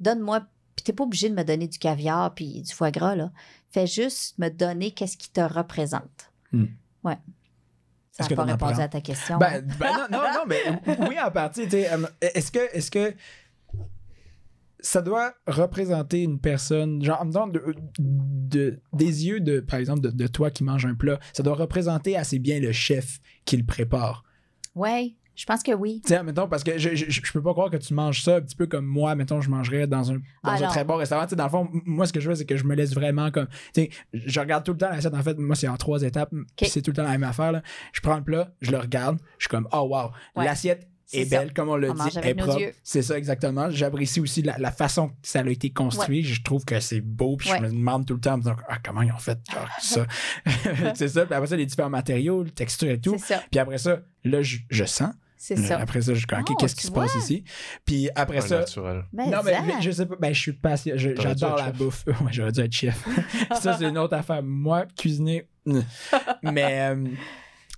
donne-moi... 0.00 0.40
Puis 0.74 0.84
t'es 0.84 0.92
pas 0.94 1.04
obligé 1.04 1.28
de 1.28 1.34
me 1.34 1.44
donner 1.44 1.68
du 1.68 1.78
caviar 1.78 2.34
puis 2.34 2.62
du 2.62 2.72
foie 2.72 2.90
gras, 2.90 3.14
là. 3.14 3.30
Fais 3.70 3.86
juste 3.86 4.38
me 4.38 4.48
donner 4.48 4.92
qu'est-ce 4.92 5.18
qui 5.18 5.30
te 5.30 5.42
représente. 5.42 6.32
Hmm. 6.52 6.64
Ouais. 7.04 7.18
Ça 8.12 8.26
n'a 8.26 8.34
pas 8.36 8.44
répondu 8.44 8.80
à 8.80 8.88
ta 8.88 9.00
question. 9.02 9.36
Ben, 9.38 9.62
ben 9.78 9.92
non, 9.92 10.18
non, 10.18 10.24
non, 10.34 10.44
mais 10.46 10.62
oui, 11.08 11.20
en 11.20 11.30
partie. 11.30 11.68
euh, 11.72 12.06
Est-ce 12.20 12.50
que, 12.50 12.74
est-ce 12.74 12.90
que 12.90 13.14
ça 14.82 15.02
doit 15.02 15.34
représenter 15.46 16.22
une 16.22 16.40
personne, 16.40 17.02
genre, 17.02 17.20
en 17.20 17.24
me 17.26 17.52
de, 17.52 17.74
de- 17.98 18.80
des 18.92 19.26
yeux 19.26 19.40
de, 19.40 19.60
par 19.60 19.78
exemple, 19.78 20.00
de, 20.00 20.10
de 20.10 20.26
toi 20.26 20.50
qui 20.50 20.64
mange 20.64 20.86
un 20.86 20.94
plat, 20.94 21.18
ça 21.32 21.42
doit 21.42 21.54
représenter 21.54 22.16
assez 22.16 22.38
bien 22.38 22.60
le 22.60 22.72
chef 22.72 23.20
qui 23.44 23.56
le 23.56 23.64
prépare. 23.64 24.24
Ouais, 24.74 25.14
je 25.34 25.46
pense 25.46 25.62
que 25.62 25.72
oui. 25.72 26.02
Sais, 26.06 26.22
mettons, 26.22 26.48
parce 26.48 26.62
que 26.64 26.76
je, 26.76 26.94
je, 26.94 27.06
je 27.08 27.32
peux 27.32 27.40
pas 27.42 27.52
croire 27.52 27.70
que 27.70 27.76
tu 27.78 27.94
manges 27.94 28.22
ça 28.22 28.36
un 28.36 28.40
petit 28.42 28.56
peu 28.56 28.66
comme 28.66 28.84
moi, 28.84 29.14
mettons, 29.14 29.40
je 29.40 29.48
mangerais 29.48 29.86
dans 29.86 30.10
un, 30.12 30.16
dans 30.16 30.20
Ah, 30.42 30.56
un 30.62 30.68
très 30.68 30.84
bon 30.84 30.96
restaurant. 30.96 31.22
Tu 31.24 31.30
sais, 31.30 31.36
dans 31.36 31.44
le 31.44 31.50
fond, 31.50 31.68
moi, 31.86 32.06
ce 32.06 32.12
que 32.12 32.20
je 32.20 32.28
fais, 32.28 32.36
c'est 32.36 32.44
que 32.44 32.56
je 32.56 32.64
me 32.64 32.74
laisse 32.74 32.92
vraiment 32.94 33.30
comme. 33.30 33.46
Je 34.12 34.40
regarde 34.40 34.64
tout 34.64 34.72
le 34.72 34.78
temps 34.78 34.90
l'assiette. 34.90 35.14
En 35.14 35.22
fait, 35.22 35.38
moi, 35.38 35.56
c'est 35.56 35.68
en 35.68 35.76
trois 35.76 36.02
étapes. 36.02 36.32
C'est 36.62 36.82
tout 36.82 36.90
le 36.90 36.96
temps 36.96 37.04
la 37.04 37.10
même 37.12 37.24
affaire. 37.24 37.52
là. 37.52 37.62
Je 37.92 38.00
prends 38.00 38.16
le 38.16 38.24
plat, 38.24 38.52
je 38.60 38.70
le 38.70 38.78
regarde, 38.78 39.18
je 39.38 39.44
suis 39.44 39.48
comme, 39.48 39.66
oh, 39.72 39.88
wow, 39.90 40.10
Ouais. 40.36 40.44
l'assiette 40.44 40.88
Est 41.12 41.24
ça. 41.24 41.38
belle, 41.40 41.52
comme 41.52 41.68
on 41.68 41.76
l'a 41.76 41.90
On 41.90 41.94
dit, 41.94 42.18
est 42.22 42.34
propre. 42.34 42.60
C'est 42.84 43.02
ça, 43.02 43.18
exactement. 43.18 43.70
J'apprécie 43.70 44.20
aussi 44.20 44.42
la, 44.42 44.56
la 44.58 44.70
façon 44.70 45.08
que 45.08 45.14
ça 45.22 45.40
a 45.40 45.46
été 45.48 45.70
construit. 45.70 46.22
Je 46.22 46.42
trouve 46.42 46.64
que 46.64 46.78
c'est 46.80 47.00
beau, 47.00 47.36
puis 47.36 47.50
Ouais. 47.50 47.58
je 47.58 47.62
me 47.64 47.68
demande 47.70 48.06
tout 48.06 48.14
le 48.14 48.20
temps, 48.20 48.38
ah, 48.68 48.78
comment 48.84 49.02
ils 49.02 49.12
ont 49.12 49.18
fait 49.18 49.38
genre, 49.52 49.68
ça? 49.80 50.06
c'est 50.94 51.08
ça. 51.08 51.26
Puis 51.26 51.34
après 51.34 51.48
ça, 51.48 51.56
les 51.56 51.66
différents 51.66 51.90
matériaux, 51.90 52.42
les 52.42 52.50
textures 52.50 52.90
et 52.90 53.00
tout. 53.00 53.16
C'est 53.18 53.34
ça. 53.34 53.42
Puis 53.50 53.58
après 53.60 53.78
ça, 53.78 54.00
là, 54.24 54.42
je, 54.42 54.58
je 54.70 54.84
sens. 54.84 55.10
C'est 55.42 55.56
ça. 55.56 55.78
Après 55.78 56.02
ça, 56.02 56.12
je 56.12 56.18
suis 56.18 56.26
OK, 56.30 56.48
Oh, 56.50 56.54
qu'est-ce 56.56 56.74
qui 56.76 56.86
se 56.86 56.92
passe 56.92 57.14
ici? 57.14 57.44
Puis 57.86 58.10
après 58.14 58.38
Un 58.38 58.40
ça. 58.42 58.58
naturel. 58.58 59.04
Mais 59.12 59.26
non, 59.28 59.38
mais, 59.42 59.56
je 59.80 59.90
sais 59.90 60.04
pas. 60.04 60.16
Ben, 60.20 60.34
je 60.34 60.38
suis 60.40 60.52
dû 60.52 60.58
J'adore 61.16 61.52
être 61.52 61.56
la 61.56 61.64
chef. 61.68 61.76
bouffe. 61.76 62.04
ouais, 62.06 62.14
j'aurais 62.30 62.52
dû 62.52 62.60
être 62.60 62.72
chef. 62.72 63.02
ça, 63.58 63.76
c'est 63.78 63.88
une 63.88 63.96
autre 63.96 64.14
affaire. 64.14 64.42
Moi, 64.42 64.84
cuisiner. 64.96 65.48
mais. 66.42 66.90
euh, 66.94 67.04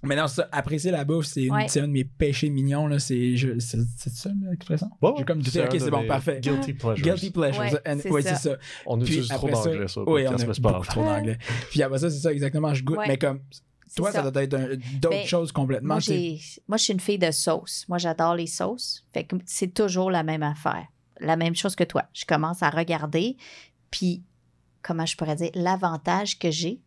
mais 0.03 0.17
non, 0.17 0.27
ça, 0.27 0.49
apprécier 0.53 0.91
la 0.91 1.05
bouffe, 1.05 1.27
c'est 1.27 1.49
Ouais. 1.51 1.67
un 1.79 1.83
de 1.87 1.93
mes 1.93 2.05
péchés 2.05 2.51
mignons. 2.51 2.87
là. 2.87 2.99
C'est 2.99 3.37
je- 3.37 3.59
c'est- 3.59 3.79
c'est 3.97 4.13
ça 4.13 4.31
l'expression? 4.51 4.89
Ouais, 5.01 5.13
J'ai 5.19 5.25
comme 5.25 5.41
dit, 5.41 5.51
c'est 5.51 5.65
ok, 5.65 5.77
c'est 5.79 5.91
bon, 5.91 6.07
parfait. 6.07 6.41
Guilty 6.41 6.73
pleasures. 6.75 7.05
Guilty 7.05 7.31
pleasure. 7.31 7.61
Ouais, 7.61 7.71
c'est 8.01 8.11
ouais, 8.11 8.23
ça. 8.23 8.35
c'est 8.37 8.49
ça. 8.51 8.57
On 8.87 8.99
Puis 8.99 9.07
utilise 9.09 9.29
trop 9.29 9.49
d'anglais, 9.49 9.89
ça. 9.89 10.01
Oui, 10.07 10.25
on 10.29 10.33
grave. 10.61 10.87
trop 10.89 11.05
d'anglais. 11.05 11.39
Puis 11.71 11.83
après 11.83 11.99
ça, 11.99 12.11
c'est 12.11 12.19
ça 12.21 12.33
exactement. 12.33 12.75
Je 12.75 12.83
goûte. 12.85 12.99
Ouais. 12.99 13.09
Mais 13.09 13.19
comme 13.19 13.41
toi, 13.95 14.11
ça. 14.11 14.23
ça. 14.23 14.31
doit 14.31 14.43
être 14.43 14.55
un- 14.55 14.69
d'autres 14.99 15.11
Ben, 15.11 15.27
choses 15.27 15.53
complètement. 15.53 15.95
Moi, 15.95 16.01
moi, 16.69 16.77
je 16.79 16.83
suis 16.83 16.93
une 16.95 17.01
fille 17.01 17.19
de 17.19 17.31
sauce. 17.31 17.85
Moi, 17.89 17.99
j'adore 17.99 18.35
les 18.35 18.47
sauces. 18.47 19.05
Fait 19.13 19.25
que 19.25 19.37
c'est 19.47 19.73
toujours 19.75 20.11
la 20.11 20.23
même 20.23 20.43
affaire. 20.43 20.87
La 21.21 21.37
même 21.37 21.55
chose 21.55 21.77
que 21.77 21.85
toi. 21.85 22.05
Je 22.15 22.25
commence 22.25 22.63
à 22.63 22.71
regarder, 22.71 23.37
puis, 23.91 24.23
comment 24.81 25.07
je 25.07 25.17
pourrais 25.17 25.37
dire, 25.37 25.51
l'avantage 25.55 26.39
que 26.39 26.51
j'ai, 26.51 26.81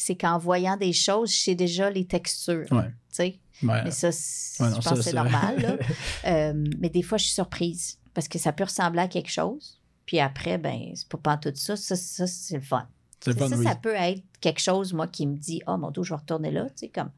c'est 0.00 0.16
qu'en 0.16 0.38
voyant 0.38 0.78
des 0.78 0.94
choses, 0.94 1.30
je 1.30 1.38
sais 1.38 1.54
déjà 1.54 1.90
les 1.90 2.06
textures. 2.06 2.66
Ouais. 2.70 2.88
Tu 3.10 3.16
sais? 3.16 3.38
Mais 3.62 3.90
ça, 3.90 4.10
je 4.10 4.80
pense 4.80 4.90
que 4.90 5.02
c'est 5.02 5.12
normal. 5.12 5.60
là. 5.60 5.76
Euh, 6.26 6.52
mais 6.78 6.90
des 6.90 7.02
fois, 7.02 7.18
je 7.18 7.24
suis 7.24 7.34
surprise 7.34 7.98
parce 8.14 8.28
que 8.28 8.38
ça 8.38 8.52
peut 8.52 8.64
ressembler 8.64 9.00
à 9.00 9.08
quelque 9.08 9.30
chose. 9.30 9.80
Puis 10.06 10.20
après, 10.20 10.58
ben, 10.58 10.92
c'est 10.94 11.08
pas, 11.08 11.36
tout 11.36 11.52
ça. 11.54 11.76
Ça, 11.76 11.96
ça 11.96 12.26
c'est 12.26 12.56
le 12.56 12.62
fun. 12.62 12.86
Ça, 13.20 13.34
fun, 13.34 13.48
ça, 13.48 13.56
oui. 13.56 13.64
ça 13.64 13.74
peut 13.74 13.94
être 13.94 14.22
quelque 14.40 14.60
chose, 14.60 14.92
moi, 14.92 15.06
qui 15.06 15.26
me 15.26 15.36
dit 15.36 15.62
Oh 15.66 15.76
mon 15.76 15.90
Dieu, 15.90 16.02
je 16.02 16.10
vais 16.10 16.20
retourner 16.20 16.50
là. 16.50 16.64
Tu 16.70 16.72
sais, 16.76 16.88
comme... 16.88 17.10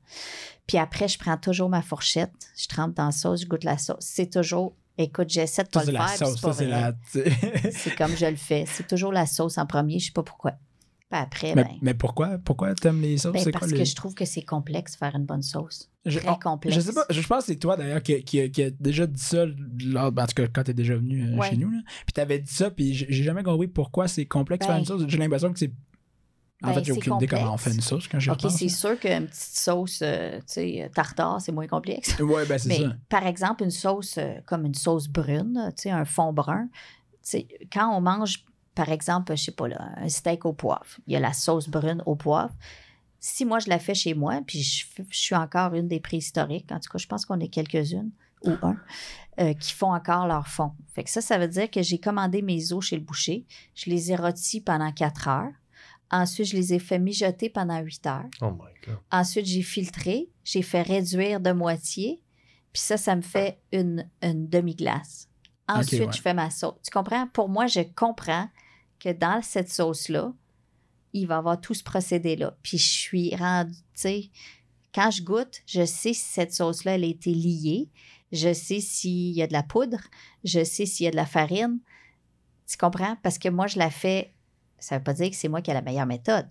Puis 0.66 0.78
après, 0.78 1.08
je 1.08 1.18
prends 1.18 1.36
toujours 1.36 1.68
ma 1.68 1.82
fourchette, 1.82 2.32
je 2.56 2.66
trempe 2.66 2.94
dans 2.94 3.06
la 3.06 3.12
sauce, 3.12 3.42
je 3.42 3.46
goûte 3.46 3.64
la 3.64 3.78
sauce. 3.78 3.98
C'est 4.00 4.30
toujours, 4.30 4.74
écoute, 4.98 5.30
j'essaie 5.30 5.64
de 5.64 5.68
pas 5.68 5.84
Ça, 5.84 5.92
le 5.92 5.98
faire. 5.98 6.92
C'est 7.72 7.96
comme 7.96 8.16
je 8.16 8.26
le 8.26 8.36
fais. 8.36 8.64
C'est 8.66 8.86
toujours 8.86 9.12
la 9.12 9.26
sauce 9.26 9.58
en 9.58 9.66
premier, 9.66 9.98
je 9.98 10.06
sais 10.06 10.12
pas 10.12 10.22
pourquoi. 10.22 10.52
Puis 11.12 11.20
après, 11.20 11.54
mais, 11.54 11.64
ben, 11.64 11.70
mais 11.82 11.94
pourquoi 11.94 12.38
Pourquoi 12.38 12.74
t'aimes 12.74 13.02
les 13.02 13.18
sauces? 13.18 13.32
Ben, 13.34 13.44
parce 13.52 13.66
quoi 13.66 13.68
que 13.68 13.74
les- 13.74 13.84
je 13.84 13.94
trouve 13.94 14.14
que 14.14 14.24
c'est 14.24 14.40
complexe 14.42 14.96
faire 14.96 15.14
une 15.14 15.26
bonne 15.26 15.42
sauce. 15.42 15.90
Je, 16.06 16.18
Très 16.18 16.30
oh, 16.30 16.36
complexe. 16.42 16.74
je 16.74 16.80
sais 16.80 16.92
pas, 16.92 17.04
je 17.10 17.20
je 17.20 17.26
pense 17.28 17.40
que 17.40 17.52
c'est 17.52 17.56
toi 17.58 17.76
d'ailleurs 17.76 18.02
qui, 18.02 18.24
qui, 18.24 18.50
qui 18.50 18.62
a 18.62 18.70
déjà 18.70 19.06
dit 19.06 19.20
ça, 19.22 19.44
lors, 19.84 20.06
en 20.06 20.26
tout 20.26 20.34
cas 20.34 20.46
quand 20.52 20.64
t'es 20.64 20.72
déjà 20.74 20.96
venu 20.96 21.22
euh, 21.32 21.36
Ouais. 21.36 21.50
chez 21.50 21.56
nous. 21.56 21.70
Là. 21.70 21.78
Puis 22.06 22.12
t'avais 22.14 22.38
dit 22.38 22.52
ça, 22.52 22.70
puis 22.70 22.94
j'ai 22.94 23.22
jamais 23.22 23.42
compris 23.42 23.68
pourquoi 23.68 24.08
c'est 24.08 24.24
complexe 24.24 24.66
Ben, 24.66 24.72
faire 24.72 24.80
une 24.80 24.86
sauce. 24.86 25.02
J'ai 25.06 25.18
l'impression 25.18 25.52
que 25.52 25.58
c'est. 25.58 25.70
En 26.64 26.68
ben, 26.68 26.74
fait, 26.74 26.84
j'ai 26.84 26.92
aucune 26.92 27.14
idée 27.16 27.26
comment 27.26 27.54
on 27.54 27.56
fait 27.58 27.72
une 27.72 27.80
sauce 27.80 28.08
quand 28.08 28.18
j'y 28.20 28.30
OK, 28.30 28.40
c'est 28.48 28.68
sûr 28.68 28.98
qu'une 28.98 29.26
petite 29.26 29.56
sauce, 29.56 29.98
euh, 30.02 30.38
tu 30.38 30.44
sais, 30.46 30.90
tartare, 30.94 31.40
c'est 31.40 31.52
moins 31.52 31.66
complexe. 31.66 32.18
Ouais, 32.20 32.46
ben 32.46 32.56
c'est 32.56 32.68
Mais 32.68 32.78
ça. 32.78 32.96
par 33.08 33.26
exemple, 33.26 33.64
une 33.64 33.70
sauce 33.70 34.16
euh, 34.18 34.34
comme 34.46 34.64
une 34.64 34.74
sauce 34.74 35.08
brune, 35.08 35.72
tu 35.76 35.82
sais, 35.82 35.90
un 35.90 36.04
fond 36.04 36.32
brun, 36.32 36.68
tu 36.70 37.18
sais, 37.22 37.48
quand 37.72 37.94
on 37.96 38.00
mange, 38.00 38.44
par 38.74 38.88
exemple, 38.88 39.36
je 39.36 39.44
sais 39.44 39.52
pas, 39.52 39.68
là, 39.68 39.90
un 39.96 40.08
steak 40.08 40.44
au 40.44 40.52
poivre, 40.52 40.86
il 41.06 41.12
y 41.12 41.16
a 41.16 41.20
la 41.20 41.32
sauce 41.32 41.68
brune 41.68 42.02
au 42.06 42.16
poivre. 42.16 42.54
Si 43.20 43.44
moi, 43.44 43.58
je 43.58 43.68
la 43.68 43.78
fais 43.78 43.94
chez 43.94 44.14
moi, 44.14 44.40
puis 44.46 44.62
je, 44.62 44.84
suis 45.10 45.34
encore 45.34 45.74
une 45.74 45.88
des 45.88 46.00
préhistoriques, 46.00 46.72
en 46.72 46.80
tout 46.80 46.90
cas, 46.90 46.98
je 46.98 47.06
pense 47.06 47.24
qu'on 47.24 47.38
est 47.38 47.48
quelques-unes, 47.48 48.10
ou 48.44 48.50
un, 48.62 48.76
euh, 49.38 49.54
qui 49.54 49.72
font 49.72 49.92
encore 49.94 50.26
leur 50.26 50.48
fond. 50.48 50.72
Fait 50.94 51.04
que 51.04 51.10
ça, 51.10 51.20
ça 51.20 51.38
veut 51.38 51.48
dire 51.48 51.70
que 51.70 51.82
j'ai 51.82 51.98
commandé 51.98 52.42
mes 52.42 52.72
os 52.72 52.84
chez 52.84 52.96
le 52.96 53.02
boucher, 53.02 53.46
je 53.74 53.90
les 53.90 54.10
ai 54.10 54.16
rôtis 54.16 54.60
pendant 54.60 54.90
quatre 54.90 55.28
heures. 55.28 55.52
Ensuite, 56.10 56.48
je 56.48 56.56
les 56.56 56.74
ai 56.74 56.78
fait 56.78 56.98
mijoter 56.98 57.48
pendant 57.48 57.78
huit 57.78 58.04
heures. 58.06 58.28
Oh 58.40 58.50
my 58.50 58.72
God. 58.84 58.98
Ensuite, 59.10 59.46
j'ai 59.46 59.62
filtré, 59.62 60.28
j'ai 60.44 60.62
fait 60.62 60.82
réduire 60.82 61.40
de 61.40 61.52
moitié, 61.52 62.20
puis 62.72 62.82
ça, 62.82 62.96
ça 62.96 63.14
me 63.14 63.22
fait 63.22 63.58
une, 63.70 64.08
une 64.22 64.48
demi-glace. 64.48 65.28
Ensuite, 65.68 66.00
ouais. 66.00 66.12
je 66.12 66.20
fais 66.20 66.34
ma 66.34 66.50
sauce. 66.50 66.74
Tu 66.82 66.90
comprends? 66.90 67.28
Pour 67.28 67.48
moi, 67.48 67.66
je 67.66 67.80
comprends 67.94 68.48
que 69.02 69.12
dans 69.12 69.42
cette 69.42 69.70
sauce-là, 69.70 70.32
il 71.12 71.26
va 71.26 71.34
y 71.34 71.38
avoir 71.38 71.60
tout 71.60 71.74
ce 71.74 71.82
procédé-là. 71.82 72.56
Puis 72.62 72.78
je 72.78 72.88
suis 72.88 73.34
rendue, 73.36 73.72
tu 73.74 73.82
sais, 73.94 74.30
quand 74.94 75.10
je 75.10 75.22
goûte, 75.22 75.62
je 75.66 75.84
sais 75.84 76.12
si 76.12 76.22
cette 76.22 76.52
sauce-là, 76.54 76.94
elle 76.94 77.04
a 77.04 77.08
été 77.08 77.32
liée. 77.32 77.88
Je 78.30 78.52
sais 78.52 78.80
s'il 78.80 79.32
y 79.32 79.42
a 79.42 79.46
de 79.46 79.52
la 79.52 79.62
poudre. 79.62 79.98
Je 80.44 80.64
sais 80.64 80.86
s'il 80.86 81.04
y 81.04 81.08
a 81.08 81.10
de 81.10 81.16
la 81.16 81.26
farine. 81.26 81.78
Tu 82.66 82.76
comprends? 82.78 83.16
Parce 83.22 83.38
que 83.38 83.48
moi, 83.48 83.66
je 83.66 83.78
la 83.78 83.90
fais. 83.90 84.32
Ça 84.78 84.94
ne 84.94 85.00
veut 85.00 85.04
pas 85.04 85.12
dire 85.12 85.30
que 85.30 85.36
c'est 85.36 85.48
moi 85.48 85.60
qui 85.62 85.70
ai 85.70 85.74
la 85.74 85.82
meilleure 85.82 86.06
méthode. 86.06 86.46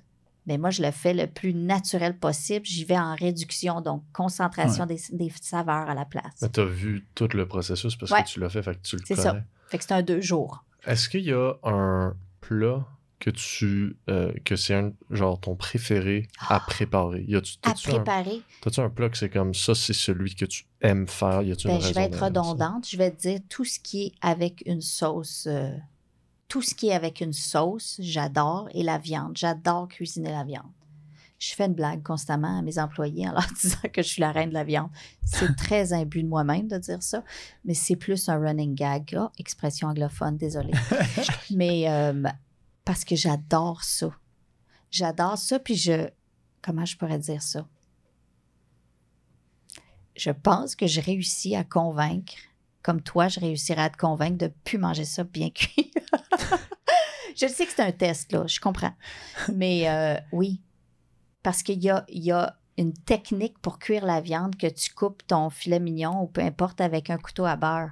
Mais 0.47 0.57
moi, 0.57 0.69
je 0.71 0.81
le 0.81 0.89
fais 0.91 1.13
le 1.13 1.27
plus 1.27 1.53
naturel 1.53 2.17
possible. 2.17 2.65
J'y 2.65 2.83
vais 2.83 2.97
en 2.97 3.15
réduction, 3.15 3.81
donc 3.81 4.03
concentration 4.13 4.85
des, 4.87 4.99
des 5.11 5.31
saveurs 5.41 5.89
à 5.89 5.93
la 5.93 6.05
place. 6.05 6.33
Mais 6.41 6.49
t'as 6.49 6.65
vu 6.65 7.05
tout 7.15 7.29
le 7.33 7.47
processus 7.47 7.95
parce 7.95 8.11
Ouais. 8.11 8.23
que 8.23 8.27
tu 8.27 8.39
l'as 8.39 8.49
fait, 8.49 8.63
fait 8.63 8.75
que 8.75 8.81
tu 8.81 8.95
le 8.95 9.03
C'est 9.05 9.15
connais. 9.15 9.23
ça. 9.29 9.43
Fait 9.69 9.77
que 9.77 9.83
c'est 9.83 9.93
un 9.93 10.01
deux 10.01 10.21
jours. 10.21 10.63
Est-ce 10.85 11.09
qu'il 11.09 11.21
y 11.25 11.31
a 11.33 11.53
un 11.63 12.15
plat 12.51 12.85
que 13.19 13.29
tu 13.29 13.97
euh, 14.09 14.33
que 14.43 14.55
c'est 14.55 14.73
un 14.73 14.91
genre 15.09 15.39
ton 15.39 15.55
préféré 15.55 16.27
à 16.49 16.59
préparer 16.59 17.23
y 17.27 17.35
a-tu 17.35 17.53
À 17.61 17.69
t'as-tu 17.69 17.91
un, 17.91 17.95
préparer, 17.95 18.41
t'as-tu 18.61 18.79
un 18.79 18.89
plat 18.89 19.09
que 19.09 19.17
c'est 19.17 19.29
comme 19.29 19.53
ça 19.53 19.75
c'est 19.75 19.93
celui 19.93 20.35
que 20.35 20.45
tu 20.45 20.65
aimes 20.81 21.07
faire? 21.07 21.41
Y 21.43 21.51
a-tu 21.51 21.67
une 21.67 21.77
ben, 21.77 21.81
je 21.87 21.93
vais 21.93 22.01
être 22.05 22.23
redondante. 22.23 22.89
Je 22.89 22.97
vais 22.97 23.11
te 23.11 23.21
dire 23.21 23.39
tout 23.47 23.63
ce 23.63 23.79
qui 23.79 24.07
est 24.07 24.11
avec 24.21 24.63
une 24.65 24.81
sauce. 24.81 25.47
euh, 25.47 25.69
tout 26.47 26.61
ce 26.61 26.75
qui 26.75 26.89
est 26.89 26.93
avec 26.93 27.21
une 27.21 27.31
sauce, 27.31 27.97
j'adore. 27.99 28.67
Et 28.73 28.83
la 28.83 28.97
viande. 28.97 29.37
J'adore 29.37 29.87
cuisiner 29.87 30.31
la 30.31 30.43
viande. 30.43 30.71
Je 31.41 31.55
fais 31.55 31.65
une 31.65 31.73
blague 31.73 32.03
constamment 32.03 32.59
à 32.59 32.61
mes 32.61 32.77
employés 32.77 33.27
en 33.27 33.31
leur 33.31 33.47
disant 33.61 33.89
que 33.91 34.03
je 34.03 34.07
suis 34.07 34.21
la 34.21 34.31
reine 34.31 34.49
de 34.49 34.53
la 34.53 34.63
viande. 34.63 34.91
C'est 35.25 35.55
très 35.57 35.91
imbu 35.91 36.21
de 36.21 36.27
moi-même 36.27 36.67
de 36.67 36.77
dire 36.77 37.01
ça, 37.01 37.23
mais 37.65 37.73
c'est 37.73 37.95
plus 37.95 38.29
un 38.29 38.37
running 38.37 38.75
gag. 38.75 39.17
Expression 39.39 39.87
anglophone, 39.87 40.37
désolée. 40.37 40.73
mais 41.51 41.89
euh, 41.89 42.21
parce 42.85 43.03
que 43.03 43.15
j'adore 43.15 43.83
ça. 43.83 44.11
J'adore 44.91 45.37
ça, 45.37 45.57
puis 45.57 45.75
je. 45.75 46.09
Comment 46.61 46.85
je 46.85 46.95
pourrais 46.95 47.17
dire 47.17 47.41
ça? 47.41 47.67
Je 50.15 50.29
pense 50.29 50.75
que 50.75 50.85
je 50.85 51.01
réussis 51.01 51.55
à 51.55 51.63
convaincre, 51.63 52.35
comme 52.83 53.01
toi, 53.01 53.29
je 53.29 53.39
réussirais 53.39 53.81
à 53.81 53.89
te 53.89 53.97
convaincre 53.97 54.37
de 54.37 54.45
ne 54.45 54.51
plus 54.63 54.77
manger 54.77 55.05
ça 55.05 55.23
bien 55.23 55.49
cuit. 55.49 55.91
je 57.35 57.47
sais 57.47 57.65
que 57.65 57.71
c'est 57.75 57.81
un 57.81 57.91
test, 57.91 58.31
là, 58.31 58.45
je 58.45 58.59
comprends. 58.59 58.93
Mais 59.51 59.89
euh, 59.89 60.19
oui, 60.31 60.61
parce 61.43 61.63
qu'il 61.63 61.83
y 61.83 61.89
a, 61.89 62.05
il 62.09 62.23
y 62.23 62.31
a 62.31 62.55
une 62.77 62.93
technique 62.93 63.59
pour 63.59 63.79
cuire 63.79 64.05
la 64.05 64.21
viande 64.21 64.55
que 64.55 64.67
tu 64.67 64.93
coupes 64.93 65.25
ton 65.27 65.49
filet 65.49 65.79
mignon 65.79 66.21
ou 66.23 66.27
peu 66.27 66.41
importe 66.41 66.81
avec 66.81 67.09
un 67.09 67.17
couteau 67.17 67.45
à 67.45 67.55
beurre. 67.55 67.89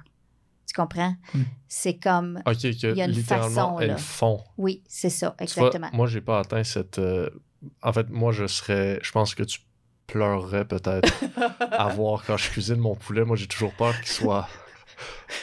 Tu 0.66 0.74
comprends? 0.74 1.14
Hmm. 1.34 1.42
C'est 1.68 1.96
comme. 1.96 2.40
ok 2.46 2.60
que 2.60 2.90
Il 2.92 2.96
y 2.96 3.02
a 3.02 3.06
une 3.06 3.10
littéralement 3.10 3.48
façon, 3.48 3.80
elles 3.80 3.88
là. 3.88 3.96
font 3.96 4.40
Oui, 4.56 4.82
c'est 4.88 5.10
ça, 5.10 5.30
Tu 5.30 5.36
vois, 5.36 5.42
exactement. 5.68 5.88
moi 5.92 6.06
j'ai 6.06 6.20
pas 6.20 6.38
atteint 6.40 6.62
cette 6.62 6.98
euh, 6.98 7.28
en 7.82 7.92
fait 7.92 8.08
moi 8.08 8.32
je 8.32 8.46
serais 8.46 8.98
je 9.02 9.10
pense 9.10 9.34
que 9.34 9.42
tu 9.42 9.60
pleurerais 10.06 10.64
peut-être 10.64 11.12
à 11.72 11.88
voir 11.88 12.24
quand 12.24 12.36
je 12.36 12.50
cuisine 12.50 12.76
mon 12.76 12.94
poulet 12.94 13.24
moi 13.24 13.36
j'ai 13.36 13.46
toujours 13.48 13.72
peur 13.74 13.96
qu'il 13.98 14.08
soit 14.08 14.48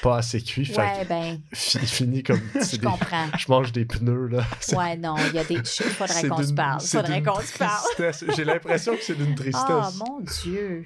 pas 0.02 0.18
assez 0.18 0.42
cuit 0.42 0.66
fait 0.66 1.06
ben, 1.08 1.40
fini 1.54 2.24
comme 2.24 2.42
je 2.56 2.78
des- 2.78 2.86
comprends. 2.86 3.26
je 3.38 3.46
mange 3.50 3.72
des 3.72 3.86
pneus 3.86 4.28
là 4.28 4.44
Ouais, 4.74 4.96
non, 4.98 5.16
il 5.30 5.36
y 5.36 5.40
a 5.40 5.44
des. 5.44 5.56
Il 5.56 5.66
faudrait 5.66 6.28
qu'on 6.28 6.44
se 6.44 6.54
parle. 6.54 6.82
faudrait 6.82 7.24
qu'on 7.24 7.40
se 7.42 7.58
parle. 7.58 8.14
J'ai 8.36 8.44
l'impression 8.46 8.96
que 8.96 9.04
c'est 9.04 9.16
d'une 9.16 9.36
tristesse. 9.36 9.64
Ah, 9.68 9.90
mon 9.98 10.20
Dieu. 10.44 10.86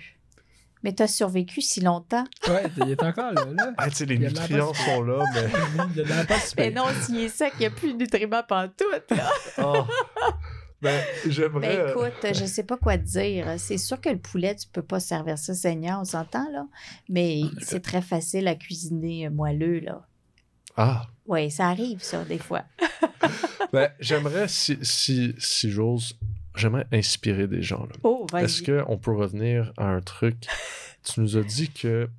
Mais 0.83 0.93
t'as 0.93 1.07
survécu 1.07 1.61
si 1.61 1.79
longtemps. 1.81 2.23
Ouais, 2.47 2.63
il 2.77 2.89
est 2.89 3.03
encore 3.03 3.31
là. 3.33 3.45
là. 3.55 3.71
Ah, 3.77 3.87
tu 3.89 3.97
sais, 3.97 4.05
les 4.05 4.17
nutriments 4.17 4.73
sont 4.73 5.03
là, 5.03 5.23
mais. 5.35 5.47
Il 5.93 5.97
y 5.97 6.01
a 6.01 6.03
de 6.03 6.09
la 6.09 6.37
Mais 6.57 6.71
non, 6.71 6.85
s'il 7.03 7.19
est 7.19 7.29
sec, 7.29 7.53
il 7.57 7.59
n'y 7.59 7.65
a 7.67 7.69
plus 7.69 7.93
de 7.93 7.97
nutriments 7.99 8.41
pantoute. 8.41 9.11
Là. 9.11 9.29
Ah. 9.59 9.85
Ben, 10.81 10.99
j'aimerais. 11.27 11.77
Ben 11.77 11.89
écoute, 11.89 12.33
je 12.33 12.45
sais 12.45 12.63
pas 12.63 12.77
quoi 12.77 12.97
te 12.97 13.03
dire. 13.03 13.45
C'est 13.57 13.77
sûr 13.77 13.99
que 14.01 14.09
le 14.09 14.17
poulet, 14.17 14.55
tu 14.55 14.67
peux 14.71 14.81
pas 14.81 14.99
servir 14.99 15.37
ça 15.37 15.53
saignant, 15.53 16.01
on 16.01 16.05
s'entend, 16.05 16.49
là. 16.51 16.65
Mais 17.09 17.41
c'est 17.61 17.81
très 17.81 18.01
facile 18.01 18.47
à 18.47 18.55
cuisiner 18.55 19.27
euh, 19.27 19.29
moelleux, 19.29 19.79
là. 19.79 20.05
Ah. 20.77 21.07
Oui, 21.27 21.51
ça 21.51 21.67
arrive, 21.67 22.01
ça, 22.01 22.23
des 22.25 22.39
fois. 22.39 22.63
Ben, 23.73 23.89
j'aimerais, 24.01 24.49
si, 24.49 24.77
si, 24.81 25.33
si 25.37 25.71
j'ose, 25.71 26.17
j'aimerais 26.57 26.85
inspirer 26.91 27.47
des 27.47 27.61
gens. 27.61 27.83
Là. 27.85 27.95
Oh, 28.03 28.27
vas-y. 28.29 28.43
Est-ce 28.43 28.63
qu'on 28.83 28.97
peut 28.97 29.13
revenir 29.15 29.71
à 29.77 29.85
un 29.85 30.01
truc? 30.01 30.45
Tu 31.03 31.19
nous 31.21 31.37
as 31.37 31.41
dit 31.43 31.69
que 31.71 32.09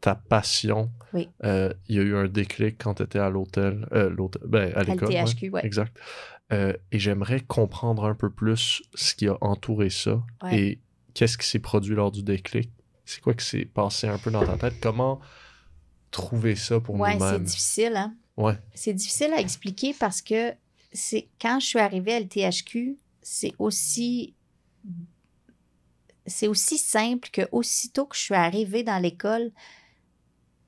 ta 0.00 0.14
passion, 0.14 0.90
Oui. 1.14 1.28
euh, 1.44 1.72
il 1.88 1.96
y 1.96 1.98
a 2.00 2.02
eu 2.02 2.16
un 2.16 2.26
déclic 2.26 2.76
quand 2.78 2.94
tu 2.94 3.02
étais 3.04 3.18
à 3.20 3.30
l'hôtel, 3.30 3.86
euh, 3.92 4.10
l'hôtel, 4.10 4.42
ben, 4.46 4.72
à 4.74 4.82
l'école. 4.82 5.08
ouais, 5.08 5.22
l'THQ, 5.24 5.50
ouais. 5.50 5.64
Exact. 5.64 5.96
Euh, 6.52 6.72
et 6.92 6.98
j'aimerais 6.98 7.40
comprendre 7.40 8.04
un 8.04 8.14
peu 8.14 8.30
plus 8.30 8.82
ce 8.94 9.14
qui 9.14 9.26
a 9.26 9.36
entouré 9.40 9.90
ça 9.90 10.22
Ouais. 10.44 10.56
et 10.58 10.80
qu'est-ce 11.14 11.36
qui 11.38 11.46
s'est 11.46 11.58
produit 11.58 11.94
lors 11.96 12.12
du 12.12 12.22
déclic. 12.22 12.70
C'est 13.04 13.20
quoi 13.20 13.34
qui 13.34 13.44
s'est 13.44 13.64
passé 13.64 14.06
un 14.06 14.18
peu 14.18 14.30
dans 14.30 14.44
ta 14.46 14.56
tête? 14.56 14.74
Comment 14.80 15.20
trouver 16.12 16.54
ça 16.54 16.78
pour 16.80 16.94
Ouais, 16.96 17.12
c'est 17.12 17.18
nous-mêmes? 17.18 17.44
difficile, 17.44 17.96
hein? 17.96 18.14
Ouais. 18.36 18.58
C'est 18.74 18.92
difficile 18.94 19.32
à 19.32 19.40
expliquer 19.40 19.94
parce 19.98 20.22
que 20.22 20.52
c'est 20.92 21.28
quand 21.40 21.58
je 21.60 21.66
suis 21.66 21.78
arrivée 21.80 22.14
à 22.14 22.20
l'THQ, 22.20 22.96
c'est 23.22 23.52
aussi 23.58 24.34
c'est 26.26 26.48
aussi 26.48 26.78
simple 26.78 27.28
que 27.32 27.42
aussitôt 27.52 28.06
que 28.06 28.16
je 28.16 28.20
suis 28.22 28.34
arrivée 28.34 28.82
dans 28.82 28.98
l'école, 28.98 29.52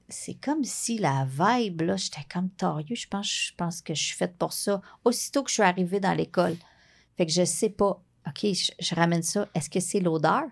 c'est 0.08 0.34
comme 0.34 0.64
si 0.64 0.98
la 0.98 1.26
vibe 1.26 1.82
là, 1.82 1.96
j'étais 1.96 2.26
comme 2.32 2.50
torieux, 2.50 2.94
je 2.94 3.08
pense 3.08 3.28
je 3.28 3.54
pense 3.56 3.82
que 3.82 3.94
je 3.94 4.02
suis 4.02 4.16
faite 4.16 4.36
pour 4.38 4.52
ça 4.52 4.80
aussitôt 5.04 5.42
que 5.42 5.50
je 5.50 5.54
suis 5.54 5.62
arrivée 5.62 6.00
dans 6.00 6.14
l'école. 6.14 6.56
Fait 7.16 7.26
que 7.26 7.32
je 7.32 7.44
sais 7.44 7.70
pas. 7.70 8.02
OK, 8.26 8.40
je, 8.42 8.72
je 8.78 8.94
ramène 8.94 9.22
ça. 9.22 9.48
Est-ce 9.54 9.70
que 9.70 9.80
c'est 9.80 10.00
l'odeur? 10.00 10.44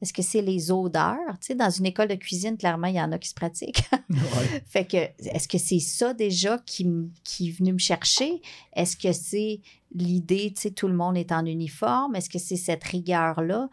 Est-ce 0.00 0.14
que 0.14 0.22
c'est 0.22 0.40
les 0.40 0.70
odeurs? 0.70 1.38
Tu 1.40 1.48
sais 1.48 1.54
dans 1.54 1.68
une 1.68 1.84
école 1.84 2.08
de 2.08 2.14
cuisine, 2.14 2.56
clairement, 2.56 2.86
il 2.86 2.94
y 2.94 3.00
en 3.00 3.12
a 3.12 3.18
qui 3.18 3.28
se 3.28 3.34
pratiquent. 3.34 3.84
Ouais. 4.10 4.62
Fait 4.66 4.84
que, 4.86 4.96
est-ce 4.96 5.46
que 5.46 5.56
c'est 5.56 5.78
ça 5.78 6.12
déjà 6.14 6.58
qui, 6.66 6.84
qui 7.22 7.48
est 7.48 7.52
venu 7.52 7.74
me 7.74 7.78
chercher? 7.78 8.42
Est-ce 8.74 8.96
que 8.96 9.12
c'est 9.12 9.60
l'idée, 9.94 10.52
tu 10.52 10.62
sais, 10.62 10.70
tout 10.72 10.88
le 10.88 10.94
monde 10.94 11.16
est 11.16 11.30
en 11.30 11.46
uniforme? 11.46 12.16
Est-ce 12.16 12.28
que 12.28 12.40
c'est 12.40 12.56
cette 12.56 12.82
rigueur-là? 12.82 13.68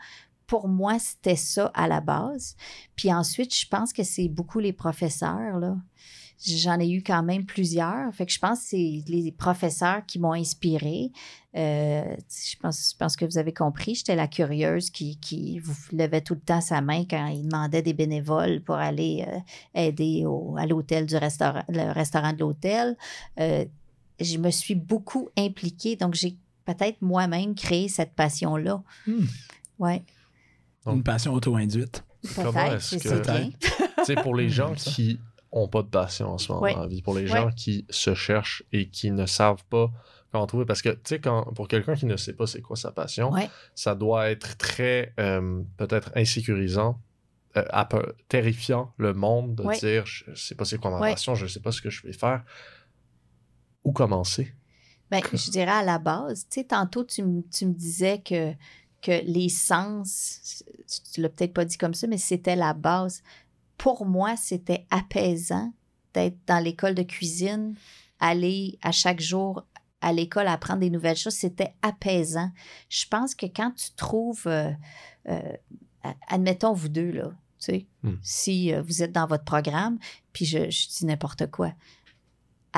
Pour 0.47 0.67
moi, 0.67 0.97
c'était 0.97 1.35
ça 1.35 1.71
à 1.73 1.87
la 1.87 1.99
base. 2.01 2.55
Puis 2.95 3.13
ensuite, 3.13 3.53
je 3.55 3.67
pense 3.67 3.93
que 3.93 4.03
c'est 4.03 4.29
beaucoup 4.29 4.59
les 4.59 4.73
professeurs, 4.73 5.59
là. 5.59 5.75
J'en 6.45 6.79
ai 6.79 6.87
eu 6.87 7.01
quand 7.01 7.23
même 7.23 7.45
plusieurs. 7.45 8.13
Fait 8.13 8.27
que 8.27 8.31
je 8.31 8.37
pense 8.37 8.59
que 8.59 8.65
c'est 8.67 9.03
les 9.07 9.31
professeurs 9.31 10.05
qui 10.05 10.19
m'ont 10.19 10.33
inspirée. 10.33 11.11
Euh, 11.55 12.15
je, 12.29 12.55
pense, 12.57 12.91
je 12.91 12.95
pense 12.95 13.15
que 13.15 13.25
vous 13.25 13.39
avez 13.39 13.51
compris, 13.53 13.95
j'étais 13.95 14.15
la 14.15 14.27
curieuse 14.27 14.91
qui, 14.91 15.17
qui 15.17 15.57
vous 15.57 15.73
levait 15.93 16.21
tout 16.21 16.35
le 16.35 16.39
temps 16.39 16.61
sa 16.61 16.79
main 16.79 17.05
quand 17.09 17.25
il 17.25 17.47
demandait 17.47 17.81
des 17.81 17.93
bénévoles 17.93 18.61
pour 18.61 18.75
aller 18.75 19.25
euh, 19.27 19.39
aider 19.73 20.25
au- 20.27 20.55
à 20.57 20.67
l'hôtel 20.67 21.07
du 21.07 21.17
restaurant, 21.17 21.63
le 21.69 21.91
restaurant 21.91 22.33
de 22.33 22.37
l'hôtel. 22.39 22.95
Euh, 23.39 23.65
je 24.19 24.37
me 24.37 24.51
suis 24.51 24.75
beaucoup 24.75 25.29
impliquée, 25.35 25.95
donc 25.95 26.13
j'ai 26.13 26.37
peut-être 26.65 27.01
moi-même 27.01 27.55
créé 27.55 27.87
cette 27.87 28.13
passion-là. 28.13 28.83
Hmm. 29.07 29.25
Ouais, 29.79 30.03
Une 30.93 31.03
passion 31.03 31.33
auto-induite. 31.33 32.03
Comment 32.35 32.51
peut-être, 32.51 32.73
est-ce 32.73 32.99
c'est 34.05 34.15
que- 34.15 34.21
pour 34.21 34.35
les 34.35 34.49
gens 34.49 34.73
qui 34.75 35.19
ont 35.51 35.67
pas 35.67 35.81
de 35.81 35.87
passion 35.87 36.29
en 36.33 36.37
ce 36.37 36.51
moment 36.51 36.63
Ouais. 36.63 36.73
dans 36.73 36.81
la 36.81 36.87
vie, 36.87 37.01
pour 37.01 37.15
les 37.15 37.21
Ouais. 37.31 37.37
gens 37.37 37.51
qui 37.51 37.85
se 37.89 38.13
cherchent 38.13 38.63
et 38.71 38.89
qui 38.89 39.11
ne 39.11 39.25
savent 39.25 39.63
pas 39.69 39.89
comment 40.31 40.45
trouver, 40.45 40.65
parce 40.65 40.81
que, 40.81 40.89
tu 40.89 40.99
sais, 41.05 41.19
pour 41.19 41.67
quelqu'un 41.69 41.95
qui 41.95 42.05
ne 42.05 42.17
sait 42.17 42.33
pas 42.33 42.45
c'est 42.47 42.61
quoi 42.61 42.75
sa 42.75 42.91
passion, 42.91 43.31
Ouais. 43.31 43.49
ça 43.75 43.95
doit 43.95 44.29
être 44.29 44.57
très, 44.57 45.13
euh, 45.19 45.61
peut-être 45.77 46.11
insécurisant, 46.15 46.99
euh, 47.55 47.63
terrifiant, 48.27 48.93
le 48.97 49.13
monde, 49.13 49.55
de 49.55 49.63
Ouais. 49.63 49.79
dire, 49.79 50.05
je 50.05 50.33
sais 50.35 50.53
pas 50.53 50.65
c'est 50.65 50.77
quoi 50.79 50.91
ma 50.91 50.99
Ouais. 50.99 51.11
passion, 51.11 51.33
je 51.33 51.47
sais 51.47 51.61
pas 51.61 51.71
ce 51.71 51.81
que 51.81 51.89
je 51.89 52.05
vais 52.05 52.13
faire. 52.13 52.43
Où 53.83 53.91
commencer? 53.93 54.53
Ben, 55.09 55.21
je 55.31 55.49
dirais 55.49 55.71
à 55.71 55.83
la 55.83 55.99
base, 55.99 56.45
tu 56.49 56.59
sais, 56.59 56.65
tantôt, 56.67 57.05
tu, 57.05 57.23
me- 57.23 57.41
tu 57.49 57.65
me 57.65 57.73
disais 57.73 58.19
que, 58.21 58.53
que 59.01 59.23
les 59.25 59.49
sens, 59.49 60.63
tu- 61.13 61.21
l'as 61.21 61.29
peut-être 61.29 61.53
pas 61.53 61.65
dit 61.65 61.77
comme 61.77 61.93
ça, 61.93 62.07
mais 62.07 62.17
c'était 62.17 62.55
la 62.55 62.73
base. 62.73 63.21
Pour 63.77 64.05
moi, 64.05 64.35
c'était 64.37 64.85
apaisant 64.89 65.71
d'être 66.13 66.37
dans 66.47 66.63
l'école 66.63 66.95
de 66.95 67.03
cuisine, 67.03 67.75
aller 68.19 68.79
à 68.81 68.91
chaque 68.91 69.19
jour 69.21 69.63
à 70.01 70.13
l'école 70.13 70.47
apprendre 70.47 70.79
des 70.81 70.89
nouvelles 70.91 71.17
choses, 71.17 71.33
c'était 71.33 71.73
apaisant. 71.81 72.51
Je 72.89 73.05
pense 73.09 73.33
que 73.35 73.45
quand 73.47 73.71
tu 73.71 73.91
trouves, 73.95 74.43
euh, 74.47 74.71
euh, 75.27 75.53
admettons 76.27 76.73
vous 76.73 76.89
deux, 76.89 77.11
là, 77.11 77.29
tu 77.59 77.65
sais, 77.71 77.85
Hmm. 78.03 78.15
si 78.21 78.73
euh, 78.73 78.81
vous 78.83 79.01
êtes 79.01 79.11
dans 79.11 79.25
votre 79.25 79.43
programme, 79.43 79.97
puis 80.33 80.45
je, 80.45 80.69
je 80.69 80.87
dis 80.87 81.05
n'importe 81.05 81.49
quoi, 81.49 81.73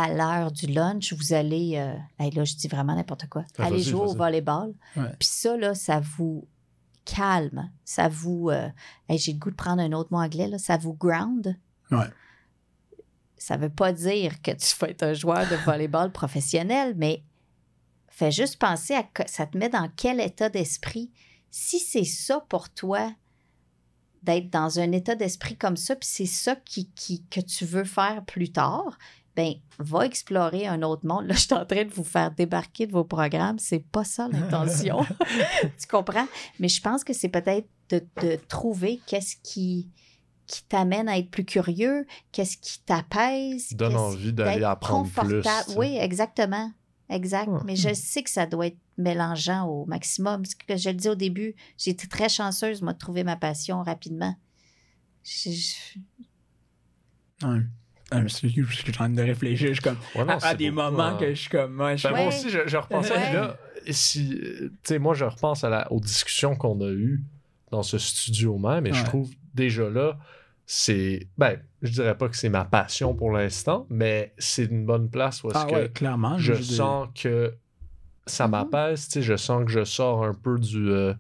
à 0.04 0.14
l'heure 0.14 0.52
du 0.52 0.68
lunch, 0.68 1.14
vous 1.14 1.34
allez, 1.34 1.74
euh, 1.78 1.94
hey, 2.20 2.32
là, 2.32 2.44
je 2.46 2.56
dis 2.56 2.68
vraiment 2.68 2.96
n'importe 2.96 3.28
quoi, 3.28 3.44
Ah, 3.58 3.70
vas-y, 3.70 3.84
jouer 3.84 4.02
au 4.02 4.14
volleyball. 4.16 4.74
Ouais. 4.96 5.10
Puis 5.20 5.28
ça, 5.30 5.58
là, 5.58 5.76
ça 5.76 6.00
vous 6.00 6.48
calme, 7.06 7.70
ça 7.84 8.08
vous, 8.08 8.50
euh, 8.50 8.70
hey, 9.08 9.18
j'ai 9.18 9.34
le 9.34 9.40
goût 9.40 9.50
de 9.52 9.56
prendre 9.56 9.82
un 9.82 9.92
autre 9.94 10.12
mot 10.12 10.20
anglais, 10.20 10.48
là, 10.48 10.58
ça 10.58 10.78
vous 10.78 10.94
ground. 10.94 11.58
Ouais. 11.92 12.06
Ça 13.38 13.58
veut 13.58 13.70
pas 13.70 13.94
dire 13.94 14.42
que 14.42 14.52
tu 14.52 14.76
vas 14.80 14.90
être 14.90 15.04
un 15.04 15.14
joueur 15.14 15.50
de 15.50 15.56
volleyball 15.66 16.12
professionnel, 16.12 16.94
mais 16.98 17.24
fais 18.10 18.32
juste 18.32 18.58
penser 18.58 18.94
à 18.94 19.04
que 19.04 19.24
ça 19.28 19.46
te 19.48 19.58
met 19.58 19.70
dans 19.70 19.90
quel 19.96 20.20
état 20.20 20.50
d'esprit. 20.50 21.10
Si 21.50 21.80
c'est 21.80 22.04
ça 22.04 22.46
pour 22.50 22.70
toi, 22.70 23.12
d'être 24.22 24.50
dans 24.50 24.80
un 24.80 24.92
état 24.92 25.16
d'esprit 25.16 25.56
comme 25.56 25.78
ça, 25.78 25.96
puis 25.96 26.08
c'est 26.12 26.26
ça 26.26 26.58
qui, 26.58 26.90
qui- 26.92 27.24
que 27.30 27.40
tu 27.40 27.64
veux 27.64 27.86
faire 27.86 28.26
plus 28.26 28.52
tard, 28.52 28.98
ben 29.40 29.54
va 29.78 30.06
explorer 30.06 30.68
un 30.68 30.82
autre 30.82 31.06
monde. 31.08 31.26
Là, 31.26 31.34
je 31.34 31.40
suis 31.40 31.54
en 31.54 31.66
train 31.66 31.86
de 31.86 31.90
vous 31.94 32.04
faire 32.04 32.32
débarquer 32.32 32.88
de 32.88 32.92
vos 32.92 33.06
programmes. 33.06 33.58
C'est 33.58 33.80
pas 33.80 34.04
ça 34.04 34.28
l'intention. 34.28 35.06
tu 35.62 35.88
comprends? 35.90 36.28
Mais 36.60 36.68
je 36.68 36.82
pense 36.82 37.06
que 37.06 37.14
c'est 37.14 37.30
peut-être 37.30 37.68
de, 37.90 38.06
de 38.22 38.36
trouver 38.50 39.00
qu'est-ce 39.08 39.38
qui, 39.42 39.90
qui 40.46 40.64
t'amène 40.64 41.08
à 41.08 41.18
être 41.18 41.32
plus 41.32 41.46
curieux? 41.46 42.06
Qu'est-ce 42.34 42.58
qui 42.58 42.80
t'apaise? 42.82 43.70
Donne 43.76 43.96
envie 43.96 44.34
d'aller 44.34 44.64
apprendre 44.66 45.10
plus. 45.10 45.16
confortable. 45.42 45.80
Oui, 45.80 45.96
exactement. 45.98 46.72
Exact. 47.10 47.50
Mais 47.66 47.76
je 47.78 47.94
sais 47.94 48.22
que 48.22 48.30
ça 48.30 48.46
doit 48.46 48.68
être 48.68 48.78
mélangeant 48.98 49.66
au 49.68 49.86
maximum. 49.86 50.44
Ce 50.46 50.56
que 50.56 50.76
je 50.76 50.90
le 50.90 50.96
dis 50.96 51.08
au 51.10 51.16
début, 51.16 51.56
j'ai 51.78 51.92
été 51.92 52.08
très 52.08 52.28
chanceuse, 52.28 52.82
moi, 52.82 52.92
de 52.94 52.98
trouver 53.00 53.24
ma 53.24 53.38
passion 53.38 53.82
rapidement. 53.84 54.36
Je- 55.24 55.98
Je 58.12 58.28
suis 58.28 58.90
en 58.90 58.92
train 58.92 59.10
de 59.10 59.22
réfléchir. 59.22 59.68
Je 59.70 59.74
suis 59.74 59.82
comme. 59.82 59.98
Ouais, 60.16 60.26
non, 60.26 60.38
à, 60.42 60.54
des 60.56 60.72
beaucoup, 60.72 60.84
moments 60.92 61.04
hein. 61.04 61.18
que 61.20 61.30
je 61.30 61.40
suis 61.40 61.50
comme. 61.50 61.80
Ouais, 61.80 61.98
je 61.98 62.08
Ben, 62.08 62.16
Moi 62.16 62.28
aussi, 62.28 62.50
je, 62.50 62.60
je 62.68 62.78
repensais 62.78 63.14
Ouais. 63.14 63.34
là, 63.34 63.58
si, 63.90 64.30
tu 64.30 64.72
sais, 64.84 65.00
moi, 65.00 65.14
je 65.14 65.26
repense 65.26 65.64
à 65.64 65.70
la, 65.70 65.92
aux 65.92 66.00
discussions 66.00 66.56
qu'on 66.56 66.80
a 66.82 66.90
eues 66.90 67.22
dans 67.72 67.84
ce 67.84 67.98
studio 67.98 68.58
même, 68.58 68.88
et 68.88 68.94
je 68.94 69.04
trouve 69.06 69.30
déjà 69.54 69.90
là, 69.90 70.18
c'est, 70.66 71.28
ben, 71.38 71.60
je 71.82 71.92
dirais 71.92 72.18
pas 72.18 72.30
que 72.30 72.36
c'est 72.38 72.50
ma 72.50 72.66
passion 72.66 73.14
pour 73.14 73.32
l'instant, 73.32 73.86
mais 73.90 74.34
c'est 74.38 74.66
une 74.66 74.86
bonne 74.86 75.10
place 75.10 75.44
où 75.44 75.50
est-ce 75.52 75.60
Ah 75.60 75.66
que 75.66 75.76
ouais, 75.76 75.90
clairement. 75.90 76.38
je 76.38 76.54
sens 76.54 77.08
que 77.16 77.54
ça 78.26 78.46
Mhm. 78.46 78.52
m'apaise, 78.52 79.06
tu 79.08 79.14
sais, 79.14 79.22
je 79.22 79.36
sens 79.36 79.66
que 79.66 79.72
je 79.72 79.84
sors 79.84 80.24
un 80.24 80.34
peu 80.34 80.58
du 80.60 80.90
euh, 80.90 81.14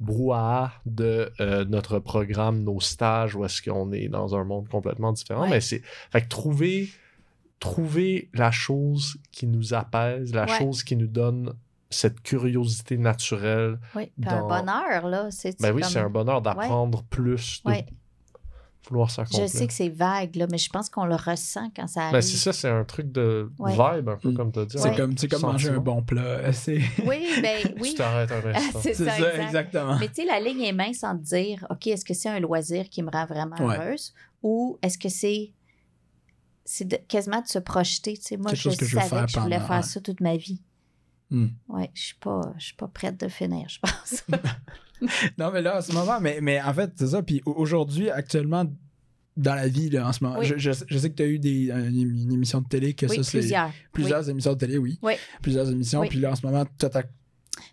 brouhaha 0.00 0.72
de 0.86 1.32
euh, 1.40 1.64
notre 1.64 1.98
programme, 1.98 2.62
nos 2.62 2.80
stages, 2.80 3.34
où 3.34 3.44
est-ce 3.44 3.62
qu'on 3.62 3.92
est 3.92 4.08
dans 4.08 4.34
un 4.36 4.44
monde 4.44 4.68
complètement 4.68 5.12
différent, 5.12 5.42
Ouais. 5.42 5.50
mais 5.50 5.60
c'est, 5.60 5.82
fait 6.10 6.22
que 6.22 6.28
trouver, 6.28 6.90
trouver 7.60 8.28
la 8.34 8.50
chose 8.50 9.16
qui 9.32 9.46
nous 9.46 9.74
apaise, 9.74 10.34
la 10.34 10.44
Ouais. 10.44 10.58
chose 10.58 10.82
qui 10.82 10.96
nous 10.96 11.06
donne 11.06 11.54
cette 11.88 12.20
curiosité 12.20 12.98
naturelle, 12.98 13.78
Oui, 13.94 14.10
Dans- 14.18 14.30
un 14.30 14.60
bonheur, 14.60 15.06
là. 15.08 15.28
C'est 15.30 15.58
ben 15.60 15.72
oui, 15.72 15.82
comme- 15.82 15.90
c'est 15.90 16.00
un 16.00 16.10
bonheur 16.10 16.42
d'apprendre 16.42 17.02
plus, 17.04 17.62
de 17.64 17.70
Je 18.90 19.46
sais 19.46 19.66
que 19.66 19.72
c'est 19.72 19.88
vague, 19.88 20.36
là, 20.36 20.46
mais 20.50 20.58
je 20.58 20.68
pense 20.70 20.88
qu'on 20.88 21.04
le 21.06 21.14
ressent 21.16 21.70
quand 21.74 21.86
ça 21.86 22.02
arrive. 22.02 22.12
Ben, 22.12 22.20
c'est 22.22 22.36
ça, 22.36 22.52
c'est 22.52 22.68
un 22.68 22.84
truc 22.84 23.10
de 23.12 23.50
Ouais. 23.58 23.72
vibe, 23.72 24.08
un 24.08 24.16
peu 24.16 24.30
Mm. 24.30 24.34
comme 24.36 24.52
tu 24.52 24.58
as 24.60 24.64
dit. 24.66 24.78
C'est 24.78 24.90
Ouais. 24.90 24.96
comme, 24.96 25.40
manger 25.42 25.70
un 25.70 25.78
bon 25.78 26.02
plat. 26.02 26.52
C'est 26.52 26.80
Oui, 27.06 27.26
ben 27.42 27.58
oui. 27.80 27.90
Tu 27.90 27.94
t'arrêtes 27.96 28.30
un 28.32 28.40
Ah, 28.54 28.58
instant. 28.58 28.80
c'est 28.82 28.94
ça, 28.94 29.04
ça, 29.10 29.16
exact. 29.16 29.42
exactement. 29.42 29.98
Mais 29.98 30.08
tu 30.08 30.14
sais, 30.16 30.24
la 30.24 30.38
ligne 30.40 30.62
est 30.62 30.72
mince 30.72 31.02
en 31.04 31.16
te 31.16 31.22
dire, 31.24 31.66
OK, 31.70 31.86
est-ce 31.88 32.04
que 32.04 32.14
c'est 32.14 32.28
un 32.28 32.38
loisir 32.40 32.88
qui 32.88 33.02
me 33.02 33.10
rend 33.10 33.26
vraiment 33.26 33.56
Ouais. 33.56 33.76
heureuse 33.76 34.14
ou 34.42 34.78
est-ce 34.82 34.98
que 34.98 35.08
c'est 35.08 35.52
c'est 36.68 37.06
quasiment 37.06 37.40
de 37.40 37.46
se 37.46 37.60
projeter. 37.60 38.14
Tu 38.16 38.22
sais, 38.22 38.36
moi, 38.36 38.52
je 38.52 38.68
que 38.70 38.74
savais 38.84 39.24
que 39.26 39.30
je 39.30 39.38
voulais 39.38 39.56
pendant, 39.58 39.68
faire 39.68 39.84
ça 39.84 40.00
toute 40.00 40.20
ma 40.20 40.36
vie. 40.36 40.60
Hmm. 41.30 41.46
Ouais, 41.68 41.90
je 41.94 42.02
suis 42.02 42.14
pas, 42.14 42.40
je 42.58 42.66
suis 42.66 42.74
pas 42.76 42.88
prête 42.88 43.18
de 43.20 43.28
finir, 43.28 43.68
je 43.68 43.78
pense. 43.80 44.22
Non, 45.38 45.50
mais 45.52 45.60
là, 45.60 45.78
en 45.78 45.82
ce 45.82 45.92
moment, 45.92 46.20
mais, 46.20 46.38
mais 46.40 46.60
en 46.62 46.72
fait, 46.72 46.90
c'est 46.96 47.08
ça. 47.08 47.22
Puis 47.22 47.42
au- 47.44 47.52
aujourd'hui, 47.52 48.08
actuellement, 48.10 48.64
dans 49.36 49.54
la 49.54 49.68
vie, 49.68 49.90
là, 49.90 50.08
en 50.08 50.12
ce 50.12 50.24
moment, 50.24 50.38
Oui. 50.38 50.46
je, 50.46 50.56
je, 50.56 50.70
je 50.86 50.98
sais 50.98 51.10
que 51.10 51.14
tu 51.16 51.22
as 51.22 51.26
eu 51.26 51.38
des, 51.38 51.70
une, 51.70 52.32
émission 52.32 52.62
de 52.62 52.66
télé, 52.68 52.94
que 52.94 53.04
oui, 53.06 53.16
ça, 53.16 53.22
c'est. 53.22 53.38
plusieurs. 53.38 53.70
Plusieurs 53.92 54.30
émissions 54.30 54.54
de 54.54 54.58
télé, 54.58 54.78
oui. 54.78 54.98
Oui. 55.02 55.14
Plusieurs 55.42 55.70
émissions. 55.70 56.06
Puis 56.06 56.18
là, 56.20 56.32
en 56.32 56.36
ce 56.36 56.46
moment, 56.46 56.64
tu 56.78 56.86
as 56.86 57.02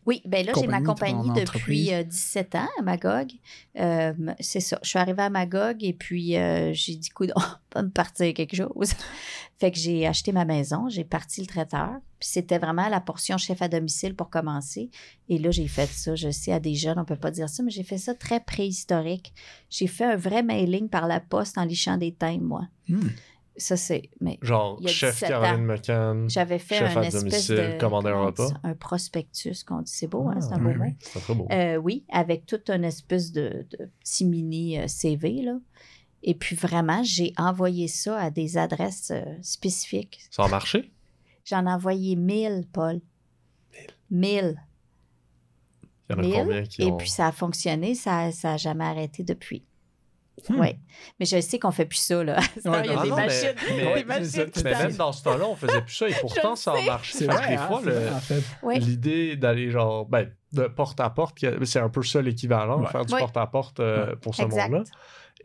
Oui, 0.06 0.22
ben 0.26 0.46
là, 0.46 0.54
j'ai 0.60 0.68
ma 0.68 0.82
Compagnie, 0.82 1.30
depuis 1.30 1.42
entreprise. 1.42 1.90
euh, 1.92 2.04
17 2.04 2.56
ans 2.56 2.70
à 2.80 2.82
Magog. 2.82 3.32
Euh, 3.80 4.14
c'est 4.40 4.60
ça. 4.60 4.80
Je 4.84 4.90
suis 4.90 5.00
arrivée 5.00 5.22
à 5.22 5.30
Magog 5.30 5.84
et 5.84 5.94
puis 5.94 6.38
euh, 6.38 6.72
j'ai 6.74 6.96
dit, 6.96 7.10
coup, 7.10 7.26
on 7.36 7.42
va 7.76 7.82
me 7.84 7.90
partir 7.90 8.34
quelque 8.34 8.56
chose. 8.56 8.94
fait 9.60 9.72
que 9.72 9.78
j'ai 9.78 10.08
acheté 10.08 10.32
ma 10.32 10.46
maison, 10.46 10.90
j'ai 10.90 11.04
parti 11.04 11.42
le 11.42 11.48
traiteur. 11.48 11.92
Puis 12.20 12.30
c'était 12.30 12.58
vraiment 12.58 12.88
la 12.90 13.02
portion 13.02 13.38
chef 13.38 13.62
à 13.62 13.68
domicile 13.68 14.16
pour 14.16 14.30
commencer. 14.30 14.90
Et 15.30 15.38
là, 15.38 15.52
j'ai 15.52 15.68
fait 15.68 15.88
ça. 15.88 16.16
Je 16.16 16.32
sais, 16.32 16.52
à 16.52 16.60
des 16.60 16.76
jeunes, 16.76 17.00
on 17.00 17.06
peut 17.06 17.16
pas 17.16 17.32
dire 17.32 17.50
ça, 17.50 17.64
mais 17.64 17.72
j'ai 17.72 17.84
fait 17.84 17.98
ça 17.98 18.14
très 18.14 18.40
préhistorique. 18.40 19.34
J'ai 19.70 19.88
fait 19.88 20.06
un 20.06 20.16
vrai 20.16 20.44
mailing 20.44 20.90
par 20.90 21.08
la 21.08 21.20
poste 21.20 21.58
en 21.58 21.66
lichant 21.66 21.98
des 21.98 22.14
timbres, 22.14 22.46
moi. 22.46 22.68
Hmm. 22.88 23.10
Ça, 23.56 23.78
c'est. 23.78 24.10
Mais 24.20 24.40
Genre, 24.42 24.78
Il 24.80 24.88
y 24.88 24.90
a 24.90 24.92
chef 24.92 25.14
17 25.14 25.30
Caroline 25.30 25.66
McCann, 25.66 26.30
j'avais 26.30 26.58
fait 26.60 26.80
Chef 26.80 26.98
un 26.98 27.02
à 27.02 27.06
espèce 27.06 27.24
domicile, 27.24 27.56
de. 27.56 27.78
commander 27.80 28.10
un 28.10 28.26
repas. 28.26 28.48
Un 28.64 28.74
prospectus, 28.74 29.64
qu'on 29.64 29.82
dit. 29.82 29.92
C'est 29.92 30.08
beau, 30.08 30.28
hein? 30.28 30.36
Ah, 30.38 30.42
C'est 30.42 30.54
un 30.54 30.58
beau 30.58 30.70
oui, 30.70 30.76
oui. 30.80 30.96
c'est 31.00 31.20
très 31.20 31.36
beau. 31.36 31.48
Euh, 31.52 31.76
oui, 31.78 32.04
avec 32.10 32.46
toute 32.48 32.70
une 32.70 32.84
espèce 32.84 33.32
de, 33.32 33.66
de 33.70 33.90
petit 34.00 34.26
mini 34.26 34.80
euh, 34.80 34.88
CV, 34.88 35.44
là. 35.44 35.60
Et 36.24 36.34
puis 36.34 36.56
vraiment, 36.56 37.04
j'ai 37.04 37.34
envoyé 37.38 37.88
ça 37.88 38.18
à 38.18 38.32
des 38.32 38.58
adresses 38.58 39.12
euh, 39.12 39.24
spécifiques. 39.42 40.22
Ça 40.32 40.46
a 40.46 40.48
marché? 40.48 40.92
J'en 41.46 41.68
ai 41.68 41.72
envoyé 41.72 42.16
1000, 42.16 42.66
Paul. 42.72 43.02
1000. 44.10 44.56
Il 46.10 46.16
y 46.16 46.16
en 46.16 46.18
a 46.18 46.22
1000. 46.22 46.34
combien 46.34 46.64
qui 46.64 46.82
Et 46.84 46.86
ont... 46.92 46.98
puis 46.98 47.10
ça 47.10 47.28
a 47.28 47.32
fonctionné, 47.32 47.94
ça 47.94 48.30
n'a 48.44 48.58
jamais 48.58 48.86
arrêté 48.86 49.24
depuis. 49.24 49.64
Hmm. 50.50 50.60
Oui. 50.60 50.76
Mais 51.20 51.26
je 51.26 51.40
sais 51.40 51.60
qu'on 51.60 51.72
fait 51.72 51.86
plus 51.86 51.98
ça, 52.00 52.24
là. 52.24 52.40
Il 52.58 52.64
y 52.64 52.68
a 52.68 52.82
non, 52.96 53.02
des 53.04 53.10
non, 53.10 53.16
machines. 53.16 53.54
mais- 53.70 53.96
des 53.96 54.04
machines 54.04 54.52
même 54.64 54.92
dans 54.96 55.12
ce 55.12 55.24
temps-là, 55.24 55.46
on 55.48 55.56
faisait 55.56 55.82
plus 55.82 55.94
ça 55.94 56.10
et 56.10 56.14
pourtant, 56.22 56.56
ça 56.56 56.74
a 56.74 56.78
sais. 56.78 56.86
marché. 56.86 57.18
C'est 57.18 57.26
vrai, 57.26 57.44
que 57.44 57.48
des 57.50 57.56
hein, 57.56 57.68
fois, 57.68 57.80
en 57.80 58.20
fait. 58.20 58.80
L'idée 58.80 59.36
d'aller 59.36 59.70
genre, 59.70 60.06
ben, 60.06 60.30
de 60.52 60.68
porte 60.68 61.00
à 61.00 61.10
porte, 61.10 61.38
c'est 61.66 61.80
un 61.80 61.90
peu 61.90 62.04
ça 62.04 62.22
l'équivalent, 62.22 62.82
Ouais. 62.82 62.88
faire 62.90 63.06
du 63.06 63.16
porte 63.16 63.38
à 63.38 63.48
porte 63.48 63.80
euh, 63.80 64.16
pour 64.18 64.36
ce 64.36 64.44
monde-là. 64.44 64.84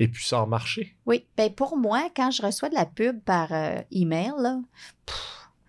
Et 0.01 0.09
puis 0.09 0.25
ça 0.25 0.41
a 0.41 0.47
marché. 0.47 0.97
Oui. 1.07 1.27
Ben, 1.37 1.53
pour 1.53 1.77
moi, 1.77 2.09
quand 2.15 2.31
je 2.31 2.43
reçois 2.43 2.69
de 2.69 2.75
la 2.75 2.87
pub 2.87 3.21
par 3.25 3.53
euh, 3.53 3.81
email, 3.91 4.33
là, 4.39 4.59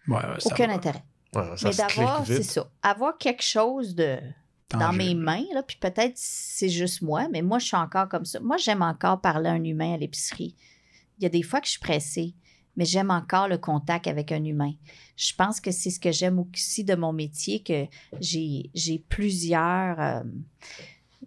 Ouais, 0.07 0.15
ouais, 0.15 0.22
ça 0.39 0.49
aucun 0.49 0.67
va. 0.67 0.74
intérêt. 0.74 1.03
Ouais, 1.36 1.43
ça 1.57 1.70
Mais 1.70 1.76
d'avoir, 1.76 2.26
c'est 2.26 2.43
ça, 2.43 2.67
avoir 2.82 3.17
quelque 3.17 3.43
chose 3.43 3.93
de 3.95 4.17
dans 4.78 4.93
mes 4.93 5.15
mains, 5.15 5.45
là, 5.53 5.63
puis 5.63 5.78
peut-être 5.80 6.13
c'est 6.15 6.70
juste 6.70 7.01
moi, 7.01 7.28
mais 7.32 7.41
moi, 7.41 7.59
je 7.59 7.65
suis 7.65 7.78
encore 7.78 8.07
comme 8.07 8.26
ça. 8.26 8.39
Moi, 8.39 8.57
j'aime 8.57 8.82
encore 8.82 9.22
parler 9.22 9.49
à 9.49 9.53
un 9.53 9.63
humain 9.63 9.93
à 9.93 9.97
l'épicerie. 9.97 10.55
Il 11.17 11.24
y 11.24 11.26
a 11.26 11.30
des 11.30 11.43
fois 11.43 11.59
que 11.59 11.65
je 11.67 11.72
suis 11.72 11.80
pressée, 11.80 12.36
mais 12.78 12.86
j'aime 12.86 13.11
encore 13.11 13.47
le 13.47 13.57
contact 13.57 14.07
avec 14.07 14.32
un 14.32 14.43
humain. 14.43 14.74
Je 15.17 15.34
pense 15.36 15.59
que 15.59 15.72
c'est 15.72 15.89
ce 15.89 15.99
que 15.99 16.11
j'aime 16.11 16.39
aussi 16.39 16.84
de 16.84 16.95
mon 16.95 17.13
métier, 17.13 17.63
que 17.63 17.88
j'ai 18.20 18.70
j'ai 18.74 18.99
plusieurs... 18.99 19.99
euh, 19.99 20.24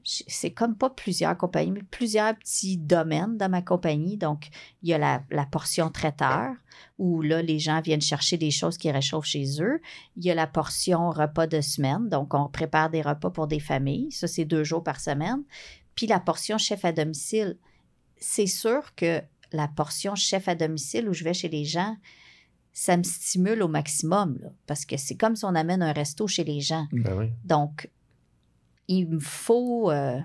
c'est 0.05 0.51
comme 0.51 0.77
pas 0.77 0.91
plusieurs 0.91 1.37
compagnies, 1.37 1.73
mais 1.73 1.83
plusieurs 1.91 2.37
petits 2.37 2.77
domaines 2.77 3.37
dans 3.37 3.49
ma 3.49 3.63
compagnie. 3.63 4.17
Donc, 4.17 4.49
il 4.83 4.91
y 4.91 4.95
a 4.95 4.99
la, 4.99 5.23
la 5.31 5.47
portion 5.47 5.91
traiteur, 5.91 6.55
où 6.99 7.23
là, 7.23 7.43
les 7.43 7.59
gens 7.59 7.81
viennent 7.81 8.01
chercher 8.01 8.37
des 8.37 8.51
choses 8.51 8.79
qui 8.79 8.91
réchauffent 8.91 9.27
chez 9.27 9.63
eux. 9.63 9.81
Il 10.17 10.25
y 10.25 10.31
a 10.31 10.35
la 10.35 10.47
portion 10.47 11.11
repas 11.11 11.47
de 11.47 11.61
semaine, 11.61 12.09
donc 12.09 12.35
on 12.35 12.49
prépare 12.49 12.91
des 12.91 13.03
repas 13.03 13.31
pour 13.31 13.47
des 13.47 13.61
familles. 13.61 14.11
Ça, 14.13 14.27
c'est 14.27 14.45
deux 14.45 14.65
jours 14.65 14.83
par 14.83 15.01
semaine. 15.01 15.43
Puis 15.95 16.07
la 16.07 16.21
portion 16.21 16.59
chef 16.59 16.85
à 16.85 16.93
domicile, 16.93 17.59
c'est 18.19 18.47
sûr 18.47 18.95
que 18.95 19.21
la 19.53 19.69
portion 19.69 20.15
chef 20.15 20.49
à 20.49 20.55
domicile 20.55 21.09
où 21.09 21.13
je 21.13 21.25
vais 21.25 21.35
chez 21.35 21.49
les 21.49 21.65
gens, 21.65 21.97
ça 22.73 22.97
me 22.97 23.03
stimule 23.03 23.63
au 23.63 23.69
maximum, 23.69 24.39
là, 24.41 24.49
parce 24.67 24.87
que 24.87 24.97
c'est 24.97 25.17
comme 25.17 25.37
si 25.37 25.45
on 25.45 25.55
amène 25.55 25.83
un 25.83 25.93
resto 25.93 26.27
chez 26.27 26.45
les 26.45 26.61
gens. 26.61 26.87
Ben 26.93 27.19
oui. 27.19 27.31
Donc, 27.45 27.91
il 28.99 29.09
me 29.09 29.19
faut, 29.21 29.91
euh, 29.91 30.19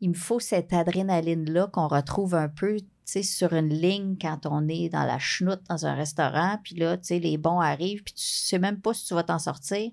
il 0.00 0.10
me 0.10 0.14
faut 0.14 0.40
cette 0.40 0.72
adrénaline-là 0.72 1.66
qu'on 1.68 1.88
retrouve 1.88 2.34
un 2.34 2.48
peu, 2.48 2.76
tu 2.78 2.86
sais, 3.04 3.22
sur 3.22 3.52
une 3.52 3.70
ligne 3.70 4.16
quand 4.20 4.46
on 4.46 4.68
est 4.68 4.88
dans 4.88 5.04
la 5.04 5.18
chenoute 5.18 5.60
dans 5.68 5.86
un 5.86 5.94
restaurant, 5.94 6.58
puis 6.62 6.76
là, 6.76 6.96
tu 6.96 7.04
sais, 7.06 7.18
les 7.18 7.36
bons 7.38 7.60
arrivent, 7.60 8.02
puis 8.02 8.14
tu 8.14 8.22
sais 8.24 8.58
même 8.58 8.80
pas 8.80 8.94
si 8.94 9.06
tu 9.06 9.14
vas 9.14 9.22
t'en 9.22 9.38
sortir. 9.38 9.90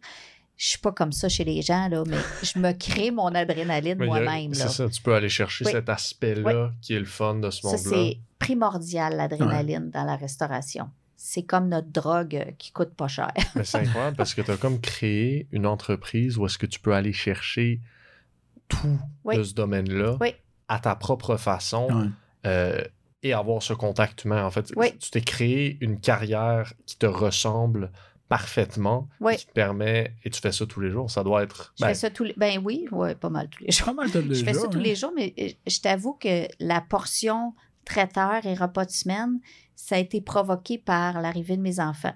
Je 0.58 0.68
suis 0.70 0.80
pas 0.80 0.94
comme 0.94 1.12
ça 1.12 1.28
chez 1.28 1.44
les 1.44 1.62
gens, 1.62 1.90
là, 1.90 2.04
mais 2.08 2.16
je 2.44 2.58
me 2.60 2.72
crée 2.72 3.12
mon 3.12 3.28
adrénaline 3.36 3.98
moi-même, 4.06 4.52
là. 4.54 4.68
C'est 4.68 4.70
ça, 4.70 4.90
tu 4.90 5.02
peux 5.02 5.14
aller 5.14 5.28
chercher 5.28 5.66
Oui. 5.66 5.72
cet 5.72 5.90
aspect-là 5.90 6.72
qui 6.82 6.94
est 6.94 7.00
le 7.00 7.06
fun 7.06 7.36
de 7.36 7.50
ce 7.50 7.62
Ça, 7.62 7.68
monde-là. 7.70 7.84
c'est 7.92 8.18
primordial, 8.40 9.18
l'adrénaline 9.18 9.90
dans 9.90 10.06
la 10.06 10.16
restauration. 10.16 10.90
C'est 11.18 11.44
comme 11.44 11.68
notre 11.70 11.90
drogue 11.90 12.36
euh, 12.36 12.52
qui 12.58 12.72
coûte 12.72 12.94
pas 12.94 13.08
cher. 13.08 13.32
Mais 13.56 13.64
c'est 13.66 13.80
incroyable 13.80 14.16
parce 14.16 14.34
que 14.34 14.42
tu 14.42 14.52
as 14.52 14.58
comme 14.58 14.80
créé 14.80 15.48
une 15.52 15.66
entreprise 15.66 16.38
où 16.38 16.46
est-ce 16.46 16.58
que 16.58 16.68
tu 16.68 16.80
peux 16.80 16.94
aller 16.94 17.14
chercher 17.14 17.82
tout 18.68 19.00
Oui. 19.24 19.38
de 19.38 19.44
ce 19.44 19.54
domaine-là 19.54 20.18
Oui. 20.22 20.34
à 20.68 20.80
ta 20.80 20.96
propre 20.96 21.38
façon 21.38 22.12
euh, 22.46 22.82
et 23.24 23.34
avoir 23.34 23.62
ce 23.64 23.74
contact 23.74 24.24
humain. 24.26 24.46
En 24.46 24.52
fait, 24.52 24.72
Oui. 24.76 24.96
tu 24.98 25.10
t'es 25.12 25.22
créé 25.22 25.78
une 25.82 26.00
carrière 26.00 26.74
qui 26.86 26.98
te 26.98 27.06
ressemble 27.06 27.92
parfaitement, 28.28 29.08
Oui. 29.20 29.36
qui 29.38 29.46
te 29.46 29.52
permet, 29.52 30.16
et 30.24 30.30
tu 30.30 30.42
fais 30.42 30.52
ça 30.52 30.66
tous 30.66 30.80
les 30.80 30.90
jours, 30.90 31.12
ça 31.12 31.24
doit 31.24 31.44
être... 31.44 31.74
Je 31.78 31.84
ben, 31.84 31.90
fais 31.90 31.94
ça 31.94 32.10
tous 32.10 32.24
les... 32.24 32.34
Ben 32.38 32.60
oui, 32.64 32.88
ouais, 32.92 33.14
pas 33.16 33.30
mal 33.30 33.48
tous 33.50 33.64
les 33.64 33.72
jours. 33.72 33.86
Pas 33.88 33.94
mal 33.94 34.12
de 34.12 34.34
Je 34.34 34.44
fais 34.44 34.54
ça 34.54 34.68
tous 34.68 34.78
hein. 34.80 34.82
les 34.82 34.96
jours, 34.96 35.12
mais 35.16 35.34
euh, 35.40 35.50
je 35.68 35.80
t'avoue 35.80 36.14
que 36.14 36.48
la 36.60 36.82
portion 36.82 37.54
traiteur 37.86 38.46
et 38.46 38.56
repas 38.56 38.86
de 38.86 38.92
semaine, 38.92 39.40
ça 39.76 39.96
a 39.96 40.00
été 40.00 40.22
provoqué 40.22 40.80
par 40.80 41.22
l'arrivée 41.22 41.56
de 41.56 41.62
mes 41.62 41.80
enfants. 41.80 42.14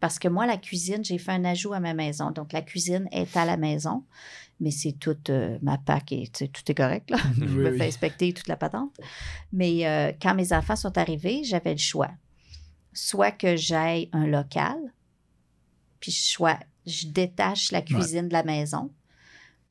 Parce 0.00 0.18
que 0.18 0.28
moi, 0.28 0.46
la 0.46 0.56
cuisine, 0.56 1.04
j'ai 1.04 1.18
fait 1.18 1.32
un 1.32 1.44
ajout 1.44 1.72
à 1.72 1.80
ma 1.80 1.94
maison. 1.94 2.30
Donc, 2.30 2.52
la 2.52 2.62
cuisine 2.62 3.08
est 3.10 3.36
à 3.36 3.44
la 3.44 3.56
maison, 3.56 4.04
mais 4.60 4.70
c'est 4.70 4.92
toute 4.92 5.30
euh, 5.30 5.58
ma 5.60 5.78
PAC 5.78 6.12
et 6.12 6.28
tu 6.28 6.44
sais, 6.44 6.48
tout 6.48 6.62
est 6.70 6.74
correct. 6.74 7.10
Là. 7.10 7.18
je 7.36 7.44
me 7.44 7.70
oui. 7.70 7.78
fais 7.78 7.88
inspecter 7.88 8.32
toute 8.32 8.48
la 8.48 8.56
patente. 8.56 8.96
Mais 9.52 9.86
euh, 9.86 10.12
quand 10.20 10.34
mes 10.34 10.52
enfants 10.52 10.76
sont 10.76 10.96
arrivés, 10.98 11.42
j'avais 11.44 11.72
le 11.72 11.78
choix. 11.78 12.10
Soit 12.92 13.32
que 13.32 13.56
j'aille 13.56 14.08
un 14.12 14.26
local, 14.26 14.76
puis 16.00 16.12
je, 16.12 16.22
sois- 16.22 16.60
je 16.86 17.06
détache 17.06 17.72
la 17.72 17.82
cuisine 17.82 18.28
de 18.28 18.32
la 18.32 18.44
maison, 18.44 18.90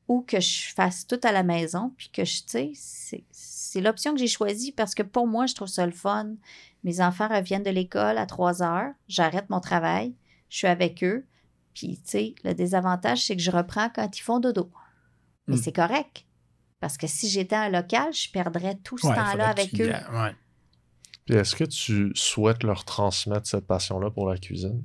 ou 0.08 0.22
que 0.22 0.40
je 0.40 0.72
fasse 0.74 1.06
tout 1.06 1.20
à 1.22 1.32
la 1.32 1.42
maison, 1.42 1.92
puis 1.96 2.10
que 2.10 2.24
je, 2.24 2.42
tu 2.42 2.74
sais, 2.74 3.24
c'est 3.30 3.80
l'option 3.82 4.12
que 4.14 4.18
j'ai 4.18 4.28
choisie 4.28 4.72
parce 4.72 4.94
que 4.94 5.02
pour 5.02 5.26
moi, 5.26 5.46
je 5.46 5.54
trouve 5.54 5.68
ça 5.68 5.84
le 5.84 5.92
fun. 5.92 6.34
Mes 6.84 7.00
enfants 7.00 7.28
reviennent 7.28 7.62
de 7.62 7.70
l'école 7.70 8.18
à 8.18 8.26
3 8.26 8.62
heures, 8.62 8.92
j'arrête 9.08 9.50
mon 9.50 9.60
travail, 9.60 10.14
je 10.48 10.58
suis 10.58 10.66
avec 10.66 11.02
eux, 11.04 11.26
puis, 11.74 11.96
tu 12.04 12.10
sais, 12.10 12.34
le 12.44 12.54
désavantage, 12.54 13.24
c'est 13.24 13.36
que 13.36 13.42
je 13.42 13.50
reprends 13.50 13.88
quand 13.90 14.16
ils 14.18 14.22
font 14.22 14.40
dodo. 14.40 14.70
Mais 15.46 15.56
Mm. 15.56 15.60
c'est 15.62 15.72
correct. 15.72 16.24
Parce 16.80 16.96
que 16.96 17.06
si 17.06 17.28
j'étais 17.28 17.56
un 17.56 17.68
local, 17.70 18.12
je 18.12 18.30
perdrais 18.30 18.76
tout 18.84 18.98
ce 18.98 19.06
Ouais, 19.06 19.14
temps-là 19.16 19.48
avec 19.48 19.80
eux. 19.80 19.88
ouais. 19.90 20.34
Puis 21.24 21.34
est-ce 21.34 21.54
que 21.56 21.64
tu 21.64 22.10
souhaites 22.14 22.62
leur 22.62 22.84
transmettre 22.84 23.46
cette 23.48 23.66
passion-là 23.66 24.10
pour 24.10 24.28
la 24.28 24.38
cuisine? 24.38 24.82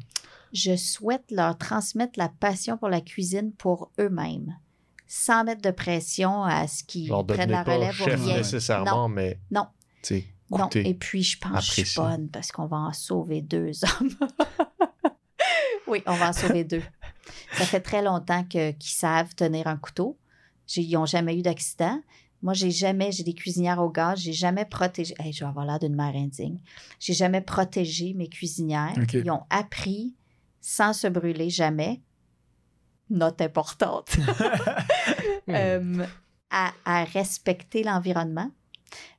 je 0.56 0.76
souhaite 0.76 1.32
leur 1.32 1.58
transmettre 1.58 2.20
la 2.20 2.30
passion 2.30 2.78
pour 2.78 2.89
la 2.89 3.02
cuisine 3.02 3.54
pour 3.54 3.91
eux-mêmes, 4.00 4.56
sans 5.08 5.44
mettre 5.44 5.64
de 5.64 5.72
pression 5.72 6.44
à 6.44 6.68
ce 6.68 6.84
qu'ils 6.84 7.10
prennent 7.28 7.50
la 7.50 7.64
pas 7.64 7.74
relève 7.76 7.89
ou 8.00 8.04
chef 8.06 8.24
rien. 8.24 8.38
nécessairement, 8.38 9.10
mais 9.10 9.39
Non. 9.50 9.66
Non, 10.52 10.70
et 10.76 10.94
puis 10.94 11.24
je 11.24 11.39
pense 11.39 11.70
que 11.70 11.82
je 11.82 11.86
suis 11.86 12.00
bonne 12.00 12.30
parce 12.30 12.52
qu'on 12.52 12.68
va 12.68 12.78
en 12.78 12.94
sauver 12.94 13.41
deux 13.41 13.72
hommes. 13.84 14.30
oui, 15.88 16.04
on 16.06 16.14
va 16.14 16.30
en 16.30 16.34
sauver 16.34 16.64
deux. 16.64 16.84
Ça 17.54 17.66
fait 17.66 17.80
très 17.80 18.02
longtemps 18.02 18.44
qu'ils 18.44 18.76
savent 18.82 19.34
tenir 19.36 19.68
un 19.68 19.78
couteau. 19.78 20.18
Ils 20.76 20.94
n'ont 20.94 21.06
jamais 21.06 21.38
eu 21.38 21.41
d'accident. 21.41 22.00
Moi, 22.41 22.54
j'ai 22.54 22.72
jamais, 22.72 23.12
j'ai 23.12 23.24
des 23.24 23.34
cuisinières 23.34 23.82
au 23.82 23.89
gaz, 23.89 24.20
j'ai 24.20 24.34
jamais 24.34 24.66
protégé. 24.66 25.16
Hey, 25.18 25.32
je 25.32 25.46
vais 25.46 25.50
avoir 25.50 25.66
l'air 25.66 25.80
d'une 25.80 25.96
mère 25.96 26.14
indigne. 26.14 26.60
J'ai 27.00 27.14
jamais 27.14 27.39
protégé 27.39 28.14
mes 28.14 28.28
cuisinières. 28.28 28.94
Ok. 28.98 29.14
Ils 29.14 29.32
ont 29.32 29.44
appris 29.50 30.14
sans 30.60 30.91
se 30.91 31.08
brûler 31.08 31.50
jamais. 31.50 32.02
Note 33.10 33.41
importante. 33.41 34.18
Euh, 35.50 36.06
à, 36.50 36.72
à 36.86 37.04
respecter 37.04 37.84
l'environnement. 37.84 38.50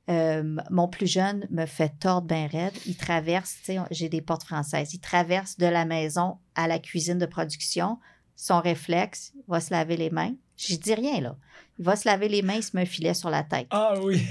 Euh, 0.09 0.55
mon 0.69 0.87
plus 0.87 1.07
jeune 1.07 1.47
me 1.49 1.65
fait 1.65 1.89
tordre 1.99 2.27
bien 2.27 2.47
raide. 2.47 2.73
Il 2.85 2.95
traverse, 2.95 3.55
tu 3.59 3.73
sais, 3.73 3.79
j'ai 3.91 4.07
des 4.09 4.21
portes 4.21 4.43
françaises. 4.43 4.93
Il 4.93 4.99
traverse 4.99 5.57
de 5.57 5.65
la 5.65 5.83
maison 5.85 6.37
à 6.53 6.67
la 6.67 6.77
cuisine 6.79 7.17
de 7.17 7.25
production. 7.25 7.97
Son 8.35 8.59
réflexe, 8.61 9.31
il 9.35 9.43
va 9.47 9.59
se 9.59 9.73
laver 9.73 9.97
les 9.97 10.09
mains. 10.11 10.33
Je 10.57 10.75
dis 10.75 10.93
rien, 10.93 11.19
là. 11.21 11.35
Il 11.79 11.83
va 11.85 11.95
se 11.97 12.07
laver 12.07 12.29
les 12.29 12.41
mains, 12.41 12.53
il 12.55 12.63
se 12.63 12.75
met 12.75 12.83
un 12.83 12.85
filet 12.85 13.13
sur 13.13 13.29
la 13.29 13.43
tête. 13.43 13.67
Ah 13.71 13.95
oui. 14.01 14.21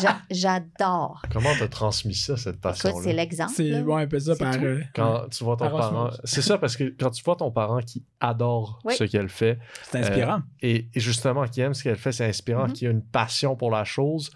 J'a- 0.00 0.20
J'adore. 0.30 1.22
Comment 1.32 1.50
t'as 1.58 1.66
transmis 1.68 2.14
ça, 2.14 2.36
cette 2.36 2.56
Écoute, 2.56 2.74
c'est 2.76 2.90
passion-là? 2.92 3.12
l'exemple. 3.14 3.52
C'est 3.56 3.82
bon, 3.82 3.96
un 3.96 4.06
peu 4.06 4.20
ça 4.20 4.36
par. 4.36 4.56
tout. 4.56 4.64
euh, 4.64 4.82
Quand 4.94 5.28
tu 5.30 5.42
vois 5.42 5.56
ton 5.56 5.68
Par 5.70 5.78
parent... 5.78 6.10
C'est 6.24 6.42
ça, 6.42 6.58
parce 6.58 6.76
que 6.76 6.84
quand 6.98 7.10
tu 7.10 7.22
vois 7.24 7.34
ton 7.36 7.50
parent 7.50 7.80
qui 7.80 8.04
adore 8.20 8.78
Oui. 8.84 8.94
ce 8.96 9.04
qu'elle 9.04 9.28
fait, 9.28 9.58
c'est 9.90 9.98
inspirant. 9.98 10.42
et, 10.60 10.88
et 10.94 11.00
justement 11.00 11.44
qui 11.46 11.60
aime 11.62 11.74
ce 11.74 11.82
qu'elle 11.82 11.96
fait, 11.96 12.12
c'est 12.12 12.26
inspirant, 12.28 12.66
Mhm. 12.68 12.72
qui 12.74 12.86
a 12.86 12.90
une 12.90 13.02
passion 13.02 13.56
pour 13.56 13.70
la 13.72 13.82
chose, 13.84 14.30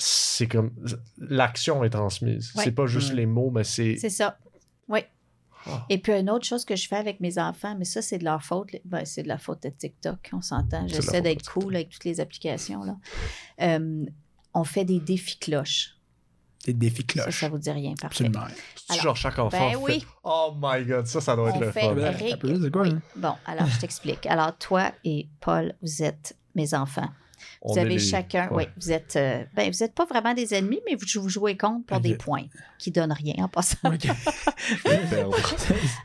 c'est 0.00 0.46
comme... 0.46 0.72
L'action 1.18 1.84
est 1.84 1.90
transmise. 1.90 2.52
Ouais. 2.56 2.64
C'est 2.64 2.72
pas 2.72 2.86
juste 2.86 3.10
Ouais. 3.10 3.16
les 3.16 3.26
mots, 3.26 3.50
mais 3.50 3.64
c'est... 3.64 3.96
C'est 3.96 4.10
ça. 4.10 4.38
Oui. 4.88 5.00
Ah. 5.66 5.84
Et 5.90 5.98
puis, 5.98 6.12
une 6.12 6.30
autre 6.30 6.46
chose 6.46 6.64
que 6.64 6.74
je 6.74 6.88
fais 6.88 6.96
avec 6.96 7.20
mes 7.20 7.38
enfants, 7.38 7.76
mais 7.78 7.84
ça, 7.84 8.00
c'est 8.00 8.18
de 8.18 8.24
leur 8.24 8.42
faute. 8.42 8.70
Ben, 8.86 9.04
c'est 9.04 9.22
de 9.22 9.28
la 9.28 9.36
faute 9.38 9.62
de 9.62 9.68
TikTok, 9.68 10.30
on 10.32 10.40
s'entend. 10.40 10.88
J'essaie 10.88 11.20
d'être 11.20 11.50
cool 11.52 11.76
avec 11.76 11.90
toutes 11.90 12.04
les 12.04 12.18
applications. 12.20 12.82
Là. 12.82 12.96
Euh, 13.60 14.04
on 14.54 14.64
fait 14.64 14.84
des 14.86 15.00
défis 15.00 15.38
cloches. 15.38 15.96
Des 16.64 16.72
défis 16.74 17.06
Ça, 17.14 17.22
cloches. 17.22 17.40
ça 17.40 17.48
vous 17.48 17.58
dit 17.58 17.70
rien, 17.70 17.94
parfait. 18.00 18.24
Absolument. 18.24 18.46
Alors, 18.88 19.02
genre 19.02 19.16
chaque 19.16 19.38
enfant 19.38 19.58
ben 19.58 19.70
fait, 19.70 19.76
oui. 19.76 20.04
Oh 20.24 20.54
my 20.60 20.84
God, 20.84 21.06
ça, 21.06 21.20
ça 21.20 21.34
doit 21.36 21.50
être 21.50 21.60
le 21.60 21.70
fun. 21.72 21.80
Ça 21.96 22.12
c'est 22.18 22.70
quoi, 22.70 22.82
oui. 22.82 22.90
hein? 22.90 23.00
Bon, 23.16 23.34
alors, 23.46 23.66
je 23.66 23.78
t'explique. 23.80 24.26
Alors, 24.26 24.56
toi 24.58 24.92
et 25.04 25.28
Paul, 25.40 25.74
vous 25.82 26.02
êtes 26.02 26.36
mes 26.54 26.74
enfants. 26.74 27.08
Vous 27.64 27.78
avez 27.78 27.90
les- 27.90 27.98
chacun, 27.98 28.48
ouais. 28.50 28.66
oui, 28.66 28.72
vous 28.76 28.92
êtes, 28.92 29.16
euh, 29.16 29.44
ben, 29.54 29.70
vous 29.72 29.78
n'êtes 29.78 29.94
pas 29.94 30.04
vraiment 30.04 30.34
des 30.34 30.54
ennemis, 30.54 30.80
mais 30.88 30.96
vous, 30.96 31.06
vous 31.20 31.28
jouez 31.28 31.56
contre 31.56 31.86
pour 31.86 32.00
des 32.00 32.16
points 32.16 32.46
qui 32.78 32.90
donnent 32.90 33.12
rien 33.12 33.44
en 33.44 33.48
passant. 33.48 33.78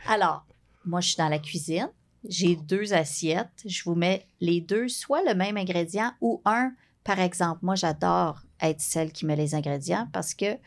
Alors, 0.08 0.46
moi, 0.86 1.02
je 1.02 1.08
suis 1.10 1.18
dans 1.18 1.30
la 1.30 1.40
cuisine. 1.40 1.90
J'ai 2.28 2.56
deux 2.56 2.94
assiettes. 2.94 3.64
Je 3.66 3.84
vous 3.84 3.96
mets 3.96 4.26
les 4.42 4.62
deux, 4.62 4.88
soit 4.88 5.24
le 5.24 5.36
même 5.36 5.58
ingrédient 5.58 6.12
ou 6.22 6.42
un, 6.46 6.74
par 7.04 7.20
exemple. 7.20 7.60
Moi, 7.62 7.76
j'adore 7.76 8.42
être 8.62 8.82
celle 8.82 9.12
qui 9.12 9.26
met 9.26 9.36
les 9.36 9.54
ingrédients 9.54 10.08
parce 10.12 10.34
que 10.34 10.58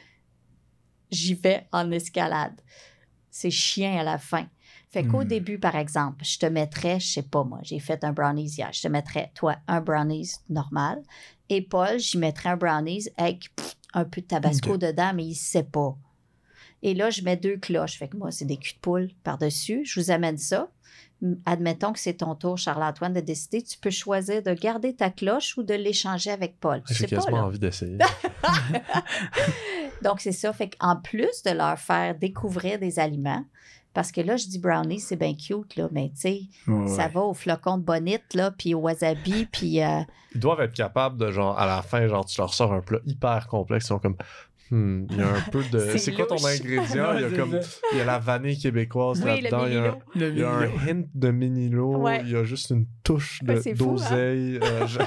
j'y 1.11 1.35
vais 1.35 1.67
en 1.73 1.91
escalade. 1.91 2.61
C'est 3.31 3.51
chien 3.51 3.99
à 3.99 4.05
la 4.05 4.19
fin. 4.19 4.47
Fait 4.99 5.07
qu'au 5.07 5.23
Hmm. 5.23 5.29
début, 5.29 5.59
par 5.61 5.77
exemple, 5.77 6.25
je 6.25 6.39
te 6.39 6.47
mettrais, 6.47 6.99
je 6.99 7.07
sais 7.07 7.23
pas 7.23 7.45
moi, 7.45 7.61
j'ai 7.63 7.79
fait 7.79 8.03
un 8.03 8.13
brownies 8.13 8.49
hier, 8.57 8.69
je 8.73 8.83
te 8.83 8.89
mettrais, 8.89 9.31
toi, 9.33 9.55
un 9.69 9.81
brownies 9.81 10.33
normal. 10.51 11.01
Et 11.49 11.63
Paul, 11.63 12.01
j'y 12.01 12.19
mettrais 12.19 12.49
un 12.49 12.57
brownies 12.57 13.07
avec 13.17 13.55
pff, 13.55 13.77
un 13.95 14.05
peu 14.05 14.21
de 14.23 14.27
tabasco 14.27 14.77
dedans, 14.77 15.13
mais 15.15 15.25
il 15.25 15.37
sait 15.37 15.63
pas. 15.63 15.97
Et 16.83 16.95
là, 16.95 17.11
je 17.11 17.23
mets 17.23 17.37
deux 17.37 17.59
cloches. 17.59 17.97
Fait 17.97 18.09
que 18.09 18.17
moi, 18.17 18.33
c'est 18.33 18.45
des 18.45 18.57
culs 18.57 18.75
de 18.75 18.81
poule 18.81 19.09
par-dessus. 19.23 19.83
Je 19.85 20.01
vous 20.01 20.11
amène 20.11 20.37
ça. 20.37 20.69
M- 21.23 21.39
Admettons 21.47 21.93
que 21.93 22.01
c'est 22.01 22.15
ton 22.15 22.35
tour, 22.35 22.59
Charles-Antoine, 22.59 23.13
de 23.13 23.21
décider. 23.21 23.63
Tu 23.63 23.79
peux 23.79 23.91
choisir 23.91 24.43
de 24.43 24.53
garder 24.53 24.97
ta 24.97 25.11
cloche 25.11 25.57
ou 25.59 25.63
de 25.63 25.75
l'échanger 25.75 26.31
avec 26.33 26.59
Paul. 26.59 26.83
J'ai 26.91 27.07
pas, 27.07 27.17
quasiment 27.17 27.45
envie 27.45 27.59
d'essayer. 27.61 27.99
Donc, 30.03 30.21
c'est 30.21 30.33
ça. 30.33 30.53
Fait 30.53 30.71
qu'en 30.77 30.97
plus 30.97 31.43
de 31.45 31.51
leur 31.53 31.79
faire 31.79 32.17
découvrir 32.17 32.79
des 32.81 32.99
aliments, 32.99 33.45
parce 33.95 34.13
que 34.13 34.21
là, 34.21 34.37
je 34.37 34.47
dis 34.47 34.59
brownie, 34.59 35.01
c'est 35.01 35.17
bien 35.17 35.35
cute, 35.35 35.77
là, 35.77 35.89
mais 35.93 36.11
tu 36.15 36.21
sais, 36.21 36.41
Ouais, 36.67 36.89
ça 36.89 37.09
va 37.09 37.21
au 37.21 37.35
flocon 37.35 37.79
de 37.79 37.83
bonite, 37.85 38.35
là, 38.35 38.51
puis 38.51 38.75
au 38.75 38.81
wasabi, 38.81 39.47
puis... 39.53 39.83
euh, 39.83 40.01
Ils 40.35 40.41
doivent 40.41 40.61
être 40.61 40.75
capables 40.75 41.17
de, 41.19 41.31
genre, 41.31 41.59
à 41.59 41.67
la 41.67 41.83
fin, 41.83 42.07
genre, 42.07 42.25
tu 42.25 42.41
leur 42.41 42.53
sors 42.55 42.73
un 42.73 42.81
plat 42.81 42.99
hyper 43.07 43.47
complexe, 43.49 43.87
ils 43.87 43.89
sont 43.89 43.99
comme, 43.99 44.17
hmm, 44.71 45.07
il 45.11 45.17
y 45.17 45.23
a 45.23 45.29
un 45.29 45.41
peu 45.51 45.65
de. 45.73 45.79
C'est 45.93 45.99
C'est 45.99 46.13
quoi 46.13 46.27
ton 46.27 46.37
ingrédient? 46.45 47.13
Il 47.17 47.23
y 47.23 47.25
a 47.25 47.31
comme, 47.31 47.59
il 47.93 47.99
y 47.99 48.01
a 48.01 48.05
la 48.05 48.19
vanille 48.19 48.59
québécoise 48.59 49.21
Oui, 49.25 49.41
là-dedans, 49.41 49.67
il 49.67 49.73
y 49.73 49.77
a 49.79 49.85
un- 49.85 49.99
il 50.15 50.39
y 50.39 50.43
a 50.45 50.51
un 50.51 50.69
hint 50.87 51.07
de 51.15 51.31
mini-lot, 51.31 51.97
Ouais. 51.97 52.21
il 52.25 52.31
y 52.31 52.37
a 52.37 52.45
juste 52.45 52.71
une 52.71 52.87
touche 53.03 53.41
hein? 53.49 53.55
d'oseille. 53.75 54.59
euh, 54.63 54.87
je- 54.87 54.99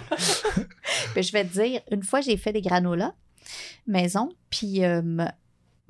Ben, 1.16 1.24
je 1.24 1.32
vais 1.32 1.44
te 1.46 1.54
dire, 1.54 1.82
une 1.92 2.04
fois, 2.04 2.22
j'ai 2.22 2.36
fait 2.38 2.52
des 2.54 2.62
granolas 2.62 3.14
maison, 3.88 4.30
puis 4.50 4.84
euh, 4.84 5.02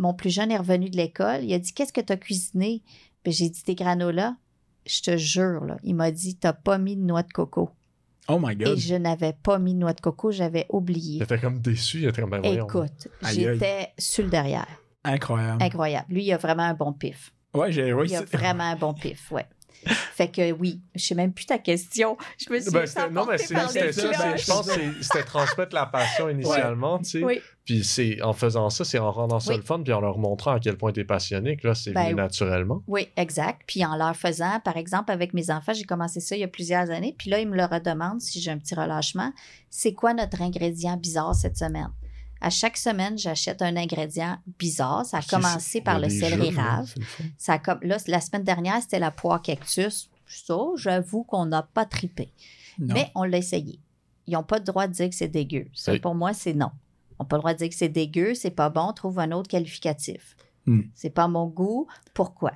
mon 0.01 0.13
plus 0.13 0.29
jeune 0.31 0.51
est 0.51 0.57
revenu 0.57 0.89
de 0.89 0.97
l'école. 0.97 1.43
Il 1.43 1.53
a 1.53 1.59
dit 1.59 1.73
Qu'est-ce 1.73 1.93
que 1.93 2.01
tu 2.01 2.11
as 2.11 2.17
cuisiné? 2.17 2.81
Ben, 3.23 3.31
J'ai 3.31 3.49
dit 3.49 3.63
des 3.65 3.75
granolas. 3.75 4.35
Je 4.87 5.01
te 5.01 5.15
jure, 5.15 5.63
là, 5.65 5.77
il 5.83 5.93
m'a 5.95 6.11
dit 6.11 6.35
T'as 6.37 6.53
pas 6.53 6.77
mis 6.79 6.97
de 6.97 7.03
noix 7.03 7.23
de 7.23 7.31
coco. 7.31 7.69
Oh 8.27 8.39
my 8.41 8.53
Et 8.53 8.55
god. 8.55 8.77
je 8.77 8.95
n'avais 8.95 9.33
pas 9.33 9.59
mis 9.59 9.73
de 9.73 9.79
noix 9.79 9.93
de 9.93 10.01
coco, 10.01 10.31
j'avais 10.31 10.65
oublié. 10.69 11.17
il 11.17 11.23
était 11.23 11.39
comme 11.39 11.59
déçu, 11.59 12.11
comme, 12.13 12.29
ben 12.29 12.39
voyons. 12.41 12.65
Écoute, 12.67 13.07
j'étais 13.31 13.89
sur 13.97 14.23
le 14.23 14.29
derrière. 14.29 14.67
Incroyable. 15.03 15.61
Incroyable. 15.63 16.05
Lui, 16.13 16.25
il 16.25 16.33
a 16.33 16.37
vraiment 16.37 16.63
un 16.63 16.73
bon 16.73 16.93
pif. 16.93 17.33
Ouais, 17.53 17.71
j'ai. 17.71 17.91
Oui, 17.93 18.07
Il 18.09 18.15
a 18.15 18.21
vraiment 18.23 18.63
un 18.63 18.75
bon 18.75 18.93
pif, 18.93 19.31
ouais. 19.31 19.45
Fait 19.86 20.28
que 20.30 20.51
oui, 20.51 20.80
je 20.95 21.03
sais 21.03 21.15
même 21.15 21.34
plus 21.34 21.45
ta 21.45 21.57
question. 21.57 22.17
Je 22.38 22.51
me 22.53 22.59
suis 22.59 22.72
Ben, 22.72 22.86
non, 23.11 23.26
mais 23.26 23.38
c'est- 23.38 23.55
ça. 23.55 23.65
cloches. 23.67 24.41
Je 24.41 24.45
pense 24.47 24.67
que 24.67 24.74
c'est- 24.74 25.03
c'était 25.03 25.24
transmettre 25.24 25.74
la 25.74 25.86
passion 25.86 26.30
initialement, 26.30 26.99
tu 26.99 27.05
sais. 27.19 27.24
Oui. 27.24 27.39
Puis 27.65 27.84
c'est 27.84 28.22
en 28.22 28.34
faisant 28.34 28.69
ça, 28.69 28.84
c'est 28.84 28.97
en 28.99 29.11
rendant 29.11 29.39
ça 29.39 29.51
Oui. 29.51 29.57
le 29.57 29.63
fun, 29.63 29.82
puis 29.82 29.93
en 29.93 30.01
leur 30.01 30.17
montrant 30.17 30.51
à 30.51 30.59
quel 30.59 30.78
point 30.78 30.91
t'es 30.91 31.03
passionné, 31.03 31.57
que 31.57 31.67
là, 31.67 31.76
c'est 31.76 31.91
Ben 31.93 32.15
naturellement. 32.15 32.82
Oui, 32.88 33.07
exact. 33.17 33.61
Puis 33.67 33.86
en 33.86 33.95
leur 33.95 34.15
faisant, 34.15 34.59
par 34.63 34.78
exemple, 34.78 35.11
avec 35.11 35.34
mes 35.34 35.49
enfants, 35.51 35.74
j'ai 35.74 35.84
commencé 35.84 36.19
ça 36.19 36.36
il 36.36 36.39
y 36.39 36.43
a 36.43 36.47
plusieurs 36.47 36.89
années. 36.89 37.15
Puis 37.17 37.30
là, 37.30 37.39
ils 37.39 37.47
me 37.47 37.55
le 37.55 37.65
redemandent 37.65 38.19
si 38.22 38.41
j'ai 38.41 38.51
un 38.51 38.57
petit 38.57 38.76
relâchement. 38.76 39.32
C'est 39.69 39.93
quoi 39.93 40.13
notre 40.13 40.41
ingrédient 40.41 40.97
bizarre 40.97 41.36
cette 41.36 41.57
semaine? 41.57 41.89
À 42.41 42.49
chaque 42.49 42.77
semaine, 42.77 43.17
j'achète 43.17 43.61
un 43.61 43.75
ingrédient 43.77 44.37
bizarre. 44.59 45.05
Ça 45.05 45.19
a 45.19 45.21
commencé 45.21 45.79
par 45.81 45.99
le 45.99 46.09
céleri 46.09 46.49
rave. 46.55 46.93
Ça 47.37 47.53
a 47.53 47.59
comme, 47.59 47.79
là, 47.83 47.97
la 48.07 48.19
semaine 48.19 48.43
dernière, 48.43 48.81
c'était 48.81 48.99
la 48.99 49.11
poire 49.11 49.41
cactus. 49.41 50.09
Ça, 50.25 50.55
j'avoue 50.75 51.23
qu'on 51.23 51.45
n'a 51.45 51.61
pas 51.63 51.85
tripé. 51.85 52.33
Non. 52.79 52.93
Mais 52.95 53.11
on 53.16 53.24
l'a 53.24 53.37
essayé. 53.37 53.79
Ils 54.28 54.33
n'ont 54.33 54.43
pas 54.43 54.57
le 54.57 54.63
droit 54.63 54.87
de 54.87 54.93
dire 54.93 55.09
que 55.09 55.16
c'est 55.16 55.28
dégueu. 55.28 55.67
Ça, 55.74 55.91
Oui. 55.91 55.99
pour 55.99 56.16
moi, 56.16 56.33
c'est 56.33 56.53
non. 56.53 56.71
On 57.20 57.24
n'a 57.24 57.28
pas 57.28 57.36
le 57.36 57.41
droit 57.41 57.53
de 57.53 57.57
dire 57.59 57.70
que 57.70 57.75
c'est 57.75 57.89
dégueu, 57.89 58.33
c'est 58.33 58.49
pas 58.51 58.70
bon, 58.70 58.91
trouve 58.93 59.20
un 59.20 59.32
autre 59.32 59.49
qualificatif. 59.49 60.36
Hmm. 60.66 60.82
C'est 60.95 61.09
pas 61.11 61.28
mon 61.28 61.45
goût. 61.47 61.87
Pourquoi? 62.13 62.53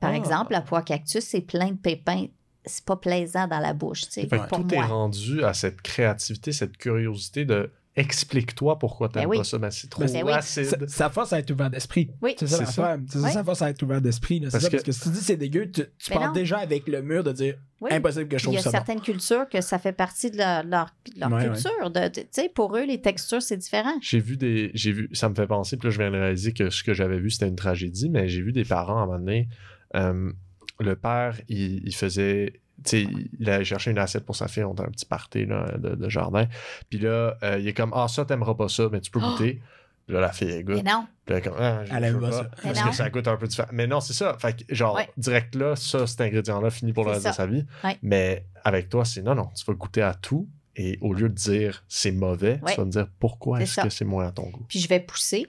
Par 0.00 0.10
Ah. 0.10 0.16
exemple, 0.16 0.52
la 0.52 0.60
poire 0.60 0.84
cactus, 0.84 1.24
c'est 1.24 1.40
plein 1.40 1.70
de 1.70 1.76
pépins. 1.78 2.26
C'est 2.64 2.84
pas 2.84 2.96
plaisant 2.96 3.46
dans 3.46 3.60
la 3.60 3.72
bouche. 3.72 4.02
pour 4.28 4.46
tout 4.48 4.74
est 4.74 4.80
rendu 4.82 5.42
à 5.44 5.54
cette 5.54 5.80
créativité, 5.80 6.52
cette 6.52 6.76
curiosité 6.76 7.44
de 7.46 7.72
explique-toi 7.98 8.78
pourquoi 8.78 9.08
t'aimes 9.08 9.24
Ben 9.24 9.28
oui. 9.30 9.36
pas 9.38 9.44
ça. 9.44 9.58
Ben, 9.58 9.70
c'est 9.70 9.88
trop 9.90 10.04
Ben 10.04 10.22
oui. 10.24 10.32
acide. 10.32 10.64
Ça, 10.64 10.76
ça 10.86 11.10
force 11.10 11.32
à 11.32 11.38
être 11.38 11.50
ouvert 11.50 11.68
d'esprit. 11.70 12.10
Oui. 12.22 12.34
C'est 12.38 12.46
ça 12.46 12.64
ça. 12.64 12.82
l'affaire. 12.82 12.98
C'est 13.08 13.18
ça, 13.18 13.24
Oui. 13.26 13.32
ça 13.32 13.44
force 13.44 13.62
à 13.62 13.70
être 13.70 13.82
ouvert 13.82 14.00
d'esprit. 14.00 14.40
Parce 14.40 14.52
ça, 14.52 14.58
que- 14.68 14.72
Parce 14.76 14.82
que 14.84 14.92
si 14.92 15.00
tu 15.02 15.08
dis 15.10 15.20
c'est 15.20 15.36
dégueu, 15.36 15.70
tu, 15.70 15.82
tu 15.98 16.10
pars 16.12 16.28
non. 16.28 16.32
déjà 16.32 16.58
avec 16.58 16.86
le 16.88 17.02
mur 17.02 17.24
de 17.24 17.32
dire 17.32 17.56
Oui. 17.80 17.90
impossible 17.92 18.28
que 18.28 18.38
je 18.38 18.44
Il 18.48 18.52
y 18.52 18.56
trouve 18.56 18.58
a 18.58 18.62
ça 18.62 18.70
bon. 18.70 18.76
certaines 18.78 19.00
cultures 19.00 19.48
que 19.48 19.60
ça 19.60 19.78
fait 19.78 19.92
partie 19.92 20.30
de 20.30 20.36
leur, 20.38 20.64
leur- 20.64 20.94
leur 21.16 21.32
Ouais, 21.32 21.44
culture. 21.44 21.90
De, 21.90 22.08
de- 22.08 22.52
pour 22.54 22.76
eux, 22.76 22.84
les 22.84 23.00
textures, 23.00 23.42
c'est 23.42 23.56
différent. 23.56 23.94
J'ai 24.00 24.20
vu 24.20 24.36
des. 24.36 24.70
J'ai 24.74 24.92
vu. 24.92 25.08
Ça 25.12 25.28
me 25.28 25.34
fait 25.34 25.46
penser, 25.46 25.76
puis 25.76 25.88
là, 25.88 25.90
je 25.92 25.98
viens 25.98 26.10
de 26.10 26.16
réaliser 26.16 26.52
que 26.52 26.70
ce 26.70 26.82
que 26.82 26.94
j'avais 26.94 27.18
vu, 27.18 27.30
c'était 27.30 27.48
une 27.48 27.56
tragédie, 27.56 28.08
mais 28.08 28.28
j'ai 28.28 28.42
vu 28.42 28.52
des 28.52 28.64
parents 28.64 28.98
à 28.98 29.02
un 29.02 29.06
moment 29.06 29.18
donné. 29.18 29.48
euh, 29.94 30.32
le 30.80 30.94
père, 30.96 31.40
il, 31.48 31.82
il 31.86 31.94
faisait 31.94 32.60
tu 32.84 32.90
sais, 33.04 33.08
il 33.40 33.50
allait 33.50 33.64
chercher 33.64 33.90
une 33.90 33.98
assiette 33.98 34.24
pour 34.24 34.36
sa 34.36 34.48
fille, 34.48 34.64
on 34.64 34.74
a 34.74 34.82
un 34.82 34.90
petit 34.90 35.04
party 35.06 35.46
là, 35.46 35.76
de, 35.78 35.94
de 35.94 36.08
jardin. 36.08 36.46
Puis 36.88 36.98
là, 36.98 37.36
euh, 37.42 37.58
il 37.58 37.66
est 37.68 37.74
comme, 37.74 37.92
ah, 37.94 38.08
ça, 38.08 38.24
t'aimeras 38.24 38.54
pas 38.54 38.68
ça, 38.68 38.88
mais 38.90 39.00
tu 39.00 39.10
peux 39.10 39.20
goûter. 39.20 39.60
Puis 40.06 40.14
là, 40.14 40.20
la 40.22 40.32
fille, 40.32 40.48
elle 40.48 40.64
Mais 40.66 40.76
goûte. 40.76 40.84
non. 40.84 41.06
Puis 41.26 41.34
là, 41.34 41.40
comme, 41.42 41.54
ah, 41.58 41.84
je 41.84 41.92
Elle 41.94 42.04
aime 42.04 42.20
pas 42.20 42.32
ça. 42.32 42.42
Mais 42.64 42.72
Parce 42.72 42.84
non. 42.84 42.90
que 42.90 42.96
ça 42.96 43.10
goûte 43.10 43.28
un 43.28 43.36
peu 43.36 43.46
différent. 43.46 43.68
Mais 43.72 43.86
non, 43.86 44.00
c'est 44.00 44.14
ça. 44.14 44.36
Fait 44.38 44.56
que, 44.64 44.74
genre, 44.74 44.94
Ouais. 44.96 45.08
direct 45.18 45.54
là, 45.54 45.76
ça, 45.76 46.06
cet 46.06 46.20
ingrédient-là 46.22 46.70
finit 46.70 46.92
pour 46.94 47.04
le 47.04 47.10
reste 47.10 47.26
de 47.26 47.32
sa 47.32 47.46
vie. 47.46 47.66
Ouais. 47.84 47.98
Mais 48.02 48.46
avec 48.64 48.88
toi, 48.88 49.04
c'est 49.04 49.22
non, 49.22 49.34
non, 49.34 49.48
tu 49.54 49.64
vas 49.66 49.74
goûter 49.74 50.00
à 50.02 50.14
tout. 50.14 50.48
Et 50.76 50.96
au 51.00 51.12
lieu 51.12 51.28
de 51.28 51.34
dire 51.34 51.84
c'est 51.88 52.12
mauvais, 52.12 52.60
Ouais. 52.62 52.72
tu 52.72 52.78
vas 52.80 52.84
me 52.86 52.90
dire 52.92 53.08
pourquoi 53.18 53.60
est-ce 53.60 53.80
que 53.80 53.88
c'est 53.90 54.04
moins 54.04 54.28
à 54.28 54.32
ton 54.32 54.48
goût. 54.48 54.64
Puis 54.68 54.78
je 54.78 54.88
vais 54.88 55.00
pousser. 55.00 55.46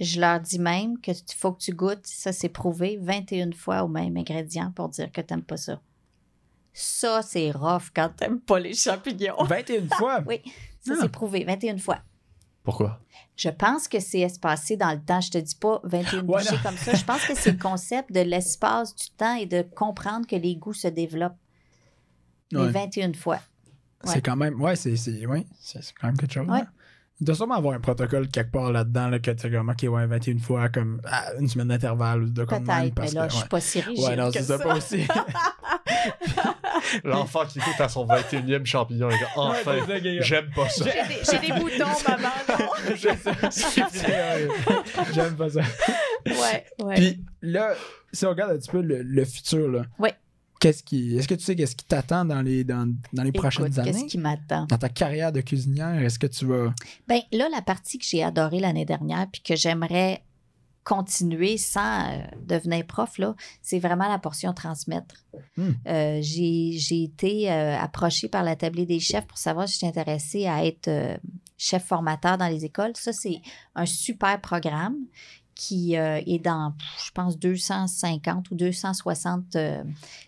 Je 0.00 0.20
leur 0.20 0.40
dis 0.40 0.58
même 0.60 1.00
que 1.00 1.10
tu- 1.12 1.36
faut 1.36 1.52
que 1.52 1.60
tu 1.60 1.72
goûtes, 1.72 2.04
ça 2.06 2.32
c'est 2.32 2.48
prouvé, 2.48 2.98
21 3.02 3.52
fois 3.52 3.82
au 3.82 3.88
même 3.88 4.16
ingrédient 4.16 4.72
pour 4.74 4.88
dire 4.88 5.10
que 5.12 5.20
t'aimes 5.20 5.42
pas 5.42 5.56
ça. 5.56 5.80
Ça, 6.76 7.22
c'est 7.22 7.52
rough 7.52 7.90
quand 7.94 8.10
t'aimes 8.16 8.40
pas 8.40 8.58
les 8.58 8.74
champignons. 8.74 9.36
21 9.44 9.88
fois? 9.96 10.22
Oui, 10.26 10.40
ça 10.80 10.92
Ah. 10.94 10.98
c'est 11.02 11.08
prouvé, 11.08 11.44
21 11.44 11.78
fois. 11.78 12.00
Pourquoi? 12.64 13.00
Je 13.36 13.48
pense 13.50 13.86
que 13.88 14.00
c'est 14.00 14.20
espacé 14.20 14.76
dans 14.76 14.90
le 14.92 15.00
temps. 15.00 15.20
Je 15.20 15.30
te 15.30 15.38
dis 15.38 15.54
pas 15.54 15.80
21 15.84 16.18
Ouais, 16.18 16.22
bouchées 16.42 16.56
comme 16.62 16.76
ça. 16.76 16.94
Je 16.94 17.04
pense 17.04 17.24
que 17.26 17.34
c'est 17.36 17.52
le 17.52 17.58
concept 17.58 18.10
de 18.12 18.20
l'espace, 18.20 18.94
du 18.96 19.06
temps 19.16 19.36
et 19.36 19.46
de 19.46 19.62
comprendre 19.62 20.26
que 20.26 20.34
les 20.36 20.56
goûts 20.56 20.72
se 20.72 20.88
développent. 20.88 21.36
Mais 22.52 22.60
Ouais. 22.60 22.70
21 22.70 23.12
fois. 23.14 23.38
C'est 24.04 24.20
quand 24.22 24.36
même. 24.36 24.60
Ouais, 24.60 24.76
c'est 24.76 24.92
ouais, 25.26 25.46
quand 26.00 26.06
même 26.08 26.16
quelque 26.16 26.32
chose. 26.34 26.46
Hein. 26.50 26.66
Il 27.20 27.24
doit 27.26 27.36
sûrement 27.36 27.54
avoir 27.54 27.74
un 27.74 27.80
protocole 27.80 28.28
quelque 28.28 28.50
part 28.50 28.72
là-dedans 28.72 29.08
là, 29.08 29.18
que 29.20 29.30
tu 29.30 29.38
sais 29.40 29.50
comme, 29.50 29.68
OK, 29.68 29.82
ouais, 29.82 30.06
21 30.06 30.38
fois, 30.38 30.68
comme 30.68 31.00
à 31.04 31.32
une 31.38 31.48
semaine 31.48 31.68
d'intervalle 31.68 32.24
ou 32.24 32.28
de 32.30 32.44
comme 32.44 32.64
même, 32.64 32.90
Peut-être, 32.92 33.14
mais 33.14 33.20
là, 33.20 33.26
que, 33.28 33.32
je 33.32 33.38
suis 33.38 33.48
pas 33.48 33.60
si 33.60 33.80
rigide 33.80 34.04
Ouais, 34.04 34.16
non, 34.16 34.30
c'est 34.32 34.42
ça 34.42 34.58
ça. 34.58 34.64
pas 34.64 34.76
aussi. 34.76 35.06
L'enfant 37.04 37.44
qui 37.46 37.58
goûte 37.58 37.80
à 37.80 37.88
son 37.88 38.06
21e 38.06 38.64
champignon, 38.64 39.08
il 39.10 39.18
dit 39.18 39.24
enfin, 39.36 39.76
j'aime 40.20 40.50
pas 40.54 40.68
ça. 40.68 40.84
J'ai 40.84 41.38
des, 41.38 41.52
boutons, 41.60 41.84
maman. 42.08 42.28
J'aime 45.14 45.36
pas 45.36 45.50
ça. 45.50 45.60
Ouais, 46.26 46.66
ouais. 46.84 46.94
Puis 46.94 47.24
là, 47.42 47.74
si 48.12 48.26
on 48.26 48.30
regarde 48.30 48.52
un 48.52 48.58
petit 48.58 48.70
peu 48.70 48.80
le, 48.80 49.02
le 49.02 49.24
futur, 49.24 49.68
là. 49.68 49.82
Ouais. 49.98 50.14
Qu'est-ce 50.60 50.82
qui. 50.82 51.16
Est-ce 51.16 51.28
que 51.28 51.34
tu 51.34 51.44
sais 51.44 51.56
qu'est-ce 51.56 51.76
qui 51.76 51.84
t'attend 51.84 52.24
dans 52.24 52.40
les, 52.40 52.64
dans, 52.64 52.90
dans 53.12 53.22
les 53.22 53.28
Écoute, 53.28 53.42
prochaines 53.42 53.78
années? 53.78 53.92
qu'est-ce 53.92 54.04
qui 54.06 54.18
m'attend? 54.18 54.66
Dans 54.66 54.78
ta 54.78 54.88
carrière 54.88 55.30
de 55.30 55.40
cuisinière, 55.42 56.00
est-ce 56.00 56.18
que 56.18 56.26
tu 56.26 56.46
vas. 56.46 56.72
Ben 57.06 57.20
là, 57.32 57.48
la 57.52 57.60
partie 57.60 57.98
que 57.98 58.04
j'ai 58.06 58.22
adorée 58.22 58.60
l'année 58.60 58.86
dernière, 58.86 59.26
puis 59.30 59.42
que 59.42 59.56
j'aimerais 59.56 60.22
continuer 60.84 61.56
sans 61.56 62.10
euh, 62.12 62.22
devenir 62.42 62.86
prof, 62.86 63.18
là, 63.18 63.34
c'est 63.62 63.78
vraiment 63.78 64.08
la 64.08 64.18
portion 64.18 64.52
transmettre. 64.52 65.24
Euh, 65.86 66.18
j'ai, 66.20 67.02
été 67.02 67.50
euh, 67.50 67.76
approchée 67.78 68.28
par 68.28 68.42
la 68.42 68.54
tablée 68.54 68.86
des 68.86 69.00
chefs 69.00 69.26
pour 69.26 69.38
savoir 69.38 69.66
si 69.68 69.74
j'étais 69.74 69.86
intéressée 69.98 70.46
à 70.46 70.64
être 70.64 70.88
euh, 70.88 71.16
chef 71.56 71.84
formateur 71.84 72.36
dans 72.38 72.48
les 72.48 72.64
écoles. 72.64 72.92
Ça, 72.94 73.12
c'est 73.12 73.40
un 73.74 73.86
super 73.86 74.40
programme 74.40 74.96
qui 75.54 75.94
est 75.94 76.42
dans, 76.44 76.74
je 77.06 77.12
pense, 77.12 77.38
250 77.38 78.50
ou 78.50 78.56
260 78.56 79.54
euh, 79.54 79.84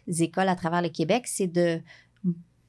écoles 0.06 0.48
à 0.48 0.54
travers 0.54 0.82
le 0.82 0.88
Québec. 0.88 1.26
C'est 1.26 1.48
de 1.48 1.82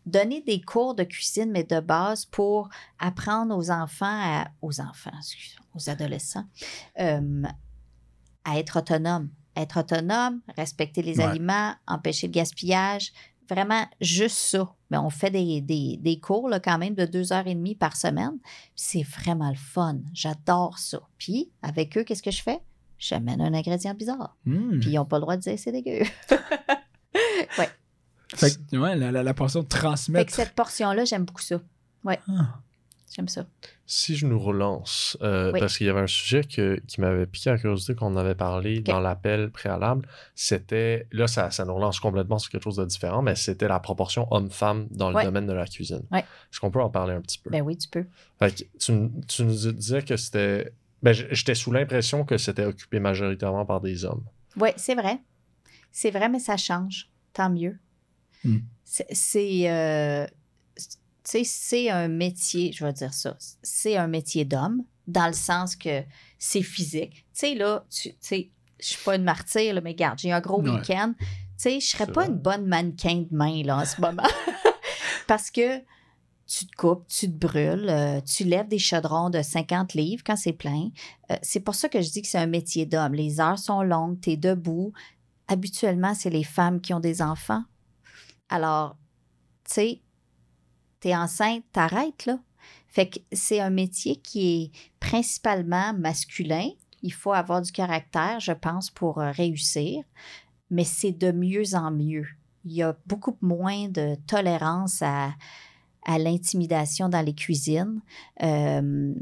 donner 0.08 0.42
des 0.42 0.60
cours 0.62 0.96
de 0.96 1.04
cuisine, 1.04 1.52
mais 1.52 1.64
de 1.64 1.80
base 1.80 2.26
pour 2.26 2.70
apprendre 2.98 3.56
aux 3.56 3.70
enfants, 3.70 4.06
à- 4.08 4.48
aux 4.62 4.82
enfants, 4.82 5.12
excusez, 5.20 5.58
aux 5.76 5.90
adolescents, 5.90 6.46
euh, 7.00 7.44
à 8.50 8.58
être 8.60 8.80
autonomes. 8.80 9.30
Être 9.56 9.80
autonome, 9.80 10.42
respecter 10.56 11.02
les 11.02 11.18
Ouais. 11.18 11.24
aliments, 11.26 11.74
empêcher 11.88 12.28
le 12.28 12.32
gaspillage. 12.34 13.12
Vraiment, 13.50 13.86
juste 14.02 14.38
ça. 14.38 14.74
Mais 14.92 14.98
on 14.98 15.10
fait 15.10 15.32
des, 15.32 15.62
des, 15.62 15.98
des 15.98 16.20
cours 16.20 16.48
là, 16.50 16.60
quand 16.60 16.78
même 16.78 16.94
de 16.96 17.06
deux 17.06 17.32
heures 17.34 17.48
et 17.48 17.56
demie 17.56 17.76
par 17.76 17.96
semaine. 17.96 18.38
C'est 18.76 19.04
vraiment 19.04 19.50
le 19.50 19.56
fun. 19.56 19.98
J'adore 20.14 20.78
ça. 20.78 21.00
Puis, 21.18 21.50
avec 21.62 21.98
eux, 21.98 22.04
qu'est-ce 22.04 22.22
que 22.24 22.30
je 22.32 22.44
fais? 22.44 22.60
J'amène 23.00 23.42
un 23.42 23.54
ingrédient 23.54 23.94
bizarre. 23.94 24.36
Hmm. 24.46 24.80
Puis, 24.80 24.92
ils 24.92 24.96
n'ont 24.96 25.06
pas 25.06 25.18
le 25.18 25.22
droit 25.22 25.38
de 25.38 25.42
dire 25.42 25.58
c'est 25.58 25.72
dégueu. 25.72 26.04
ouais. 27.58 27.70
Fait 28.36 28.52
que, 28.70 28.78
ouais, 28.78 28.96
la, 28.96 29.12
la, 29.12 29.24
la 29.24 29.34
portion 29.34 29.62
de 29.62 29.66
Fait 29.66 29.78
que 29.80 29.82
transmettre. 29.86 30.34
cette 30.34 30.54
portion-là, 30.54 31.06
j'aime 31.06 31.24
beaucoup 31.26 31.42
ça. 31.42 31.60
Ah. 32.06 32.60
J'aime 33.16 33.28
ça. 33.30 33.46
Si 33.86 34.16
je 34.18 34.28
nous 34.28 34.38
relance, 34.38 35.18
euh, 35.22 35.52
Oui. 35.54 35.60
parce 35.62 35.78
qu'il 35.78 35.88
y 35.88 35.90
avait 35.90 36.02
un 36.02 36.08
sujet 36.08 36.44
que- 36.44 36.80
qui 36.88 37.00
m'avait 37.02 37.26
piqué 37.26 37.50
la 37.50 37.58
curiosité 37.58 37.96
qu'on 37.96 38.16
avait 38.18 38.36
parlé 38.36 38.82
dans 38.82 39.00
l'appel 39.00 39.50
préalable, 39.50 40.08
c'était, 40.36 41.08
là 41.12 41.26
ça, 41.28 41.50
ça 41.52 41.64
nous 41.66 41.74
relance 41.74 42.00
complètement 42.00 42.38
sur 42.38 42.52
quelque 42.52 42.64
chose 42.64 42.76
de 42.76 42.86
différent, 42.86 43.22
mais 43.22 43.36
c'était 43.36 43.68
la 43.70 43.80
proportion 43.80 44.28
homme-femme 44.32 44.88
dans 44.92 45.10
le 45.10 45.16
Ouais. 45.16 45.24
domaine 45.24 45.48
de 45.48 45.54
la 45.54 45.66
cuisine. 45.66 46.04
Ouais. 46.12 46.20
Est-ce 46.20 46.60
qu'on 46.60 46.70
peut 46.70 46.82
en 46.82 46.90
parler 46.90 47.14
un 47.14 47.22
petit 47.22 47.40
peu? 47.40 47.50
Ben 47.50 47.62
oui, 47.62 47.78
tu 47.78 47.88
peux. 47.88 48.06
Fait 48.40 48.54
que 48.54 48.64
tu, 48.78 48.92
nous 48.92 49.72
disais 49.74 50.02
que 50.02 50.18
c'était... 50.18 50.74
Ben, 51.02 51.14
j'étais 51.14 51.56
sous 51.56 51.72
l'impression 51.72 52.26
que 52.26 52.38
c'était 52.38 52.66
occupé 52.66 53.00
majoritairement 53.00 53.66
par 53.66 53.80
des 53.82 54.04
hommes. 54.04 54.26
Oui, 54.60 54.70
c'est 54.76 54.96
vrai. 54.96 55.20
C'est 55.92 56.12
vrai, 56.12 56.28
mais 56.28 56.40
ça 56.40 56.58
change. 56.58 57.10
Tant 57.34 57.50
mieux. 57.50 57.78
Hmm. 58.44 58.58
C'est- 58.84 59.08
C'est. 59.14 59.70
euh, 59.72 60.26
tu 61.30 61.40
sais, 61.40 61.44
c'est 61.44 61.90
un 61.90 62.08
métier, 62.08 62.72
je 62.72 62.86
vais 62.86 62.94
dire 62.94 63.14
ça. 63.14 63.36
C'est 63.62 63.98
un 63.98 64.08
métier 64.08 64.46
d'homme, 64.46 64.84
dans 65.08 65.28
le 65.28 65.34
sens 65.34 65.76
que 65.76 66.04
c'est 66.40 66.62
physique. 66.62 67.26
Tu 67.34 67.40
sais, 67.40 67.56
là, 67.56 67.86
tu 67.90 68.14
sais, 68.20 68.50
je 68.80 68.86
suis 68.86 69.04
pas 69.04 69.16
une 69.16 69.24
martyre, 69.24 69.74
là, 69.74 69.82
mais 69.82 69.92
regarde, 69.92 70.20
j'ai 70.20 70.32
un 70.32 70.40
gros 70.40 70.62
Ouais. 70.62 70.70
week-end. 70.70 71.14
Tu 71.20 71.26
sais, 71.58 71.80
je 71.80 71.86
serais 71.88 72.06
pas 72.08 72.22
vrai. 72.26 72.28
une 72.30 72.38
bonne 72.38 72.66
mannequin 72.68 73.26
de 73.30 73.36
main, 73.36 73.64
là, 73.64 73.78
en 73.80 73.86
ce 73.86 74.00
moment. 74.00 74.24
Parce 75.28 75.50
que 75.52 75.80
tu 76.46 76.66
te 76.66 76.76
coupes, 76.78 77.06
tu 77.08 77.28
te 77.30 77.36
brûles, 77.46 77.88
euh, 77.90 78.22
tu 78.22 78.46
lèves 78.46 78.70
des 78.70 78.80
chaudrons 78.80 79.30
de 79.30 79.42
50 79.42 79.96
livres 79.96 80.24
quand 80.26 80.38
c'est 80.38 80.54
plein. 80.54 80.92
Euh, 81.32 81.36
c'est 81.42 81.60
pour 81.60 81.76
ça 81.76 81.90
que 81.90 82.02
je 82.02 82.10
dis 82.10 82.22
que 82.22 82.28
c'est 82.30 82.38
un 82.38 82.46
métier 82.48 82.86
d'homme. 82.86 83.14
Les 83.16 83.42
heures 83.42 83.60
sont 83.60 83.82
longues, 83.82 84.22
tu 84.22 84.32
es 84.32 84.38
debout. 84.38 84.94
Habituellement, 85.50 86.14
c'est 86.14 86.30
les 86.30 86.46
femmes 86.46 86.80
qui 86.80 86.94
ont 86.94 87.02
des 87.02 87.22
enfants. 87.22 87.64
Alors, 88.50 88.96
tu 89.66 89.74
sais, 89.74 90.02
tu 91.02 91.10
es 91.10 91.16
enceinte, 91.16 91.64
t'arrêtes, 91.72 92.26
là. 92.26 92.40
Fait 92.88 93.08
que 93.10 93.20
c'est 93.32 93.60
un 93.60 93.70
métier 93.70 94.16
qui 94.16 94.64
est 94.64 94.72
principalement 95.00 95.94
masculin. 95.94 96.70
Il 97.04 97.14
faut 97.14 97.34
avoir 97.34 97.62
du 97.62 97.72
caractère, 97.72 98.40
je 98.40 98.54
pense, 98.54 98.90
pour 98.90 99.20
euh, 99.20 99.32
réussir. 99.32 100.04
Mais 100.72 100.84
c'est 100.84 101.12
de 101.12 101.32
mieux 101.32 101.76
en 101.76 101.92
mieux. 101.92 102.26
Il 102.66 102.74
y 102.74 102.84
a 102.84 102.98
beaucoup 103.06 103.38
moins 103.42 103.88
de 103.88 104.16
tolérance 104.26 105.02
à, 105.02 105.34
à 106.06 106.18
l'intimidation 106.18 107.08
dans 107.08 107.22
les 107.22 107.36
cuisines. 107.36 108.02
Euh, 108.42 109.14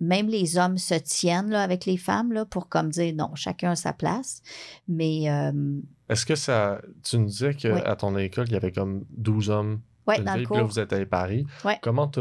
même 0.00 0.28
les 0.28 0.58
hommes 0.58 0.76
se 0.76 0.94
tiennent 0.94 1.50
là, 1.50 1.62
avec 1.62 1.86
les 1.86 1.96
femmes 1.96 2.32
là, 2.32 2.44
pour 2.44 2.68
comme 2.68 2.90
dire 2.90 3.14
non, 3.14 3.34
chacun 3.34 3.70
a 3.70 3.76
sa 3.76 3.92
place. 3.92 4.42
Mais 4.86 5.30
euh, 5.30 5.80
Est-ce 6.08 6.26
que 6.26 6.34
ça... 6.34 6.80
Tu 7.02 7.16
nous 7.18 7.26
disais 7.26 7.54
qu'à 7.54 7.74
Oui. 7.74 7.80
ton 7.98 8.16
école, 8.18 8.48
il 8.48 8.52
y 8.52 8.56
avait 8.56 8.72
comme 8.72 9.04
12 9.16 9.50
hommes 9.50 9.80
ouais, 10.06 10.20
dans 10.20 10.34
le 10.36 10.44
puis 10.44 10.54
là, 10.54 10.60
cours. 10.60 10.68
vous 10.68 10.78
êtes 10.78 10.92
à 10.92 11.04
Paris. 11.06 11.46
Ouais. 11.64 11.78
Comment 11.82 12.08
t'as... 12.08 12.20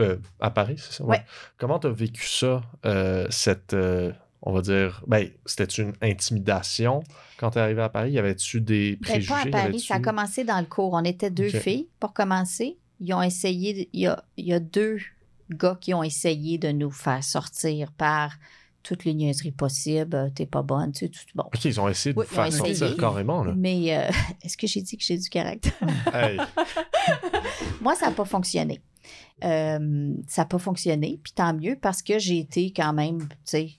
euh, 0.00 0.16
à 0.40 0.50
Paris, 0.50 0.76
c'est 0.78 0.92
ça? 0.92 1.04
Ouais. 1.04 1.22
Comment 1.56 1.78
t'as 1.78 1.90
vécu 1.90 2.26
ça, 2.26 2.62
euh, 2.86 3.26
cette... 3.30 3.74
euh, 3.74 4.12
on 4.42 4.52
va 4.52 4.60
dire... 4.60 5.02
Ben, 5.06 5.28
c'était 5.46 5.64
une 5.64 5.92
intimidation 6.02 7.02
quand 7.38 7.50
t'es 7.50 7.60
arrivé 7.60 7.82
à 7.82 7.88
Paris? 7.88 8.12
Y 8.12 8.18
avait-tu 8.18 8.60
des 8.60 8.96
Ben, 8.96 9.00
préjugés? 9.00 9.28
pas 9.28 9.40
à 9.40 9.46
Paris, 9.46 9.80
ça 9.80 9.94
a 9.94 10.00
commencé 10.00 10.44
dans 10.44 10.60
le 10.60 10.66
cours. 10.66 10.92
On 10.92 11.04
était 11.04 11.30
deux 11.30 11.48
filles 11.48 11.88
pour 12.00 12.12
commencer. 12.12 12.76
Ils 13.00 13.12
ont 13.14 13.22
essayé, 13.22 13.72
de- 13.74 13.88
il 13.92 14.00
y 14.00 14.06
a, 14.06 14.22
il 14.36 14.46
y 14.46 14.52
a 14.52 14.60
deux 14.60 14.98
gars 15.50 15.76
qui 15.80 15.92
ont 15.94 16.02
essayé 16.02 16.58
de 16.58 16.68
nous 16.72 16.90
faire 16.90 17.22
sortir 17.24 17.90
par 17.92 18.34
toutes 18.84 19.04
les 19.04 19.14
niaiseries 19.14 19.50
possibles. 19.50 20.14
Euh, 20.14 20.28
T'es 20.32 20.46
pas 20.46 20.62
bonne, 20.62 20.92
tu 20.92 21.06
sais, 21.06 21.08
tout. 21.08 21.18
Bon. 21.34 21.42
OK, 21.44 21.64
ils 21.64 21.80
ont 21.80 21.88
essayé 21.88 22.12
de 22.14 22.20
Oui, 22.20 22.26
faire 22.28 22.52
sortir 22.52 22.96
carrément, 22.96 23.42
là. 23.42 23.52
Mais 23.56 23.96
euh, 23.96 24.08
est-ce 24.44 24.56
que 24.56 24.68
j'ai 24.68 24.82
dit 24.82 24.96
que 24.96 25.02
j'ai 25.02 25.18
du 25.18 25.28
caractère? 25.28 25.72
Hey, 26.14 26.38
Moi, 27.80 27.96
ça 27.96 28.06
n'a 28.06 28.12
pas 28.12 28.24
fonctionné. 28.24 28.80
Euh, 29.42 30.14
ça 30.28 30.42
n'a 30.42 30.46
pas 30.46 30.58
fonctionné, 30.58 31.18
puis 31.22 31.32
tant 31.32 31.52
mieux 31.54 31.76
parce 31.80 32.02
que 32.02 32.18
j'ai 32.18 32.38
été 32.38 32.72
quand 32.72 32.92
même, 32.92 33.20
tu 33.22 33.28
sais, 33.44 33.70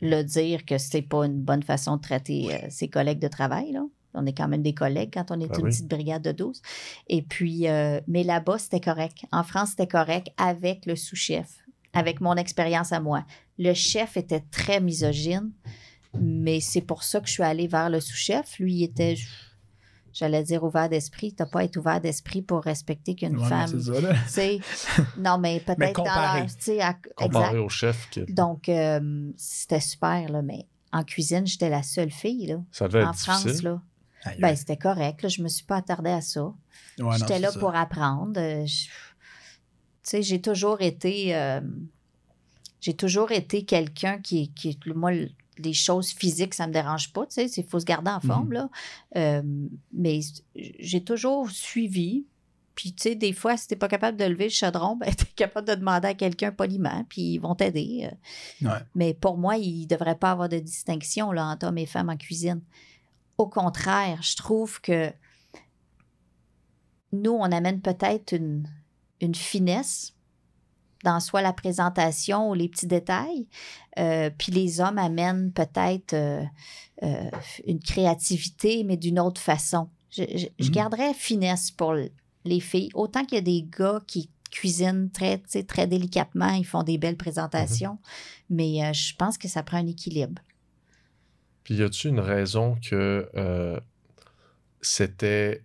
le 0.00 0.22
dire 0.22 0.64
que 0.64 0.78
c'était 0.78 1.02
pas 1.02 1.26
une 1.26 1.40
bonne 1.40 1.62
façon 1.62 1.96
de 1.96 2.02
traiter 2.02 2.48
euh, 2.52 2.66
ses 2.70 2.88
collègues 2.88 3.20
de 3.20 3.28
travail. 3.28 3.70
Là. 3.72 3.84
On 4.14 4.26
est 4.26 4.36
quand 4.36 4.48
même 4.48 4.62
des 4.62 4.74
collègues 4.74 5.10
quand 5.14 5.30
on 5.30 5.40
est 5.40 5.46
Ben 5.46 5.60
une 5.60 5.66
oui. 5.66 5.70
petite 5.70 5.88
brigade 5.88 6.22
de 6.22 6.32
12. 6.32 6.60
Et 7.08 7.22
puis, 7.22 7.66
mais 8.08 8.24
là-bas, 8.24 8.58
c'était 8.58 8.80
correct. 8.80 9.24
En 9.30 9.42
France, 9.44 9.70
c'était 9.70 9.86
correct 9.86 10.28
avec 10.36 10.84
le 10.84 10.96
sous-chef, 10.96 11.48
avec 11.94 12.20
mon 12.20 12.34
expérience 12.34 12.92
à 12.92 13.00
moi. 13.00 13.24
Le 13.58 13.74
chef 13.74 14.16
était 14.16 14.44
très 14.50 14.80
misogyne, 14.80 15.50
mais 16.20 16.60
c'est 16.60 16.80
pour 16.80 17.02
ça 17.02 17.20
que 17.20 17.26
je 17.26 17.32
suis 17.32 17.42
allée 17.42 17.66
vers 17.68 17.90
le 17.90 18.00
sous-chef. 18.00 18.58
Lui, 18.58 18.74
il 18.76 18.82
était, 18.84 19.16
j'allais 20.12 20.42
dire, 20.42 20.64
ouvert 20.64 20.88
d'esprit. 20.88 21.34
Tu 21.34 21.42
n'as 21.42 21.48
pas 21.48 21.60
à 21.60 21.64
être 21.64 21.76
ouvert 21.76 22.00
d'esprit 22.00 22.42
pour 22.42 22.62
respecter 22.62 23.14
qu'une 23.14 23.36
Ouais, 23.38 23.48
femme 23.48 23.68
c'est 23.80 24.58
ça, 24.72 25.00
non, 25.18 25.38
mais 25.40 25.60
peut-être 25.60 25.78
dans 25.96 26.02
comparé. 26.04 26.40
leur. 26.40 26.48
tu 26.48 26.54
sais, 26.58 26.80
à- 26.80 26.96
comparé 27.16 27.46
exact. 27.48 27.58
au 27.64 27.68
chef, 27.68 28.10
qui... 28.10 28.24
Donc, 28.24 28.68
euh, 28.68 29.30
c'était 29.36 29.80
super, 29.80 30.28
là, 30.30 30.42
mais 30.42 30.66
en 30.92 31.04
cuisine, 31.04 31.46
j'étais 31.46 31.70
la 31.70 31.82
seule 31.82 32.10
fille, 32.10 32.46
là, 32.46 32.56
ça 32.70 32.88
devait 32.88 33.00
être 33.00 33.08
en 33.08 33.12
difficile. 33.12 33.32
France, 33.50 33.62
là. 33.62 33.82
Ben, 34.38 34.54
c'était 34.54 34.76
correct. 34.76 35.22
Là, 35.22 35.28
je 35.28 35.42
me 35.42 35.48
suis 35.48 35.64
pas 35.64 35.76
attardée 35.78 36.10
à 36.10 36.20
ça. 36.20 36.52
Ouais, 37.00 37.18
J'étais 37.18 37.40
là 37.40 37.50
ça. 37.50 37.58
pour 37.58 37.74
apprendre. 37.74 38.38
Euh, 38.40 38.64
je- 38.66 38.84
Tu 38.84 38.90
sais, 40.04 40.22
j'ai 40.22 40.40
toujours 40.40 40.80
été. 40.80 41.34
euh, 41.34 41.60
J'ai 42.82 42.92
toujours 42.94 43.30
été 43.32 43.64
quelqu'un 43.64 44.18
qui, 44.18 44.52
qui. 44.52 44.78
Moi, 44.94 45.12
le- 45.12 45.30
les 45.58 45.72
choses 45.72 46.10
physiques, 46.10 46.52
ça 46.54 46.66
me 46.66 46.72
dérange 46.72 47.12
pas. 47.12 47.24
Tu 47.26 47.34
sais, 47.48 47.60
il 47.60 47.64
faut 47.64 47.78
se 47.80 47.84
garder 47.86 48.10
en 48.10 48.20
forme, 48.20 48.48
Mhm. 48.48 48.52
là. 48.52 48.70
Euh, 49.16 49.42
mais 49.94 50.20
j'ai 50.54 51.02
toujours 51.02 51.50
suivi. 51.50 52.26
Puis, 52.74 52.94
tu 52.94 53.02
sais, 53.02 53.14
des 53.14 53.34
fois, 53.34 53.58
si 53.58 53.68
t'es 53.68 53.76
pas 53.76 53.86
capable 53.86 54.16
de 54.16 54.24
lever 54.24 54.44
le 54.44 54.50
chaudron, 54.50 54.96
ben, 54.96 55.06
t'es 55.14 55.26
capable 55.36 55.68
de 55.68 55.74
demander 55.74 56.08
à 56.08 56.14
quelqu'un 56.14 56.50
poliment, 56.52 57.04
puis 57.08 57.34
ils 57.34 57.38
vont 57.38 57.54
t'aider. 57.54 58.10
Euh, 58.62 58.68
Ouais. 58.68 58.78
Mais 58.94 59.12
pour 59.14 59.36
moi, 59.36 59.56
il 59.58 59.82
ne 59.82 59.86
devrait 59.86 60.16
pas 60.18 60.30
avoir 60.32 60.48
de 60.48 60.58
distinction 60.58 61.32
là, 61.32 61.46
entre 61.46 61.66
hommes 61.66 61.78
et 61.78 61.86
femmes 61.86 62.08
en 62.08 62.16
cuisine. 62.16 62.62
Au 63.38 63.46
contraire, 63.46 64.20
je 64.22 64.36
trouve 64.36 64.80
que 64.80 65.12
nous, 67.12 67.32
on 67.32 67.44
amène 67.52 67.80
peut-être 67.80 68.32
une, 68.32 68.66
une 69.20 69.34
finesse 69.34 70.14
dans 71.04 71.20
soit 71.20 71.42
la 71.42 71.52
présentation 71.52 72.50
ou 72.50 72.54
les 72.54 72.68
petits 72.68 72.86
détails, 72.86 73.46
euh, 73.98 74.30
puis 74.36 74.52
les 74.52 74.80
hommes 74.80 74.98
amènent 74.98 75.52
peut-être 75.52 76.12
euh, 76.14 76.42
euh, 77.02 77.30
une 77.66 77.80
créativité, 77.80 78.84
mais 78.84 78.96
d'une 78.96 79.18
autre 79.18 79.40
façon. 79.40 79.88
Je, 80.10 80.22
je- 80.36 80.46
je 80.58 80.66
Mhm. 80.68 80.74
garderais 80.74 81.14
finesse 81.14 81.70
pour 81.70 81.94
les 82.44 82.60
filles. 82.60 82.90
Autant 82.94 83.24
qu'il 83.24 83.36
y 83.36 83.38
a 83.38 83.42
des 83.42 83.66
gars 83.76 84.00
qui 84.06 84.30
cuisinent 84.50 85.10
très, 85.10 85.38
très 85.66 85.86
délicatement, 85.86 86.50
ils 86.50 86.66
font 86.66 86.82
des 86.82 86.98
belles 86.98 87.16
présentations, 87.16 87.98
mais 88.50 88.84
euh, 88.84 88.92
je 88.92 89.14
pense 89.16 89.38
que 89.38 89.48
ça 89.48 89.62
prend 89.62 89.78
un 89.78 89.86
équilibre. 89.86 90.42
Puis 91.64 91.76
y 91.76 91.82
a-tu 91.82 92.08
une 92.08 92.20
raison 92.20 92.76
que 92.88 93.28
c'était. 94.80 95.62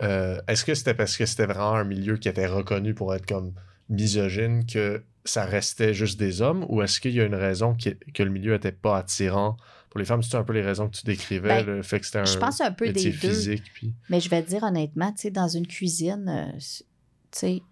Est-ce 0.00 0.64
que 0.64 0.74
c'était 0.74 0.94
parce 0.94 1.16
que 1.16 1.26
c'était 1.26 1.46
vraiment 1.46 1.74
un 1.74 1.84
milieu 1.84 2.16
qui 2.16 2.28
était 2.28 2.46
reconnu 2.46 2.94
pour 2.94 3.14
être 3.14 3.26
comme 3.26 3.52
misogyne 3.90 4.64
que 4.64 5.04
ça 5.24 5.44
restait 5.44 5.92
juste 5.92 6.18
des 6.18 6.40
hommes 6.40 6.64
ou 6.70 6.80
est-ce 6.82 6.98
qu'il 7.00 7.12
y 7.12 7.20
a 7.20 7.24
une 7.26 7.34
raison 7.34 7.74
qui- 7.74 7.94
que 8.14 8.22
le 8.22 8.30
milieu 8.30 8.54
était 8.54 8.72
pas 8.72 8.96
attirant 8.96 9.56
pour 9.90 9.98
les 10.00 10.06
femmes? 10.06 10.22
C'est 10.22 10.36
un 10.36 10.44
peu 10.44 10.54
les 10.54 10.62
raisons 10.62 10.88
que 10.88 10.96
tu 10.96 11.04
décrivais, 11.04 11.62
Ben, 11.62 11.66
le 11.66 11.82
fait 11.82 12.00
que 12.00 12.06
c'était 12.06 12.20
un 12.20 12.24
Je 12.24 12.38
pense 12.38 12.60
un 12.62 12.72
peu 12.72 12.86
métier 12.86 13.10
des 13.10 13.18
deux. 13.18 13.28
physique. 13.28 13.70
Puis... 13.74 13.92
Mais 14.08 14.18
je 14.20 14.30
vais 14.30 14.42
te 14.42 14.48
dire 14.48 14.62
honnêtement, 14.62 15.12
tu 15.12 15.22
sais, 15.22 15.30
dans 15.30 15.48
une 15.48 15.66
cuisine, 15.66 16.26
euh, 16.28 16.58
tu 16.58 16.84
sais, 17.32 17.62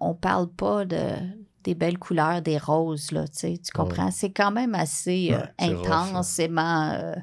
on 0.00 0.14
parle 0.14 0.50
pas 0.50 0.84
de 0.84 0.98
des 1.62 1.74
belles 1.74 1.98
couleurs, 1.98 2.42
des 2.42 2.58
roses, 2.58 3.10
là, 3.10 3.26
tu 3.26 3.38
sais, 3.38 3.56
tu 3.64 3.72
comprends? 3.72 4.10
C'est 4.10 4.30
quand 4.32 4.50
même 4.50 4.74
assez 4.74 5.30
euh, 5.32 5.38
Ouais, 5.38 5.70
là. 5.72 5.78
intensément 6.02 6.90
euh, 6.92 7.14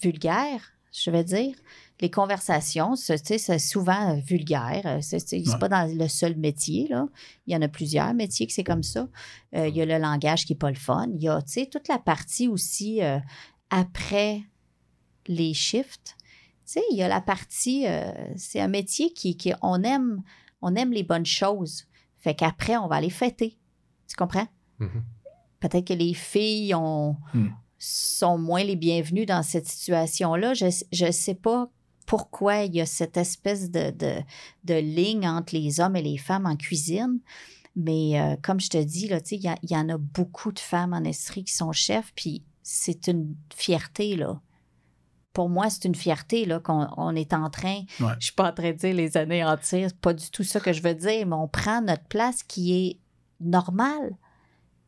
vulgaire, 0.00 0.72
je 0.92 1.10
vais 1.10 1.24
dire. 1.24 1.54
Les 2.00 2.10
conversations, 2.10 2.94
c'est, 2.94 3.58
souvent 3.58 4.16
euh, 4.16 4.20
vulgaire. 4.20 4.82
euh, 4.84 4.98
C'est, 5.00 5.32
Ouais. 5.32 5.58
pas 5.58 5.68
dans 5.68 5.90
le 5.90 6.08
seul 6.08 6.36
métier, 6.36 6.88
là. 6.88 7.06
Il 7.46 7.54
y 7.54 7.56
en 7.56 7.62
a 7.62 7.68
plusieurs 7.68 8.12
métiers 8.12 8.46
que 8.46 8.52
c'est 8.52 8.64
comme 8.64 8.82
ça. 8.82 9.08
Euh, 9.54 9.68
il 9.68 9.74
y 9.76 9.80
a 9.80 9.86
le 9.86 9.96
langage 9.98 10.44
qui 10.44 10.52
est 10.52 10.56
pas 10.56 10.68
le 10.70 10.76
fun. 10.76 11.06
Il 11.14 11.22
y 11.22 11.28
a, 11.28 11.40
tu 11.40 11.52
sais, 11.52 11.66
toute 11.66 11.88
la 11.88 11.98
partie 11.98 12.48
aussi 12.48 13.02
euh, 13.02 13.18
après 13.70 14.42
les 15.26 15.54
shifts. 15.54 16.16
Tu 16.66 16.72
sais, 16.72 16.82
il 16.90 16.96
y 16.98 17.02
a 17.02 17.08
la 17.08 17.20
partie, 17.20 17.86
euh, 17.86 18.10
c'est 18.36 18.60
un 18.60 18.68
métier 18.68 19.12
qui, 19.12 19.36
qui 19.36 19.52
on 19.62 19.82
aime, 19.82 20.22
on 20.62 20.74
aime 20.74 20.92
les 20.92 21.02
bonnes 21.02 21.26
choses. 21.26 21.84
Fait 22.16 22.34
qu'après, 22.34 22.76
on 22.76 22.88
va 22.88 23.00
les 23.00 23.10
fêter. 23.10 23.56
Tu 24.08 24.16
comprends? 24.16 24.48
Mhm. 24.80 25.02
Peut-être 25.60 25.86
que 25.86 25.94
les 25.94 26.12
filles 26.12 26.74
ont, 26.74 27.16
Hmm. 27.32 27.48
sont 27.78 28.36
moins 28.38 28.62
les 28.64 28.76
bienvenues 28.76 29.26
dans 29.26 29.42
cette 29.42 29.66
situation-là. 29.66 30.54
Je 30.54 30.66
ne 31.06 31.10
sais 31.12 31.34
pas 31.34 31.70
pourquoi 32.06 32.62
il 32.62 32.74
y 32.74 32.80
a 32.80 32.86
cette 32.86 33.16
espèce 33.16 33.70
de, 33.70 33.90
de, 33.90 34.14
de 34.64 34.74
ligne 34.74 35.28
entre 35.28 35.54
les 35.54 35.80
hommes 35.80 35.96
et 35.96 36.02
les 36.02 36.16
femmes 36.18 36.46
en 36.46 36.56
cuisine. 36.56 37.18
Mais 37.74 38.18
euh, 38.20 38.36
comme 38.42 38.58
je 38.60 38.70
te 38.70 38.82
dis, 38.82 39.08
là, 39.08 39.18
il 39.30 39.40
y, 39.40 39.48
a- 39.48 39.58
y 39.62 39.76
en 39.76 39.88
a 39.90 39.98
beaucoup 39.98 40.50
de 40.52 40.58
femmes 40.58 40.94
en 40.94 41.04
Estrie 41.04 41.44
qui 41.44 41.52
sont 41.52 41.72
chefs, 41.72 42.12
puis 42.14 42.42
c'est 42.62 43.06
une 43.08 43.34
fierté, 43.54 44.16
là. 44.16 44.40
Pour 45.34 45.50
moi, 45.50 45.68
c'est 45.68 45.84
une 45.84 45.94
fierté 45.94 46.46
là, 46.46 46.60
qu'on 46.60 46.88
on 46.96 47.14
est 47.14 47.34
en 47.34 47.50
train. 47.50 47.82
Ouais. 48.00 48.14
Je 48.18 48.26
suis 48.26 48.34
pas 48.34 48.48
en 48.50 48.54
train 48.54 48.70
de 48.70 48.76
dire 48.78 48.94
les 48.94 49.18
années 49.18 49.44
entières, 49.44 49.88
c'est 49.90 50.00
pas 50.00 50.14
du 50.14 50.30
tout 50.30 50.42
ça 50.44 50.60
que 50.60 50.72
je 50.72 50.80
veux 50.80 50.94
dire, 50.94 51.26
mais 51.26 51.34
on 51.36 51.48
prend 51.48 51.82
notre 51.82 52.04
place 52.04 52.42
qui 52.42 52.72
est 52.72 52.98
normale. 53.40 54.16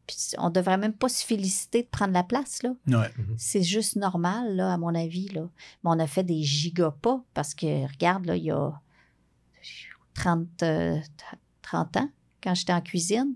Puis 0.08 0.16
on 0.38 0.48
devrait 0.50 0.78
même 0.78 0.94
pas 0.94 1.08
se 1.10 1.24
féliciter 1.24 1.82
de 1.82 1.88
prendre 1.88 2.14
la 2.14 2.24
place, 2.24 2.62
là. 2.62 2.70
Ouais. 2.86 3.10
C'est 3.36 3.62
juste 3.62 3.94
normal, 3.96 4.56
là, 4.56 4.72
à 4.72 4.78
mon 4.78 4.94
avis, 4.94 5.28
là. 5.28 5.42
Mais 5.84 5.90
on 5.90 5.98
a 5.98 6.06
fait 6.06 6.24
des 6.24 6.42
gigapas 6.42 7.22
parce 7.34 7.54
que, 7.54 7.86
regarde, 7.86 8.24
là, 8.24 8.34
il 8.36 8.44
y 8.44 8.50
a 8.50 8.72
30, 10.14 10.62
euh, 10.62 10.98
30 11.62 11.96
ans, 11.98 12.10
quand 12.42 12.54
j'étais 12.54 12.72
en 12.72 12.80
cuisine, 12.80 13.34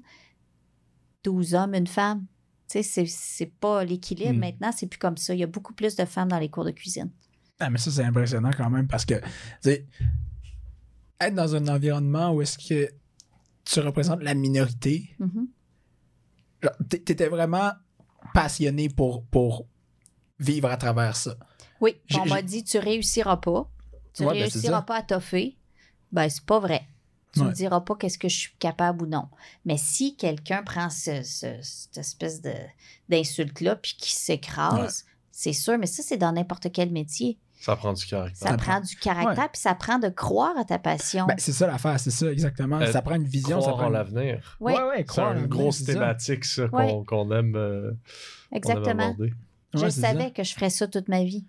12 1.24 1.54
hommes, 1.54 1.74
une 1.74 1.86
femme. 1.86 2.24
Tu 2.68 2.78
sais, 2.78 2.82
c'est- 2.82 3.06
c'est 3.06 3.52
pas 3.60 3.84
l'équilibre. 3.84 4.32
Mm. 4.32 4.38
Maintenant, 4.38 4.72
c'est 4.74 4.86
plus 4.86 4.98
comme 4.98 5.18
ça. 5.18 5.34
Il 5.34 5.40
y 5.40 5.44
a 5.44 5.46
beaucoup 5.46 5.74
plus 5.74 5.94
de 5.94 6.04
femmes 6.06 6.28
dans 6.28 6.38
les 6.38 6.48
cours 6.48 6.64
de 6.64 6.70
cuisine. 6.70 7.10
Ah, 7.60 7.68
mais 7.70 7.78
ça, 7.78 7.90
c'est 7.90 8.02
impressionnant 8.02 8.50
quand 8.56 8.70
même 8.70 8.88
parce 8.88 9.04
que, 9.04 9.20
être 11.20 11.34
dans 11.34 11.54
un 11.54 11.68
environnement 11.68 12.32
où 12.32 12.42
est-ce 12.42 12.58
que 12.58 12.90
tu 13.64 13.80
représentes 13.80 14.22
la 14.22 14.34
minorité, 14.34 15.14
Mhm. 15.20 15.28
t- 15.46 15.50
t'étais 16.88 17.28
vraiment 17.28 17.72
passionné 18.34 18.88
pour, 18.88 19.24
pour 19.26 19.66
vivre 20.38 20.68
à 20.70 20.76
travers 20.76 21.16
ça. 21.16 21.36
Oui, 21.80 21.96
on 22.14 22.26
m'a 22.26 22.42
dit 22.42 22.62
tu 22.64 22.78
réussiras 22.78 23.36
pas. 23.38 23.68
Tu 24.14 24.22
Ouais, 24.24 24.34
ben, 24.34 24.40
réussiras 24.42 24.82
pas 24.82 24.96
à 24.98 25.02
toffer. 25.02 25.56
Ben, 26.12 26.28
c'est 26.28 26.44
pas 26.44 26.58
vrai. 26.60 26.86
Tu 27.32 27.40
Ouais. 27.40 27.46
me 27.46 27.52
diras 27.52 27.80
pas 27.80 27.96
qu'est-ce 27.96 28.18
que 28.18 28.28
je 28.28 28.36
suis 28.38 28.54
capable 28.58 29.04
ou 29.04 29.06
non. 29.06 29.26
Mais 29.64 29.78
si 29.78 30.16
quelqu'un 30.16 30.62
prend 30.62 30.90
ce- 30.90 31.22
ce- 31.22 31.60
cette 31.62 31.96
espèce 31.96 32.42
d'insulte-là 33.08 33.76
puis 33.76 33.94
qui 33.98 34.12
s'écrase, 34.12 35.04
c'est 35.30 35.54
sûr, 35.54 35.78
mais 35.78 35.86
ça, 35.86 36.02
c'est 36.02 36.18
dans 36.18 36.32
n'importe 36.32 36.70
quel 36.72 36.90
métier. 36.90 37.38
Ça 37.64 37.76
prend 37.76 37.92
du 37.92 38.04
caractère. 38.04 38.36
Ça 38.36 38.48
Ça 38.50 38.56
prend 38.56 38.80
du 38.80 38.96
caractère 38.96 39.50
puis 39.52 39.60
ça 39.60 39.74
prend 39.74 39.98
de 39.98 40.08
croire 40.08 40.56
à 40.58 40.64
ta 40.64 40.78
passion. 40.78 41.26
Ben, 41.26 41.36
c'est 41.38 41.52
ça 41.52 41.66
l'affaire, 41.68 41.98
c'est 42.00 42.10
ça, 42.10 42.30
exactement. 42.30 42.80
Euh, 42.80 42.90
ça 42.90 43.02
prend 43.02 43.14
une 43.14 43.24
vision, 43.26 43.60
ça 43.60 43.66
Croire 43.70 43.76
prend 43.78 43.86
en 43.86 43.90
l'avenir. 43.90 44.56
oui, 44.60 44.72
Ouais, 44.72 44.82
ouais, 44.82 44.94
C'est 44.98 45.04
croire 45.04 45.30
en 45.32 45.36
une 45.38 45.46
grosse 45.46 45.76
c'est 45.78 45.84
ça. 45.84 45.92
thématique, 45.92 46.44
ça, 46.44 46.66
qu'on 46.68 46.76
Ouais. 46.78 47.04
qu'on 47.06 47.30
aime, 47.30 47.54
euh, 47.54 47.90
qu'on 47.90 47.92
aime 47.92 48.56
exactement. 48.56 49.16
je 49.18 49.24
Ouais, 49.24 49.90
c'est 49.90 50.00
ça. 50.00 50.08
savais 50.08 50.30
que 50.32 50.42
je 50.42 50.54
ferais 50.54 50.70
ça 50.70 50.86
toute 50.88 51.08
ma 51.08 51.22
vie. 51.22 51.44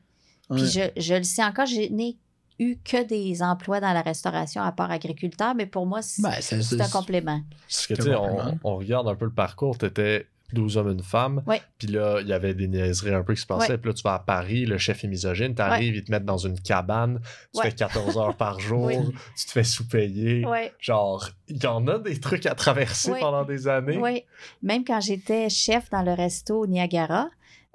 Ouais. 0.50 0.58
Puis 0.62 0.68
je, 0.68 0.82
je 1.02 1.14
le 1.16 1.24
sais 1.24 1.44
encore, 1.44 1.66
je 1.66 1.92
n'ai 1.92 2.18
eu 2.60 2.78
que 2.86 3.04
des 3.04 3.42
emplois 3.42 3.80
dans 3.80 3.92
la 3.94 4.02
restauration 4.04 4.62
à 4.62 4.72
part 4.72 4.92
agriculteur, 4.92 5.56
mais 5.56 5.66
pour 5.66 5.88
moi, 5.88 6.04
c'est 6.04 6.22
Ben, 6.22 6.36
c'est 6.42 6.62
c'est 6.62 6.80
un 6.80 6.88
complément. 6.90 7.42
Parce 7.68 7.88
que, 7.88 7.96
C'est 7.96 8.02
tu 8.04 8.10
sais, 8.10 8.16
on, 8.16 8.60
on 8.64 8.76
regarde 8.78 9.08
un 9.08 9.16
peu 9.16 9.26
le 9.26 9.32
parcours, 9.34 9.80
t'étais 9.80 10.28
12 10.54 10.78
hommes, 10.78 10.92
une 10.92 11.04
femme. 11.04 11.44
Ouais. 11.46 11.62
Puis 11.78 11.88
là, 11.88 12.20
il 12.22 12.28
y 12.28 12.34
avait 12.34 12.54
des 12.54 12.68
niaiseries 12.68 13.14
un 13.14 13.24
peu 13.24 13.34
qui 13.34 13.42
se 13.42 13.46
passaient. 13.46 13.78
Puis 13.78 13.90
là, 13.90 13.94
tu 13.94 14.04
vas 14.04 14.14
à 14.16 14.20
Paris, 14.20 14.66
le 14.66 14.78
chef 14.78 15.04
est 15.04 15.08
misogyne, 15.08 15.56
t'arrives, 15.56 15.96
ils 15.96 16.04
te 16.04 16.12
mettent 16.12 16.26
dans 16.26 16.38
une 16.38 16.60
cabane, 16.60 17.20
tu 17.54 17.62
fais 17.62 17.72
14 17.72 18.18
heures 18.18 18.38
par 18.38 18.60
jour, 18.60 18.90
tu 19.38 19.46
te 19.46 19.52
fais 19.52 19.64
sous-payer. 19.64 20.46
Genre, 20.80 21.30
il 21.48 21.62
y 21.62 21.68
en 21.68 21.88
a 21.88 22.00
des 22.00 22.20
trucs 22.20 22.46
à 22.46 22.56
traverser 22.56 23.14
pendant 23.20 23.44
des 23.44 23.68
années. 23.68 23.98
Oui, 23.98 24.24
même 24.62 24.84
quand 24.86 25.02
j'étais 25.02 25.50
chef 25.50 25.90
dans 25.90 26.02
le 26.02 26.14
resto 26.14 26.66
Niagara, 26.68 27.30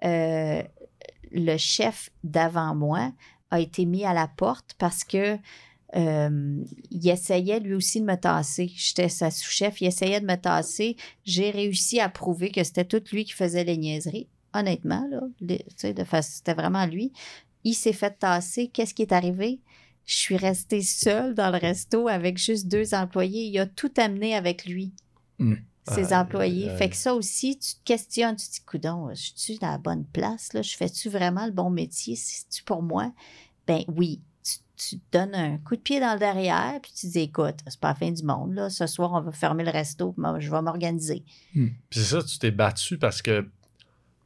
euh, 0.04 0.62
le 1.32 1.56
chef 1.56 2.10
d'avant 2.24 2.74
moi 2.74 3.12
a 3.50 3.60
été 3.60 3.84
mis 3.84 4.04
à 4.04 4.12
la 4.12 4.28
porte 4.28 4.74
parce 4.78 5.04
que 5.04 5.38
euh, 5.96 6.64
il 6.90 7.08
essayait 7.08 7.60
lui 7.60 7.74
aussi 7.74 8.00
de 8.00 8.06
me 8.06 8.16
tasser. 8.16 8.70
J'étais 8.74 9.08
sa 9.08 9.30
sous-chef, 9.30 9.80
il 9.80 9.86
essayait 9.86 10.20
de 10.20 10.26
me 10.26 10.36
tasser. 10.36 10.96
J'ai 11.24 11.50
réussi 11.50 12.00
à 12.00 12.08
prouver 12.08 12.50
que 12.50 12.62
c'était 12.62 12.84
tout 12.84 13.02
lui 13.12 13.24
qui 13.24 13.32
faisait 13.32 13.64
les 13.64 13.76
niaiseries. 13.76 14.28
Honnêtement, 14.54 15.06
là, 15.10 15.22
les- 15.40 15.58
tu 15.58 15.74
sais, 15.76 15.94
de 15.94 16.04
c'était 16.22 16.54
vraiment 16.54 16.86
lui. 16.86 17.12
Il 17.64 17.74
s'est 17.74 17.92
fait 17.92 18.18
tasser. 18.18 18.68
Qu'est-ce 18.68 18.94
qui 18.94 19.02
est 19.02 19.12
arrivé? 19.12 19.60
Je 20.04 20.16
suis 20.16 20.36
restée 20.36 20.82
seule 20.82 21.34
dans 21.34 21.50
le 21.50 21.58
resto 21.58 22.08
avec 22.08 22.38
juste 22.38 22.66
deux 22.68 22.94
employés. 22.94 23.44
Il 23.44 23.58
a 23.58 23.66
tout 23.66 23.92
amené 23.98 24.34
avec 24.34 24.64
lui 24.64 24.94
ses 25.84 26.12
Aïe, 26.12 26.20
employés. 26.20 26.70
Fait 26.70 26.88
que 26.88 26.96
ça 26.96 27.14
aussi, 27.14 27.58
tu 27.58 27.74
te 27.74 27.84
questionnes, 27.84 28.36
tu 28.36 28.46
te 28.46 28.52
dis, 28.52 28.60
coudon, 28.64 29.08
je 29.14 29.32
suis 29.34 29.58
à 29.62 29.72
la 29.72 29.78
bonne 29.78 30.04
place, 30.06 30.52
là? 30.52 30.62
Je 30.62 30.76
fais-tu 30.76 31.08
vraiment 31.08 31.46
le 31.46 31.52
bon 31.52 31.70
métier? 31.70 32.16
C'est-tu 32.16 32.62
pour 32.64 32.82
moi? 32.82 33.12
Ben 33.66 33.84
oui. 33.88 34.22
Tu, 34.78 34.98
te 34.98 35.18
donnes 35.18 35.34
un 35.34 35.58
coup 35.58 35.74
de 35.76 35.80
pied 35.80 35.98
dans 36.00 36.12
le 36.12 36.18
derrière, 36.20 36.80
puis 36.80 36.92
tu 36.92 37.06
te 37.08 37.12
dis, 37.12 37.18
écoute, 37.20 37.56
c'est 37.66 37.80
pas 37.80 37.88
la 37.88 37.94
fin 37.96 38.10
du 38.12 38.22
monde, 38.22 38.54
là. 38.54 38.70
Ce 38.70 38.86
soir, 38.86 39.12
on 39.12 39.20
va 39.20 39.32
fermer 39.32 39.64
le 39.64 39.70
resto, 39.70 40.12
puis 40.12 40.22
moi, 40.22 40.38
je 40.38 40.50
vais 40.50 40.62
m'organiser. 40.62 41.24
Puis 41.52 41.74
c'est 41.90 42.04
ça, 42.04 42.22
tu 42.22 42.38
t'es 42.38 42.50
battu 42.52 42.96
parce 42.96 43.20
que, 43.20 43.48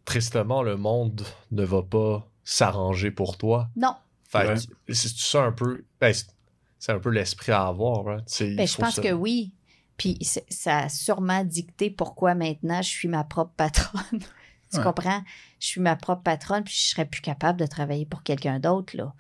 tristement, 0.04 0.62
le 0.62 0.76
monde 0.76 1.22
ne 1.50 1.64
va 1.64 1.82
pas 1.82 2.28
s'arranger 2.44 3.10
pour 3.10 3.36
toi. 3.38 3.68
Non, 3.76 3.94
Fait 4.28 4.46
Ouais. 4.48 4.54
c'est 4.94 5.08
ça 5.16 5.42
un 5.44 5.52
peu. 5.52 5.84
ben, 6.00 6.12
c'est- 6.14 6.90
un 6.92 6.98
peu 6.98 7.10
l'esprit 7.10 7.52
à 7.52 7.66
avoir. 7.66 8.08
hein. 8.08 8.18
Tu 8.26 8.34
sais, 8.34 8.50
il 8.50 8.56
ben, 8.56 8.66
je 8.66 8.76
pense 8.76 8.94
ça- 8.96 9.02
que 9.02 9.12
oui. 9.12 9.52
Puis 9.98 10.16
c'est- 10.22 10.44
ça 10.50 10.78
a 10.78 10.88
sûrement 10.88 11.44
dicté 11.44 11.90
pourquoi 11.90 12.34
maintenant 12.34 12.80
je 12.82 12.88
suis 12.88 13.08
ma 13.08 13.24
propre 13.24 13.52
patronne. 13.56 14.02
tu 14.72 14.78
Ouais. 14.78 14.82
comprends? 14.82 15.22
Je 15.60 15.66
suis 15.66 15.80
ma 15.82 15.96
propre 15.96 16.22
patronne, 16.22 16.64
puis 16.64 16.74
je 16.74 16.88
serais 16.90 17.04
plus 17.04 17.20
capable 17.20 17.60
de 17.60 17.66
travailler 17.66 18.06
pour 18.06 18.22
quelqu'un 18.22 18.58
d'autre, 18.58 18.96
là. 18.96 19.14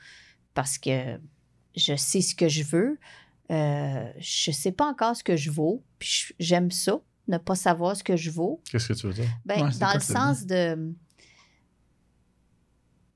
Parce 0.54 0.78
que 0.78 1.18
je 1.76 1.96
sais 1.96 2.20
ce 2.20 2.34
que 2.34 2.48
je 2.48 2.62
veux. 2.64 2.98
Euh, 3.50 4.10
je 4.18 4.50
sais 4.50 4.72
pas 4.72 4.86
encore 4.86 5.16
ce 5.16 5.24
que 5.24 5.36
je 5.36 5.50
vaux. 5.50 5.82
Puis 5.98 6.34
j'aime 6.38 6.70
ça, 6.70 7.00
ne 7.28 7.38
pas 7.38 7.54
savoir 7.54 7.96
ce 7.96 8.04
que 8.04 8.16
je 8.16 8.30
vaux. 8.30 8.60
Qu'est-ce 8.70 8.88
que 8.88 8.92
tu 8.94 9.06
veux 9.06 9.12
dire? 9.12 9.28
Ben, 9.44 9.66
Ouais, 9.66 9.78
dans 9.78 9.94
le 9.94 10.00
sens 10.00 10.46
de. 10.46 10.94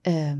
Euh, 0.06 0.34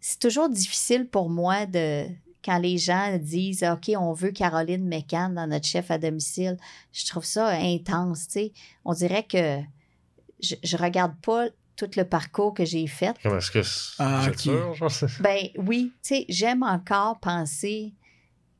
c'est 0.00 0.18
toujours 0.18 0.48
difficile 0.48 1.08
pour 1.08 1.30
moi 1.30 1.66
de. 1.66 2.06
Quand 2.44 2.58
les 2.58 2.76
gens 2.76 3.16
disent 3.18 3.62
OK, 3.62 3.92
on 3.96 4.12
veut 4.12 4.32
Caroline 4.32 4.84
McCann 4.88 5.32
dans 5.32 5.46
notre 5.46 5.66
chef 5.66 5.92
à 5.92 5.98
domicile, 5.98 6.56
je 6.92 7.06
trouve 7.06 7.24
ça 7.24 7.50
intense. 7.50 8.26
tu 8.26 8.32
sais. 8.32 8.52
On 8.84 8.94
dirait 8.94 9.22
que 9.22 9.60
je, 10.42 10.56
je 10.64 10.76
regarde 10.76 11.14
pas 11.20 11.46
tout 11.76 11.90
le 11.96 12.04
parcours 12.04 12.54
que 12.54 12.64
j'ai 12.64 12.86
fait. 12.86 13.16
Comment 13.22 13.38
est-ce 13.38 13.50
que 13.50 13.62
c'est 13.62 13.94
Ah, 13.98 14.24
êtes 14.28 14.34
ok. 14.34 14.40
sûr, 14.40 14.74
genre, 14.74 14.90
c'est- 14.90 15.22
Ben 15.22 15.48
oui, 15.58 15.92
tu 16.02 16.14
sais, 16.14 16.26
j'aime 16.28 16.62
encore 16.62 17.18
penser 17.20 17.92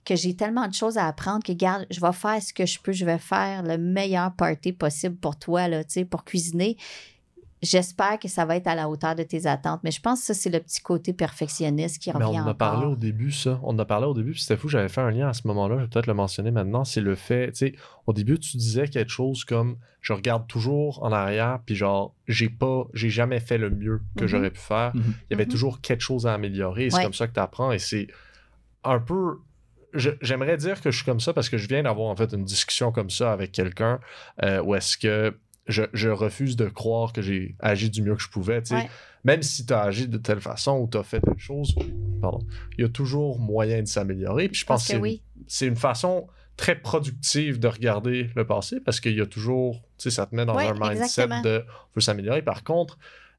que 0.04 0.16
j'ai 0.16 0.34
tellement 0.34 0.66
de 0.66 0.74
choses 0.74 0.98
à 0.98 1.06
apprendre 1.06 1.44
que, 1.44 1.52
regarde, 1.52 1.86
je 1.90 2.00
vais 2.00 2.12
faire 2.12 2.42
ce 2.42 2.52
que 2.52 2.66
je 2.66 2.78
peux, 2.80 2.92
je 2.92 3.04
vais 3.04 3.18
faire 3.18 3.62
le 3.62 3.78
meilleur 3.78 4.34
party 4.34 4.72
possible 4.72 5.16
pour 5.16 5.38
toi, 5.38 5.68
là, 5.68 5.84
tu 5.84 5.92
sais, 5.92 6.04
pour 6.04 6.24
cuisiner. 6.24 6.76
J'espère 7.62 8.18
que 8.18 8.26
ça 8.26 8.44
va 8.44 8.56
être 8.56 8.66
à 8.66 8.74
la 8.74 8.88
hauteur 8.88 9.14
de 9.14 9.22
tes 9.22 9.46
attentes, 9.46 9.80
mais 9.84 9.92
je 9.92 10.00
pense 10.00 10.18
que 10.20 10.26
ça, 10.26 10.34
c'est 10.34 10.50
le 10.50 10.58
petit 10.58 10.80
côté 10.80 11.12
perfectionniste 11.12 12.02
qui 12.02 12.10
Mais 12.10 12.24
revient 12.24 12.40
on 12.40 12.42
en 12.42 12.48
a 12.48 12.54
parlé 12.54 12.78
encore. 12.80 12.92
au 12.92 12.96
début, 12.96 13.30
ça. 13.30 13.60
On 13.62 13.68
en 13.74 13.78
a 13.78 13.84
parlé 13.84 14.06
au 14.06 14.14
début, 14.14 14.32
puis 14.32 14.40
c'était 14.40 14.56
fou, 14.56 14.68
j'avais 14.68 14.88
fait 14.88 15.00
un 15.00 15.12
lien 15.12 15.28
à 15.28 15.32
ce 15.32 15.46
moment-là, 15.46 15.76
je 15.76 15.82
vais 15.82 15.88
peut-être 15.88 16.08
le 16.08 16.14
mentionner 16.14 16.50
maintenant. 16.50 16.84
C'est 16.84 17.00
le 17.00 17.14
fait, 17.14 17.52
tu 17.52 17.58
sais, 17.68 17.74
au 18.08 18.12
début, 18.12 18.36
tu 18.40 18.56
disais 18.56 18.88
quelque 18.88 19.10
chose 19.12 19.44
comme 19.44 19.76
je 20.00 20.12
regarde 20.12 20.48
toujours 20.48 21.02
en 21.04 21.12
arrière, 21.12 21.60
puis 21.64 21.76
genre, 21.76 22.14
j'ai 22.26 22.48
pas, 22.48 22.84
j'ai 22.94 23.10
jamais 23.10 23.38
fait 23.38 23.58
le 23.58 23.70
mieux 23.70 24.00
que 24.16 24.22
Mhm. 24.24 24.28
j'aurais 24.28 24.50
pu 24.50 24.58
faire. 24.60 24.90
Mhm. 24.96 25.02
Il 25.30 25.32
y 25.32 25.34
avait 25.34 25.44
Mhm. 25.44 25.50
toujours 25.52 25.80
quelque 25.80 26.00
chose 26.02 26.26
à 26.26 26.34
améliorer, 26.34 26.86
et 26.86 26.90
c'est 26.90 26.96
Ouais. 26.96 27.04
comme 27.04 27.14
ça 27.14 27.28
que 27.28 27.34
tu 27.34 27.40
apprends, 27.40 27.70
et 27.70 27.78
c'est 27.78 28.08
un 28.82 28.98
peu. 28.98 29.38
je- 29.94 30.10
J'aimerais 30.22 30.56
dire 30.56 30.80
que 30.80 30.90
je 30.90 30.96
suis 30.96 31.04
comme 31.04 31.20
ça 31.20 31.32
parce 31.34 31.50
que 31.50 31.58
je 31.58 31.68
viens 31.68 31.82
d'avoir 31.82 32.08
en 32.08 32.16
fait 32.16 32.32
une 32.32 32.44
discussion 32.44 32.90
comme 32.92 33.10
ça 33.10 33.30
avec 33.30 33.52
quelqu'un 33.52 34.00
euh, 34.42 34.62
où 34.62 34.74
est-ce 34.74 34.96
que 34.96 35.36
je, 35.66 35.84
je 35.92 36.08
refuse 36.08 36.56
de 36.56 36.68
croire 36.68 37.12
que 37.12 37.22
j'ai 37.22 37.54
agi 37.60 37.88
du 37.90 38.02
mieux 38.02 38.16
que 38.16 38.22
je 38.22 38.28
pouvais. 38.28 38.62
Ouais. 38.72 38.88
Même 39.24 39.42
si 39.42 39.64
tu 39.64 39.72
as 39.72 39.82
agi 39.82 40.08
de 40.08 40.18
telle 40.18 40.40
façon 40.40 40.78
ou 40.78 40.88
tu 40.90 40.98
as 40.98 41.02
fait 41.04 41.20
telle 41.20 41.38
chose, 41.38 41.74
pardon, 42.20 42.40
il 42.76 42.82
y 42.82 42.84
a 42.84 42.88
toujours 42.88 43.38
moyen 43.38 43.80
de 43.80 43.86
s'améliorer. 43.86 44.48
Puis 44.48 44.60
je 44.60 44.66
pense 44.66 44.82
que 44.82 44.88
que 44.88 44.96
c'est 44.96 45.00
oui. 45.00 45.22
c'est 45.46 45.66
une 45.66 45.76
façon 45.76 46.26
très 46.56 46.74
productive 46.74 47.58
de 47.60 47.68
regarder 47.68 48.30
le 48.34 48.46
passé 48.46 48.80
parce 48.80 49.00
qu'il 49.00 49.14
y 49.16 49.20
a 49.20 49.26
toujours, 49.26 49.80
tu 49.98 50.04
sais, 50.04 50.10
ça 50.10 50.26
te 50.26 50.34
met 50.34 50.44
dans 50.44 50.56
Ouais, 50.56 50.66
un 50.66 50.72
mindset 50.74 51.02
exactement. 51.04 51.40
de 51.42 51.64
on 51.68 51.90
veut 51.94 52.00
s'améliorer. 52.00 52.42
Par 52.42 52.64
contre, 52.64 52.98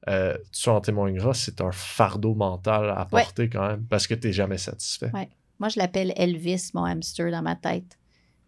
euh, 0.10 0.38
tu 0.52 0.70
en 0.70 0.82
témoigneras, 0.82 1.34
c'est 1.34 1.62
un 1.62 1.72
fardeau 1.72 2.34
mental 2.36 2.90
à 2.90 3.02
Ouais. 3.12 3.22
porter 3.24 3.50
quand 3.50 3.68
même 3.68 3.84
parce 3.90 4.08
que 4.08 4.14
tu 4.16 4.28
n'es 4.28 4.34
jamais 4.34 4.58
satisfait. 4.58 5.12
Moi, 5.60 5.70
je 5.70 5.80
l'appelle 5.80 6.14
Elvis, 6.16 6.72
mon 6.74 6.84
hamster 6.86 7.30
dans 7.32 7.42
ma 7.42 7.56
tête. 7.56 7.98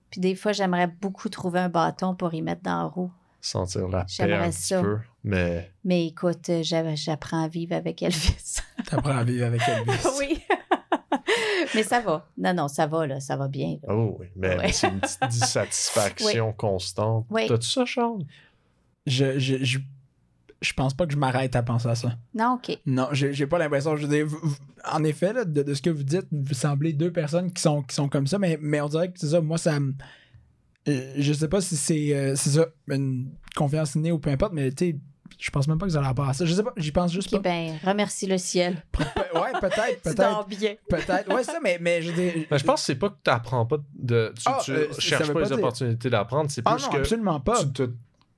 Puis 0.09 0.19
des 0.21 0.35
fois, 0.35 0.51
j'aimerais 0.53 0.87
beaucoup 0.87 1.29
trouver 1.29 1.59
un 1.59 1.69
bâton 1.69 2.15
pour 2.15 2.33
y 2.33 2.41
mettre 2.41 2.61
dans 2.63 2.77
la 2.79 2.83
roue. 2.85 3.11
Sentir 3.45 3.87
la 3.89 4.05
paix 4.05 4.33
un 4.33 4.49
petit 4.49 4.61
ça. 4.61 4.81
peu. 4.81 4.97
Mais 5.23 5.71
Mais 5.83 6.07
écoute, 6.07 6.49
euh, 6.49 6.63
j'a- 6.63 6.95
j'apprends 6.95 7.43
à 7.43 7.47
vivre 7.47 7.75
avec 7.75 8.01
Elvis. 8.01 8.57
T'apprends 8.89 9.17
à 9.17 9.23
vivre 9.23 9.45
avec 9.45 9.61
Elvis. 9.67 10.07
oui. 10.19 10.39
mais 11.75 11.83
ça 11.83 11.99
va. 12.01 12.27
Non, 12.37 12.53
non, 12.55 12.67
ça 12.67 12.87
va, 12.87 13.05
là. 13.05 13.19
Ça 13.19 13.35
va 13.37 13.47
bien. 13.47 13.77
là. 13.83 13.93
oh 13.93 14.17
oui, 14.19 14.27
mais, 14.35 14.49
Ouais. 14.49 14.57
mais 14.63 14.71
c'est 14.71 14.87
une 14.87 14.99
petite 14.99 15.19
dissatisfaction 15.29 16.53
constante. 16.53 17.25
Oui. 17.29 17.45
T'as-tu 17.47 17.69
ça, 17.69 17.85
Charles? 17.85 18.23
Je, 19.05 19.37
je, 19.37 19.63
je, 19.63 19.77
je 20.61 20.73
pense 20.73 20.95
pas 20.95 21.05
que 21.05 21.13
je 21.13 21.17
m'arrête 21.17 21.55
à 21.55 21.61
penser 21.61 21.87
à 21.87 21.93
ça. 21.95 22.17
Non, 22.33 22.53
OK. 22.55 22.79
Non, 22.87 23.09
j'ai 23.11 23.31
j'ai 23.33 23.45
pas 23.45 23.59
l'impression. 23.59 23.95
Je 23.95 24.07
veux 24.07 24.11
dire, 24.15 24.25
vous- 24.25 24.39
vous- 24.41 24.55
en 24.91 25.03
effet, 25.03 25.33
là, 25.33 25.45
de, 25.45 25.61
de 25.61 25.73
ce 25.75 25.81
que 25.83 25.91
vous 25.91 26.03
dites, 26.03 26.25
vous 26.31 26.53
semblez 26.55 26.93
deux 26.93 27.11
personnes 27.11 27.51
qui 27.51 27.61
sont, 27.61 27.83
qui 27.83 27.93
sont 27.93 28.09
comme 28.09 28.25
ça, 28.25 28.39
mais, 28.39 28.57
mais 28.61 28.81
on 28.81 28.87
dirait 28.89 29.11
que 29.11 29.19
c'est 29.19 29.29
ça. 29.29 29.41
Moi, 29.41 29.57
ça 29.59 29.79
me. 29.79 29.93
Euh, 30.87 31.13
Je 31.17 31.33
sais 31.33 31.47
pas 31.47 31.61
si 31.61 31.75
c'est 31.77 32.13
euh, 32.15 32.35
c'est 32.35 32.51
ça, 32.51 32.67
une 32.89 33.31
confiance 33.55 33.95
innée 33.95 34.11
ou 34.11 34.19
peu 34.19 34.29
importe, 34.29 34.53
mais 34.53 34.71
tu 34.71 34.91
sais, 34.91 34.95
je 35.37 35.49
pense 35.51 35.67
même 35.67 35.77
pas 35.77 35.85
que 35.85 35.91
ça 35.91 36.01
à 36.01 36.33
ça. 36.33 36.45
Je 36.45 36.53
sais 36.53 36.63
pas, 36.63 36.73
j'y 36.77 36.91
pense 36.91 37.11
juste 37.11 37.33
OK, 37.33 37.41
pas. 37.41 37.49
ben, 37.49 37.77
remercie 37.83 38.25
le 38.27 38.37
ciel. 38.37 38.83
Pe- 38.91 38.99
ouais, 39.37 39.51
peut-être, 39.59 40.01
peut-être, 40.03 40.47
bien. 40.47 40.75
peut-être. 40.89 41.33
Ouais, 41.33 41.43
ça, 41.43 41.59
mais, 41.61 41.77
mais 41.81 42.01
je 42.01 42.11
veux 42.11 42.15
dire. 42.21 42.45
Ben, 42.49 42.57
je 42.57 42.63
pense 42.63 42.81
que 42.81 42.85
c'est 42.85 42.95
pas 42.95 43.09
que 43.09 43.15
tu 43.23 43.29
n'apprends 43.31 43.65
pas 43.65 43.77
de. 43.93 44.31
Tu, 44.37 44.43
Ah, 44.45 44.59
tu 44.63 44.71
euh, 44.71 44.87
cherches 44.97 45.27
pas 45.27 45.33
pas 45.33 45.39
les 45.41 45.45
dire- 45.47 45.57
opportunités 45.57 46.09
d'apprendre, 46.09 46.49
c'est 46.51 46.61
Ah 46.65 46.75
plus 46.75 46.85
non, 46.85 46.89
que 46.91 46.97
absolument 46.97 47.39
pas. 47.41 47.63
tu 47.63 47.71
te- 47.73 47.89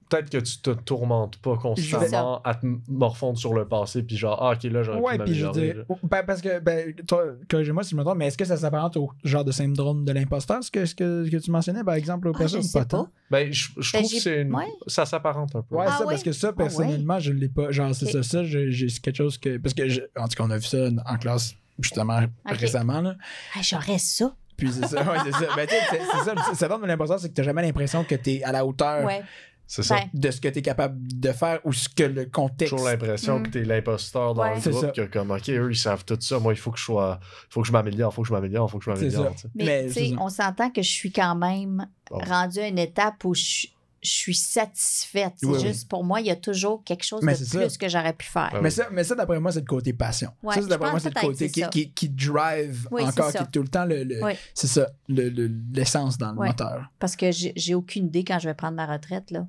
peut-être 0.09 0.29
que 0.29 0.37
tu 0.37 0.59
te 0.59 0.69
tourmentes 0.71 1.37
pas 1.37 1.55
constamment 1.57 2.41
à 2.43 2.55
te 2.55 2.65
morfondre 2.87 3.37
sur 3.37 3.53
le 3.53 3.67
passé, 3.67 4.03
puis 4.03 4.17
genre, 4.17 4.41
ah, 4.41 4.53
ok, 4.53 4.63
là, 4.71 4.83
j'aurais 4.83 4.99
Ouais, 4.99 5.17
pu 5.17 5.23
puis 5.25 5.35
je 5.35 5.45
veux 5.45 5.51
m'améliorer. 5.51 5.73
dire, 5.85 5.97
ben, 6.03 6.23
parce 6.25 6.41
que, 6.41 6.59
ben, 6.59 6.93
toi, 7.07 7.23
corrigez-moi 7.49 7.83
si 7.83 7.91
je 7.91 7.95
me 7.95 8.03
trompe, 8.03 8.17
mais 8.17 8.27
est-ce 8.27 8.37
que 8.37 8.45
ça 8.45 8.57
s'apparente 8.57 8.97
au 8.97 9.11
genre 9.23 9.43
de 9.45 9.51
syndrome 9.51 10.05
de 10.05 10.11
l'imposteur, 10.11 10.63
ce 10.63 10.71
que, 10.71 10.85
ce 10.85 10.95
que, 10.95 11.25
ce 11.25 11.31
que 11.31 11.37
tu 11.37 11.51
mentionnais, 11.51 11.83
par 11.83 11.95
exemple, 11.95 12.27
aux 12.29 12.33
Ah, 12.39 12.47
sais 12.47 12.85
tant? 12.85 13.05
pas. 13.05 13.09
Ben, 13.31 13.51
je, 13.51 13.69
je 13.77 13.91
Ben, 13.93 13.99
trouve 13.99 14.11
que 14.13 14.19
c'est 14.21 14.41
une... 14.41 14.55
ouais. 14.55 14.65
ça 14.87 15.05
s'apparente 15.05 15.55
un 15.55 15.61
peu. 15.61 15.75
Ouais, 15.75 15.85
Ah 15.87 15.97
ça, 15.97 16.05
ouais? 16.05 16.11
parce 16.13 16.23
que 16.23 16.31
ça, 16.31 16.49
Ah 16.49 16.53
personnellement, 16.57 17.19
je 17.19 17.31
l'ai 17.33 17.49
pas. 17.49 17.71
Genre, 17.71 17.93
c'est 17.93 18.05
ça, 18.05 18.23
ça, 18.23 18.43
j'ai- 18.43 18.89
c'est 18.89 19.01
quelque 19.01 19.17
chose 19.17 19.37
que. 19.37 19.57
Parce 19.57 19.73
que, 19.73 19.87
je- 19.89 20.01
en 20.17 20.27
tout 20.27 20.35
cas, 20.37 20.43
on 20.45 20.51
a 20.51 20.57
vu 20.57 20.65
ça 20.65 20.87
en 21.05 21.17
classe, 21.17 21.53
justement, 21.79 22.19
récemment, 22.45 23.01
là. 23.01 23.15
Ah, 23.55 23.59
J'aurais 23.61 23.97
ça. 23.99 24.33
Puis 24.55 24.71
c'est 24.71 24.87
ça, 24.87 25.03
ouais, 25.03 25.17
c'est 25.25 25.33
ça. 25.33 25.55
Ben, 25.55 25.67
tu 25.67 25.75
sais, 25.75 25.81
c'est 25.91 25.99
c'est 25.99 26.23
ça, 26.25 26.33
le 26.49 26.55
syndrome 26.55 26.81
de 26.81 26.87
l'imposteur, 26.87 27.19
c'est 27.19 27.29
que 27.29 27.33
t'as 27.35 27.43
jamais 27.43 27.61
l'impression 27.61 28.03
que 28.03 28.15
t'es 28.15 28.41
à 28.43 28.51
la 28.51 28.65
hauteur 28.65 29.05
Ouais. 29.05 29.21
C'est 29.67 29.83
ça. 29.83 29.95
Ben, 29.95 30.09
de 30.13 30.31
ce 30.31 30.39
que 30.39 30.47
t'es 30.47 30.61
capable 30.61 30.97
de 31.01 31.31
faire 31.33 31.59
ou 31.65 31.73
ce 31.73 31.89
que 31.89 32.03
le 32.03 32.25
contexte. 32.25 32.73
toujours 32.73 32.87
l'impression 32.87 33.39
Mm. 33.39 33.43
que 33.43 33.49
t'es 33.49 33.63
l'imposteur 33.65 34.33
dans 34.33 34.41
Ouais. 34.43 34.55
le 34.55 34.61
groupe, 34.71 34.81
ça. 34.85 34.91
que 34.91 35.01
comme, 35.07 35.31
ok, 35.31 35.49
eux, 35.49 35.69
ils 35.71 35.75
savent 35.77 36.05
tout 36.05 36.17
ça, 36.21 36.39
moi, 36.39 36.53
il 36.53 36.57
faut 36.57 36.71
que 36.71 36.79
je 36.79 36.85
sois... 36.85 37.19
il 37.21 37.53
faut 37.53 37.61
que 37.61 37.67
je 37.67 37.73
m'améliore, 37.73 38.11
il 38.13 38.15
faut 38.15 38.21
que 38.21 38.27
je 38.29 38.33
m'améliore, 38.33 38.67
il 38.69 38.71
faut 38.71 38.77
que 38.79 38.85
je 38.85 38.89
m'améliore, 38.91 39.35
tu 39.35 39.47
mais, 39.55 39.65
Mais 39.65 39.85
tu 39.87 39.93
sais, 39.93 40.13
on 40.19 40.29
s'entend 40.29 40.69
que 40.71 40.81
je 40.81 40.89
suis 40.89 41.11
quand 41.11 41.35
même 41.35 41.85
Bon. 42.09 42.19
rendue 42.19 42.59
à 42.59 42.67
une 42.69 42.79
étape 42.79 43.25
où 43.25 43.33
je, 43.35 43.67
je 44.01 44.09
suis 44.09 44.35
satisfaite. 44.35 45.33
C'est 45.37 45.45
Oui, 45.47 45.57
oui. 45.57 45.67
juste, 45.67 45.89
pour 45.89 46.03
moi, 46.03 46.21
il 46.21 46.27
y 46.27 46.31
a 46.31 46.35
toujours 46.35 46.83
quelque 46.83 47.03
chose 47.03 47.21
Mais 47.23 47.33
de 47.33 47.37
plus 47.39 47.69
ça. 47.69 47.77
que 47.77 47.89
j'aurais 47.89 48.13
pu 48.13 48.25
faire. 48.27 48.49
Ah 48.53 48.59
Mais 48.61 48.69
oui. 48.69 48.71
ça, 48.71 48.87
mais 48.91 49.03
ça 49.03 49.15
d'après 49.15 49.39
moi, 49.39 49.51
c'est 49.51 49.59
le 49.59 49.65
côté 49.65 49.91
passion. 49.91 50.29
Ouais, 50.43 50.55
ça, 50.55 50.61
d'après 50.61 50.91
moi, 50.91 50.99
c'est 50.99 51.13
le 51.13 51.19
côté 51.19 51.49
qui, 51.49 51.59
ça. 51.61 51.67
qui, 51.67 51.91
qui 51.91 52.07
drive 52.09 52.87
encore, 52.91 53.31
qui 53.31 53.37
est 53.37 53.51
tout 53.51 53.61
le 53.63 53.67
temps 53.67 53.85
le- 53.85 54.03
le- 54.03 54.23
Oui. 54.23 54.33
c'est 54.53 54.67
ça, 54.67 54.87
le- 55.09 55.29
le- 55.29 55.51
l'essence 55.73 56.17
dans 56.17 56.29
le 56.31 56.35
moteur. 56.35 56.85
Parce 56.99 57.15
que 57.15 57.31
j'ai 57.31 57.51
j'ai 57.55 57.75
aucune 57.75 58.05
idée 58.05 58.23
quand 58.23 58.39
je 58.39 58.47
vais 58.47 58.53
prendre 58.55 58.75
ma 58.75 58.85
retraite. 58.85 59.31
Là. 59.31 59.45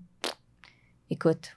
Écoute, 1.10 1.56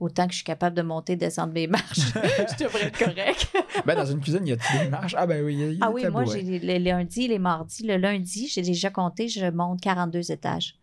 autant 0.00 0.26
que 0.26 0.32
je 0.32 0.36
suis 0.36 0.44
capable 0.44 0.76
de 0.76 0.82
monter, 0.82 1.16
descendre 1.16 1.52
mes 1.52 1.66
marches, 1.66 1.98
je 2.14 2.64
devrais 2.64 2.84
être 2.84 2.98
correct. 2.98 3.52
ben, 3.86 3.94
dans 3.94 4.06
une 4.06 4.20
cuisine, 4.20 4.46
il 4.46 4.50
y 4.50 4.52
a 4.52 4.56
des 4.84 4.90
marches. 4.90 5.14
Ah, 5.16 5.26
ben 5.26 5.44
oui, 5.44 5.54
il 5.54 5.60
y 5.60 5.64
a, 5.64 5.66
il 5.68 5.78
y 5.78 5.82
a 5.82 5.86
ah 5.86 5.90
oui, 5.90 6.06
moi, 6.08 6.24
j'ai 6.24 6.42
les 6.42 6.78
lundis, 6.78 7.28
les 7.28 7.38
mardis. 7.38 7.86
Le 7.86 7.96
lundi, 7.96 8.48
j'ai 8.48 8.62
déjà 8.62 8.90
compté, 8.90 9.28
je 9.28 9.50
monte 9.50 9.80
42 9.80 10.30
étages. 10.32 10.76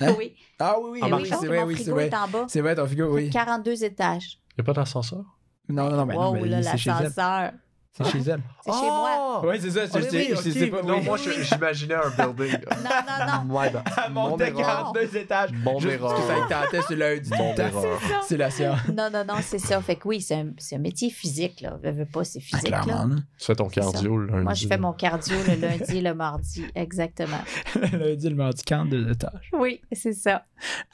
Hein? 0.00 0.14
oui, 0.18 0.34
Ah 0.58 0.76
oui, 0.80 1.00
oui, 1.02 1.10
oui, 1.12 1.28
c'est 1.28 1.46
vrai, 1.46 1.62
oui, 1.62 1.76
c'est 1.76 1.84
frigo 1.84 1.96
vrai. 1.96 2.10
C'est 2.48 2.60
vrai, 2.60 2.74
ton 2.74 2.86
figure, 2.86 3.10
oui. 3.10 3.30
42 3.30 3.84
étages. 3.84 4.40
Il 4.50 4.60
n'y 4.60 4.62
a 4.62 4.64
pas 4.64 4.72
d'ascenseur? 4.72 5.24
Non, 5.68 5.88
non, 5.88 5.96
non, 5.96 6.06
mais, 6.06 6.14
non, 6.14 6.32
wow, 6.32 6.34
mais 6.34 6.46
là, 6.46 6.62
c'est 6.62 6.78
chez 6.78 6.90
elle. 6.90 7.04
l'ascenseur. 7.04 7.52
C'est 7.96 8.10
chez 8.10 8.28
elle. 8.28 8.40
C'est 8.64 8.72
chez 8.72 8.86
moi. 8.86 9.42
Oui, 9.44 9.56
c'est 9.60 9.70
ça. 9.70 9.82
Ah, 9.94 9.98
oui, 10.12 10.66
pas. 10.70 10.82
Non, 10.82 11.00
moi, 11.02 11.16
j'imaginais 11.16 11.94
un 11.94 12.10
building. 12.10 12.58
Non, 12.82 12.90
non, 12.90 13.26
non. 13.48 13.54
Ouais, 13.54 13.70
ben, 13.70 13.84
Elle 14.04 14.12
montait 14.12 14.48
erreur. 14.48 14.92
42 14.92 15.16
étages. 15.16 15.50
Mon 15.52 15.78
Juste 15.78 15.98
parce 16.00 16.14
que 16.14 16.26
ça 16.26 16.36
erreur. 16.38 16.48
tentait 16.48 16.82
sur 16.82 16.96
lundi. 16.96 17.30
erreur. 17.32 18.00
C'est 18.26 18.36
la 18.36 18.50
science. 18.50 18.80
Non, 18.88 19.10
non, 19.12 19.24
non, 19.24 19.34
c'est 19.40 19.60
ça. 19.60 19.80
Fait 19.80 19.94
que 19.94 20.08
oui, 20.08 20.20
c'est 20.20 20.34
un, 20.34 20.78
métier 20.78 21.10
physique, 21.10 21.60
là. 21.60 21.78
Je 21.84 21.90
veux 21.90 22.06
pas, 22.06 22.24
c'est 22.24 22.40
Ah, 22.40 22.56
physique, 22.58 22.74
clairement. 22.74 23.14
là. 23.14 23.20
Tu 23.38 23.44
fais 23.44 23.54
ton 23.54 23.68
cardio 23.68 24.16
le 24.16 24.26
lundi. 24.26 24.42
Moi, 24.44 24.54
je 24.54 24.66
fais 24.66 24.78
mon 24.78 24.92
cardio 24.92 25.36
le 25.46 25.54
lundi 25.60 25.98
et 25.98 26.00
le 26.00 26.14
mardi. 26.14 26.64
Exactement. 26.74 27.42
Le 27.76 28.08
lundi, 28.08 28.28
le 28.28 28.34
mardi, 28.34 28.62
42 28.64 29.10
étages. 29.12 29.50
Oui, 29.52 29.80
c'est 29.92 30.12
ça. 30.14 30.44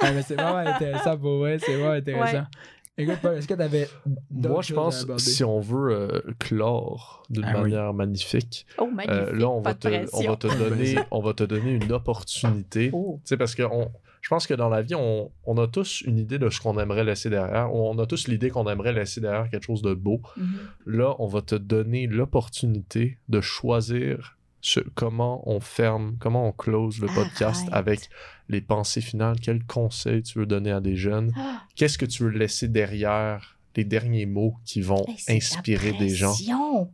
Ah, 0.01 0.09
c'est 0.27 0.35
vraiment 0.35 0.57
intéressant 0.59 1.17
pour 1.17 1.39
vrai. 1.39 1.59
C'est 1.65 1.75
vraiment 1.77 1.93
intéressant. 1.93 2.45
Écoute, 3.03 3.19
Paul, 3.23 3.37
est-ce 3.39 3.49
que 3.49 3.55
tu 3.55 3.63
avais. 3.63 3.89
Moi, 4.31 4.63
je 4.63 4.75
pense, 4.75 5.07
si 5.19 5.43
on 5.45 5.61
veut 5.61 5.91
euh, 5.93 6.21
clore 6.39 7.23
d'une 7.31 7.45
Ah 7.45 7.53
oui. 7.57 7.71
manière 7.71 7.95
magnifique, 7.95 8.67
Oh, 8.79 8.87
magnifique. 8.87 9.11
euh, 9.11 9.33
là, 9.37 9.49
on 9.49 9.61
va, 9.61 9.75
te, 9.75 9.89
on, 9.89 9.91
pression. 9.91 10.31
va 10.31 10.37
te 10.37 10.47
donner, 10.59 10.97
on 11.11 11.21
va 11.21 11.33
te 11.35 11.45
donner 11.45 11.73
une 11.73 11.93
opportunité. 11.93 12.91
Oh. 12.93 13.21
Tu 13.25 13.29
sais, 13.31 13.37
parce 13.37 13.55
que 13.55 13.63
on, 13.63 13.91
je 14.21 14.29
pense 14.29 14.47
que 14.47 14.55
dans 14.55 14.69
la 14.69 14.83
vie, 14.83 14.95
on, 14.95 15.31
on 15.47 15.57
a 15.59 15.67
tous 15.67 16.03
une 16.03 16.19
idée 16.19 16.39
de 16.39 16.51
ce 16.51 16.61
qu'on 16.61 16.79
aimerait 16.79 17.05
laisser 17.05 17.31
derrière. 17.31 17.73
On 17.75 17.99
a 17.99 18.07
tous 18.07 18.29
l'idée 18.29 18.51
qu'on 18.51 18.69
aimerait 18.69 18.93
laisser 18.93 19.21
derrière 19.21 19.49
quelque 19.49 19.65
chose 19.65 19.83
de 19.83 19.95
beau. 19.95 20.21
Mhm. 20.37 20.47
Là, 20.87 21.15
on 21.19 21.27
va 21.27 21.41
te 21.43 21.55
donner 21.55 22.07
l'opportunité 22.07 23.19
de 23.29 23.41
choisir 23.41 24.37
ce- 24.63 24.81
comment 24.95 25.43
on 25.49 25.59
ferme, 25.61 26.17
comment 26.21 26.47
on 26.47 26.53
close 26.53 27.01
le 27.01 27.07
podcast 27.07 27.63
Arrête. 27.71 27.89
avec 27.89 28.11
les 28.51 28.61
pensées 28.61 29.01
finales. 29.01 29.37
Quel 29.41 29.65
conseil 29.65 30.23
tu 30.23 30.39
veux 30.41 30.47
donner 30.47 30.73
à 30.73 30.81
des 30.81 30.97
jeunes? 30.97 31.33
Ah, 31.37 31.63
Qu'est-ce 31.77 31.97
que 31.97 32.05
tu 32.05 32.25
veux 32.25 32.31
laisser 32.31 32.69
derrière 32.69 33.57
les 33.77 33.85
derniers 33.85 34.27
mots 34.27 34.57
qui 34.65 34.83
vont 34.83 35.05
hey, 35.07 35.37
inspirer 35.37 35.93
des 35.93 36.09
gens? 36.09 36.35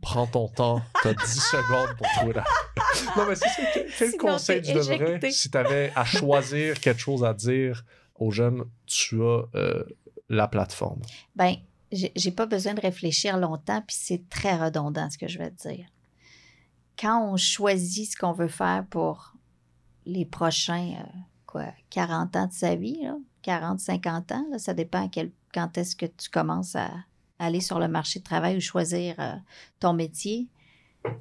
Prends 0.01 0.27
ton 0.27 0.47
temps, 0.47 0.81
t'as 1.01 1.13
10 1.13 1.19
secondes 1.25 1.97
pour 1.97 2.07
trouver 2.15 2.33
la... 2.33 2.43
Non, 3.17 3.25
mais 3.27 3.35
c'est 3.35 3.49
ça, 3.49 3.61
quel, 3.97 4.17
conseil 4.17 4.61
tu 4.61 4.77
éjecté. 4.77 5.31
si 5.31 5.49
t'avais 5.49 5.91
à 5.95 6.05
choisir 6.05 6.79
quelque 6.79 6.99
chose 6.99 7.23
à 7.23 7.33
dire 7.33 7.83
aux 8.15 8.31
jeunes? 8.31 8.63
Tu 8.85 9.21
as 9.21 9.43
euh, 9.55 9.83
la 10.29 10.47
plateforme. 10.47 11.01
Ben, 11.35 11.55
j'ai 11.91 12.11
j'ai 12.15 12.31
pas 12.31 12.45
besoin 12.45 12.73
de 12.75 12.81
réfléchir 12.81 13.37
longtemps, 13.37 13.81
puis 13.87 13.97
c'est 13.99 14.29
très 14.29 14.55
redondant 14.55 15.09
ce 15.09 15.17
que 15.17 15.27
je 15.27 15.39
vais 15.39 15.51
te 15.51 15.67
dire. 15.67 15.85
Quand 16.99 17.31
on 17.31 17.37
choisit 17.37 18.11
ce 18.11 18.17
qu'on 18.17 18.33
veut 18.33 18.47
faire 18.47 18.85
pour 18.89 19.33
les 20.05 20.25
prochains, 20.25 20.95
euh, 20.99 21.19
quoi, 21.57 21.73
40 21.89 22.35
ans 22.35 22.47
de 22.47 22.53
sa 22.53 22.75
vie, 22.75 22.99
là, 23.01 23.17
40, 23.41 23.79
50 23.79 24.31
ans, 24.31 24.45
ça 24.57 24.73
dépend 24.73 25.09
quand 25.53 25.77
est-ce 25.77 25.95
que 25.95 26.05
tu 26.05 26.29
commences 26.29 26.75
à 26.75 26.91
aller 27.39 27.61
sur 27.61 27.79
le 27.79 27.87
marché 27.87 28.19
de 28.19 28.23
travail 28.23 28.57
ou 28.57 28.61
choisir 28.61 29.15
euh, 29.19 29.35
ton 29.79 29.93
métier. 29.93 30.47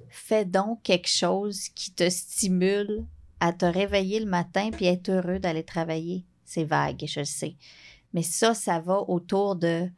Fais 0.09 0.45
donc 0.45 0.83
quelque 0.83 1.09
chose 1.09 1.69
qui 1.71 1.93
te 1.93 2.09
stimule 2.09 3.05
à 3.41 3.53
te 3.53 3.67
réveiller 3.67 4.21
le 4.21 4.27
matin 4.27 4.71
puis 4.73 4.87
être 4.87 5.11
heureux 5.11 5.39
d'aller 5.39 5.63
travailler. 5.63 6.25
C'est 6.45 6.65
vague, 6.65 7.05
je 7.07 7.21
le 7.21 7.27
sais. 7.27 7.57
Mais 8.13 8.23
ça, 8.23 8.55
ça 8.55 8.81
va 8.81 9.01
autour 9.09 9.57
de 9.57 9.89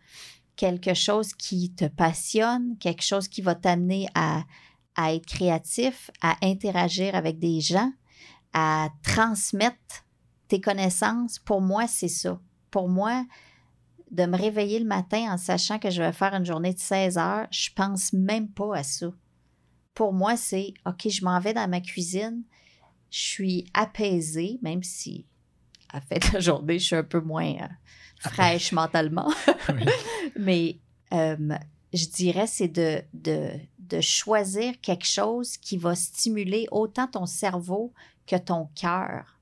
quelque 0.56 0.92
chose 0.92 1.34
qui 1.34 1.72
te 1.72 1.84
passionne, 1.84 2.76
quelque 2.78 3.04
chose 3.04 3.28
qui 3.28 3.42
va 3.42 3.54
t'amener 3.54 4.08
à 4.14 4.44
être 5.14 5.26
créatif, 5.26 6.10
à 6.20 6.36
interagir 6.42 7.14
avec 7.14 7.38
des 7.38 7.60
gens, 7.60 7.92
à 8.52 8.88
transmettre 9.04 10.04
tes 10.48 10.60
connaissances. 10.60 11.38
Pour 11.38 11.60
moi, 11.60 11.86
c'est 11.86 12.08
ça. 12.08 12.40
Pour 12.70 12.88
moi, 12.88 13.24
de 14.10 14.26
me 14.26 14.36
réveiller 14.36 14.78
le 14.78 14.86
matin 14.86 15.32
en 15.32 15.36
sachant 15.36 15.78
que 15.78 15.90
je 15.90 16.02
vais 16.02 16.12
faire 16.12 16.34
une 16.34 16.46
journée 16.46 16.74
de 16.74 16.78
16 16.78 17.18
heures, 17.18 17.46
je 17.50 17.70
pense 17.74 18.12
même 18.12 18.48
pas 18.48 18.76
à 18.76 18.82
ça. 18.82 19.12
Pour 19.94 20.12
moi, 20.12 20.36
c'est 20.36 20.74
OK, 20.86 21.08
je 21.08 21.24
m'en 21.24 21.40
vais 21.40 21.54
dans 21.54 21.68
ma 21.68 21.80
cuisine, 21.80 22.42
je 23.10 23.18
suis 23.18 23.66
apaisée, 23.74 24.58
même 24.62 24.82
si 24.82 25.26
à 25.90 25.96
la 25.96 26.00
fin 26.02 26.28
de 26.28 26.34
la 26.34 26.40
journée, 26.40 26.78
je 26.78 26.84
suis 26.84 26.96
un 26.96 27.02
peu 27.02 27.20
moins 27.20 27.54
euh, 27.54 27.66
fraîche 28.20 28.72
mentalement. 28.72 29.32
Oui. 29.68 29.84
Mais 30.38 30.78
euh, 31.12 31.56
je 31.92 32.06
dirais, 32.06 32.46
c'est 32.46 32.68
de, 32.68 33.02
de, 33.14 33.50
de 33.78 34.00
choisir 34.00 34.80
quelque 34.80 35.06
chose 35.06 35.56
qui 35.56 35.76
va 35.76 35.94
stimuler 35.94 36.66
autant 36.70 37.06
ton 37.06 37.26
cerveau 37.26 37.92
que 38.26 38.36
ton 38.36 38.68
cœur. 38.74 39.37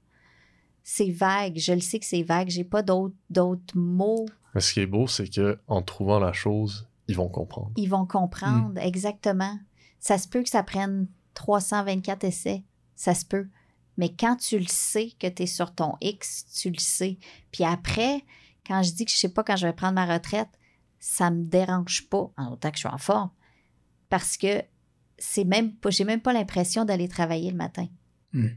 C'est 0.88 1.10
vague, 1.10 1.58
je 1.58 1.72
le 1.72 1.80
sais 1.80 1.98
que 1.98 2.06
c'est 2.06 2.22
vague, 2.22 2.48
j'ai 2.48 2.62
pas 2.62 2.80
d'autres 2.80 3.74
mots. 3.76 4.24
Mais 4.54 4.60
ce 4.60 4.72
qui 4.72 4.78
est 4.78 4.86
beau, 4.86 5.08
c'est 5.08 5.28
que 5.28 5.58
en 5.66 5.82
trouvant 5.82 6.20
la 6.20 6.32
chose, 6.32 6.86
ils 7.08 7.16
vont 7.16 7.28
comprendre. 7.28 7.72
Ils 7.76 7.88
vont 7.90 8.06
comprendre 8.06 8.78
exactement. 8.78 9.58
Ça 9.98 10.16
se 10.16 10.28
peut 10.28 10.44
que 10.44 10.48
ça 10.48 10.62
prenne 10.62 11.08
324 11.34 12.22
essais, 12.22 12.62
ça 12.94 13.14
se 13.14 13.24
peut. 13.24 13.48
Mais 13.96 14.14
quand 14.14 14.36
tu 14.36 14.60
le 14.60 14.68
sais 14.68 15.10
que 15.18 15.26
tu 15.26 15.42
es 15.42 15.46
sur 15.46 15.74
ton 15.74 15.94
X, 16.00 16.46
tu 16.54 16.70
le 16.70 16.78
sais. 16.78 17.18
Puis 17.50 17.64
après, 17.64 18.22
quand 18.64 18.84
je 18.84 18.92
dis 18.92 19.06
que 19.06 19.10
je 19.10 19.16
sais 19.16 19.32
pas 19.32 19.42
quand 19.42 19.56
je 19.56 19.66
vais 19.66 19.72
prendre 19.72 19.94
ma 19.94 20.06
retraite, 20.06 20.50
ça 21.00 21.32
me 21.32 21.42
dérange 21.42 22.08
pas, 22.08 22.30
en 22.36 22.52
autant 22.52 22.70
que 22.70 22.76
je 22.76 22.86
suis 22.86 22.88
en 22.88 22.98
forme. 22.98 23.30
Parce 24.08 24.36
que 24.36 24.62
c'est 25.18 25.44
même 25.44 25.74
pas, 25.74 25.90
j'ai 25.90 26.04
même 26.04 26.20
pas 26.20 26.32
l'impression 26.32 26.84
d'aller 26.84 27.08
travailler 27.08 27.50
le 27.50 27.56
matin. 27.56 27.88
Hmm. 28.32 28.50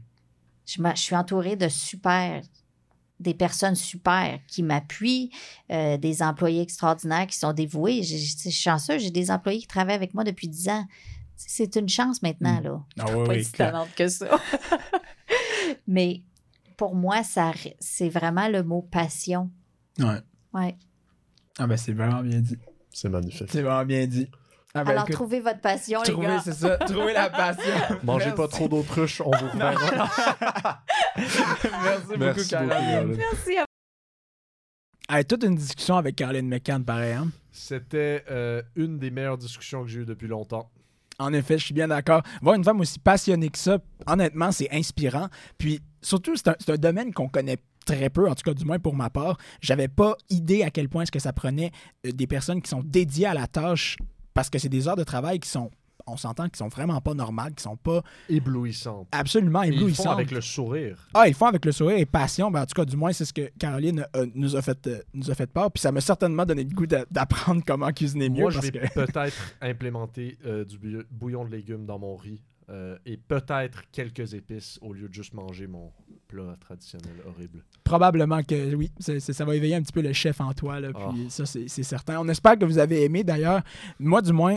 Je, 0.66 0.80
suis 0.94 1.16
entourée 1.16 1.56
de 1.56 1.68
super, 1.68 2.42
des 3.18 3.34
personnes 3.34 3.74
super 3.74 4.38
qui 4.48 4.62
m'appuient, 4.62 5.30
euh, 5.70 5.96
des 5.96 6.22
employés 6.22 6.62
extraordinaires 6.62 7.26
qui 7.26 7.36
sont 7.38 7.52
dévoués. 7.52 8.02
J'ai- 8.02 8.18
Je 8.18 8.36
suis 8.38 8.50
chanceuse, 8.50 9.02
j'ai 9.02 9.10
des 9.10 9.30
employés 9.30 9.60
qui 9.60 9.66
travaillent 9.66 9.96
avec 9.96 10.14
moi 10.14 10.24
depuis 10.24 10.48
10 10.48 10.68
ans. 10.68 10.86
C'est 11.36 11.74
une 11.76 11.88
chance 11.88 12.22
maintenant, 12.22 12.60
Hmm. 12.60 12.64
là. 12.64 12.82
Ah 12.98 13.04
oui, 13.16 13.26
pas 13.26 13.32
oui, 13.32 13.44
si 13.44 13.52
clair. 13.52 13.72
talente 13.72 13.94
que 13.96 14.08
ça. 14.08 14.28
Mais 15.86 16.22
pour 16.76 16.94
moi, 16.94 17.22
ça, 17.22 17.52
c'est 17.78 18.08
vraiment 18.08 18.48
le 18.48 18.62
mot 18.62 18.82
passion. 18.82 19.50
Ouais. 19.98 20.20
Ouais. 20.52 20.76
Ah 21.58 21.66
ben 21.66 21.76
c'est 21.76 21.92
vraiment 21.92 22.22
bien 22.22 22.40
dit. 22.40 22.56
C'est 22.92 23.08
magnifique. 23.08 23.48
C'est 23.50 23.62
vraiment 23.62 23.84
bien 23.84 24.06
dit. 24.06 24.28
Ah 24.72 24.84
ben 24.84 24.90
Alors, 24.92 25.02
écoute, 25.02 25.14
trouvez 25.16 25.40
votre 25.40 25.60
passion, 25.60 26.00
les 26.02 26.12
trouvez, 26.12 26.26
gars. 26.28 26.40
c'est 26.44 26.52
ça, 26.52 26.76
trouvez 26.78 27.12
la 27.12 27.28
passion. 27.28 27.74
Mangez 28.04 28.26
Merci. 28.26 28.36
pas 28.36 28.48
trop 28.48 28.68
d'autruche, 28.68 29.20
on 29.20 29.30
vous 29.30 29.48
reverra. 29.48 30.82
Merci 31.16 31.38
beaucoup, 31.38 32.18
Merci 32.18 32.18
beaucoup, 32.18 32.48
Caroline. 32.48 33.16
Merci 33.16 33.58
à 33.58 33.64
Hey, 35.18 35.24
toute 35.24 35.42
une 35.42 35.56
discussion 35.56 35.96
avec 35.96 36.14
Caroline 36.14 36.46
McCann, 36.48 36.84
pareil. 36.84 37.14
Hein? 37.14 37.30
C'était 37.50 38.24
euh, 38.30 38.62
une 38.76 38.98
des 38.98 39.10
meilleures 39.10 39.38
discussions 39.38 39.82
que 39.82 39.88
j'ai 39.88 40.00
eues 40.00 40.06
depuis 40.06 40.28
longtemps. 40.28 40.70
En 41.18 41.32
effet, 41.32 41.58
je 41.58 41.64
suis 41.64 41.74
bien 41.74 41.88
d'accord. 41.88 42.22
Voir 42.40 42.54
une 42.54 42.62
femme 42.62 42.78
aussi 42.80 43.00
passionnée 43.00 43.48
que 43.48 43.58
ça, 43.58 43.78
honnêtement, 44.06 44.52
c'est 44.52 44.70
inspirant. 44.72 45.28
Puis 45.58 45.80
surtout, 46.00 46.36
c'est 46.36 46.46
un, 46.48 46.54
c'est 46.60 46.70
un 46.70 46.76
domaine 46.76 47.12
qu'on 47.12 47.28
connaît 47.28 47.58
très 47.84 48.08
peu, 48.08 48.28
en 48.30 48.36
tout 48.36 48.44
cas 48.44 48.54
du 48.54 48.64
moins 48.64 48.78
pour 48.78 48.94
ma 48.94 49.10
part. 49.10 49.36
J'avais 49.60 49.88
pas 49.88 50.16
idée 50.28 50.62
à 50.62 50.70
quel 50.70 50.88
point 50.88 51.02
est-ce 51.02 51.12
que 51.12 51.18
ça 51.18 51.32
prenait 51.32 51.72
euh, 52.06 52.12
des 52.12 52.28
personnes 52.28 52.62
qui 52.62 52.70
sont 52.70 52.82
dédiées 52.84 53.26
à 53.26 53.34
la 53.34 53.48
tâche 53.48 53.96
parce 54.34 54.50
que 54.50 54.58
c'est 54.58 54.68
des 54.68 54.88
heures 54.88 54.96
de 54.96 55.04
travail 55.04 55.38
qui 55.40 55.48
sont, 55.48 55.70
on 56.06 56.16
s'entend, 56.16 56.48
qui 56.48 56.56
sont 56.58 56.68
vraiment 56.68 57.00
pas 57.00 57.14
normales, 57.14 57.54
qui 57.54 57.62
sont 57.62 57.76
pas 57.76 58.02
Éblouissante. 58.28 59.06
absolument 59.12 59.62
Et 59.62 59.68
Ils 59.68 59.72
font 59.74 59.78
éblouissantes. 59.80 60.06
avec 60.14 60.30
le 60.30 60.40
sourire. 60.40 61.08
Ah, 61.14 61.28
ils 61.28 61.34
font 61.34 61.46
avec 61.46 61.64
le 61.64 61.72
sourire 61.72 61.98
et 61.98 62.06
passion. 62.06 62.50
Ben, 62.50 62.62
en 62.62 62.66
tout 62.66 62.74
cas, 62.74 62.84
du 62.84 62.96
moins, 62.96 63.12
c'est 63.12 63.24
ce 63.24 63.32
que 63.32 63.50
Caroline 63.58 64.06
euh, 64.16 64.26
nous, 64.34 64.56
a 64.56 64.62
fait, 64.62 64.86
euh, 64.86 65.02
nous 65.14 65.30
a 65.30 65.34
fait 65.34 65.46
part. 65.46 65.70
Puis 65.70 65.80
ça 65.82 65.92
m'a 65.92 66.00
certainement 66.00 66.44
donné 66.46 66.64
le 66.64 66.70
goût 66.74 66.86
d'a- 66.86 67.04
d'apprendre 67.10 67.62
comment 67.66 67.90
cuisiner 67.92 68.28
mieux. 68.28 68.40
Moi, 68.42 68.50
je 68.50 68.60
vais 68.60 68.70
que... 68.70 68.94
peut-être 68.94 69.36
implémenter 69.60 70.38
euh, 70.46 70.64
du 70.64 70.78
bouillon 71.10 71.44
de 71.44 71.50
légumes 71.50 71.86
dans 71.86 71.98
mon 71.98 72.16
riz 72.16 72.42
euh, 72.70 72.96
et 73.04 73.16
peut-être 73.16 73.82
quelques 73.90 74.34
épices 74.34 74.78
au 74.80 74.92
lieu 74.92 75.08
de 75.08 75.14
juste 75.14 75.34
manger 75.34 75.66
mon 75.66 75.92
plat 76.28 76.56
traditionnel 76.60 77.14
horrible. 77.26 77.64
Probablement 77.84 78.42
que 78.42 78.74
oui, 78.74 78.90
ça 78.98 79.44
va 79.44 79.56
éveiller 79.56 79.74
un 79.74 79.82
petit 79.82 79.92
peu 79.92 80.02
le 80.02 80.12
chef 80.12 80.40
en 80.40 80.52
toi. 80.52 80.78
Là, 80.80 80.90
Ah. 80.94 81.08
puis 81.12 81.26
ça, 81.30 81.44
c'est 81.46 81.68
certain. 81.82 82.20
On 82.20 82.28
espère 82.28 82.58
que 82.58 82.64
vous 82.64 82.78
avez 82.78 83.02
aimé. 83.04 83.24
D'ailleurs, 83.24 83.62
moi, 83.98 84.22
du 84.22 84.32
moins, 84.32 84.56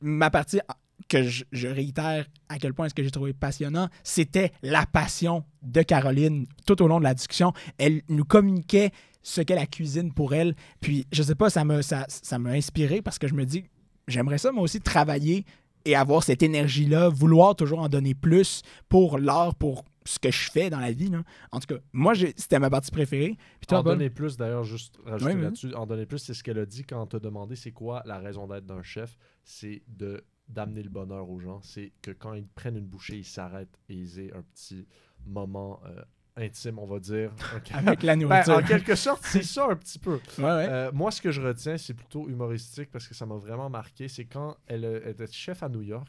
ma 0.00 0.30
partie 0.30 0.60
que 1.08 1.22
je, 1.22 1.44
je 1.52 1.68
réitère 1.68 2.26
à 2.48 2.58
quel 2.58 2.72
point 2.74 2.86
est-ce 2.86 2.94
que 2.94 3.02
j'ai 3.04 3.10
trouvé 3.10 3.32
passionnant, 3.32 3.88
c'était 4.02 4.52
la 4.62 4.86
passion 4.86 5.44
de 5.62 5.82
Caroline 5.82 6.46
tout 6.66 6.80
au 6.82 6.88
long 6.88 6.98
de 6.98 7.04
la 7.04 7.14
discussion. 7.14 7.52
Elle 7.78 8.02
nous 8.08 8.24
communiquait 8.24 8.90
ce 9.22 9.40
qu'est 9.42 9.54
la 9.54 9.66
cuisine 9.66 10.12
pour 10.12 10.34
elle. 10.34 10.54
Puis, 10.80 11.06
je 11.12 11.22
sais 11.22 11.34
pas, 11.34 11.50
ça 11.50 11.64
m'a 11.64 11.82
ça, 11.82 12.04
ça 12.08 12.38
m'a 12.38 12.50
inspiré 12.50 13.02
parce 13.02 13.18
que 13.18 13.26
je 13.28 13.34
me 13.34 13.44
dis, 13.44 13.64
j'aimerais 14.08 14.38
ça, 14.38 14.50
moi 14.52 14.62
aussi, 14.64 14.80
travailler 14.80 15.44
et 15.84 15.94
avoir 15.94 16.22
cette 16.22 16.42
énergie-là, 16.42 17.08
vouloir 17.08 17.54
toujours 17.56 17.80
en 17.80 17.88
donner 17.88 18.14
plus 18.14 18.62
pour 18.88 19.18
l'art, 19.18 19.54
pour 19.54 19.84
ce 20.06 20.18
que 20.18 20.30
je 20.30 20.50
fais 20.50 20.68
dans 20.70 20.80
la 20.80 20.92
vie. 20.92 21.08
là. 21.08 21.22
En 21.50 21.60
tout 21.60 21.74
cas, 21.74 21.80
moi, 21.92 22.14
c'était 22.14 22.58
ma 22.58 22.68
partie 22.70 22.90
préférée. 22.90 23.36
Puis 23.60 23.66
toi, 23.66 23.78
en 23.78 23.82
donner 23.82 24.10
plus, 24.10 24.36
d'ailleurs, 24.36 24.64
juste 24.64 24.98
rajouter 25.04 25.32
Oui, 25.32 25.36
oui. 25.38 25.42
là-dessus, 25.44 25.74
en 25.74 25.86
donner 25.86 26.06
plus, 26.06 26.18
c'est 26.18 26.34
ce 26.34 26.44
qu'elle 26.44 26.58
a 26.58 26.66
dit 26.66 26.84
quand 26.84 27.02
on 27.02 27.06
t'a 27.06 27.18
demandé 27.18 27.56
c'est 27.56 27.72
quoi 27.72 28.02
la 28.04 28.18
raison 28.18 28.46
d'être 28.46 28.66
d'un 28.66 28.82
chef, 28.82 29.16
c'est 29.44 29.82
de 29.88 30.24
d'amener 30.46 30.82
le 30.82 30.90
bonheur 30.90 31.30
aux 31.30 31.40
gens. 31.40 31.62
C'est 31.62 31.92
que 32.02 32.10
quand 32.10 32.34
ils 32.34 32.46
prennent 32.46 32.76
une 32.76 32.86
bouchée, 32.86 33.16
ils 33.16 33.24
s'arrêtent 33.24 33.78
et 33.88 33.94
ils 33.94 34.18
aient 34.20 34.32
un 34.34 34.42
petit 34.42 34.86
moment 35.24 35.80
euh, 35.86 36.02
intime, 36.36 36.78
on 36.78 36.86
va 36.86 36.98
dire. 36.98 37.30
Avec 37.72 38.02
la 38.02 38.14
Ben, 38.16 38.22
nourriture. 38.22 38.54
en 38.56 38.62
quelque 38.62 38.94
sorte, 38.94 39.22
c'est 39.24 39.42
ça 39.44 39.68
un 39.70 39.76
petit 39.76 39.98
peu. 39.98 40.20
Ouais, 40.38 40.44
ouais. 40.44 40.66
Euh, 40.68 40.90
moi, 40.92 41.10
ce 41.10 41.20
que 41.22 41.30
je 41.30 41.40
retiens, 41.40 41.76
c'est 41.76 41.94
plutôt 41.94 42.28
humoristique 42.28 42.90
parce 42.90 43.06
que 43.06 43.14
ça 43.14 43.26
m'a 43.26 43.36
vraiment 43.36 43.70
marqué. 43.70 44.08
C'est 44.08 44.24
quand 44.24 44.56
elle, 44.66 44.84
euh, 44.84 45.08
était 45.10 45.26
chef 45.30 45.62
à 45.62 45.68
New 45.68 45.82
York. 45.82 46.08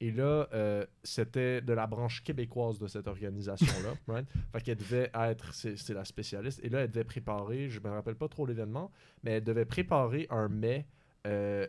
Et 0.00 0.12
là, 0.12 0.48
euh, 0.52 0.86
c'était 1.02 1.60
de 1.60 1.72
la 1.72 1.88
branche 1.88 2.22
québécoise 2.22 2.78
de 2.78 2.86
cette 2.86 3.08
organisation-là. 3.08 3.94
right? 4.14 4.28
Fait 4.52 4.60
qu'elle 4.60 4.76
devait 4.76 5.10
être, 5.12 5.52
c'est 5.52 5.76
c'est 5.76 5.94
la 5.94 6.04
spécialiste. 6.04 6.60
Et 6.62 6.68
là, 6.68 6.80
elle 6.80 6.90
devait 6.90 7.04
préparer, 7.04 7.68
je 7.68 7.80
me 7.80 7.90
rappelle 7.90 8.14
pas 8.14 8.28
trop 8.28 8.46
l'événement, 8.46 8.92
mais 9.24 9.32
elle 9.32 9.44
devait 9.44 9.64
préparer 9.64 10.28
un 10.30 10.48
mets 10.48 10.86
euh, 11.26 11.66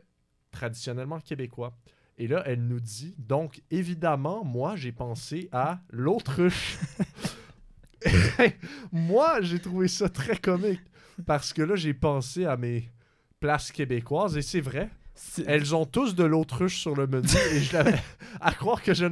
traditionnellement 0.52 1.20
québécois. 1.20 1.76
Et 2.20 2.28
là, 2.28 2.44
elle 2.46 2.68
nous 2.68 2.80
dit, 2.82 3.16
donc 3.18 3.64
évidemment, 3.72 4.44
moi, 4.44 4.76
j'ai 4.76 4.92
pensé 4.92 5.50
à 5.52 5.80
l'autruche. 5.90 6.78
moi, 8.92 9.42
j'ai 9.42 9.60
trouvé 9.60 9.88
ça 9.88 10.10
très 10.10 10.38
comique. 10.38 10.82
Parce 11.26 11.54
que 11.54 11.62
là, 11.62 11.76
j'ai 11.76 11.94
pensé 11.94 12.46
à 12.46 12.58
mes 12.58 12.90
places 13.40 13.72
québécoises 13.72 14.38
et 14.38 14.42
c'est 14.42 14.62
vrai. 14.62 14.90
Elles 15.48 15.76
ont 15.76 15.86
tous 15.86 16.16
de 16.16 16.24
l'autruche 16.24 16.80
sur 16.80 16.96
le 16.96 17.06
menu 17.06 17.28
et 17.52 17.60
je 17.60 17.74
l'avais 17.74 18.00
à 18.42 18.54
croire 18.54 18.82
que 18.82 18.94
je 18.94 19.04
ne 19.04 19.08